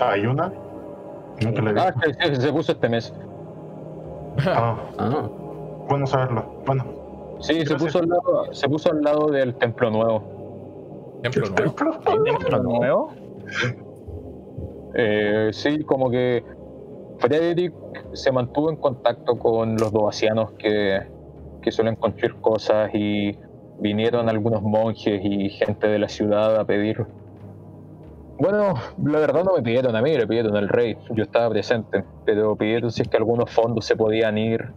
Ah, 0.00 0.10
¿hay 0.10 0.26
una? 0.26 0.52
Nunca 1.42 1.62
la 1.62 1.70
he 1.70 1.78
Ah, 1.80 1.92
que 2.02 2.34
se, 2.34 2.40
se 2.40 2.52
puso 2.52 2.72
este 2.72 2.88
mes. 2.88 3.14
Ah, 4.46 4.76
Ah, 4.98 5.28
bueno 5.88 6.06
saberlo. 6.06 6.44
Bueno, 6.66 6.84
Sí, 7.40 7.52
se 7.54 7.58
Gracias. 7.60 7.82
puso, 7.82 7.98
al 8.00 8.08
lado, 8.08 8.52
se 8.52 8.68
puso 8.68 8.90
al 8.90 9.00
lado 9.02 9.28
del 9.30 9.54
templo 9.54 9.90
nuevo. 9.90 10.22
Templo 11.22 11.46
¿el 11.46 11.50
nuevo. 11.54 11.72
templo? 11.74 12.00
¿Hay 12.06 12.18
templo 12.24 12.62
nuevo? 12.62 13.12
Eh, 14.94 15.50
sí, 15.52 15.84
como 15.84 16.10
que 16.10 16.44
Frederick 17.18 17.74
se 18.12 18.32
mantuvo 18.32 18.70
en 18.70 18.76
contacto 18.76 19.38
con 19.38 19.76
los 19.76 19.92
dovacianos 19.92 20.52
que, 20.52 21.02
que 21.62 21.72
suelen 21.72 21.96
construir 21.96 22.36
cosas 22.36 22.90
y 22.94 23.36
vinieron 23.80 24.28
algunos 24.28 24.62
monjes 24.62 25.20
y 25.22 25.50
gente 25.50 25.88
de 25.88 25.98
la 25.98 26.08
ciudad 26.08 26.56
a 26.56 26.64
pedir. 26.64 27.06
Bueno, 28.38 28.74
la 29.04 29.18
verdad 29.18 29.44
no 29.44 29.56
me 29.56 29.62
pidieron 29.62 29.96
a 29.96 30.02
mí, 30.02 30.16
le 30.16 30.26
pidieron 30.26 30.56
al 30.56 30.68
rey, 30.68 30.96
yo 31.10 31.24
estaba 31.24 31.50
presente, 31.50 32.04
pero 32.24 32.54
pidieron 32.56 32.92
si 32.92 33.02
es 33.02 33.08
que 33.08 33.16
algunos 33.16 33.50
fondos 33.50 33.84
se 33.84 33.96
podían 33.96 34.38
ir 34.38 34.72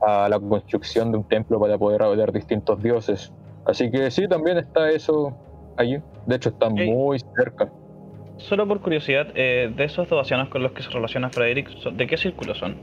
a 0.00 0.28
la 0.28 0.40
construcción 0.40 1.12
de 1.12 1.18
un 1.18 1.24
templo 1.24 1.60
para 1.60 1.76
poder 1.76 2.02
adorar 2.02 2.32
distintos 2.32 2.82
dioses. 2.82 3.32
Así 3.66 3.90
que 3.90 4.10
sí, 4.10 4.26
también 4.28 4.56
está 4.58 4.90
eso 4.90 5.34
allí. 5.76 5.98
De 6.26 6.36
hecho, 6.36 6.50
está 6.50 6.68
Ok. 6.68 6.80
muy 6.80 7.18
cerca. 7.34 7.72
Solo 8.38 8.66
por 8.66 8.80
curiosidad, 8.80 9.28
eh, 9.34 9.72
de 9.74 9.84
esos 9.84 10.08
dovacianos 10.08 10.48
con 10.48 10.62
los 10.62 10.72
que 10.72 10.82
se 10.82 10.90
relaciona 10.90 11.30
Frederick, 11.30 11.68
¿de 11.92 12.06
qué 12.06 12.16
círculo 12.16 12.54
son? 12.54 12.76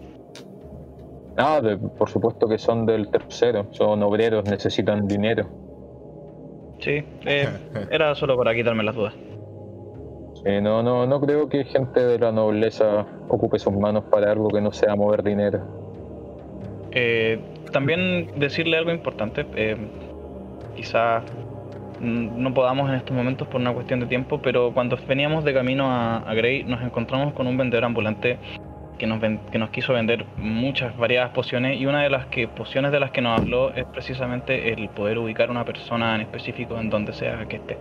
Ah, 1.36 1.62
de- 1.62 1.78
por 1.78 2.10
supuesto 2.10 2.48
que 2.48 2.58
son 2.58 2.86
del 2.86 3.10
tercero, 3.10 3.68
son 3.72 4.04
obreros, 4.04 4.44
necesitan 4.46 5.08
dinero. 5.08 5.50
Sí, 6.80 7.04
eh, 7.26 7.50
era 7.92 8.16
solo 8.16 8.38
para 8.38 8.54
quitarme 8.56 8.84
las 8.84 8.96
dudas. 8.96 9.14
Sí, 10.44 10.62
no, 10.62 10.82
no, 10.82 11.06
no 11.06 11.20
creo 11.20 11.50
que 11.50 11.66
gente 11.66 12.00
de 12.00 12.18
la 12.18 12.32
nobleza 12.32 13.06
ocupe 13.28 13.60
sus 13.60 13.74
manos 13.74 14.06
para 14.06 14.32
algo 14.32 14.48
que 14.50 14.62
no 14.62 14.72
sea 14.72 14.96
mover 14.96 15.22
dinero. 15.24 15.60
Eh, 16.92 17.40
también 17.72 18.28
decirle 18.36 18.78
algo 18.78 18.92
importante, 18.92 19.46
eh, 19.56 19.76
quizá 20.76 21.24
no 22.02 22.54
podamos 22.54 22.90
en 22.90 22.96
estos 22.96 23.16
momentos 23.16 23.48
por 23.48 23.60
una 23.62 23.74
cuestión 23.74 24.00
de 24.00 24.06
tiempo, 24.06 24.42
pero 24.42 24.72
cuando 24.74 24.98
veníamos 25.08 25.44
de 25.44 25.54
camino 25.54 25.90
a, 25.92 26.18
a 26.18 26.34
Grey 26.34 26.64
nos 26.64 26.82
encontramos 26.82 27.34
con 27.34 27.48
un 27.48 27.58
vendedor 27.58 27.86
ambulante 27.86 28.38
que 28.98 29.08
nos, 29.08 29.20
ven- 29.22 29.40
que 29.52 29.58
nos 29.58 29.70
quiso 29.70 29.94
vender 29.94 30.26
muchas 30.38 30.96
variadas 30.98 31.30
pociones 31.32 31.80
y 31.80 31.86
una 31.86 32.04
de 32.04 32.10
las 32.10 32.26
que, 32.28 32.48
pociones 32.50 32.92
de 32.92 33.00
las 33.00 33.12
que 33.12 33.22
nos 33.22 33.40
habló 33.40 33.74
es 33.74 33.86
precisamente 33.86 34.74
el 34.74 34.90
poder 34.90 35.18
ubicar 35.18 35.48
a 35.48 35.52
una 35.52 35.64
persona 35.66 36.16
en 36.16 36.22
específico 36.22 36.78
en 36.78 36.90
donde 36.90 37.14
sea 37.14 37.46
que 37.48 37.58
esté. 37.58 37.78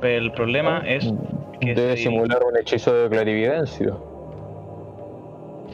Pero 0.00 0.24
el 0.24 0.32
problema 0.32 0.82
es 0.86 1.12
que 1.60 1.74
Debe 1.74 1.96
si- 1.96 2.04
simular 2.04 2.40
un 2.42 2.56
hechizo 2.58 2.92
de 2.94 3.08
clarividencia. 3.08 3.92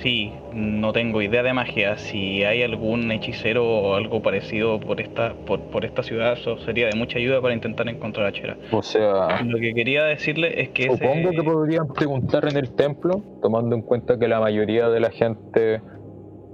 Sí, 0.02 0.32
no 0.52 0.92
tengo 0.92 1.22
idea 1.22 1.42
de 1.42 1.52
magia. 1.52 1.96
Si 1.96 2.44
hay 2.44 2.62
algún 2.62 3.10
hechicero 3.10 3.64
o 3.66 3.94
algo 3.96 4.22
parecido 4.22 4.78
por 4.78 5.00
esta, 5.00 5.34
por, 5.44 5.60
por 5.60 5.84
esta 5.84 6.02
ciudad, 6.04 6.34
eso 6.34 6.56
sería 6.58 6.86
de 6.86 6.94
mucha 6.94 7.18
ayuda 7.18 7.40
para 7.42 7.52
intentar 7.54 7.88
encontrar 7.88 8.26
a 8.26 8.32
Chera. 8.32 8.58
O 8.70 8.82
sea, 8.82 9.42
Lo 9.42 9.58
que 9.58 9.74
quería 9.74 10.04
decirle 10.04 10.60
es 10.62 10.68
que 10.68 10.84
ese- 10.84 10.96
supongo 10.98 11.30
que 11.32 11.42
podrían 11.42 11.88
preguntar 11.88 12.46
en 12.48 12.56
el 12.56 12.72
templo, 12.72 13.22
tomando 13.42 13.74
en 13.74 13.82
cuenta 13.82 14.18
que 14.18 14.28
la 14.28 14.38
mayoría 14.38 14.88
de 14.88 15.00
la 15.00 15.10
gente 15.10 15.82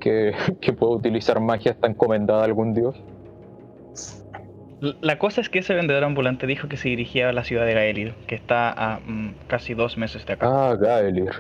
que, 0.01 0.33
que 0.61 0.73
puede 0.73 0.95
utilizar 0.95 1.39
magia 1.41 1.73
está 1.73 1.87
encomendada 1.89 2.41
a 2.41 2.45
algún 2.45 2.73
dios. 2.73 2.97
La 5.01 5.19
cosa 5.19 5.41
es 5.41 5.49
que 5.49 5.61
ese 5.61 5.75
vendedor 5.75 6.05
ambulante 6.05 6.47
dijo 6.47 6.69
que 6.69 6.77
se 6.77 6.89
dirigía 6.89 7.29
a 7.29 7.33
la 7.33 7.45
ciudad 7.45 7.65
de 7.65 7.75
Gaelir, 7.75 8.15
que 8.27 8.35
está 8.35 8.71
a 8.73 9.01
mm, 9.01 9.35
casi 9.49 9.73
dos 9.75 9.97
meses 9.97 10.27
de 10.27 10.33
acá, 10.35 10.47
Ah, 10.51 10.75
Gaelir, 10.79 11.31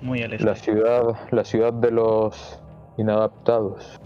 muy 0.00 0.22
al 0.22 0.32
este. 0.32 0.44
la 0.44 0.54
ciudad, 0.54 1.02
la 1.30 1.44
ciudad 1.44 1.72
de 1.72 1.90
los 1.90 2.62
inadaptados. 2.96 4.00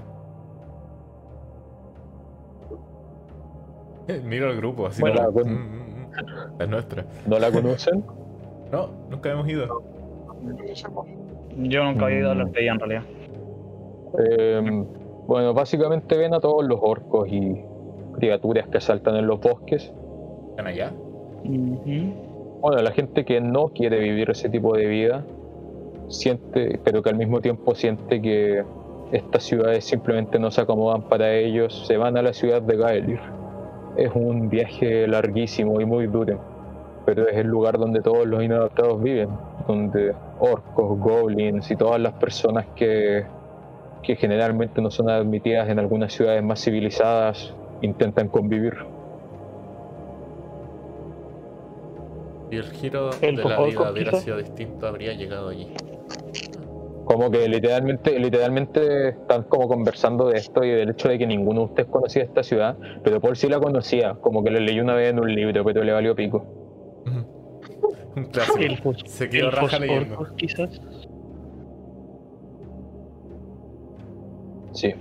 Miro 4.25 4.49
al 4.51 4.57
grupo, 4.57 4.87
así 4.87 5.01
Bueno, 5.01 5.23
como, 5.27 5.33
con- 5.33 5.53
"Mm, 5.53 5.57
mm, 5.57 6.03
mm". 6.03 6.59
La 6.59 6.67
nuestra. 6.67 7.05
¿No 7.27 7.39
la 7.39 7.51
conocen? 7.51 8.05
No, 8.73 8.89
nunca 9.11 9.31
hemos 9.31 9.47
ido. 9.49 9.83
Yo 11.59 11.85
nunca 11.85 12.07
había 12.07 12.21
ido 12.21 12.31
a 12.31 12.35
la 12.35 12.45
estrella 12.45 12.73
en 12.73 12.79
realidad. 12.81 13.03
Eh, 14.19 14.85
bueno, 15.27 15.53
básicamente 15.53 16.17
ven 16.17 16.33
a 16.33 16.41
todos 16.41 16.65
los 16.65 16.79
orcos 16.81 17.29
y 17.29 17.63
criaturas 18.15 18.67
que 18.69 18.81
saltan 18.81 19.17
en 19.17 19.27
los 19.27 19.41
bosques. 19.41 19.93
¿Están 20.53 20.67
allá? 20.69 20.91
Bueno, 21.45 22.81
la 22.83 22.93
gente 22.93 23.27
que 23.27 23.43
no 23.43 23.69
quiere 23.69 23.99
vivir 23.99 24.31
ese 24.31 24.49
tipo 24.49 24.75
de 24.75 24.87
vida, 24.87 25.23
siente, 26.13 26.79
pero 26.85 27.03
que 27.03 27.11
al 27.11 27.17
mismo 27.17 27.41
tiempo 27.41 27.75
siente 27.75 28.21
que 28.21 28.65
estas 29.13 29.43
ciudades 29.43 29.85
simplemente 29.85 30.39
no 30.39 30.51
se 30.51 30.61
acomodan 30.61 31.03
para 31.03 31.35
ellos, 31.35 31.87
se 31.87 31.97
van 31.97 32.17
a 32.17 32.23
la 32.23 32.33
ciudad 32.33 32.63
de 32.63 32.77
Gaelir. 32.77 33.21
Es 33.97 34.11
un 34.15 34.49
viaje 34.49 35.07
larguísimo 35.07 35.81
y 35.81 35.85
muy 35.85 36.07
duro, 36.07 36.41
pero 37.05 37.29
es 37.29 37.37
el 37.37 37.47
lugar 37.47 37.79
donde 37.79 38.01
todos 38.01 38.27
los 38.27 38.43
inadaptados 38.43 39.03
viven, 39.03 39.29
donde 39.69 40.15
orcos, 40.41 40.99
goblins 40.99 41.71
y 41.71 41.77
todas 41.77 42.01
las 42.01 42.15
personas 42.15 42.67
que, 42.75 43.25
que 44.03 44.17
generalmente 44.17 44.81
no 44.81 44.91
son 44.91 45.11
admitidas 45.11 45.69
en 45.69 45.79
algunas 45.79 46.13
ciudades 46.13 46.43
más 46.43 46.63
civilizadas 46.63 47.55
intentan 47.83 48.29
convivir. 48.29 48.75
Si 52.49 52.57
el 52.57 52.65
giro 52.65 53.11
El 53.21 53.37
de 53.37 53.45
la 53.45 53.63
vida 53.63 53.91
hubiera 53.91 54.13
sido 54.21 54.37
distinto, 54.39 54.87
habría 54.87 55.13
llegado 55.13 55.49
allí. 55.49 55.69
Como 57.05 57.31
que 57.31 57.49
literalmente, 57.49 58.19
literalmente 58.19 59.09
están 59.11 59.43
como 59.45 59.69
conversando 59.69 60.29
de 60.29 60.39
esto 60.39 60.65
y 60.65 60.71
del 60.71 60.91
hecho 60.91 61.09
de 61.09 61.19
que 61.19 61.27
ninguno 61.27 61.61
de 61.63 61.67
ustedes 61.67 61.89
conocía 61.91 62.23
esta 62.23 62.43
ciudad, 62.43 62.77
pero 63.03 63.21
Paul 63.21 63.37
sí 63.37 63.49
la 63.49 63.59
conocía, 63.61 64.15
como 64.15 64.43
que 64.43 64.51
lo 64.51 64.61
leyó 64.61 64.83
una 64.83 64.95
vez 64.95 65.11
en 65.11 65.19
un 65.19 65.35
libro, 65.35 65.65
pero 65.65 65.83
le 65.83 65.93
valió 65.93 66.15
pico. 66.15 66.47
Un 68.15 68.25
clásico. 68.27 68.59
Elfos, 68.59 69.03
Se 69.07 69.29
quedó 69.29 69.49
elfos 69.49 69.63
raja 69.63 69.79
leyendo. 69.81 70.19
orcos, 70.19 70.33
quizás. 70.37 70.81
Sí. 74.73 74.95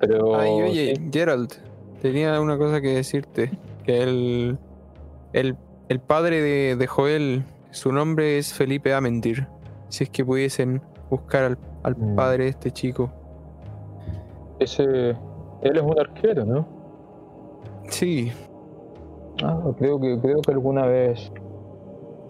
Pero 0.00 0.36
Ay, 0.36 0.50
oye, 0.62 0.96
sí, 0.96 1.10
Gerald, 1.12 1.52
tenía 2.00 2.40
una 2.40 2.56
cosa 2.58 2.80
que 2.80 2.88
decirte. 2.88 3.50
Que 3.84 4.02
el, 4.02 4.58
el, 5.32 5.56
el 5.88 6.00
padre 6.00 6.42
de, 6.42 6.76
de 6.76 6.86
Joel, 6.86 7.42
su 7.70 7.90
nombre 7.92 8.38
es 8.38 8.52
Felipe 8.52 8.92
Amendir. 8.92 9.46
Si 9.88 10.04
es 10.04 10.10
que 10.10 10.24
pudiesen 10.24 10.80
buscar 11.10 11.44
al, 11.44 11.58
al 11.82 11.96
Mm. 11.96 12.14
padre 12.16 12.44
de 12.44 12.50
este 12.50 12.70
chico. 12.70 13.10
ese 14.58 15.10
él 15.62 15.76
es 15.76 15.82
un 15.82 15.98
arquero, 15.98 16.44
¿no? 16.44 16.66
Sí, 17.88 18.32
Ah, 19.42 19.56
creo 19.78 20.00
que 20.00 20.18
creo 20.20 20.40
que 20.42 20.50
alguna 20.50 20.84
vez 20.86 21.30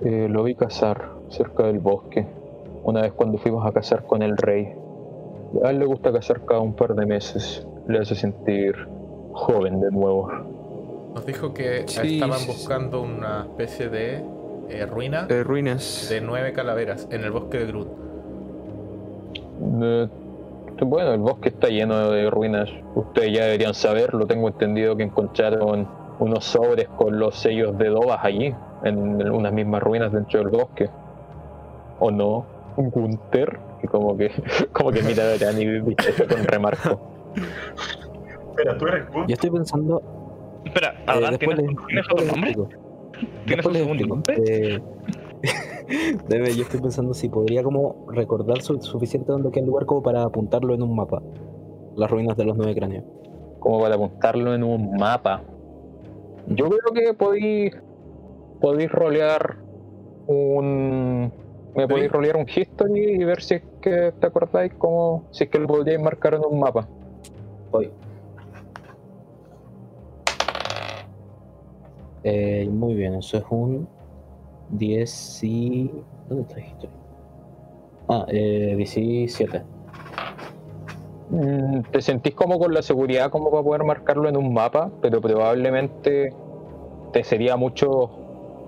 eh, 0.03 0.29
lo 0.29 0.43
vi 0.45 0.55
cazar 0.55 1.11
cerca 1.31 1.65
del 1.67 1.79
bosque. 1.79 2.27
Una 2.85 3.01
vez 3.01 3.13
cuando 3.15 3.39
fuimos 3.39 3.67
a 3.67 3.73
cazar 3.73 4.05
con 4.05 4.21
el 4.23 4.37
rey. 4.37 4.75
A 5.65 5.71
él 5.71 5.79
le 5.79 5.87
gusta 5.87 6.13
cazar 6.13 6.45
cada 6.45 6.61
un 6.61 6.75
par 6.75 6.95
de 6.95 7.07
meses. 7.07 7.67
Le 7.87 7.99
hace 8.01 8.15
sentir 8.15 8.75
joven 9.33 9.81
de 9.81 9.91
nuevo. 9.91 10.31
Nos 11.15 11.25
dijo 11.25 11.55
que 11.55 11.85
Sí, 11.89 12.17
estaban 12.17 12.39
sí, 12.39 12.45
sí. 12.45 12.53
buscando 12.53 13.01
una 13.01 13.47
especie 13.49 13.89
de 13.89 14.23
eh, 14.69 14.87
ruina 14.87 15.25
de 15.27 15.45
ruinas. 15.45 16.09
de 16.11 16.21
nueve 16.21 16.53
calaveras 16.53 17.09
en 17.11 17.25
el 17.25 17.31
bosque 17.31 17.59
de 17.59 17.67
Groot. 17.67 17.89
Eh, 19.83 20.09
bueno, 20.85 21.13
el 21.13 21.21
bosque 21.21 21.49
está 21.49 21.69
lleno 21.69 22.11
de 22.11 22.31
ruinas. 22.31 22.71
Ustedes 22.95 23.33
ya 23.33 23.45
deberían 23.45 23.75
saberlo. 23.75 24.27
Tengo 24.27 24.49
entendido 24.49 24.97
que 24.97 25.03
encontraron 25.03 25.89
unos 26.19 26.45
sobres 26.45 26.89
con 26.89 27.19
los 27.19 27.37
sellos 27.37 27.77
de 27.79 27.89
Dobas 27.89 28.21
allí, 28.23 28.55
en 28.85 29.31
unas 29.31 29.53
mismas 29.53 29.83
ruinas 29.83 30.13
dentro 30.13 30.41
del 30.41 30.49
bosque. 30.49 30.89
¿O 31.99 32.11
no? 32.11 32.47
Gunther, 32.77 33.59
que 33.81 33.89
como 33.89 34.17
que, 34.17 34.31
como 34.73 34.93
que 34.93 35.03
mira 35.03 35.25
a 35.25 35.39
Dani 35.39 35.81
con 36.29 36.45
remarco. 36.45 37.01
Espera, 38.51 38.79
tú 38.79 38.87
eres 38.87 39.11
Gun. 39.11 39.27
Yo 39.27 39.35
estoy 39.35 39.51
pensando. 39.51 40.03
Espera, 40.65 40.95
eh, 40.97 41.05
Adán, 41.07 41.37
después 41.37 41.59
¿tienes, 41.59 41.77
¿tienes 41.87 42.07
otro 42.11 42.25
nombre? 42.27 42.55
¿Tienes 43.47 43.67
un 43.67 43.75
segundo 43.75 44.07
nombre? 44.07 44.37
Eh, 44.47 44.81
Debe, 46.29 46.55
yo 46.55 46.63
estoy 46.63 46.81
pensando 46.81 47.15
si 47.15 47.29
podría 47.29 47.63
como 47.63 48.07
recordar 48.11 48.61
su, 48.61 48.81
suficiente 48.81 49.33
dónde 49.33 49.51
queda 49.51 49.63
el 49.63 49.69
lugar 49.69 49.87
como 49.87 50.03
para 50.03 50.23
apuntarlo 50.23 50.75
en 50.75 50.83
un 50.83 50.95
mapa. 50.95 51.23
Las 51.97 52.11
ruinas 52.11 52.37
de 52.37 52.45
los 52.45 52.57
nueve 52.57 52.75
cráneos. 52.75 53.05
Como 53.59 53.81
para 53.81 53.95
apuntarlo 53.95 54.55
en 54.55 54.63
un 54.63 54.97
mapa. 54.97 55.43
Yo 56.47 56.69
creo 56.69 56.95
que 56.95 57.15
podéis 57.15 57.77
podéis 58.61 58.91
rolear 58.91 59.57
un 60.27 61.33
me 61.75 61.87
podéis 61.87 62.11
rolear 62.11 62.37
un 62.37 62.47
history 62.49 63.21
y 63.21 63.25
ver 63.25 63.41
si 63.41 63.55
es 63.55 63.63
que 63.81 64.13
te 64.19 64.27
acordáis 64.27 64.73
como 64.75 65.25
si 65.31 65.45
es 65.45 65.51
que 65.51 65.59
lo 65.59 65.69
podríais 65.69 66.01
marcar 66.01 66.35
en 66.35 66.45
un 66.45 66.59
mapa. 66.59 66.89
Hoy. 67.71 67.91
Eh, 72.25 72.69
muy 72.71 72.95
bien, 72.95 73.15
eso 73.15 73.39
es 73.39 73.45
un 73.51 73.89
10 74.71 75.45
y... 75.45 75.91
¿Dónde 76.29 76.43
está 76.43 76.61
esto? 76.61 76.89
Ah, 78.09 78.27
eh, 78.29 78.75
17. 78.77 79.63
Mm, 81.31 81.81
Te 81.91 82.01
sentís 82.01 82.35
como 82.35 82.59
con 82.59 82.73
la 82.73 82.83
seguridad 82.83 83.31
como 83.31 83.51
para 83.51 83.63
poder 83.63 83.85
marcarlo 83.85 84.29
en 84.29 84.37
un 84.37 84.53
mapa, 84.53 84.91
pero 85.01 85.21
probablemente 85.21 86.33
te 87.13 87.25
sería 87.25 87.57
mucho 87.57 88.11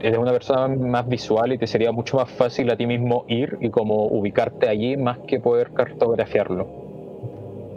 eres 0.01 0.19
una 0.19 0.33
persona 0.33 0.69
más 0.69 1.07
visual 1.07 1.53
y 1.53 1.59
te 1.59 1.67
sería 1.67 1.93
mucho 1.93 2.17
más 2.17 2.31
fácil 2.31 2.71
a 2.71 2.77
ti 2.77 2.87
mismo 2.87 3.25
ir 3.29 3.59
y 3.61 3.69
como 3.71 4.07
ubicarte 4.07 4.69
allí 4.69 4.97
más 4.97 5.19
que 5.19 5.41
poder 5.41 5.73
cartografiarlo. 5.73 6.67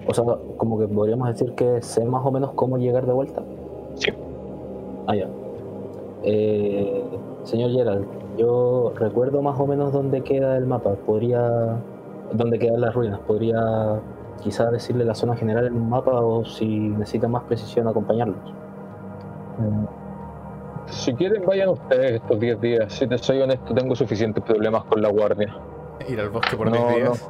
O 0.08 0.14
sea, 0.14 0.24
como 0.58 0.80
que 0.80 0.88
podríamos 0.88 1.28
decir 1.28 1.54
que 1.54 1.82
sé 1.82 2.04
más 2.06 2.26
o 2.26 2.32
menos 2.32 2.52
cómo 2.54 2.78
llegar 2.78 3.06
de 3.06 3.14
vuelta. 3.14 3.44
Sí. 3.96 4.12
Ah, 5.08 5.16
ya. 5.16 5.28
Eh, 6.24 7.04
señor 7.44 7.72
Gerald, 7.72 8.06
yo 8.38 8.94
recuerdo 8.96 9.42
más 9.42 9.60
o 9.60 9.68
menos 9.68 9.92
dónde 9.92 10.22
queda 10.22 10.58
el 10.58 10.66
mapa. 10.66 10.96
Podría. 11.06 11.78
dónde 12.32 12.58
quedan 12.58 12.82
las 12.82 12.94
ruinas. 12.94 13.20
Podría 13.20 14.02
quizá 14.42 14.72
decirle 14.72 15.06
la 15.06 15.16
zona 15.16 15.36
general 15.36 15.68
en 15.68 15.76
un 15.76 15.90
mapa 15.90 16.12
o 16.12 16.44
si 16.46 16.66
necesita 16.68 17.28
más 17.28 17.44
precisión 17.44 17.88
acompañarlos. 17.88 18.38
Mm. 19.58 19.86
Si 20.88 21.14
quieren 21.14 21.46
vayan 21.46 21.70
ustedes 21.70 22.14
estos 22.22 22.40
10 22.40 22.62
días. 22.62 22.94
Si 22.94 23.08
te 23.08 23.18
soy 23.18 23.42
honesto, 23.42 23.74
tengo 23.74 23.96
suficientes 23.96 24.44
problemas 24.44 24.84
con 24.86 25.02
la 25.02 25.10
guardia. 25.10 25.56
Ir 26.08 26.20
al 26.20 26.30
bosque 26.30 26.58
por 26.58 26.70
No, 26.70 26.88
10 26.88 26.96
días. 26.96 27.30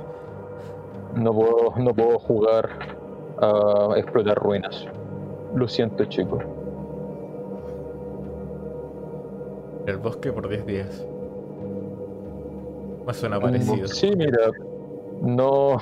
No 1.16 1.34
puedo, 1.34 1.74
no 1.78 1.94
puedo 1.94 2.18
jugar 2.20 2.70
a 3.40 3.94
explorar 3.98 4.38
ruinas. 4.38 4.88
Lo 5.56 5.68
siento, 5.68 6.06
chicos. 6.06 6.44
Al 9.88 9.98
bosque 9.98 10.32
por 10.32 10.48
10 10.48 10.66
días. 10.66 11.06
Suena 13.12 13.40
parecido. 13.40 13.88
Sí, 13.88 14.12
mira, 14.16 14.52
no, 15.22 15.78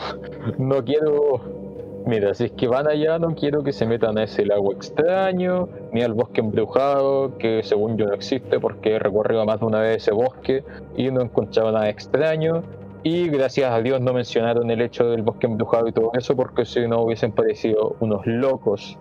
no 0.57 0.83
quiero. 0.83 1.61
Mira, 2.05 2.33
si 2.33 2.45
es 2.45 2.51
que 2.53 2.67
van 2.67 2.87
allá, 2.87 3.19
no 3.19 3.35
quiero 3.35 3.63
que 3.63 3.71
se 3.71 3.85
metan 3.85 4.17
a 4.17 4.23
ese 4.23 4.43
lago 4.43 4.73
extraño, 4.73 5.69
ni 5.91 6.01
al 6.01 6.13
bosque 6.13 6.41
embrujado, 6.41 7.37
que 7.37 7.61
según 7.61 7.95
yo 7.95 8.07
no 8.07 8.13
existe 8.13 8.59
porque 8.59 8.95
he 8.95 8.99
recorrido 8.99 9.45
más 9.45 9.59
de 9.59 9.65
una 9.67 9.81
vez 9.81 9.97
ese 9.97 10.11
bosque 10.11 10.63
y 10.97 11.11
no 11.11 11.21
encontraba 11.21 11.71
nada 11.71 11.89
extraño. 11.89 12.63
Y 13.03 13.29
gracias 13.29 13.71
a 13.71 13.79
Dios 13.81 14.01
no 14.01 14.13
mencionaron 14.13 14.69
el 14.71 14.81
hecho 14.81 15.09
del 15.09 15.21
bosque 15.21 15.45
embrujado 15.45 15.87
y 15.87 15.91
todo 15.91 16.11
eso, 16.13 16.35
porque 16.35 16.65
si 16.65 16.87
no 16.87 17.01
hubiesen 17.01 17.31
parecido 17.31 17.95
unos 17.99 18.25
locos 18.25 18.97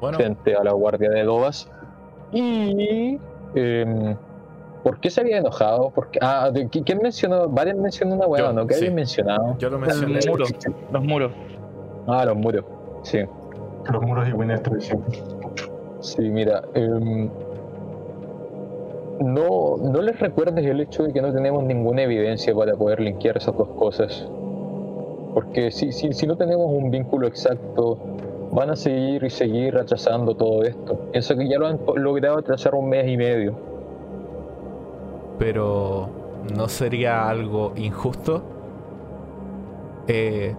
Bueno, 0.00 0.18
frente 0.18 0.54
a 0.54 0.64
la 0.64 0.72
guardia 0.72 1.10
de 1.10 1.24
Dobas. 1.24 1.70
Y 2.32 3.18
em, 3.54 4.16
¿Por 4.84 5.00
qué 5.00 5.10
se 5.10 5.22
había 5.22 5.38
enojado? 5.38 5.90
Porque, 5.94 6.18
ah, 6.22 6.50
¿de 6.52 6.68
qui- 6.68 6.84
¿quién 6.84 6.98
mencionó? 7.02 7.48
Varios 7.48 7.76
mencionó 7.78 8.14
una 8.14 8.26
hueá, 8.26 8.52
¿no? 8.52 8.66
¿Qué 8.66 8.74
sí. 8.74 8.80
habían 8.84 8.94
mencionado? 8.94 9.56
Yo 9.58 9.70
lo 9.70 9.78
mencioné. 9.78 10.14
Los 10.14 10.26
muros. 10.28 10.52
Los 10.92 11.02
muros. 11.04 11.32
Ah, 12.06 12.24
los 12.26 12.36
muros. 12.36 12.64
Sí. 13.02 13.20
Los 13.90 14.02
muros 14.02 14.28
y 14.28 14.32
Winnie 14.32 14.54
es 14.54 14.62
tradición. 14.62 15.02
Sí, 16.00 16.20
mira. 16.28 16.62
em, 16.74 17.28
no, 19.20 19.76
no 19.78 20.02
les 20.02 20.18
recuerdes 20.20 20.64
el 20.66 20.80
hecho 20.80 21.04
de 21.04 21.12
que 21.12 21.22
no 21.22 21.32
tenemos 21.32 21.64
ninguna 21.64 22.02
evidencia 22.02 22.54
para 22.54 22.74
poder 22.74 23.00
linkear 23.00 23.36
esas 23.36 23.56
dos 23.56 23.68
cosas. 23.76 24.28
Porque 25.32 25.70
si, 25.70 25.92
si, 25.92 26.12
si 26.12 26.26
no 26.26 26.36
tenemos 26.36 26.66
un 26.70 26.90
vínculo 26.90 27.26
exacto, 27.26 27.98
van 28.52 28.70
a 28.70 28.76
seguir 28.76 29.24
y 29.24 29.30
seguir 29.30 29.74
rechazando 29.74 30.34
todo 30.36 30.62
esto. 30.62 30.98
Pienso 31.12 31.34
que 31.36 31.48
ya 31.48 31.58
lo 31.58 31.66
han 31.68 31.80
logrado 31.96 32.42
trazar 32.42 32.74
un 32.74 32.88
mes 32.88 33.08
y 33.08 33.16
medio. 33.16 33.54
Pero 35.38 36.08
¿no 36.56 36.68
sería 36.68 37.28
algo 37.28 37.72
injusto 37.76 38.42
eh, 40.06 40.54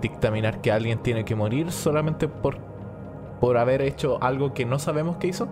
dictaminar 0.00 0.60
que 0.60 0.72
alguien 0.72 0.98
tiene 0.98 1.24
que 1.24 1.34
morir 1.34 1.70
solamente 1.72 2.28
por, 2.28 2.56
por 3.40 3.56
haber 3.56 3.82
hecho 3.82 4.18
algo 4.22 4.52
que 4.54 4.64
no 4.64 4.78
sabemos 4.78 5.16
que 5.16 5.28
hizo? 5.28 5.48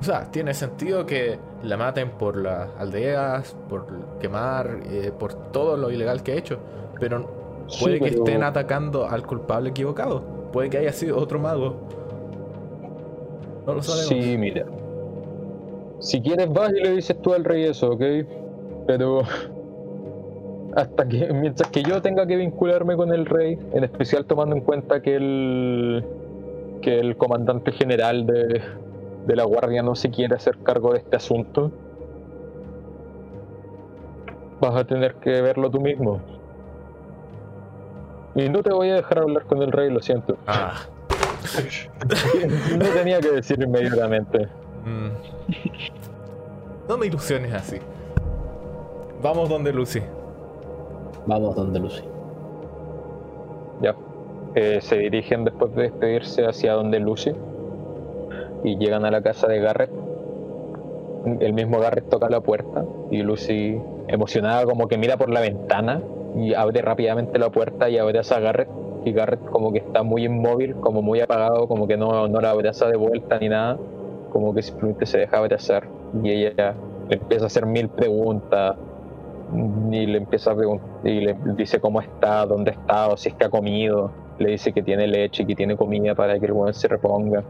O 0.00 0.02
sea, 0.04 0.30
tiene 0.30 0.54
sentido 0.54 1.06
que 1.06 1.38
la 1.62 1.76
maten 1.76 2.10
por 2.12 2.36
las 2.36 2.68
aldeas, 2.78 3.56
por 3.68 3.86
quemar, 4.20 4.78
eh, 4.84 5.12
por 5.16 5.34
todo 5.34 5.76
lo 5.76 5.90
ilegal 5.90 6.22
que 6.22 6.32
ha 6.32 6.36
hecho. 6.36 6.58
Pero 7.00 7.26
puede 7.80 7.94
Sí, 7.98 8.00
que 8.04 8.10
pero- 8.10 8.24
estén 8.24 8.42
atacando 8.44 9.08
al 9.08 9.26
culpable 9.26 9.70
equivocado. 9.70 10.22
Puede 10.52 10.70
que 10.70 10.78
haya 10.78 10.92
sido 10.92 11.18
otro 11.18 11.38
mago. 11.40 11.76
No 13.66 13.74
lo 13.74 13.82
sabemos. 13.82 14.08
Sí, 14.08 14.38
mira. 14.38 14.64
Si 16.00 16.20
quieres 16.20 16.52
vas 16.52 16.70
y 16.70 16.80
le 16.80 16.92
dices 16.92 17.20
tú 17.20 17.34
al 17.34 17.44
rey 17.44 17.64
eso, 17.64 17.92
¿ok? 17.92 18.02
Pero 18.86 19.22
hasta 20.76 21.08
que 21.08 21.32
mientras 21.32 21.70
que 21.70 21.82
yo 21.82 22.00
tenga 22.02 22.26
que 22.26 22.36
vincularme 22.36 22.96
con 22.96 23.12
el 23.12 23.26
rey, 23.26 23.58
en 23.72 23.84
especial 23.84 24.24
tomando 24.26 24.54
en 24.54 24.62
cuenta 24.62 25.00
que 25.02 25.16
el 25.16 26.04
que 26.82 27.00
el 27.00 27.16
comandante 27.16 27.72
general 27.72 28.26
de, 28.26 28.62
de 29.26 29.36
la 29.36 29.44
guardia 29.44 29.82
no 29.82 29.96
se 29.96 30.10
quiere 30.10 30.36
hacer 30.36 30.58
cargo 30.58 30.92
de 30.92 30.98
este 30.98 31.16
asunto, 31.16 31.72
vas 34.60 34.76
a 34.76 34.84
tener 34.84 35.14
que 35.16 35.42
verlo 35.42 35.70
tú 35.70 35.80
mismo. 35.80 36.20
Y 38.34 38.48
no 38.48 38.62
te 38.62 38.72
voy 38.72 38.90
a 38.90 38.94
dejar 38.94 39.18
hablar 39.18 39.44
con 39.44 39.62
el 39.62 39.72
rey, 39.72 39.90
lo 39.90 40.00
siento. 40.00 40.36
Ah. 40.46 40.74
No 42.78 42.84
tenía 42.86 43.20
que 43.20 43.30
decir 43.30 43.60
inmediatamente. 43.60 44.48
Mm. 44.88 45.10
No 46.88 46.96
me 46.96 47.06
ilusiones 47.06 47.52
así. 47.52 47.76
Vamos 49.22 49.48
donde 49.48 49.72
Lucy. 49.72 50.00
Vamos 51.26 51.54
donde 51.54 51.78
Lucy. 51.78 52.02
Ya. 53.82 53.94
Eh, 54.54 54.78
se 54.80 54.96
dirigen 54.96 55.44
después 55.44 55.74
de 55.74 55.82
despedirse 55.82 56.46
hacia 56.46 56.72
donde 56.72 56.98
Lucy 56.98 57.32
y 58.64 58.78
llegan 58.78 59.04
a 59.04 59.10
la 59.10 59.20
casa 59.20 59.46
de 59.46 59.60
Garrett. 59.60 59.90
El 61.40 61.52
mismo 61.52 61.78
Garrett 61.78 62.08
toca 62.08 62.30
la 62.30 62.40
puerta 62.40 62.84
y 63.10 63.22
Lucy, 63.22 63.78
emocionada, 64.06 64.64
como 64.64 64.88
que 64.88 64.96
mira 64.96 65.16
por 65.16 65.28
la 65.28 65.40
ventana 65.40 66.00
y 66.36 66.54
abre 66.54 66.80
rápidamente 66.80 67.38
la 67.38 67.50
puerta 67.50 67.90
y 67.90 67.98
abraza 67.98 68.36
a 68.36 68.40
Garrett. 68.40 68.68
Y 69.04 69.12
Garrett, 69.12 69.44
como 69.50 69.72
que 69.72 69.78
está 69.78 70.02
muy 70.02 70.24
inmóvil, 70.24 70.76
como 70.76 71.02
muy 71.02 71.20
apagado, 71.20 71.68
como 71.68 71.86
que 71.86 71.96
no, 71.96 72.28
no 72.28 72.40
la 72.40 72.50
abraza 72.50 72.86
de 72.88 72.96
vuelta 72.96 73.38
ni 73.38 73.48
nada, 73.48 73.78
como 74.30 74.54
que 74.54 74.62
simplemente 74.62 75.06
se 75.06 75.18
deja 75.18 75.38
abrazar. 75.38 75.88
Y 76.22 76.30
ella 76.30 76.74
le 77.08 77.16
empieza 77.16 77.44
a 77.44 77.46
hacer 77.46 77.66
mil 77.66 77.88
preguntas 77.88 78.76
y 79.90 80.06
le 80.06 80.18
empieza 80.18 80.52
a 80.52 80.56
preguntar 80.56 80.88
y 81.04 81.20
le 81.20 81.36
dice 81.56 81.80
cómo 81.80 82.00
está, 82.00 82.44
dónde 82.46 82.72
está, 82.72 83.08
o 83.08 83.16
si 83.16 83.30
es 83.30 83.34
que 83.34 83.44
ha 83.46 83.50
comido, 83.50 84.10
le 84.38 84.50
dice 84.50 84.72
que 84.72 84.82
tiene 84.82 85.06
leche 85.06 85.42
y 85.42 85.46
que 85.46 85.54
tiene 85.54 85.76
comida 85.76 86.14
para 86.14 86.38
que 86.38 86.46
el 86.46 86.52
weón 86.52 86.74
se 86.74 86.86
reponga. 86.88 87.42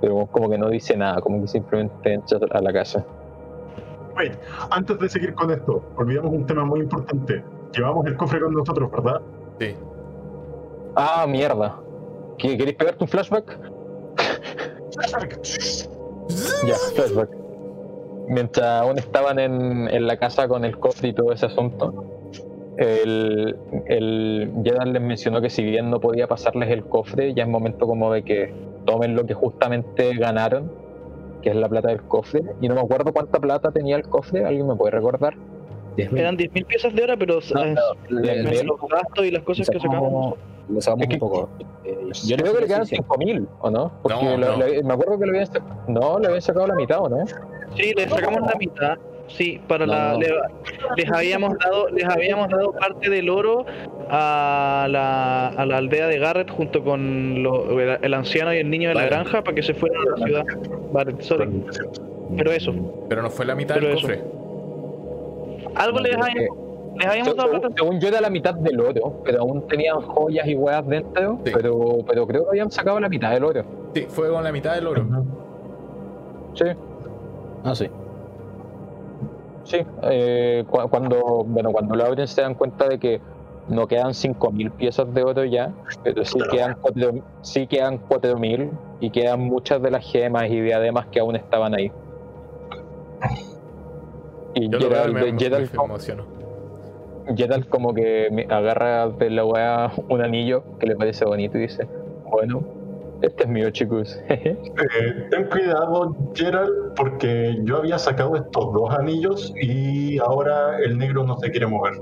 Pero 0.00 0.26
como 0.26 0.48
que 0.48 0.56
no 0.56 0.68
dice 0.70 0.96
nada, 0.96 1.20
como 1.20 1.40
que 1.42 1.48
simplemente 1.48 2.14
entra 2.14 2.38
a 2.50 2.60
la 2.62 2.72
casa. 2.72 3.04
Wait, 4.16 4.32
antes 4.70 4.98
de 4.98 5.08
seguir 5.08 5.34
con 5.34 5.50
esto, 5.50 5.82
olvidamos 5.96 6.32
un 6.32 6.46
tema 6.46 6.64
muy 6.64 6.80
importante. 6.80 7.44
Llevamos 7.76 8.06
el 8.06 8.16
cofre 8.16 8.40
con 8.40 8.52
nosotros, 8.54 8.90
¿verdad? 8.90 9.20
Sí. 9.58 9.76
Ah, 10.96 11.26
mierda. 11.28 11.76
¿Qué- 12.38 12.56
¿Queréis 12.56 12.76
pegarte 12.76 13.04
un 13.04 13.08
flashback? 13.08 13.58
Ya, 16.66 16.74
flashback. 16.94 17.30
Mientras 18.28 18.82
aún 18.82 18.98
estaban 18.98 19.38
en, 19.38 19.88
en 19.88 20.06
la 20.06 20.16
casa 20.16 20.46
con 20.46 20.64
el 20.64 20.78
cofre 20.78 21.08
y 21.08 21.12
todo 21.12 21.32
ese 21.32 21.46
asunto, 21.46 22.04
el, 22.76 23.56
el 23.86 24.52
Jedan 24.64 24.92
les 24.92 25.02
mencionó 25.02 25.40
que 25.40 25.50
si 25.50 25.62
bien 25.62 25.90
no 25.90 26.00
podía 26.00 26.26
pasarles 26.26 26.70
el 26.70 26.84
cofre, 26.84 27.34
ya 27.34 27.42
es 27.42 27.48
momento 27.48 27.86
como 27.86 28.12
de 28.12 28.22
que 28.22 28.54
tomen 28.86 29.16
lo 29.16 29.26
que 29.26 29.34
justamente 29.34 30.14
ganaron, 30.16 30.72
que 31.42 31.50
es 31.50 31.56
la 31.56 31.68
plata 31.68 31.88
del 31.88 32.02
cofre. 32.02 32.42
Y 32.60 32.68
no 32.68 32.74
me 32.74 32.80
acuerdo 32.80 33.12
cuánta 33.12 33.38
plata 33.40 33.70
tenía 33.70 33.96
el 33.96 34.04
cofre, 34.04 34.44
¿alguien 34.44 34.66
me 34.66 34.76
puede 34.76 34.92
recordar? 34.92 35.34
10.000. 35.96 36.18
Eran 36.18 36.36
10.000 36.36 36.64
piezas 36.66 36.94
de 36.94 37.02
hora, 37.02 37.16
pero 37.16 37.40
No, 37.54 37.64
no, 37.64 37.80
Le- 38.08 38.36
le- 38.36 38.42
le- 38.42 38.64
los 38.64 38.80
gastos 38.88 39.24
y 39.26 39.30
las 39.30 39.42
cosas 39.42 39.68
que 39.68 39.78
sacamos. 39.80 40.34
Le 40.68 40.80
sacamos 40.80 41.02
Es 41.02 41.08
que- 41.08 41.14
un 41.14 41.20
poco. 41.20 41.48
Eh, 41.84 41.98
Yo 42.26 42.36
creo 42.36 42.54
que 42.54 42.60
le 42.60 42.66
quedan 42.66 42.86
sí, 42.86 42.96
sí. 42.96 43.02
5.000, 43.02 43.46
¿o 43.60 43.70
no? 43.70 43.90
Porque 44.02 44.22
No, 44.24 44.36
lo- 44.36 44.56
le- 44.56 44.82
me 44.82 44.92
acuerdo 44.94 45.18
que 45.18 45.24
le 45.26 45.30
habían, 45.30 45.46
sac- 45.46 45.86
no, 45.88 46.18
le 46.20 46.26
habían 46.28 46.42
sacado 46.42 46.66
la 46.68 46.74
mitad, 46.74 47.00
¿o 47.00 47.08
no? 47.08 47.24
Sí, 47.76 47.92
les 47.96 48.08
sacamos 48.10 48.40
la 48.42 48.54
mitad. 48.58 48.98
Sí, 49.28 49.60
para 49.68 49.86
No, 49.86 49.92
la 49.92 50.12
no. 50.14 50.18
le- 50.20 50.34
les 50.96 51.12
habíamos 51.12 51.56
dado 51.58 51.88
les 51.90 52.04
habíamos 52.04 52.48
dado 52.48 52.72
parte 52.72 53.08
del 53.10 53.28
oro 53.30 53.64
a 54.08 54.88
la, 54.90 55.48
a 55.48 55.66
la 55.66 55.76
aldea 55.78 56.08
de 56.08 56.18
Garrett 56.18 56.50
junto 56.50 56.82
con 56.82 57.40
lo- 57.42 57.78
el, 57.80 57.98
el 58.02 58.14
anciano 58.14 58.52
y 58.52 58.58
el 58.58 58.68
niño 58.70 58.88
de 58.88 58.94
la 58.96 59.02
Vale. 59.04 59.10
granja 59.14 59.42
para 59.44 59.54
que 59.54 59.62
se 59.62 59.74
fueran 59.74 60.00
a 60.02 60.18
la 60.18 60.26
ciudad. 60.26 60.44
Vale, 60.92 61.14
sorry. 61.20 61.48
Pero 62.36 62.50
eso, 62.52 62.72
Pero 63.08 63.22
no 63.22 63.30
fue 63.30 63.44
la 63.46 63.54
mitad 63.54 63.74
Pero 63.76 63.88
del 63.88 63.98
eso. 63.98 64.08
Algo 65.76 65.98
No, 65.98 66.02
les 66.04 66.14
habíamos, 66.16 66.56
les 66.96 67.06
habíamos 67.08 67.36
dado 67.36 67.48
según, 67.48 67.60
plata. 67.60 67.74
según 67.78 68.00
yo 68.00 68.08
era 68.08 68.20
la 68.20 68.30
mitad 68.30 68.54
del 68.54 68.80
oro, 68.80 69.22
pero 69.24 69.40
aún 69.40 69.66
tenían 69.68 70.00
joyas 70.00 70.46
y 70.46 70.54
huevas 70.56 70.86
dentro, 70.86 71.38
Sí. 71.44 71.52
pero, 71.54 71.98
pero 72.06 72.26
creo 72.26 72.42
que 72.44 72.50
habían 72.50 72.70
sacado 72.70 72.98
la 73.00 73.08
mitad 73.08 73.30
del 73.32 73.44
oro. 73.44 73.62
Sí, 73.94 74.06
fue 74.08 74.28
con 74.30 74.42
la 74.44 74.52
mitad 74.52 74.74
del 74.74 74.86
oro. 74.86 75.06
Sí, 76.54 76.64
Ah, 77.64 77.74
sí. 77.74 77.88
sí. 79.64 79.78
Eh, 80.02 80.64
cu- 80.68 80.88
cuando, 80.88 81.44
bueno, 81.46 81.70
cuando 81.72 81.94
lo 81.94 82.04
abren 82.04 82.26
se 82.26 82.42
dan 82.42 82.54
cuenta 82.54 82.88
de 82.88 82.98
que 82.98 83.20
no 83.68 83.86
quedan 83.86 84.14
5.000 84.14 84.70
piezas 84.72 85.12
de 85.14 85.22
oro 85.22 85.44
ya, 85.44 85.72
pero 86.02 86.24
sí 86.24 86.38
quedan 86.50 86.76
4.000 86.80 87.22
sí 87.42 87.66
quedan 87.68 87.98
4.000 87.98 88.70
y 88.98 89.10
quedan 89.10 89.40
muchas 89.40 89.80
de 89.80 89.90
las 89.92 90.04
gemas 90.10 90.50
y 90.50 90.60
diademas 90.60 91.06
que 91.06 91.20
aún 91.20 91.36
estaban 91.36 91.74
ahí. 91.74 91.92
Y 94.54 94.68
Yo 94.68 94.78
lo 94.78 94.88
veo 94.88 95.12
me, 95.12 95.32
me- 95.32 95.38
Gerald 95.38 95.70
me 95.72 95.84
emociono. 95.84 96.24
Gerald 97.36 97.68
como 97.68 97.94
que 97.94 98.28
me 98.32 98.46
agarra 98.48 99.08
de 99.08 99.30
la 99.30 99.44
weá 99.44 99.92
un 100.08 100.22
anillo 100.22 100.64
que 100.78 100.86
le 100.86 100.96
parece 100.96 101.24
bonito 101.24 101.58
y 101.58 101.62
dice, 101.62 101.86
bueno, 102.24 102.62
este 103.22 103.44
es 103.44 103.48
mío 103.48 103.70
chicos. 103.70 104.18
Eh, 104.30 105.26
ten 105.30 105.44
cuidado, 105.48 106.16
Gerald, 106.34 106.94
porque 106.96 107.56
yo 107.64 107.76
había 107.76 107.98
sacado 107.98 108.34
estos 108.36 108.72
dos 108.72 108.90
anillos 108.98 109.52
y 109.60 110.18
ahora 110.18 110.78
el 110.84 110.98
negro 110.98 111.24
no 111.24 111.36
se 111.38 111.50
quiere 111.50 111.66
mover. 111.66 112.00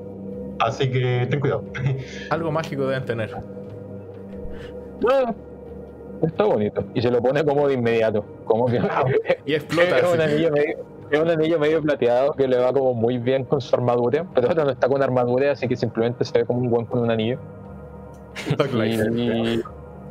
Así 0.60 0.90
que 0.90 1.26
ten 1.28 1.40
cuidado. 1.40 1.64
Algo 2.30 2.50
mágico 2.50 2.86
deben 2.86 3.04
tener. 3.04 3.34
Bueno, 5.00 5.34
está 6.22 6.44
bonito. 6.44 6.84
Y 6.94 7.02
se 7.02 7.10
lo 7.10 7.20
pone 7.20 7.44
como 7.44 7.68
de 7.68 7.74
inmediato. 7.74 8.24
Como 8.44 8.66
que 8.66 8.80
Y 9.46 9.54
explota. 9.54 9.98
es, 9.98 10.14
un 10.14 10.20
anillo 10.20 10.50
medio, 10.50 10.78
es 11.10 11.20
un 11.20 11.28
anillo 11.30 11.58
medio 11.58 11.80
plateado 11.82 12.32
que 12.32 12.46
le 12.48 12.58
va 12.58 12.72
como 12.72 12.94
muy 12.94 13.18
bien 13.18 13.44
con 13.44 13.60
su 13.60 13.74
armadura. 13.74 14.26
Pero 14.34 14.48
ahora 14.48 14.64
no 14.64 14.70
está 14.70 14.88
con 14.88 15.02
armadura, 15.02 15.52
así 15.52 15.66
que 15.68 15.76
simplemente 15.76 16.24
se 16.24 16.38
ve 16.38 16.44
como 16.44 16.60
un 16.60 16.70
buen 16.70 16.86
con 16.86 17.00
un 17.00 17.10
anillo. 17.10 17.38
Y, 18.84 19.60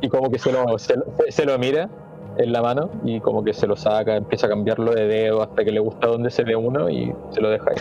y 0.00 0.08
como 0.08 0.30
que 0.30 0.38
se 0.38 0.52
lo, 0.52 0.78
se, 0.78 0.96
lo- 0.96 1.04
se 1.28 1.44
lo 1.44 1.58
mira 1.58 1.88
en 2.36 2.52
la 2.52 2.62
mano 2.62 2.90
y 3.04 3.20
como 3.20 3.42
que 3.42 3.52
se 3.52 3.66
lo 3.66 3.74
saca, 3.76 4.16
empieza 4.16 4.46
a 4.46 4.50
cambiarlo 4.50 4.92
de 4.94 5.06
dedo 5.06 5.42
hasta 5.42 5.64
que 5.64 5.72
le 5.72 5.80
gusta 5.80 6.06
donde 6.08 6.30
se 6.30 6.44
ve 6.44 6.54
uno 6.54 6.88
y 6.90 7.12
se 7.30 7.40
lo 7.40 7.50
deja 7.50 7.70
ahí. 7.70 7.76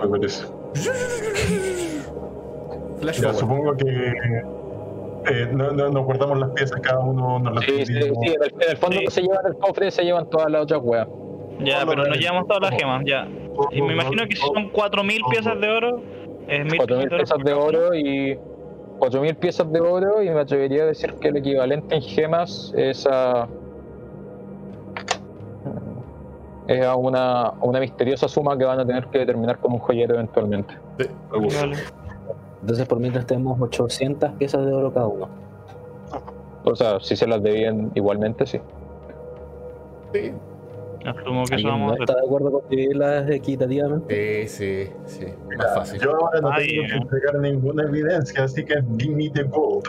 Me 0.00 0.08
parece. 0.08 0.46
Flash 3.00 3.20
Ya 3.20 3.34
supongo 3.34 3.76
que 3.76 4.12
eh, 5.30 5.48
no, 5.52 5.70
no- 5.72 5.88
nos 5.90 6.04
guardamos 6.04 6.38
las 6.38 6.50
piezas, 6.50 6.80
cada 6.80 7.00
uno 7.00 7.38
nos 7.40 7.54
las 7.54 7.64
Sí, 7.64 7.70
sí, 7.78 7.86
sí, 7.86 7.92
dividimos. 7.94 8.26
en, 8.26 8.42
el, 8.42 8.54
en 8.62 8.70
el 8.70 8.76
fondo 8.76 8.96
Sí. 9.00 9.06
se 9.08 9.22
llevan 9.22 9.46
el 9.46 9.56
cofre, 9.56 9.90
se 9.90 10.02
llevan 10.04 10.30
todas 10.30 10.50
las 10.50 10.62
otras 10.62 10.80
weas. 10.82 11.08
Ya, 11.64 11.84
pero 11.86 12.06
nos 12.06 12.18
llevamos 12.18 12.46
todas 12.46 12.70
las 12.70 12.80
gemas, 12.80 13.02
ya. 13.04 13.28
Y 13.70 13.82
me 13.82 13.92
imagino 13.94 14.26
que 14.26 14.36
si 14.36 14.42
son 14.42 14.72
4.000 14.72 15.30
piezas 15.30 15.60
de 15.60 15.68
oro, 15.68 16.02
es 16.48 16.66
1.000 16.66 16.86
4.000 16.86 17.16
piezas 17.16 17.38
de 17.44 17.52
oro 17.52 17.94
y 17.94 18.38
4.000 18.98 19.36
piezas 19.36 19.72
de 19.72 19.80
oro 19.80 20.22
y 20.22 20.30
me 20.30 20.40
atrevería 20.40 20.84
a 20.84 20.86
decir 20.86 21.14
que 21.14 21.28
el 21.28 21.36
equivalente 21.36 21.94
en 21.94 22.02
gemas 22.02 22.72
es 22.76 23.06
a 23.06 23.48
Es 26.68 26.84
a 26.84 26.94
una, 26.94 27.42
a 27.46 27.58
una 27.62 27.80
misteriosa 27.80 28.28
suma 28.28 28.56
que 28.56 28.64
van 28.64 28.78
a 28.80 28.86
tener 28.86 29.06
que 29.06 29.18
determinar 29.18 29.58
como 29.58 29.76
un 29.76 29.80
joyero 29.80 30.14
eventualmente. 30.14 30.74
Vale. 31.30 31.76
Entonces, 32.60 32.86
por 32.86 33.00
mientras 33.00 33.26
tenemos 33.26 33.60
800 33.60 34.30
piezas 34.32 34.64
de 34.64 34.72
oro 34.72 34.92
cada 34.92 35.06
uno. 35.08 35.28
O 36.64 36.76
sea, 36.76 37.00
si 37.00 37.16
se 37.16 37.26
las 37.26 37.42
debían 37.42 37.90
igualmente, 37.94 38.46
sí. 38.46 38.60
Sí. 40.12 40.32
Asumo 41.06 41.44
que 41.44 41.54
eso 41.54 41.54
¿Alguien 41.54 41.68
vamos 41.72 41.86
no 41.86 41.90
a 41.90 41.94
hacer. 41.94 42.02
está 42.02 42.14
de 42.14 42.26
acuerdo 42.26 42.50
con 42.52 42.68
dividirlas 42.68 43.30
equitativamente? 43.30 44.46
Sí, 44.46 44.48
sí, 44.48 44.92
sí. 45.06 45.26
Más 45.56 45.74
fácil. 45.74 46.00
Yo 46.00 46.10
ahora 46.14 46.40
no 46.40 46.50
Ay, 46.52 46.68
tengo 46.68 46.82
que 46.86 46.92
eh. 46.92 46.96
entregar 47.02 47.34
ninguna 47.40 47.82
evidencia, 47.84 48.44
así 48.44 48.64
que 48.64 48.74
give 48.98 49.14
me 49.14 49.30
the 49.30 49.42
gold. 49.44 49.84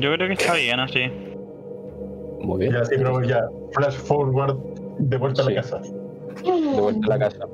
Yo 0.00 0.12
creo 0.14 0.28
que 0.28 0.32
está 0.34 0.54
bien 0.54 0.80
así. 0.80 1.00
Muy 2.40 2.58
bien. 2.60 2.72
Ya, 2.72 2.84
sí, 2.84 2.94
pero 2.96 3.22
ya, 3.22 3.48
flash 3.72 3.94
forward 3.96 4.56
de 4.98 5.16
vuelta 5.16 5.42
a 5.42 5.44
Sí. 5.46 5.52
la 5.54 5.62
casa. 5.62 5.78
de 6.44 6.80
vuelta 6.80 7.06
a 7.06 7.08
la 7.08 7.18
casa. 7.30 7.46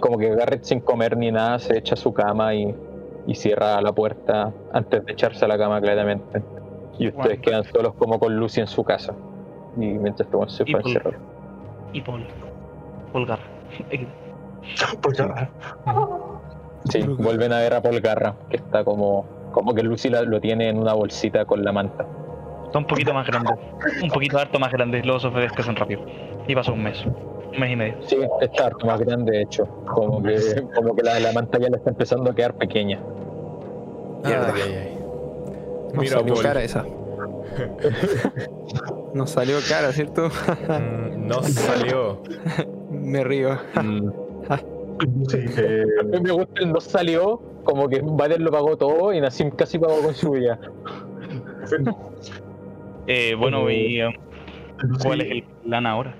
Como 0.00 0.18
que 0.18 0.34
Garrett 0.34 0.62
sin 0.64 0.80
comer 0.80 1.16
ni 1.16 1.30
nada 1.30 1.58
se 1.58 1.76
echa 1.78 1.94
a 1.94 1.96
su 1.96 2.12
cama 2.12 2.54
y, 2.54 2.74
y 3.26 3.34
cierra 3.34 3.80
la 3.82 3.92
puerta 3.92 4.52
antes 4.72 5.04
de 5.04 5.12
echarse 5.12 5.44
a 5.44 5.48
la 5.48 5.58
cama 5.58 5.80
claramente. 5.80 6.42
Y 6.98 7.08
ustedes 7.08 7.14
Bueno. 7.38 7.42
quedan 7.42 7.64
solos 7.64 7.94
como 7.94 8.18
con 8.18 8.36
Lucy 8.36 8.60
en 8.60 8.66
su 8.66 8.82
casa. 8.84 9.14
Y 9.76 9.86
mientras 9.86 10.28
este 10.32 10.48
se 10.48 10.62
Y 10.66 10.72
fue 10.72 10.80
a 10.80 10.82
Paul. 10.82 10.96
encerrar. 10.96 11.18
Y 11.92 12.00
Paul. 12.02 12.26
Polgar. 13.12 13.38
Porque 15.02 15.22
Sí, 16.90 17.02
vuelven 17.02 17.52
a 17.52 17.58
ver 17.58 17.74
a 17.74 17.82
Paul 17.82 18.00
Garra, 18.00 18.34
que 18.50 18.56
está 18.56 18.84
como, 18.84 19.24
como 19.52 19.74
que 19.74 19.82
Lucy 19.82 20.08
la- 20.10 20.22
lo 20.22 20.40
tiene 20.40 20.68
en 20.68 20.78
una 20.78 20.92
bolsita 20.94 21.44
con 21.44 21.64
la 21.64 21.72
manta. 21.72 22.06
Está 22.66 22.78
un 22.78 22.86
poquito 22.86 23.12
más 23.14 23.26
grande. 23.26 23.52
Un 24.02 24.10
poquito 24.10 24.38
harto 24.38 24.58
más 24.58 24.70
grande. 24.72 25.02
Los 25.02 25.24
ofreces 25.24 25.52
crecen 25.52 25.76
rápido. 25.76 26.02
Y 26.46 26.54
pasó 26.54 26.72
un 26.74 26.82
mes. 26.82 27.02
Un 27.04 27.58
mes 27.58 27.70
y 27.72 27.76
medio. 27.76 27.94
Sí, 28.02 28.16
está 28.42 28.66
harto 28.66 28.86
más 28.86 29.00
grande 29.00 29.32
de 29.32 29.42
hecho. 29.42 29.66
Como 29.86 30.22
que, 30.22 30.36
como 30.74 30.94
que 30.94 31.02
la, 31.02 31.18
la 31.18 31.32
manta 31.32 31.58
ya 31.58 31.68
le 31.70 31.78
está 31.78 31.90
empezando 31.90 32.30
a 32.30 32.34
quedar 32.34 32.54
pequeña. 32.54 33.00
Ay, 34.24 34.32
ay, 34.34 34.60
ay. 34.62 34.98
No 35.94 36.00
Mira, 36.02 36.18
Paul. 36.20 36.42
cara 36.42 36.62
esa. 36.62 36.84
no 39.18 39.26
salió 39.26 39.58
cara, 39.68 39.92
¿cierto? 39.92 40.28
Mm, 40.68 41.26
no 41.26 41.42
salió. 41.42 42.22
Me 42.90 43.22
río. 43.24 43.58
Mm. 43.74 44.08
sí, 45.28 45.38
eh, 45.58 45.84
Me 46.22 46.30
gusta 46.32 46.60
el 46.62 46.72
no 46.72 46.80
salió, 46.80 47.42
como 47.64 47.88
que 47.88 48.00
Vader 48.02 48.40
lo 48.40 48.50
pagó 48.50 48.76
todo 48.78 49.12
y 49.12 49.20
Nassim 49.20 49.50
casi 49.50 49.78
pagó 49.78 50.00
con 50.00 50.14
su 50.14 50.30
vida. 50.30 50.58
Eh, 53.10 53.34
bueno, 53.34 53.70
y 53.70 54.02
eh, 54.02 54.10
Lucy, 54.82 55.06
¿cuál 55.08 55.20
es 55.22 55.30
el 55.30 55.42
plan 55.64 55.86
ahora? 55.86 56.14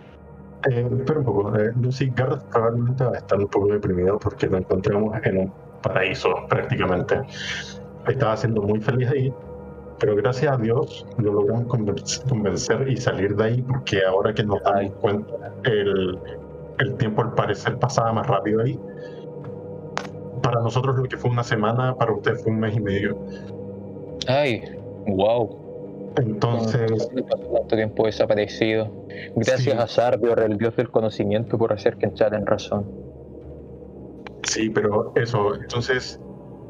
eh, 0.71 0.89
espera 0.91 1.19
un 1.19 1.25
poco. 1.27 1.55
eh, 1.59 1.71
Lucy 1.79 2.11
Garrett 2.17 2.43
probablemente 2.51 3.05
va 3.05 3.11
a 3.13 3.19
estar 3.19 3.39
un 3.39 3.47
poco 3.49 3.67
deprimido 3.69 4.19
porque 4.19 4.47
lo 4.47 4.57
encontramos 4.57 5.15
en 5.25 5.37
un 5.37 5.53
paraíso 5.83 6.31
prácticamente. 6.49 7.21
Estaba 8.07 8.39
siendo 8.39 8.63
muy 8.63 8.81
feliz 8.81 9.07
ahí, 9.11 9.31
pero 10.01 10.15
gracias 10.17 10.53
a 10.53 10.57
Dios 10.57 11.07
lo 11.19 11.33
logramos 11.33 11.67
conven- 11.67 12.29
convencer 12.29 12.89
y 12.89 12.97
salir 12.97 13.35
de 13.37 13.45
ahí 13.45 13.63
porque 13.63 14.05
ahora 14.05 14.33
que 14.33 14.45
nos 14.45 14.63
damos 14.63 14.93
cuenta, 15.01 15.33
el, 15.65 16.19
el 16.79 16.95
tiempo 16.97 17.23
al 17.23 17.35
parecer 17.35 17.79
pasaba 17.79 18.13
más 18.13 18.27
rápido 18.27 18.63
ahí. 18.63 18.79
Para 20.43 20.61
nosotros 20.61 20.97
lo 20.97 21.03
que 21.05 21.17
fue 21.17 21.31
una 21.31 21.43
semana, 21.43 21.95
para 21.97 22.13
usted 22.13 22.37
fue 22.37 22.53
un 22.53 22.61
mes 22.61 22.77
y 22.77 22.81
medio. 22.81 23.19
Ay, 24.29 24.63
wow. 25.07 26.13
Entonces, 26.17 27.11
tanto 27.53 27.77
tiempo 27.77 28.07
desaparecido. 28.07 28.89
Gracias 29.37 29.61
Sí. 29.61 29.71
a 29.71 29.87
Sardior, 29.87 30.41
el 30.41 30.57
dios 30.59 30.75
del 30.77 30.91
conocimiento, 30.91 31.59
por 31.59 31.73
hacer 31.73 31.97
que 31.97 32.07
entrar 32.07 32.35
en 32.35 32.47
razón. 32.47 32.85
Sí, 34.43 34.71
pero 34.71 35.13
eso, 35.17 35.55
entonces, 35.57 36.21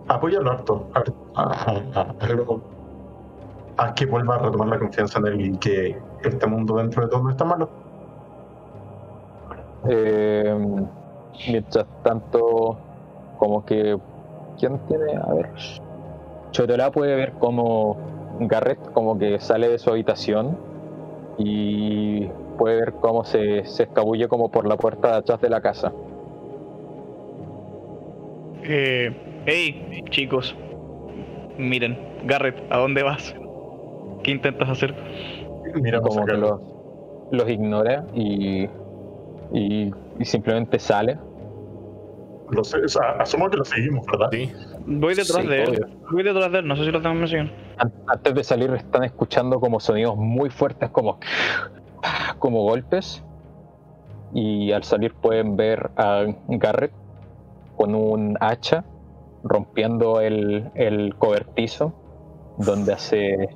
apóyalo 0.09 0.51
harto, 0.51 0.89
a, 0.95 1.03
a, 1.43 2.01
a- 2.01 2.15
a 3.79 3.95
que 3.95 4.07
vuelva 4.07 4.35
a 4.35 4.39
retomar 4.39 4.69
la 4.69 4.79
confianza 4.79 5.21
en 5.21 5.27
él 5.27 5.41
y 5.41 5.57
que 5.59 5.97
este 6.23 6.47
mundo 6.47 6.77
dentro 6.77 7.05
de 7.05 7.09
todo 7.09 7.23
no 7.23 7.31
está 7.31 7.45
malo. 7.45 7.71
Eh, 9.89 10.57
mientras 11.49 11.87
tanto, 12.03 12.77
como 13.39 13.65
que. 13.65 13.97
¿Quién 14.59 14.79
tiene? 14.89 15.15
A 15.15 15.33
ver. 15.33 15.51
Chotolá 16.51 16.91
puede 16.91 17.15
ver 17.15 17.33
como 17.35 17.97
Garrett 18.41 18.81
como 18.93 19.17
que 19.17 19.39
sale 19.39 19.69
de 19.69 19.79
su 19.79 19.91
habitación 19.91 20.59
y 21.37 22.27
puede 22.59 22.81
ver 22.81 22.95
cómo 22.95 23.25
se, 23.25 23.65
se 23.65 23.85
escabulle 23.85 24.27
como 24.27 24.51
por 24.51 24.67
la 24.67 24.77
puerta 24.77 25.13
de 25.13 25.17
atrás 25.19 25.41
de 25.41 25.51
la 25.51 25.61
casa. 25.61 25.93
Eh, 28.65 29.45
hey, 29.47 30.03
chicos. 30.11 30.57
Miren, 31.57 31.97
Garrett, 32.25 32.61
¿a 32.71 32.79
dónde 32.79 33.05
vas? 33.05 33.35
¿Qué 34.29 34.33
intentas 34.33 34.69
hacer? 34.69 34.95
Mira, 35.77 36.03
como 36.03 36.27
que 36.27 36.35
los, 36.35 36.61
los 37.31 37.49
ignora 37.49 38.05
y, 38.13 38.69
y, 39.55 39.91
y 40.19 40.25
simplemente 40.27 40.79
sale. 40.79 41.17
lo 42.51 42.63
sé, 42.63 42.77
o 42.85 42.89
sea, 42.89 43.13
asumo 43.21 43.49
que 43.49 43.57
lo 43.57 43.65
seguimos, 43.65 44.05
¿verdad? 44.05 44.29
Sí. 44.31 44.53
Voy 44.87 45.15
detrás 45.15 45.41
Sí, 45.41 45.47
de 45.47 45.63
él. 45.63 45.69
obvio. 45.71 45.87
Voy 46.13 46.23
detrás 46.25 46.53
de 46.53 46.59
él, 46.59 46.69
no 46.69 46.77
sé 46.77 46.85
si 46.85 46.91
lo 46.91 47.01
tengo 47.01 47.15
en 47.15 47.21
mención. 47.21 47.51
An- 47.79 47.93
Antes 48.07 48.35
de 48.35 48.45
salir 48.45 48.71
están 48.75 49.05
escuchando 49.05 49.59
como 49.61 49.81
sonidos 49.81 50.15
muy 50.19 50.51
fuertes, 50.51 50.91
como, 50.91 51.19
como 52.39 52.65
golpes. 52.65 53.25
Y 54.35 54.73
al 54.73 54.83
salir 54.85 55.15
pueden 55.15 55.57
ver 55.57 55.91
a 55.97 56.27
Garrett 56.49 56.93
con 57.79 57.95
un 57.95 58.37
hacha 58.43 58.85
rompiendo 59.43 60.21
el, 60.21 60.71
el 60.75 61.15
cobertizo 61.17 61.95
donde 62.59 62.93
hace, 62.93 63.49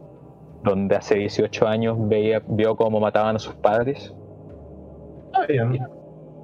donde 0.62 0.96
hace 0.96 1.16
18 1.16 1.66
años 1.66 1.96
veía, 2.08 2.42
vio 2.46 2.76
cómo 2.76 3.00
mataban 3.00 3.36
a 3.36 3.38
sus 3.38 3.54
padres, 3.54 4.14
Ah, 5.34 5.46
bien. 5.48 5.80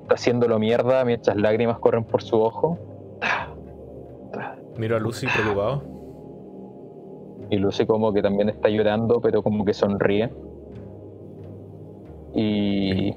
haciéndolo 0.09 0.59
mierda 0.59 1.05
mientras 1.05 1.37
lágrimas 1.37 1.79
corren 1.79 2.05
por 2.05 2.23
su 2.23 2.41
ojo. 2.41 2.79
Miro 4.77 4.97
a 4.97 5.01
Lucy 5.01 5.27
preocupado. 5.27 5.83
Y 7.51 7.57
Lucy 7.57 7.87
como 7.87 8.13
que 8.13 8.23
también 8.23 8.49
está 8.49 8.69
llorando, 8.69 9.21
pero 9.21 9.43
como 9.43 9.65
que 9.65 9.73
sonríe. 9.75 10.31
Y 12.35 13.15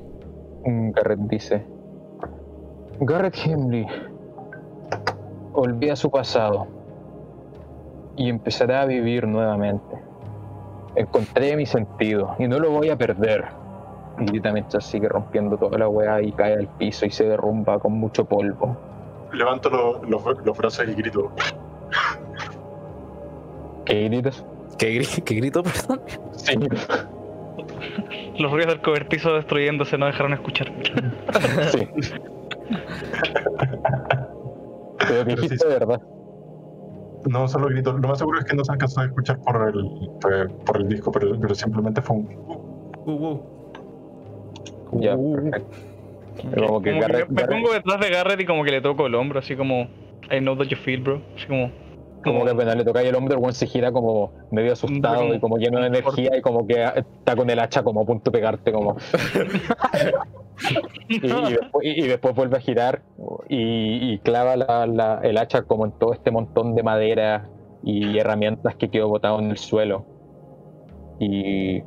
Garrett 0.63 1.19
dice, 1.21 1.65
Garrett 2.99 3.35
Hemley 3.45 3.85
olvida 5.53 5.95
su 5.95 6.09
pasado 6.09 6.67
y 8.15 8.29
empezará 8.29 8.81
a 8.81 8.85
vivir 8.85 9.27
nuevamente. 9.27 10.10
Encontré 10.95 11.55
mi 11.55 11.65
sentido 11.65 12.35
y 12.39 12.47
no 12.47 12.59
lo 12.59 12.69
voy 12.71 12.89
a 12.89 12.97
perder. 12.97 13.45
Y 14.19 14.25
grita 14.25 14.51
mientras 14.51 14.85
sigue 14.85 15.07
rompiendo 15.07 15.57
toda 15.57 15.77
la 15.77 15.87
weá 15.87 16.21
y 16.21 16.31
cae 16.33 16.53
al 16.53 16.67
piso 16.67 17.05
y 17.05 17.11
se 17.11 17.23
derrumba 17.25 17.79
con 17.79 17.93
mucho 17.93 18.25
polvo. 18.25 18.77
Levanto 19.33 19.69
lo- 19.69 20.03
los, 20.03 20.21
los 20.45 20.57
brazos 20.57 20.85
y 20.87 20.93
grito. 20.93 21.31
¿Qué 23.85 24.03
gritas? 24.09 24.45
¿Qué, 24.77 24.99
gri- 24.99 25.23
qué 25.23 25.35
grito, 25.35 25.63
perdón? 25.63 26.01
Sí. 26.33 26.55
Los 28.37 28.51
ruidos 28.51 28.73
del 28.73 28.81
cobertizo 28.81 29.33
destruyéndose 29.33 29.97
no 29.97 30.05
dejaron 30.07 30.33
escuchar. 30.33 30.71
Sí. 31.71 31.87
Pero 35.07 35.23
dijiste 35.25 35.57
sí- 35.57 35.63
de 35.67 35.73
verdad. 35.79 36.01
No 37.29 37.47
solo 37.47 37.67
grito, 37.67 37.93
lo 37.93 38.07
más 38.07 38.17
seguro 38.17 38.39
es 38.39 38.45
que 38.45 38.55
no 38.55 38.63
se 38.63 38.71
alcanzó 38.71 39.01
a 39.01 39.05
escuchar 39.05 39.39
por 39.41 39.69
el, 39.69 39.85
eh, 40.33 40.47
por 40.65 40.77
el 40.77 40.87
disco, 40.89 41.11
pero, 41.11 41.39
pero 41.39 41.53
simplemente 41.55 42.01
fue 42.01 42.17
un. 42.17 42.29
Uh, 43.05 43.11
uh. 43.11 43.41
Ya, 45.01 45.15
Uh. 45.15 45.35
perfecto. 45.35 45.77
Como 46.41 46.51
que 46.55 46.61
Como 46.65 46.81
que 46.81 46.99
Garrett, 46.99 47.29
me, 47.29 47.35
me 47.35 47.41
Garrett- 47.43 47.49
pongo 47.61 47.73
detrás 47.73 47.99
de 47.99 48.09
Garrett 48.09 48.41
y 48.41 48.45
como 48.45 48.63
que 48.63 48.71
le 48.71 48.81
toco 48.81 49.05
el 49.05 49.15
hombro, 49.15 49.39
así 49.39 49.55
como 49.55 49.87
I 50.31 50.39
know 50.39 50.55
that 50.57 50.65
you 50.67 50.77
feel, 50.77 51.01
bro. 51.01 51.21
Así 51.35 51.45
como. 51.47 51.69
Como 52.23 52.43
que 52.45 52.51
apenas 52.51 52.75
le 52.75 52.83
toca 52.85 53.01
el 53.01 53.15
hombro, 53.15 53.35
el 53.35 53.39
weón 53.41 53.53
se 53.53 53.67
gira 53.67 53.91
como 53.91 54.31
medio 54.51 54.73
asustado 54.73 55.21
Como- 55.21 55.33
y 55.33 55.39
como 55.39 55.57
lleno 55.57 55.79
de 55.79 55.87
energía 55.87 56.37
y 56.37 56.41
como 56.41 56.65
que 56.67 56.83
está 56.83 57.35
con 57.35 57.49
el 57.49 57.59
hacha 57.59 57.83
como 57.83 58.01
a 58.01 58.05
punto 58.05 58.29
de 58.31 58.37
pegarte 58.37 58.71
como. 58.71 58.97
Y, 61.09 61.15
y 61.15 61.19
después, 61.53 61.85
y- 61.85 62.03
y 62.03 62.07
después 62.07 62.35
vuelve 62.35 62.57
a 62.57 62.59
girar 62.59 63.01
y, 63.49 64.13
y 64.13 64.19
clava 64.19 64.55
la- 64.55 64.85
la- 64.85 65.19
el 65.23 65.37
hacha 65.37 65.63
como 65.63 65.85
en 65.85 65.91
todo 65.93 66.13
este 66.13 66.29
montón 66.31 66.75
de 66.75 66.83
madera 66.83 67.49
y 67.83 68.17
herramientas 68.19 68.75
que 68.75 68.89
quedó 68.89 69.07
botado 69.09 69.39
en 69.39 69.49
el 69.49 69.57
suelo. 69.57 70.05
Y, 71.19 71.81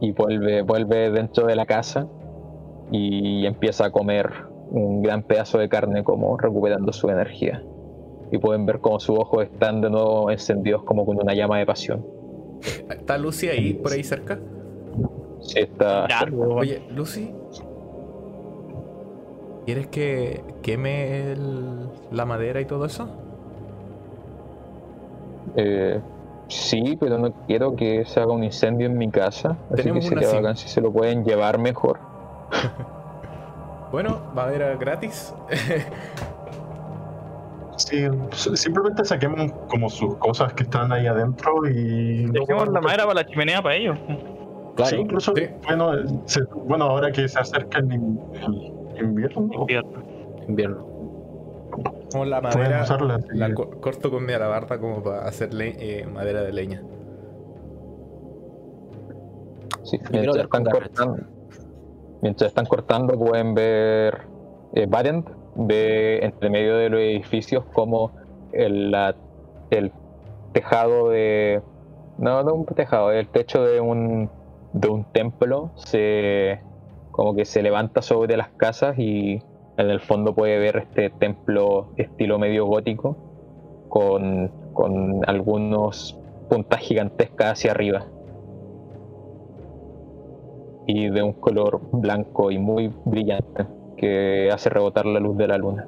y 0.00 0.12
vuelve, 0.12 0.62
vuelve 0.62 1.10
dentro 1.10 1.46
de 1.46 1.54
la 1.54 1.66
casa 1.66 2.06
y 2.90 3.44
empieza 3.46 3.86
a 3.86 3.90
comer 3.90 4.30
un 4.70 5.02
gran 5.02 5.22
pedazo 5.22 5.58
de 5.58 5.68
carne 5.68 6.02
como 6.02 6.36
recuperando 6.38 6.92
su 6.92 7.08
energía 7.10 7.62
y 8.32 8.38
pueden 8.38 8.64
ver 8.66 8.80
como 8.80 8.98
sus 8.98 9.16
ojos 9.18 9.44
están 9.44 9.80
de 9.82 9.90
nuevo 9.90 10.30
encendidos 10.30 10.82
como 10.84 11.04
con 11.06 11.18
una 11.20 11.34
llama 11.34 11.58
de 11.58 11.66
pasión. 11.66 12.04
¿Está 12.90 13.18
Lucy 13.18 13.48
ahí, 13.48 13.74
por 13.74 13.92
ahí 13.92 14.02
cerca? 14.02 14.38
Sí, 15.40 15.60
está 15.60 16.06
weón. 16.32 16.58
Oye, 16.58 16.82
Lucy, 16.90 17.32
¿Quieres 19.64 19.86
que 19.86 20.42
queme 20.60 21.30
el- 21.32 21.88
la 22.10 22.24
madera 22.24 22.60
y 22.60 22.64
todo 22.64 22.84
eso? 22.84 23.08
Eh, 25.54 26.00
sí, 26.48 26.96
pero 26.98 27.16
no 27.18 27.32
quiero 27.46 27.76
que 27.76 28.04
se 28.04 28.18
haga 28.18 28.32
un 28.32 28.42
incendio 28.42 28.86
en 28.88 28.98
mi 28.98 29.08
casa. 29.10 29.56
Así 29.72 29.92
que 29.92 30.02
sería 30.02 30.28
bacán 30.32 30.56
si 30.56 30.68
se 30.68 30.80
lo 30.80 30.92
pueden 30.92 31.24
llevar 31.24 31.58
mejor. 31.58 32.00
Bueno, 33.92 34.20
madera 34.34 34.74
gratis. 34.76 35.34
Sí, 37.76 38.06
simplemente 38.54 39.04
saquemos 39.04 39.50
como 39.68 39.88
sus 39.88 40.16
cosas 40.16 40.52
que 40.52 40.62
están 40.64 40.92
ahí 40.92 41.06
adentro 41.06 41.66
y... 41.68 42.26
Dejemos 42.26 42.68
la 42.68 42.80
madera 42.80 43.04
para 43.04 43.14
la 43.22 43.26
chimenea 43.26 43.62
para 43.62 43.74
ellos. 43.76 43.98
Claro. 44.76 44.90
Sí, 44.90 44.96
incluso, 44.96 45.32
Sí. 45.34 45.46
bueno, 45.66 45.92
se- 46.26 46.44
bueno, 46.66 46.84
ahora 46.84 47.10
que 47.12 47.26
se 47.28 47.38
acerca 47.38 47.78
el, 47.78 47.92
in- 47.92 48.20
el 48.96 49.04
invierno, 49.04 49.66
Invierno. 50.48 50.86
Como 52.12 52.24
la 52.26 52.40
madera 52.42 52.82
usarla. 52.82 53.18
la 53.32 53.54
co- 53.54 53.70
corto 53.80 54.10
con 54.10 54.26
mi 54.26 54.32
alabarda 54.34 54.78
como 54.78 55.02
para 55.02 55.24
hacer 55.26 55.54
le- 55.54 56.00
eh, 56.00 56.06
madera 56.06 56.42
de 56.42 56.52
leña. 56.52 56.82
Sí, 59.82 59.98
mientras 60.10 60.36
están 60.36 60.64
cortando, 60.64 61.16
mientras 62.20 62.48
están 62.48 62.66
cortando 62.66 63.18
pueden 63.18 63.54
ver 63.54 64.22
eh, 64.74 64.86
Variant 64.86 65.28
ve 65.54 66.24
entre 66.24 66.50
medio 66.50 66.76
de 66.76 66.88
los 66.90 67.00
edificios 67.00 67.64
como 67.72 68.12
el, 68.52 68.90
la- 68.90 69.14
el 69.70 69.92
tejado 70.52 71.08
de 71.10 71.62
no 72.18 72.42
no 72.42 72.54
un 72.54 72.66
tejado 72.66 73.10
el 73.12 73.28
techo 73.28 73.64
de 73.64 73.80
un 73.80 74.30
de 74.72 74.88
un 74.88 75.04
templo 75.12 75.70
se 75.76 76.60
como 77.10 77.34
que 77.34 77.44
se 77.44 77.62
levanta 77.62 78.02
sobre 78.02 78.36
las 78.36 78.48
casas 78.50 78.98
y 78.98 79.42
en 79.76 79.90
el 79.90 80.00
fondo 80.00 80.34
puede 80.34 80.58
ver 80.58 80.76
este 80.76 81.10
templo 81.10 81.88
estilo 81.96 82.38
medio 82.38 82.66
gótico 82.66 83.16
con, 83.88 84.50
con 84.72 85.20
algunos 85.28 86.18
puntas 86.48 86.80
gigantescas 86.80 87.52
hacia 87.52 87.70
arriba. 87.72 88.06
Y 90.86 91.08
de 91.10 91.22
un 91.22 91.32
color 91.32 91.80
blanco 91.92 92.50
y 92.50 92.58
muy 92.58 92.92
brillante 93.04 93.66
que 93.96 94.50
hace 94.52 94.70
rebotar 94.70 95.06
la 95.06 95.20
luz 95.20 95.36
de 95.36 95.48
la 95.48 95.58
luna. 95.58 95.86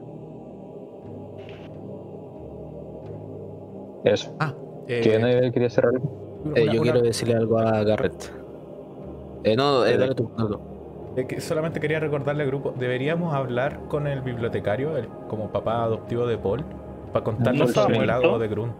Eso. 4.05 4.34
Ah, 4.39 4.52
eh, 4.86 5.00
¿Quién 5.02 5.26
eh, 5.26 5.50
quería 5.52 5.68
hacer 5.68 5.86
algo? 5.86 6.41
una- 6.44 6.60
Eh, 6.60 6.66
yo 6.66 6.73
una- 6.73 6.83
quiero 6.83 7.00
decirle 7.02 7.34
algo 7.34 7.58
a 7.58 7.83
Garrett. 7.84 8.33
Eh, 9.44 9.57
no, 9.57 9.84
eh, 9.86 9.97
dale 9.97 10.15
tú, 10.15 10.31
eh, 11.16 11.26
que 11.26 11.41
solamente 11.41 11.81
quería 11.81 12.00
recordarle 12.00 12.42
al 12.42 12.49
grupo, 12.50 12.74
deberíamos 12.76 13.34
hablar 13.34 13.81
con 13.89 14.07
el 14.07 14.20
bibliotecario, 14.20 14.97
el, 14.97 15.08
como 15.28 15.50
papá 15.50 15.84
adoptivo 15.84 16.26
de 16.26 16.36
Paul, 16.39 16.65
para 17.12 17.20
¿No 17.20 17.24
contarnos 17.24 17.73
sobre 17.73 17.99
el 17.99 18.07
lago 18.07 18.39
de 18.39 18.49
Grun. 18.49 18.73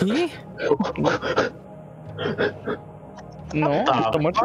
¿Qué? 0.00 0.28
No, 3.52 3.70
Ah, 3.86 4.02
está 4.06 4.18
muerto. 4.18 4.40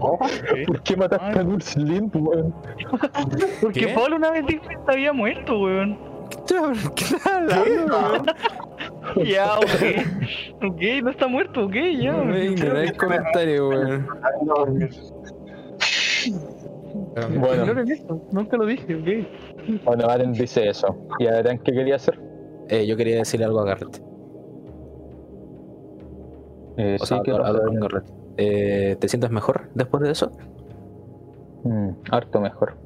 Ok. 0.00 0.22
¿Por 0.66 0.82
qué 0.82 0.96
mataste 0.96 1.38
a 1.38 1.42
Dulce 1.42 1.78
Limp, 1.80 2.16
weón? 2.16 2.54
Porque 3.60 3.80
¿Qué? 3.86 3.88
Paul 3.94 4.14
una 4.14 4.30
vez 4.32 4.44
dijo 4.46 4.64
que 4.68 4.76
había 4.92 5.12
muerto, 5.12 5.58
weón. 5.60 5.98
¿Qué 6.96 7.04
estás 7.04 7.26
hablando, 7.26 7.98
weón? 7.98 9.26
Ya, 9.26 9.58
ok. 9.58 10.62
Ok, 10.62 10.80
no 11.02 11.10
está 11.10 11.26
muerto, 11.28 11.64
ok, 11.66 11.74
ya. 12.00 12.12
No 12.12 12.36
ignoré 12.38 12.84
el 12.84 12.96
comentario, 12.96 13.68
weón. 13.68 14.06
Bueno, 17.38 17.66
No 17.66 17.74
lo 17.74 17.80
he 17.80 17.84
visto, 17.84 18.22
nunca 18.32 18.56
lo 18.56 18.66
dije, 18.66 18.94
ok. 18.94 19.84
bueno, 19.84 20.06
Aren 20.08 20.32
dice 20.32 20.68
eso. 20.68 20.96
¿Y 21.18 21.26
Aren 21.26 21.58
qué 21.58 21.72
quería 21.72 21.96
hacer? 21.96 22.18
Eh, 22.68 22.86
yo 22.86 22.96
quería 22.96 23.16
decirle 23.16 23.46
algo 23.46 23.60
a 23.60 23.64
Garrett. 23.66 24.02
Eh, 26.76 26.96
O 27.00 27.06
sí, 27.06 27.14
sea. 27.14 27.22
Eh, 28.36 28.96
¿Te 28.98 29.08
sientes 29.08 29.30
mejor 29.30 29.68
después 29.74 30.02
de 30.02 30.10
eso? 30.10 30.30
Mm, 31.64 31.90
harto 32.10 32.40
mejor. 32.40 32.76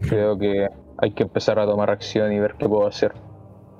Creo 0.00 0.38
que 0.38 0.68
hay 0.98 1.12
que 1.12 1.24
empezar 1.24 1.58
a 1.58 1.66
tomar 1.66 1.90
acción 1.90 2.32
y 2.32 2.38
ver 2.38 2.54
qué 2.58 2.68
puedo 2.68 2.86
hacer. 2.86 3.12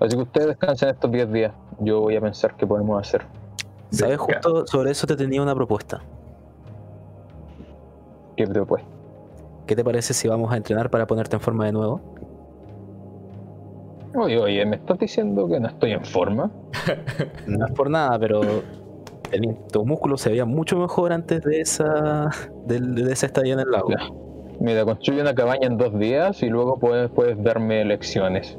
Así 0.00 0.16
que 0.16 0.22
ustedes 0.22 0.48
descansen 0.48 0.90
estos 0.90 1.10
10 1.10 1.32
días. 1.32 1.52
Yo 1.80 2.00
voy 2.00 2.16
a 2.16 2.20
pensar 2.20 2.56
qué 2.56 2.66
podemos 2.66 3.00
hacer. 3.00 3.22
¿Sabes? 3.90 4.18
Justo 4.18 4.66
sobre 4.66 4.90
eso 4.90 5.06
te 5.06 5.16
tenía 5.16 5.42
una 5.42 5.54
propuesta. 5.54 6.02
¿Qué 8.36 8.46
propuesta? 8.46 8.88
¿Qué 9.66 9.76
te 9.76 9.84
parece 9.84 10.14
si 10.14 10.28
vamos 10.28 10.52
a 10.52 10.56
entrenar 10.56 10.90
para 10.90 11.06
ponerte 11.06 11.36
en 11.36 11.40
forma 11.40 11.66
de 11.66 11.72
nuevo? 11.72 12.00
Oye, 14.14 14.38
oye, 14.38 14.64
¿me 14.64 14.76
estás 14.76 14.98
diciendo 14.98 15.46
que 15.48 15.60
no 15.60 15.68
estoy 15.68 15.92
en 15.92 16.04
forma? 16.04 16.50
No 17.46 17.66
es 17.66 17.72
por 17.72 17.90
nada, 17.90 18.18
pero 18.18 18.40
tení- 19.30 19.56
tus 19.72 19.84
músculos 19.86 20.20
se 20.20 20.30
veían 20.30 20.48
mucho 20.48 20.76
mejor 20.78 21.12
antes 21.12 21.42
de 21.42 21.60
esa 21.60 22.30
del- 22.66 22.94
de, 22.94 23.12
esa 23.12 23.26
estadía 23.26 23.54
en 23.54 23.60
el 23.60 23.70
lago. 23.70 23.90
Ya. 23.90 23.98
Mira, 24.60 24.84
construye 24.84 25.20
una 25.20 25.34
cabaña 25.34 25.66
en 25.68 25.78
dos 25.78 25.96
días 25.98 26.42
y 26.42 26.48
luego 26.48 26.78
puedes, 26.78 27.10
puedes 27.10 27.40
darme 27.42 27.84
lecciones. 27.84 28.58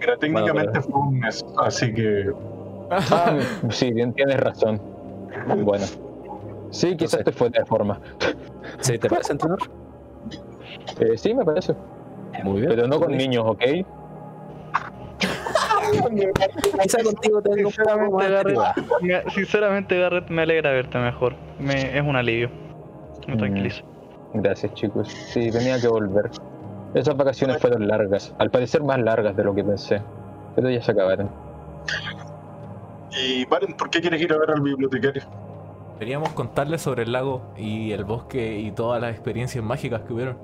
Mira, 0.00 0.16
técnicamente 0.18 0.80
fue 0.80 1.00
un 1.00 1.20
mes, 1.20 1.44
así 1.58 1.92
que 1.92 2.32
Ah, 2.90 3.38
sí, 3.70 3.90
bien, 3.92 4.12
tienes 4.12 4.38
razón. 4.40 4.80
Bueno. 5.62 5.84
Sí, 6.70 6.96
quizás 6.96 7.20
Entonces- 7.20 7.24
te 7.24 7.32
fue 7.32 7.50
de 7.50 7.64
forma. 7.66 8.00
¿Sí, 8.80 8.98
¿Te 8.98 9.08
parece 9.08 9.32
entrenar? 9.32 9.58
Eh, 11.00 11.16
sí, 11.16 11.34
me 11.34 11.44
parece. 11.44 11.74
Muy 12.44 12.60
bien. 12.60 12.68
Pero 12.74 12.86
no 12.88 12.98
con 13.00 13.12
niños, 13.16 13.44
¿ok? 13.46 13.62
Quizá 16.82 17.02
contigo 17.02 17.42
tengo 17.42 17.68
un 17.68 17.74
poco 17.74 18.16
más 18.18 18.28
de 18.28 18.32
Garrett, 18.34 18.58
me- 19.02 19.30
sinceramente, 19.30 19.98
Garrett, 19.98 20.28
me 20.30 20.42
alegra 20.42 20.70
verte 20.70 20.98
mejor. 20.98 21.34
Me, 21.58 21.96
es 21.98 22.02
un 22.02 22.16
alivio. 22.16 22.50
Me 23.26 23.34
Mm. 23.34 23.38
tranquiliza. 23.38 23.82
Gracias, 24.34 24.72
chicos. 24.74 25.08
Sí, 25.08 25.50
tenía 25.50 25.80
que 25.80 25.88
volver. 25.88 26.30
Esas 26.94 27.16
vacaciones 27.16 27.58
fueron 27.58 27.86
largas. 27.88 28.34
Al 28.38 28.50
parecer 28.50 28.82
más 28.82 28.98
largas 29.00 29.36
de 29.36 29.44
lo 29.44 29.54
que 29.54 29.64
pensé. 29.64 30.02
Pero 30.54 30.68
ya 30.70 30.82
se 30.82 30.92
acabaron. 30.92 31.30
Y 33.10 33.44
Valen, 33.46 33.74
¿por 33.76 33.90
qué 33.90 34.00
quieres 34.00 34.20
ir 34.20 34.32
a 34.32 34.38
ver 34.38 34.50
al 34.50 34.60
bibliotecario? 34.60 35.22
Queríamos 35.98 36.30
contarles 36.30 36.82
sobre 36.82 37.02
el 37.04 37.12
lago 37.12 37.42
y 37.56 37.92
el 37.92 38.04
bosque 38.04 38.58
y 38.58 38.72
todas 38.72 39.00
las 39.00 39.12
experiencias 39.12 39.62
mágicas 39.64 40.00
que 40.02 40.12
hubieron. 40.12 40.36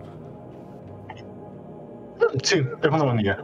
Sí, 2.43 2.57
es 2.83 2.89
una 2.89 3.05
buena 3.05 3.23
idea. 3.23 3.39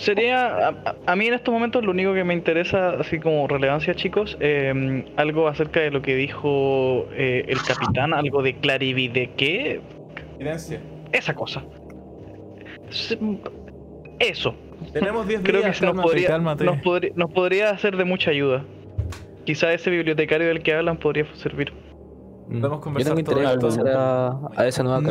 Sería, 0.00 0.68
a, 1.04 1.16
mí 1.16 1.26
en 1.26 1.34
estos 1.34 1.52
momentos 1.52 1.84
lo 1.84 1.90
único 1.90 2.14
que 2.14 2.24
me 2.24 2.32
interesa, 2.32 2.92
así 2.92 3.20
como 3.20 3.46
relevancia 3.46 3.94
chicos, 3.94 4.36
eh, 4.40 5.04
algo 5.16 5.46
acerca 5.46 5.80
de 5.80 5.90
lo 5.90 6.00
que 6.00 6.16
dijo 6.16 7.06
eh, 7.12 7.44
el 7.46 7.60
capitán, 7.62 8.14
algo 8.14 8.42
de 8.42 8.56
clarivide, 8.56 9.30
¿qué? 9.36 9.82
Evidencia. 10.36 10.80
Esa 11.12 11.34
cosa. 11.34 11.62
Eso, 14.18 14.54
Tenemos 14.94 15.28
10 15.28 15.42
creo 15.42 15.62
que 15.62 15.68
nos 15.68 16.02
podría, 16.02 16.38
nos, 16.38 16.80
podría, 16.80 17.12
nos 17.14 17.30
podría 17.30 17.76
ser 17.76 17.98
de 17.98 18.04
mucha 18.04 18.30
ayuda. 18.30 18.64
Quizá 19.44 19.70
ese 19.74 19.90
bibliotecario 19.90 20.48
del 20.48 20.62
que 20.62 20.74
hablan 20.74 20.96
podría 20.96 21.26
servir. 21.34 21.74
Podemos 22.46 22.70
Yo 22.70 22.80
conversar 22.80 23.14
tengo 23.16 23.30
todo 23.30 23.68
esto. 23.68 23.86
a, 23.86 24.50
a 24.56 24.66
esa 24.66 24.82
nueva. 24.82 25.02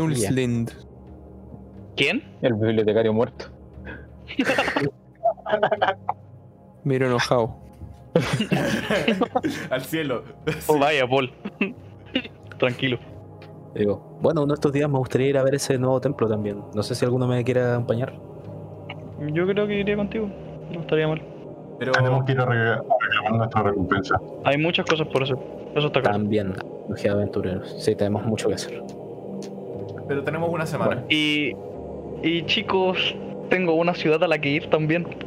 ¿Quién? 1.95 2.23
El 2.41 2.53
bibliotecario 2.55 3.13
muerto. 3.13 3.58
Miro 6.83 7.07
enojado. 7.07 7.55
Al 9.69 9.81
cielo. 9.81 10.23
Oh, 10.67 10.79
vaya, 10.79 11.07
Paul. 11.07 11.31
Tranquilo. 12.57 12.97
Digo, 13.75 14.17
bueno, 14.21 14.43
uno 14.43 14.53
de 14.53 14.55
estos 14.55 14.73
días 14.73 14.89
me 14.89 14.97
gustaría 14.97 15.27
ir 15.27 15.37
a 15.37 15.43
ver 15.43 15.55
ese 15.55 15.77
nuevo 15.77 16.01
templo 16.01 16.27
también. 16.27 16.61
No 16.73 16.83
sé 16.83 16.95
si 16.95 17.05
alguno 17.05 17.27
me 17.27 17.43
quiere 17.43 17.61
acompañar. 17.61 18.13
Yo 19.33 19.45
creo 19.47 19.67
que 19.67 19.79
iría 19.79 19.95
contigo. 19.95 20.29
No 20.71 20.81
estaría 20.81 21.07
mal. 21.07 21.21
Pero 21.77 21.91
Tenemos 21.93 22.25
que 22.25 22.33
ir 22.33 22.39
a 22.39 22.45
reclamar 22.45 23.33
nuestra 23.33 23.63
recompensa. 23.63 24.19
Hay 24.43 24.57
muchas 24.57 24.85
cosas 24.85 25.07
por 25.07 25.23
hacer. 25.23 25.37
Eso 25.75 25.87
está 25.87 26.01
claro. 26.01 26.17
También, 26.17 26.55
los 26.89 27.05
aventureros. 27.05 27.83
Sí, 27.83 27.95
tenemos 27.95 28.25
mucho 28.25 28.49
que 28.49 28.55
hacer. 28.55 28.83
Pero 30.07 30.23
tenemos 30.23 30.49
una 30.49 30.65
semana. 30.65 31.03
Y, 31.07 31.55
y 32.23 32.43
chicos, 32.45 33.15
tengo 33.49 33.73
una 33.73 33.93
ciudad 33.93 34.23
a 34.23 34.27
la 34.27 34.39
que 34.39 34.49
ir 34.49 34.69
también. 34.69 35.07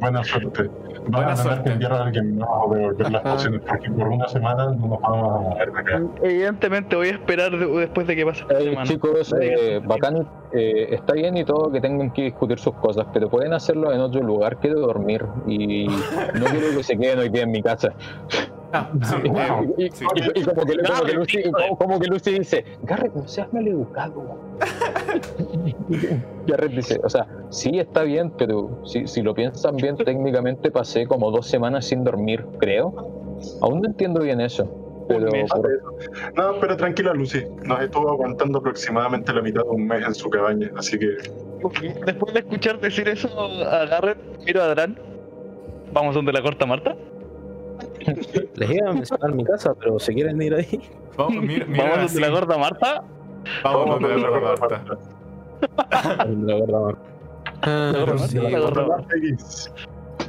Buena 0.00 0.24
suerte. 0.24 0.70
Van 1.08 1.12
Buena 1.12 1.32
a 1.32 1.34
tener 1.34 1.36
suerte. 1.36 1.62
que 1.64 1.70
enviar 1.72 1.92
a 1.92 2.02
alguien 2.04 2.38
más 2.38 2.48
a 2.48 2.74
devolver 2.74 3.12
las 3.12 3.22
pociones 3.22 3.60
porque 3.68 3.90
por 3.90 4.08
una 4.08 4.26
semana 4.28 4.64
no 4.66 4.86
nos 4.88 5.00
vamos 5.00 5.36
a 5.36 5.40
mover 5.50 5.72
de 5.72 5.80
acá. 5.80 6.02
Evidentemente 6.22 6.96
voy 6.96 7.08
a 7.08 7.12
esperar 7.12 7.50
de- 7.56 7.66
después 7.66 8.06
de 8.06 8.16
que 8.16 8.26
pase 8.26 8.42
esta 8.42 8.54
Hey, 8.58 8.64
semana. 8.70 8.84
chicos, 8.88 9.34
eh, 9.40 9.80
bacán, 9.84 10.26
eh, 10.52 10.88
está 10.90 11.12
bien 11.14 11.36
y 11.36 11.44
todo 11.44 11.70
que 11.70 11.80
tengan 11.80 12.10
que 12.12 12.22
discutir 12.22 12.58
sus 12.58 12.74
cosas, 12.74 13.06
pero 13.12 13.28
pueden 13.28 13.52
hacerlo 13.52 13.92
en 13.92 14.00
otro 14.00 14.20
lugar. 14.22 14.56
Quiero 14.58 14.80
dormir 14.80 15.24
y 15.46 15.86
no 15.88 16.44
quiero 16.46 16.76
que 16.76 16.82
se 16.82 16.96
queden 16.96 17.18
hoy 17.20 17.28
día 17.28 17.42
en 17.42 17.50
mi 17.52 17.62
casa. 17.62 17.92
Ah, 18.72 18.88
sí, 19.02 19.16
Y, 19.78 19.84
y- 19.84 19.90
sí. 19.90 20.04
y- 20.34 20.40
y 20.40 20.44
como, 20.44 20.62
que, 20.64 20.76
como, 20.76 20.82
que 20.82 20.82
Garrett, 20.82 21.14
Lucy, 21.14 21.42
como 21.78 22.00
que 22.00 22.06
Lucy 22.08 22.38
dice, 22.38 22.64
Garrett, 22.82 23.14
no 23.14 23.28
seas 23.28 23.52
maleducado. 23.52 24.38
Garrett 26.46 26.72
dice, 26.72 27.00
o 27.02 27.08
sea, 27.08 27.26
sí 27.50 27.78
está 27.78 28.02
bien, 28.02 28.30
pero 28.36 28.80
si, 28.84 29.06
si 29.06 29.22
lo 29.22 29.34
piensan 29.34 29.76
bien, 29.76 29.96
técnicamente 30.04 30.70
pasé 30.70 31.06
como 31.06 31.30
dos 31.30 31.46
semanas 31.46 31.86
sin 31.86 32.04
dormir, 32.04 32.44
creo. 32.58 32.94
Aún 33.60 33.80
no 33.82 33.88
entiendo 33.88 34.20
bien 34.20 34.40
eso. 34.40 34.68
Pero 35.08 35.28
por- 35.28 35.70
No, 36.34 36.58
pero 36.60 36.76
tranquila, 36.76 37.12
Lucy. 37.14 37.44
Nos 37.64 37.80
estuvo 37.80 38.10
aguantando 38.10 38.58
aproximadamente 38.58 39.32
la 39.32 39.40
mitad 39.42 39.62
de 39.62 39.68
un 39.68 39.86
mes 39.86 40.04
en 40.04 40.14
su 40.14 40.28
cabaña, 40.30 40.70
así 40.76 40.98
que 40.98 41.06
Después 42.04 42.34
de 42.34 42.40
escuchar 42.40 42.80
decir 42.80 43.08
eso 43.08 43.28
a 43.64 43.84
Garrett, 43.86 44.18
miro 44.44 44.62
a 44.62 44.66
Adran. 44.66 44.98
Vamos 45.92 46.14
donde 46.14 46.32
la 46.32 46.42
corta 46.42 46.66
Marta. 46.66 46.96
Les 48.54 48.70
iba 48.70 48.90
a 48.90 48.92
mencionar 48.92 49.32
mi 49.34 49.44
casa, 49.44 49.74
pero 49.74 49.98
si 49.98 50.14
quieren 50.14 50.40
ir 50.42 50.54
ahí. 50.54 50.80
Vamos, 51.16 51.42
mira, 51.42 51.66
mira 51.66 51.84
Vamos 51.88 52.12
donde 52.12 52.28
la 52.28 52.34
corta 52.34 52.58
Marta. 52.58 53.04
Vamos 53.64 54.00
donde 54.00 54.16
la 54.18 54.28
gorda 54.28 54.54
Marta. 54.60 54.82
La 56.44 56.54
Ah. 57.62 57.92
Marta. 57.94 59.06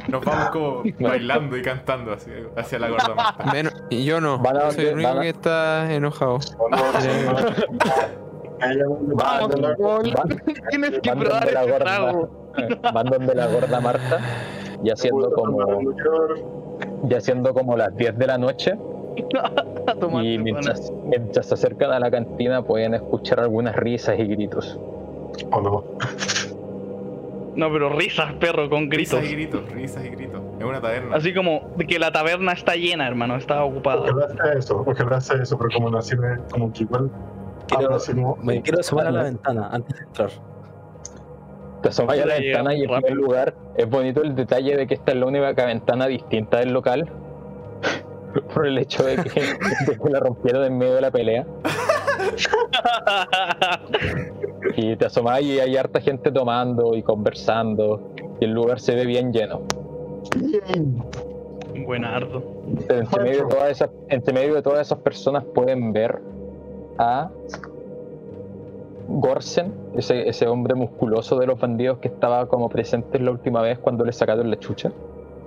Nos 0.08 0.24
vamos 0.24 0.50
como 0.52 0.84
bailando 1.00 1.58
y 1.58 1.62
cantando 1.62 2.14
hacia, 2.14 2.34
hacia 2.56 2.80
la 2.80 2.90
gorda 2.90 3.16
Marta. 3.16 3.44
Menos- 3.52 3.74
y 3.90 4.06
yo 4.06 4.22
no. 4.22 4.36
A- 4.36 4.72
Soy 4.72 4.86
el 4.86 4.96
único 4.96 5.10
a- 5.10 5.22
que 5.22 5.30
está 5.30 5.94
enojado. 5.94 6.40
Vamos, 8.60 9.50
Tienes 10.70 11.00
que 11.02 11.12
probar 11.16 11.48
gorda, 11.66 11.78
trago. 11.80 12.30
van 12.94 13.06
donde 13.08 13.36
la 13.36 13.48
gorda 13.48 13.80
Marta, 13.82 14.20
ya 14.84 14.96
siendo 14.96 15.30
como, 15.32 15.60
ya 17.04 17.22
siendo 17.22 17.54
como 17.54 17.78
las 17.78 17.96
10 17.96 18.18
de 18.18 18.28
la 18.28 18.38
noche, 18.38 18.78
A 19.88 20.24
y 20.24 20.38
mientras, 20.38 20.92
mientras 21.06 21.46
se 21.48 21.54
acercan 21.54 21.92
a 21.92 22.00
la 22.00 22.12
cantina 22.12 22.62
pueden 22.64 22.94
escuchar 22.94 23.40
algunas 23.40 23.76
risas 23.76 24.20
y 24.20 24.26
gritos. 24.26 24.80
O 25.52 25.62
no. 25.62 25.84
No, 27.56 27.72
pero 27.72 27.90
risas, 27.90 28.34
perro, 28.34 28.70
con 28.70 28.88
gritos. 28.90 29.20
Risas 29.20 29.32
y 29.32 29.36
gritos, 29.36 29.72
risas 29.72 30.06
y 30.06 30.10
gritos. 30.10 30.42
Es 30.60 30.64
una 30.66 30.80
taberna. 30.82 31.16
Así 31.16 31.34
como 31.34 31.72
de 31.76 31.88
que 31.88 31.98
la 32.00 32.12
taberna 32.12 32.52
está 32.52 32.76
llena, 32.76 33.08
hermano, 33.08 33.36
está 33.36 33.64
ocupada. 33.64 34.02
Ojalá 34.02 34.28
sea 34.30 34.54
eso, 34.54 34.84
ojalá 34.86 35.22
sea 35.22 35.42
eso, 35.42 35.58
pero 35.58 35.70
como 35.74 35.90
no 35.90 36.02
sirve, 36.02 36.38
como 36.52 36.72
que 36.72 36.84
igual 36.84 37.10
Quiero- 37.68 37.86
habla 37.86 37.96
así 37.98 38.14
como- 38.14 38.36
me 38.44 38.62
quiero 38.62 38.80
asomar 38.82 39.08
a 39.08 39.12
la 39.12 39.24
ventana 39.24 39.70
antes 39.72 39.98
de 39.98 40.06
entrar. 40.06 40.30
Te 41.82 41.90
asomas 41.90 42.20
a 42.20 42.26
la 42.26 42.36
ventana 42.40 42.74
y 42.76 42.82
en 42.84 42.90
rápido. 42.90 43.08
primer 43.08 43.14
lugar 43.24 43.54
es 43.76 43.90
bonito 43.90 44.22
el 44.22 44.36
detalle 44.36 44.76
de 44.76 44.86
que 44.88 44.94
esta 44.96 45.12
es 45.14 45.18
la 45.18 45.26
única 45.26 45.66
ventana 45.66 46.08
distinta 46.08 46.58
del 46.60 46.74
local. 46.74 47.10
Por 48.54 48.68
el 48.68 48.78
hecho 48.78 49.04
de 49.04 49.16
que, 49.18 49.42
de 49.42 49.98
que 49.98 50.10
la 50.10 50.20
rompieron 50.20 50.64
en 50.64 50.78
medio 50.78 50.96
de 50.96 51.02
la 51.02 51.12
pelea. 51.12 51.46
Y 54.76 54.96
te 54.96 55.06
asomas 55.06 55.42
y 55.42 55.60
hay 55.60 55.76
harta 55.76 56.02
gente 56.02 56.32
tomando 56.32 56.94
y 56.96 57.02
conversando. 57.02 58.14
Y 58.40 58.46
el 58.46 58.52
lugar 58.52 58.80
se 58.80 58.96
ve 58.96 59.06
bien 59.06 59.32
lleno. 59.32 59.62
Buenardo. 61.86 62.44
Entre 62.90 63.24
medio 63.24 63.46
de 63.46 63.50
todas 63.50 63.72
esas, 63.72 63.90
entre 64.10 64.34
medio 64.34 64.56
de 64.56 64.62
todas 64.62 64.82
esas 64.82 65.00
personas 65.00 65.44
pueden 65.46 65.94
ver 65.94 66.22
a 66.98 67.30
Gorsen, 69.08 69.74
ese, 69.96 70.28
ese 70.28 70.48
hombre 70.48 70.76
musculoso 70.76 71.40
de 71.40 71.48
los 71.48 71.60
bandidos 71.60 72.00
que 72.00 72.10
estaba 72.10 72.48
como 72.48 72.70
presente 72.70 73.20
la 73.20 73.32
última 73.32 73.62
vez 73.62 73.80
cuando 73.80 74.04
le 74.04 74.12
sacaron 74.12 74.50
la 74.50 74.60
chucha. 74.60 74.92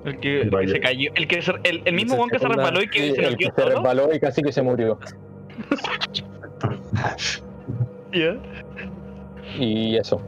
El 0.05 0.19
que, 0.20 0.41
el 0.43 0.51
que 0.51 0.57
Vaya. 0.57 0.69
se 0.73 0.81
cayó. 0.81 1.11
El, 1.15 1.29
que 1.29 1.43
se- 1.43 1.53
el, 1.65 1.83
el 1.85 1.95
mismo 1.95 2.15
weón 2.17 2.31
que 2.31 2.39
se 2.39 2.49
resbaló 2.49 2.83
y 2.83 2.89
que 2.89 2.99
Sí, 3.01 3.15
se 3.15 3.25
el 3.27 3.37
que 3.37 3.45
se 3.47 3.53
solo. 3.62 3.75
resbaló 3.77 4.15
y 4.15 4.20
casi 4.20 4.43
que 4.43 4.53
se 4.53 4.62
murió. 4.62 4.99
Ya. 8.12 8.35
Y 9.57 9.97
eso. 9.97 10.20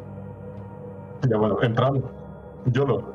Ya 1.28 1.36
bueno, 1.36 1.60
entrando. 1.62 2.10
Yo 2.66 2.84
lo. 2.86 3.12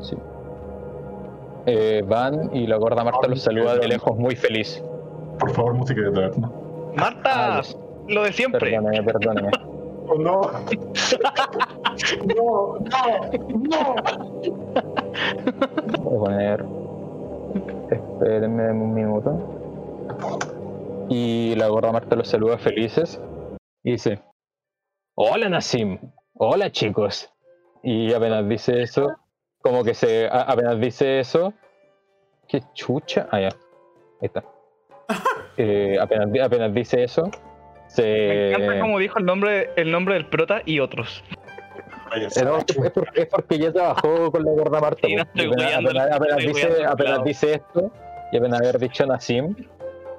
Sí. 0.00 0.16
Eh, 1.66 2.02
van 2.06 2.54
y 2.54 2.66
la 2.66 2.76
gorda 2.76 3.02
Marta 3.04 3.28
los 3.28 3.40
saluda 3.40 3.76
de 3.76 3.88
lejos 3.88 4.18
muy 4.18 4.36
feliz. 4.36 4.82
Por 5.38 5.50
favor, 5.52 5.74
música 5.74 6.00
de 6.02 6.10
taberna. 6.12 6.50
Marta, 6.96 7.58
Ah, 7.58 7.62
lo 8.08 8.22
de 8.24 8.32
siempre. 8.32 8.70
Perdóneme, 8.72 9.02
perdóneme. 9.04 9.50
Oh, 10.08 10.14
no. 10.18 10.40
no, 12.36 12.78
no, 12.78 13.14
no. 13.48 13.94
Voy 16.02 16.16
a 16.16 16.20
poner. 16.20 16.64
Espérenme 17.90 18.70
un 18.72 18.94
minuto. 18.94 19.38
Y 21.08 21.54
la 21.56 21.68
gorda 21.68 21.92
Marta 21.92 22.16
los 22.16 22.28
saluda 22.28 22.58
felices. 22.58 23.20
Y 23.84 23.92
dice: 23.92 24.20
Hola 25.14 25.48
Nassim. 25.48 25.98
Hola 26.34 26.70
chicos. 26.70 27.30
Y 27.82 28.12
apenas 28.12 28.48
dice 28.48 28.82
eso, 28.82 29.08
como 29.60 29.84
que 29.84 29.94
se. 29.94 30.26
a- 30.28 30.42
apenas 30.42 30.80
dice 30.80 31.20
eso. 31.20 31.52
¿Qué 32.48 32.62
chucha? 32.74 33.28
Ah, 33.30 33.40
ya. 33.40 33.48
Ahí 33.48 34.26
está. 34.26 34.44
Eh, 35.58 35.98
apenas, 36.00 36.28
apenas 36.42 36.72
dice 36.72 37.04
eso. 37.04 37.30
Se. 37.94 38.02
Me 38.02 38.50
encanta 38.52 38.80
como 38.80 38.98
dijo 38.98 39.18
el 39.18 39.24
nombre, 39.26 39.70
el 39.76 39.90
nombre 39.90 40.14
del 40.14 40.26
prota 40.26 40.62
y 40.64 40.80
otros. 40.80 41.22
Váyanse. 42.10 42.40
Eh, 42.40 42.44
no, 42.44 42.58
es, 42.58 42.64
porque, 42.94 43.22
es 43.22 43.26
porque 43.26 43.58
ya 43.58 43.72
trabajó 43.72 44.30
con 44.30 44.44
la 44.44 44.50
gorda 44.52 44.80
Marta. 44.80 45.06
Sí, 45.06 45.14
no 45.16 45.24
po. 45.24 45.30
estoy 45.40 45.98
apenas, 46.12 46.36
dice, 46.38 46.84
apenas 46.86 47.24
dice 47.24 47.54
esto 47.54 47.90
y 48.32 48.36
apenas 48.36 48.60
haber 48.60 48.78
dicho 48.78 49.06
Nassim, 49.06 49.54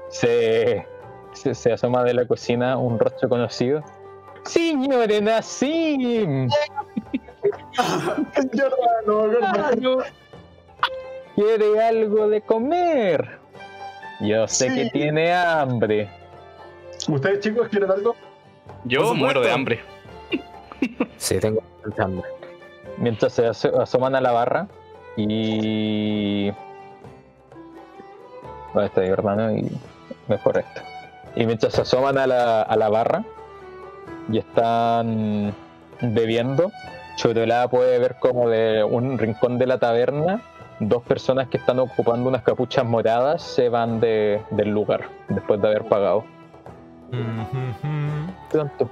se, 0.09 0.85
se, 1.33 1.53
se 1.53 1.71
asoma 1.73 2.03
de 2.03 2.13
la 2.13 2.25
cocina 2.25 2.77
un 2.77 2.97
rostro 2.99 3.29
conocido. 3.29 3.83
¡Señor 4.45 5.09
Nassim! 5.21 6.49
No. 9.05 9.97
¿Quiere 11.35 11.81
algo 11.83 12.29
de 12.29 12.41
comer? 12.41 13.39
Yo 14.21 14.47
sé 14.47 14.69
Sí. 14.69 14.75
que 14.75 14.89
tiene 14.91 15.33
hambre. 15.33 16.09
¿Ustedes 17.09 17.39
chicos 17.41 17.67
quieren 17.69 17.91
algo? 17.91 18.15
Yo 18.85 19.13
muero 19.13 19.41
de 19.41 19.51
hambre. 19.51 19.79
Sí, 21.17 21.39
tengo 21.39 21.61
bastante 21.75 22.01
hambre. 22.01 22.27
Mientras 22.97 23.31
se 23.33 23.47
aso- 23.47 23.79
asoman 23.81 24.15
a 24.15 24.21
la 24.21 24.31
barra 24.33 24.67
y... 25.15 26.51
Bueno, 28.73 28.87
está 28.87 29.01
ahí, 29.01 29.07
hermano, 29.09 29.55
y 29.55 29.69
mejor 30.27 30.57
esto. 30.57 30.81
Y 31.35 31.45
mientras 31.45 31.73
se 31.73 31.81
asoman 31.81 32.17
a 32.17 32.27
la, 32.27 32.61
a 32.63 32.75
la 32.75 32.89
barra 32.89 33.23
y 34.29 34.37
están 34.39 35.53
bebiendo, 36.01 36.71
Chotolá 37.15 37.69
puede 37.69 37.99
ver 37.99 38.15
como 38.19 38.49
de 38.49 38.83
un 38.83 39.17
rincón 39.17 39.57
de 39.57 39.67
la 39.67 39.77
taberna 39.77 40.41
dos 40.79 41.03
personas 41.03 41.47
que 41.47 41.57
están 41.57 41.79
ocupando 41.79 42.27
unas 42.27 42.41
capuchas 42.43 42.83
moradas 42.83 43.41
se 43.41 43.69
van 43.69 43.99
de- 44.01 44.41
del 44.51 44.69
lugar 44.71 45.07
después 45.29 45.61
de 45.61 45.67
haber 45.69 45.83
pagado. 45.85 46.25
Pronto, 48.49 48.89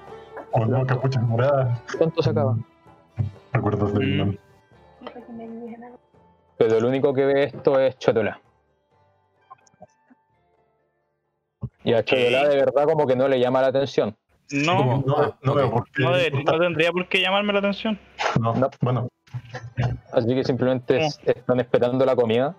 O 0.51 0.65
no, 0.65 0.85
capuchas 0.85 1.23
moradas. 1.23 1.79
pronto 1.97 2.21
se 2.21 2.29
acaba. 2.29 2.57
Recuerdos 3.53 3.93
de. 3.93 3.99
Vietnam. 4.05 4.37
Pero 6.57 6.77
el 6.77 6.85
único 6.85 7.13
que 7.13 7.25
ve 7.25 7.43
esto 7.45 7.79
es 7.79 7.97
Chotolá. 7.97 8.39
Y 11.83 11.93
a 11.93 12.03
Chotolá 12.03 12.47
de 12.47 12.55
verdad 12.57 12.85
como 12.85 13.07
que 13.07 13.15
no 13.15 13.27
le 13.27 13.39
llama 13.39 13.61
la 13.61 13.67
atención. 13.67 14.15
No. 14.51 15.01
No, 15.05 15.35
no 15.41 15.53
veo 15.55 15.71
por 15.71 15.89
qué. 15.91 16.03
no, 16.03 16.11
de- 16.11 16.31
no 16.31 16.59
tendría 16.59 16.91
por 16.91 17.07
qué 17.07 17.21
llamarme 17.21 17.53
la 17.53 17.59
atención. 17.59 17.97
No, 18.39 18.53
No. 18.53 18.69
Bueno, 18.81 19.07
Así 20.11 20.27
que 20.35 20.43
simplemente 20.43 21.05
es- 21.05 21.19
están 21.23 21.59
esperando 21.61 22.05
la 22.05 22.15
comida 22.15 22.53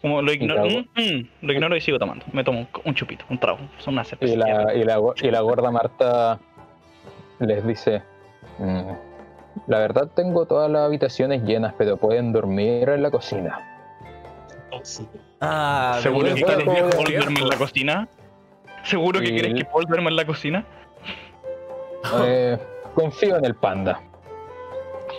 Como 0.00 0.22
lo 0.22 0.32
ignoro, 0.32 0.66
Y 0.66 0.76
mm, 0.78 1.00
mm, 1.18 1.28
lo 1.42 1.52
ignoro 1.52 1.76
y 1.76 1.80
sigo 1.80 1.98
tomando. 1.98 2.24
Me 2.32 2.44
tomo 2.44 2.60
un, 2.60 2.68
un 2.84 2.94
chupito, 2.94 3.24
un 3.30 3.38
trago. 3.38 3.58
Son 3.78 3.94
una 3.94 4.04
cerveza. 4.04 4.32
y 4.32 4.36
la, 4.36 4.74
y 4.74 4.84
la, 4.84 4.96
go- 4.98 5.14
y 5.20 5.30
la 5.30 5.40
gorda 5.40 5.70
Marta 5.72 6.38
les 7.40 7.66
dice, 7.66 8.02
"Mm, 8.58 8.92
la 9.66 9.78
verdad 9.78 10.08
tengo 10.14 10.46
todas 10.46 10.70
las 10.70 10.82
habitaciones 10.86 11.42
llenas, 11.42 11.74
pero 11.76 11.96
pueden 11.96 12.32
dormir 12.32 12.88
en 12.90 13.02
la 13.02 13.10
cocina. 13.10 13.58
Ah, 15.40 15.98
¿Seguro 16.02 16.26
que 16.34 16.42
quieres 16.42 16.64
que 16.64 16.64
Paul 16.64 17.06
duerma 17.12 17.40
en 17.40 17.48
la 17.48 17.56
cocina? 17.56 18.08
¿Seguro 18.84 19.20
que 19.20 19.26
quieres 19.30 19.54
que 19.54 19.64
Paul 19.64 19.84
duerma 19.86 20.10
en 20.10 20.16
la 20.16 20.24
cocina? 20.26 20.64
Eh, 22.22 22.56
confío 22.94 23.36
en 23.36 23.44
el 23.44 23.54
panda. 23.56 24.00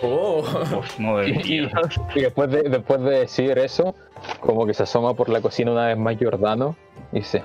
Oh. 0.02 0.38
Uf, 0.78 0.98
no 0.98 1.22
Y, 1.26 1.32
debería. 1.32 1.70
y 2.14 2.20
después, 2.22 2.50
de, 2.50 2.62
después 2.62 3.00
de 3.02 3.10
decir 3.20 3.58
eso, 3.58 3.94
como 4.40 4.66
que 4.66 4.74
se 4.74 4.84
asoma 4.84 5.14
por 5.14 5.28
la 5.28 5.40
cocina 5.40 5.72
una 5.72 5.86
vez 5.88 5.98
más 5.98 6.16
Giordano 6.16 6.76
y 7.12 7.18
dice: 7.18 7.42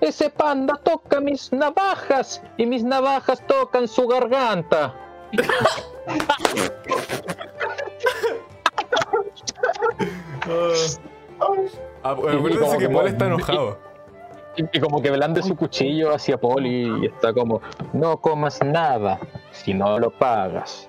Ese 0.00 0.30
panda 0.30 0.80
toca 0.82 1.20
mis 1.20 1.52
navajas 1.52 2.42
y 2.56 2.66
mis 2.66 2.84
navajas 2.84 3.44
tocan 3.46 3.88
su 3.88 4.06
garganta. 4.06 4.94
Ah, 12.02 12.12
acuérdense 12.12 12.78
que 12.78 12.88
Paul 12.88 13.06
está 13.08 13.26
enojado. 13.26 13.78
Y, 14.56 14.64
y 14.76 14.80
como 14.80 15.02
que 15.02 15.10
blande 15.10 15.42
su 15.42 15.54
cuchillo 15.56 16.14
hacia 16.14 16.38
Paul 16.38 16.66
y, 16.66 17.02
y 17.02 17.06
está 17.06 17.32
como, 17.32 17.60
no 17.92 18.16
comas 18.20 18.62
nada 18.64 19.20
si 19.52 19.74
no 19.74 19.98
lo 19.98 20.10
pagas. 20.10 20.87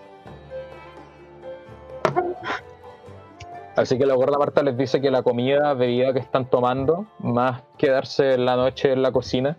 Así 3.80 3.98
que 3.98 4.06
la 4.06 4.14
gorda 4.16 4.38
Marta 4.38 4.61
les 4.61 4.75
dice 4.75 4.99
que 4.99 5.09
la 5.09 5.24
comida, 5.24 5.74
bebida 5.74 6.11
que 6.11 6.19
están 6.19 6.49
tomando, 6.49 7.08
más 7.19 7.61
quedarse 7.77 8.33
en 8.33 8.45
la 8.45 8.58
noche 8.58 8.91
en 8.91 9.01
la 9.01 9.11
cocina, 9.14 9.58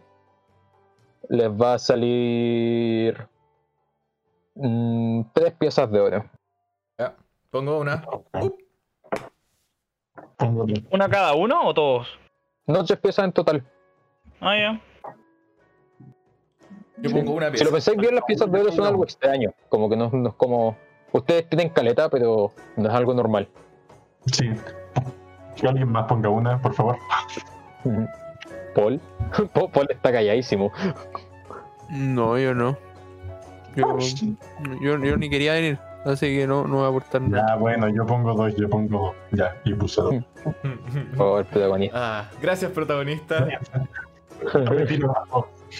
les 1.30 1.48
va 1.48 1.74
a 1.74 1.78
salir 1.78 3.26
mm, 4.56 5.22
tres 5.32 5.54
piezas 5.54 5.90
de 5.90 6.00
oro. 6.00 6.24
Ya, 6.98 7.14
pongo 7.50 7.78
una. 7.80 8.04
¿Una 10.90 11.08
cada 11.08 11.34
uno 11.34 11.62
o 11.64 11.72
todos? 11.72 12.06
No 12.66 12.84
tres 12.84 12.98
piezas 12.98 13.24
en 13.24 13.32
total. 13.32 13.64
Ah, 14.40 14.54
ya. 14.56 14.80
Yo 16.98 17.10
pongo 17.10 17.32
una 17.32 17.46
Si 17.46 17.52
pieza. 17.52 17.64
lo 17.64 17.70
pensáis 17.72 17.96
bien, 17.96 18.14
las 18.14 18.24
piezas 18.24 18.52
de 18.52 18.60
oro 18.60 18.70
son 18.72 18.84
algo 18.86 19.04
extraño. 19.04 19.50
Como 19.70 19.88
que 19.88 19.96
no, 19.96 20.10
no 20.10 20.28
es 20.28 20.34
como. 20.34 20.76
Ustedes 21.12 21.48
tienen 21.48 21.70
caleta, 21.70 22.10
pero 22.10 22.52
no 22.76 22.88
es 22.88 22.94
algo 22.94 23.14
normal. 23.14 23.48
Sí. 24.26 24.50
Que 25.56 25.68
alguien 25.68 25.90
más 25.90 26.06
ponga 26.06 26.28
una, 26.28 26.60
por 26.60 26.74
favor. 26.74 26.96
Paul. 28.74 29.00
Paul 29.52 29.88
está 29.90 30.12
calladísimo. 30.12 30.72
No, 31.90 32.38
yo 32.38 32.54
no. 32.54 32.76
Yo, 33.76 33.96
yo, 34.80 34.98
yo 34.98 35.16
ni 35.16 35.30
quería 35.30 35.54
venir, 35.54 35.78
así 36.04 36.26
que 36.26 36.46
no, 36.46 36.66
no 36.66 36.76
voy 36.76 36.86
a 36.86 36.88
aportar 36.88 37.22
nada. 37.22 37.46
Ya, 37.50 37.56
bueno, 37.56 37.88
yo 37.88 38.04
pongo 38.04 38.34
dos, 38.34 38.54
yo 38.56 38.68
pongo 38.68 38.98
dos. 38.98 39.14
Ya, 39.30 39.56
y 39.64 39.74
puse 39.74 40.00
dos. 40.00 40.14
Por 40.42 41.16
favor, 41.16 41.44
protagonista. 41.46 42.20
Ah, 42.20 42.30
gracias, 42.42 42.72
protagonista. 42.72 43.46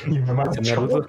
Y 0.07 0.19
me 0.20 0.33
marcho. 0.33 0.60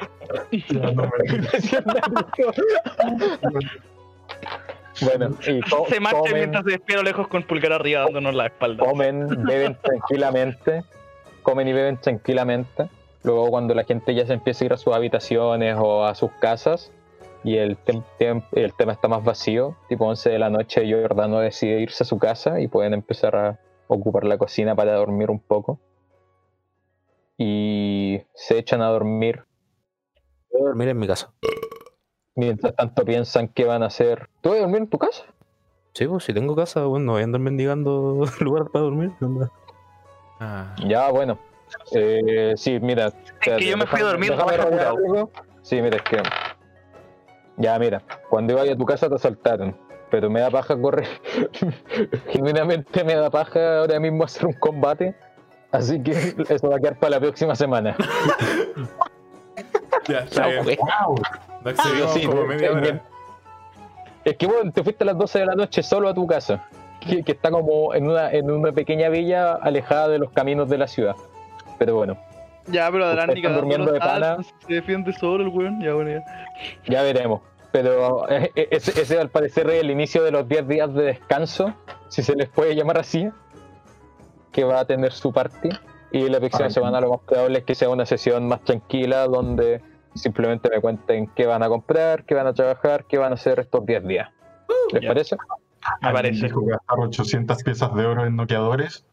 Bueno, 5.02 5.36
y 5.48 5.62
Se 5.90 6.00
marcha 6.00 6.34
mientras 6.34 6.64
se 6.64 6.72
despierta 6.72 7.04
lejos 7.04 7.28
con 7.28 7.44
pulgar 7.44 7.74
arriba 7.74 8.02
dándonos 8.02 8.36
la 8.36 8.46
espalda. 8.48 8.84
comen, 8.86 9.28
beben 9.46 9.78
tranquilamente. 9.84 10.84
Comen 11.44 11.68
y 11.68 11.74
beben 11.74 11.98
tranquilamente. 11.98 12.88
Luego, 13.24 13.50
cuando 13.50 13.74
la 13.74 13.84
gente 13.84 14.14
ya 14.16 14.26
se 14.26 14.34
empieza 14.34 14.64
a 14.64 14.66
ir 14.66 14.74
a 14.74 14.78
sus 14.78 14.94
habitaciones 14.94 15.76
o 15.80 16.06
a 16.06 16.16
sus 16.16 16.32
casas 16.40 16.92
y 17.44 17.58
el, 17.58 17.78
tem- 17.84 18.04
tem- 18.20 18.44
el 18.54 18.74
tema 18.74 18.92
está 18.94 19.08
más 19.08 19.24
vacío, 19.24 19.76
tipo 19.90 20.06
11 20.06 20.30
de 20.30 20.40
la 20.40 20.50
noche, 20.50 20.86
Giordano 20.86 21.40
decide 21.40 21.80
irse 21.82 22.04
a 22.04 22.08
su 22.08 22.18
casa 22.20 22.60
y 22.60 22.68
pueden 22.68 22.94
empezar 22.94 23.36
a 23.36 23.60
ocupar 23.88 24.24
la 24.26 24.38
cocina 24.38 24.76
para 24.76 24.94
dormir 24.94 25.30
un 25.32 25.40
poco. 25.40 25.80
Y 27.38 28.22
se 28.36 28.58
echan 28.60 28.82
a 28.82 28.88
dormir 28.90 29.44
Voy 30.52 30.62
a 30.62 30.66
dormir 30.66 30.90
en 30.90 31.00
mi 31.00 31.08
casa. 31.08 31.34
Mientras 32.36 32.76
tanto 32.76 33.04
piensan 33.04 33.48
que 33.50 33.66
van 33.66 33.84
a 33.84 33.88
hacer. 33.88 34.30
¿Tú 34.42 34.50
vas 34.50 34.60
a 34.60 34.62
dormir 34.62 34.82
en 34.82 34.88
tu 34.88 34.98
casa? 34.98 35.24
Sí, 35.94 36.08
pues 36.08 36.24
si 36.24 36.34
tengo 36.34 36.56
casa, 36.56 36.86
bueno, 36.86 37.08
no 37.08 37.12
voy 37.14 37.22
a 37.22 37.26
andar 37.26 37.42
mendigando 37.42 38.26
lugar 38.40 38.70
para 38.70 38.84
dormir. 38.84 39.12
Ah, 40.40 40.74
Ya, 40.88 41.10
bueno. 41.12 41.38
Eh, 41.94 42.54
sí, 42.56 42.80
mira. 42.82 43.08
Es 43.08 43.14
que 43.40 43.66
yo 43.66 43.78
me 43.78 43.86
fui 43.86 44.02
a 44.02 44.06
dormir. 44.06 44.34
Sí, 45.62 45.82
mira, 45.82 45.98
es 45.98 46.04
que. 46.04 46.22
Ya, 47.58 47.78
mira. 47.80 48.02
Cuando 48.30 48.54
iba 48.54 48.62
a 48.62 48.76
tu 48.76 48.86
casa 48.86 49.10
te 49.10 49.16
asaltaron. 49.16 49.76
Pero 50.10 50.30
me 50.30 50.42
da 50.42 50.50
paja 50.50 50.80
correr. 50.80 51.08
Genuinamente 52.28 53.04
me 53.04 53.16
da 53.16 53.30
paja 53.30 53.80
ahora 53.80 54.00
mismo 54.00 54.26
hacer 54.26 54.46
un 54.46 54.54
combate. 54.54 55.16
Así 55.72 56.02
que 56.04 56.12
eso 56.50 56.70
va 56.70 56.76
a 56.76 56.80
quedar 56.80 57.00
para 57.00 57.12
la 57.12 57.20
próxima 57.22 57.56
semana. 57.56 57.96
ya, 60.08 60.20
está 60.20 60.48
bien. 60.48 60.78
¡Wow! 60.80 61.16
No 61.64 61.70
excedimos 61.72 62.14
Sí, 62.14 62.26
como 62.26 62.42
es 62.44 62.48
media 62.48 62.70
que- 62.70 62.76
hora. 62.76 63.02
Es 64.24 64.38
que 64.38 64.46
bueno, 64.48 64.72
te 64.72 64.84
fuiste 64.84 65.04
a 65.04 65.08
las 65.08 65.18
12 65.18 65.40
de 65.40 65.46
la 65.48 65.56
noche 65.56 65.82
solo 65.82 66.08
a 66.10 66.14
tu 66.14 66.28
casa, 66.28 66.68
que, 67.00 67.24
que 67.24 67.32
está 67.32 67.50
como 67.50 67.94
en 67.96 68.08
una, 68.08 68.32
en 68.32 68.52
una 68.52 68.72
pequeña 68.72 69.10
villa 69.10 69.54
alejada 69.54 70.08
de 70.10 70.20
los 70.20 70.30
caminos 70.32 70.70
de 70.70 70.78
la 70.78 70.88
ciudad. 70.88 71.16
Pero 71.80 71.96
bueno, 71.96 72.18
Ya, 72.68 72.92
pero 72.92 73.12
están 73.12 73.54
durmiendo 73.56 73.92
de 73.92 74.00
pana. 74.00 74.38
Se 74.68 74.74
defiende 74.76 75.12
solo 75.14 75.44
el 75.44 75.50
weón. 75.50 75.82
Ya, 75.82 75.94
bueno, 75.96 76.12
ya. 76.12 76.24
ya 76.88 77.02
veremos. 77.02 77.42
Pero 77.72 78.30
eh, 78.30 78.52
eh, 78.56 78.68
ese, 78.72 79.00
ese 79.02 79.20
al 79.20 79.30
parecer 79.30 79.68
es 79.72 79.82
el 79.82 79.90
inicio 79.90 80.24
de 80.24 80.32
los 80.32 80.48
10 80.48 80.68
días 80.68 80.94
de 80.94 81.04
descanso, 81.04 81.74
si 82.10 82.22
se 82.22 82.36
les 82.36 82.50
puede 82.50 82.76
llamar 82.76 83.00
así, 83.00 83.30
que 84.52 84.64
va 84.64 84.82
a 84.82 84.86
tener 84.86 85.12
su 85.14 85.32
party. 85.34 85.70
Y 86.12 86.28
la 86.30 86.40
próxima 86.40 86.66
Ay. 86.66 86.72
semana 86.72 87.00
lo 87.02 87.10
más 87.12 87.22
probable 87.22 87.60
es 87.60 87.64
que 87.66 87.74
sea 87.74 87.90
una 87.90 88.06
sesión 88.06 88.48
más 88.48 88.62
tranquila 88.66 89.26
donde 89.26 89.82
simplemente 90.14 90.70
me 90.70 90.80
cuenten 90.82 91.28
qué 91.36 91.46
van 91.46 91.64
a 91.64 91.70
comprar, 91.70 92.26
qué 92.26 92.36
van 92.36 92.48
a 92.48 92.54
trabajar, 92.54 93.06
qué 93.08 93.18
van 93.18 93.32
a 93.32 93.36
hacer 93.36 93.60
estos 93.60 93.86
10 93.86 94.06
días. 94.08 94.30
¿Les 94.92 95.02
Ya. 95.02 95.08
parece? 95.10 95.36
Me 96.02 96.12
parece. 96.12 96.46
dijo 96.46 96.62
gastar 96.66 97.00
800 97.00 97.64
piezas 97.64 97.94
de 97.96 98.06
oro 98.06 98.26
en 98.26 98.36
noqueadores. 98.36 99.06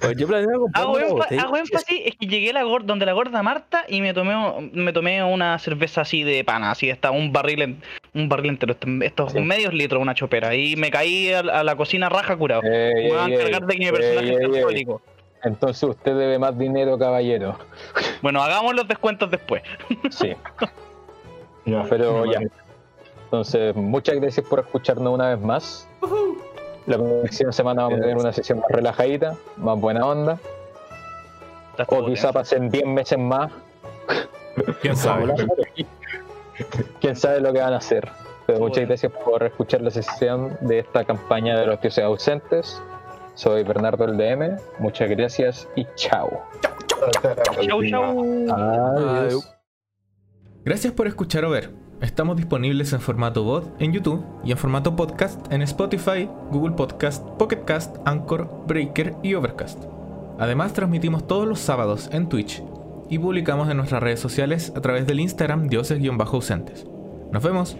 Pues 0.00 0.16
yo 0.16 0.26
planeaba 0.26 0.58
comprar 0.58 0.82
Hago, 0.84 0.92
una 0.92 1.24
hago 1.42 1.56
énfasis, 1.56 2.00
es 2.06 2.16
que 2.16 2.26
llegué 2.26 2.50
a 2.50 2.54
la 2.54 2.62
donde 2.82 3.06
la 3.06 3.12
gorda 3.12 3.42
Marta 3.44 3.84
y 3.86 4.00
me 4.00 4.12
tomé, 4.12 4.34
me 4.72 4.92
tomé 4.92 5.22
una 5.22 5.56
cerveza 5.60 6.00
así 6.00 6.24
de 6.24 6.42
pana, 6.42 6.72
así 6.72 6.88
está 6.90 7.10
un 7.12 7.32
barril 7.32 7.62
en- 7.62 7.82
un 8.14 8.28
barril 8.28 8.50
entero, 8.52 8.72
este- 8.72 9.06
estos 9.06 9.32
Sí. 9.32 9.40
medios 9.40 9.72
litros, 9.72 10.02
una 10.02 10.14
chopera, 10.14 10.54
y 10.56 10.74
me 10.76 10.90
caí 10.90 11.32
a, 11.32 11.40
a 11.40 11.62
la 11.62 11.76
cocina 11.76 12.08
raja 12.08 12.36
curado. 12.36 12.62
Ey, 12.64 13.04
Me 13.04 13.12
van 13.12 13.24
a 13.30 13.34
ey, 13.34 13.34
encargar 13.34 13.66
de 13.66 13.74
que 13.74 13.78
mi 13.84 13.90
personaje 13.90 14.28
ey, 14.30 14.34
sea 14.36 14.38
ey. 14.48 14.54
alcohólico. 14.56 15.02
Entonces 15.44 15.82
usted 15.82 16.16
debe 16.16 16.38
más 16.38 16.56
dinero, 16.56 16.98
caballero. 16.98 17.56
Bueno, 18.22 18.42
hagamos 18.42 18.74
los 18.74 18.86
descuentos 18.86 19.30
después. 19.30 19.62
Sí, 20.10 20.34
Ya, 21.64 21.84
pero 21.88 22.22
me 22.22 22.32
ya. 22.32 22.40
Entonces, 23.24 23.74
muchas 23.74 24.16
gracias 24.16 24.46
por 24.46 24.60
escucharnos 24.60 25.14
una 25.14 25.34
vez 25.34 25.40
más. 25.40 25.88
La 26.86 26.98
próxima 26.98 27.52
semana 27.52 27.84
vamos 27.84 27.98
a 27.98 28.02
tener 28.02 28.16
una 28.16 28.32
sesión 28.32 28.58
más 28.58 28.68
relajadita, 28.70 29.36
más 29.56 29.80
buena 29.80 30.04
onda. 30.06 30.38
O 31.86 32.04
quizá 32.04 32.32
pasen 32.32 32.68
10 32.68 32.86
meses 32.86 33.18
más. 33.18 33.50
¿Quién 34.82 34.96
sabe? 34.96 35.34
Quién 37.00 37.16
sabe 37.16 37.40
lo 37.40 37.52
que 37.52 37.60
van 37.60 37.72
a 37.72 37.78
hacer. 37.78 38.08
Pero 38.46 38.58
muchas 38.58 38.86
gracias 38.86 39.12
por 39.24 39.42
escuchar 39.44 39.80
la 39.80 39.90
sesión 39.90 40.58
de 40.60 40.80
esta 40.80 41.04
campaña 41.04 41.58
de 41.58 41.66
los 41.66 41.80
dioses 41.80 42.04
ausentes. 42.04 42.82
Soy 43.34 43.64
Bernardo 43.64 44.04
el 44.04 44.16
DM. 44.16 44.56
Muchas 44.78 45.08
gracias 45.08 45.68
y 45.76 45.86
chao. 45.96 46.42
Chau, 47.66 47.82
chau. 47.84 48.52
Adiós. 48.52 49.48
Gracias 50.64 50.92
por 50.92 51.06
escuchar 51.06 51.44
o 51.44 51.50
ver. 51.50 51.70
Estamos 52.00 52.36
disponibles 52.36 52.92
en 52.92 53.00
formato 53.00 53.44
VOD 53.44 53.64
en 53.78 53.92
YouTube 53.92 54.24
y 54.44 54.50
en 54.50 54.58
formato 54.58 54.96
podcast 54.96 55.52
en 55.52 55.62
Spotify, 55.62 56.28
Google 56.50 56.74
Podcast, 56.74 57.24
Pocket 57.38 57.64
Cast, 57.64 57.96
Anchor, 58.04 58.48
Breaker 58.66 59.14
y 59.22 59.34
Overcast. 59.34 59.84
Además 60.38 60.72
transmitimos 60.72 61.26
todos 61.26 61.46
los 61.46 61.60
sábados 61.60 62.10
en 62.12 62.28
Twitch 62.28 62.62
y 63.08 63.18
publicamos 63.18 63.70
en 63.70 63.76
nuestras 63.76 64.02
redes 64.02 64.20
sociales 64.20 64.72
a 64.74 64.80
través 64.80 65.06
del 65.06 65.20
Instagram 65.20 65.68
dioses-ausentes. 65.68 66.86
Nos 67.30 67.42
vemos. 67.42 67.76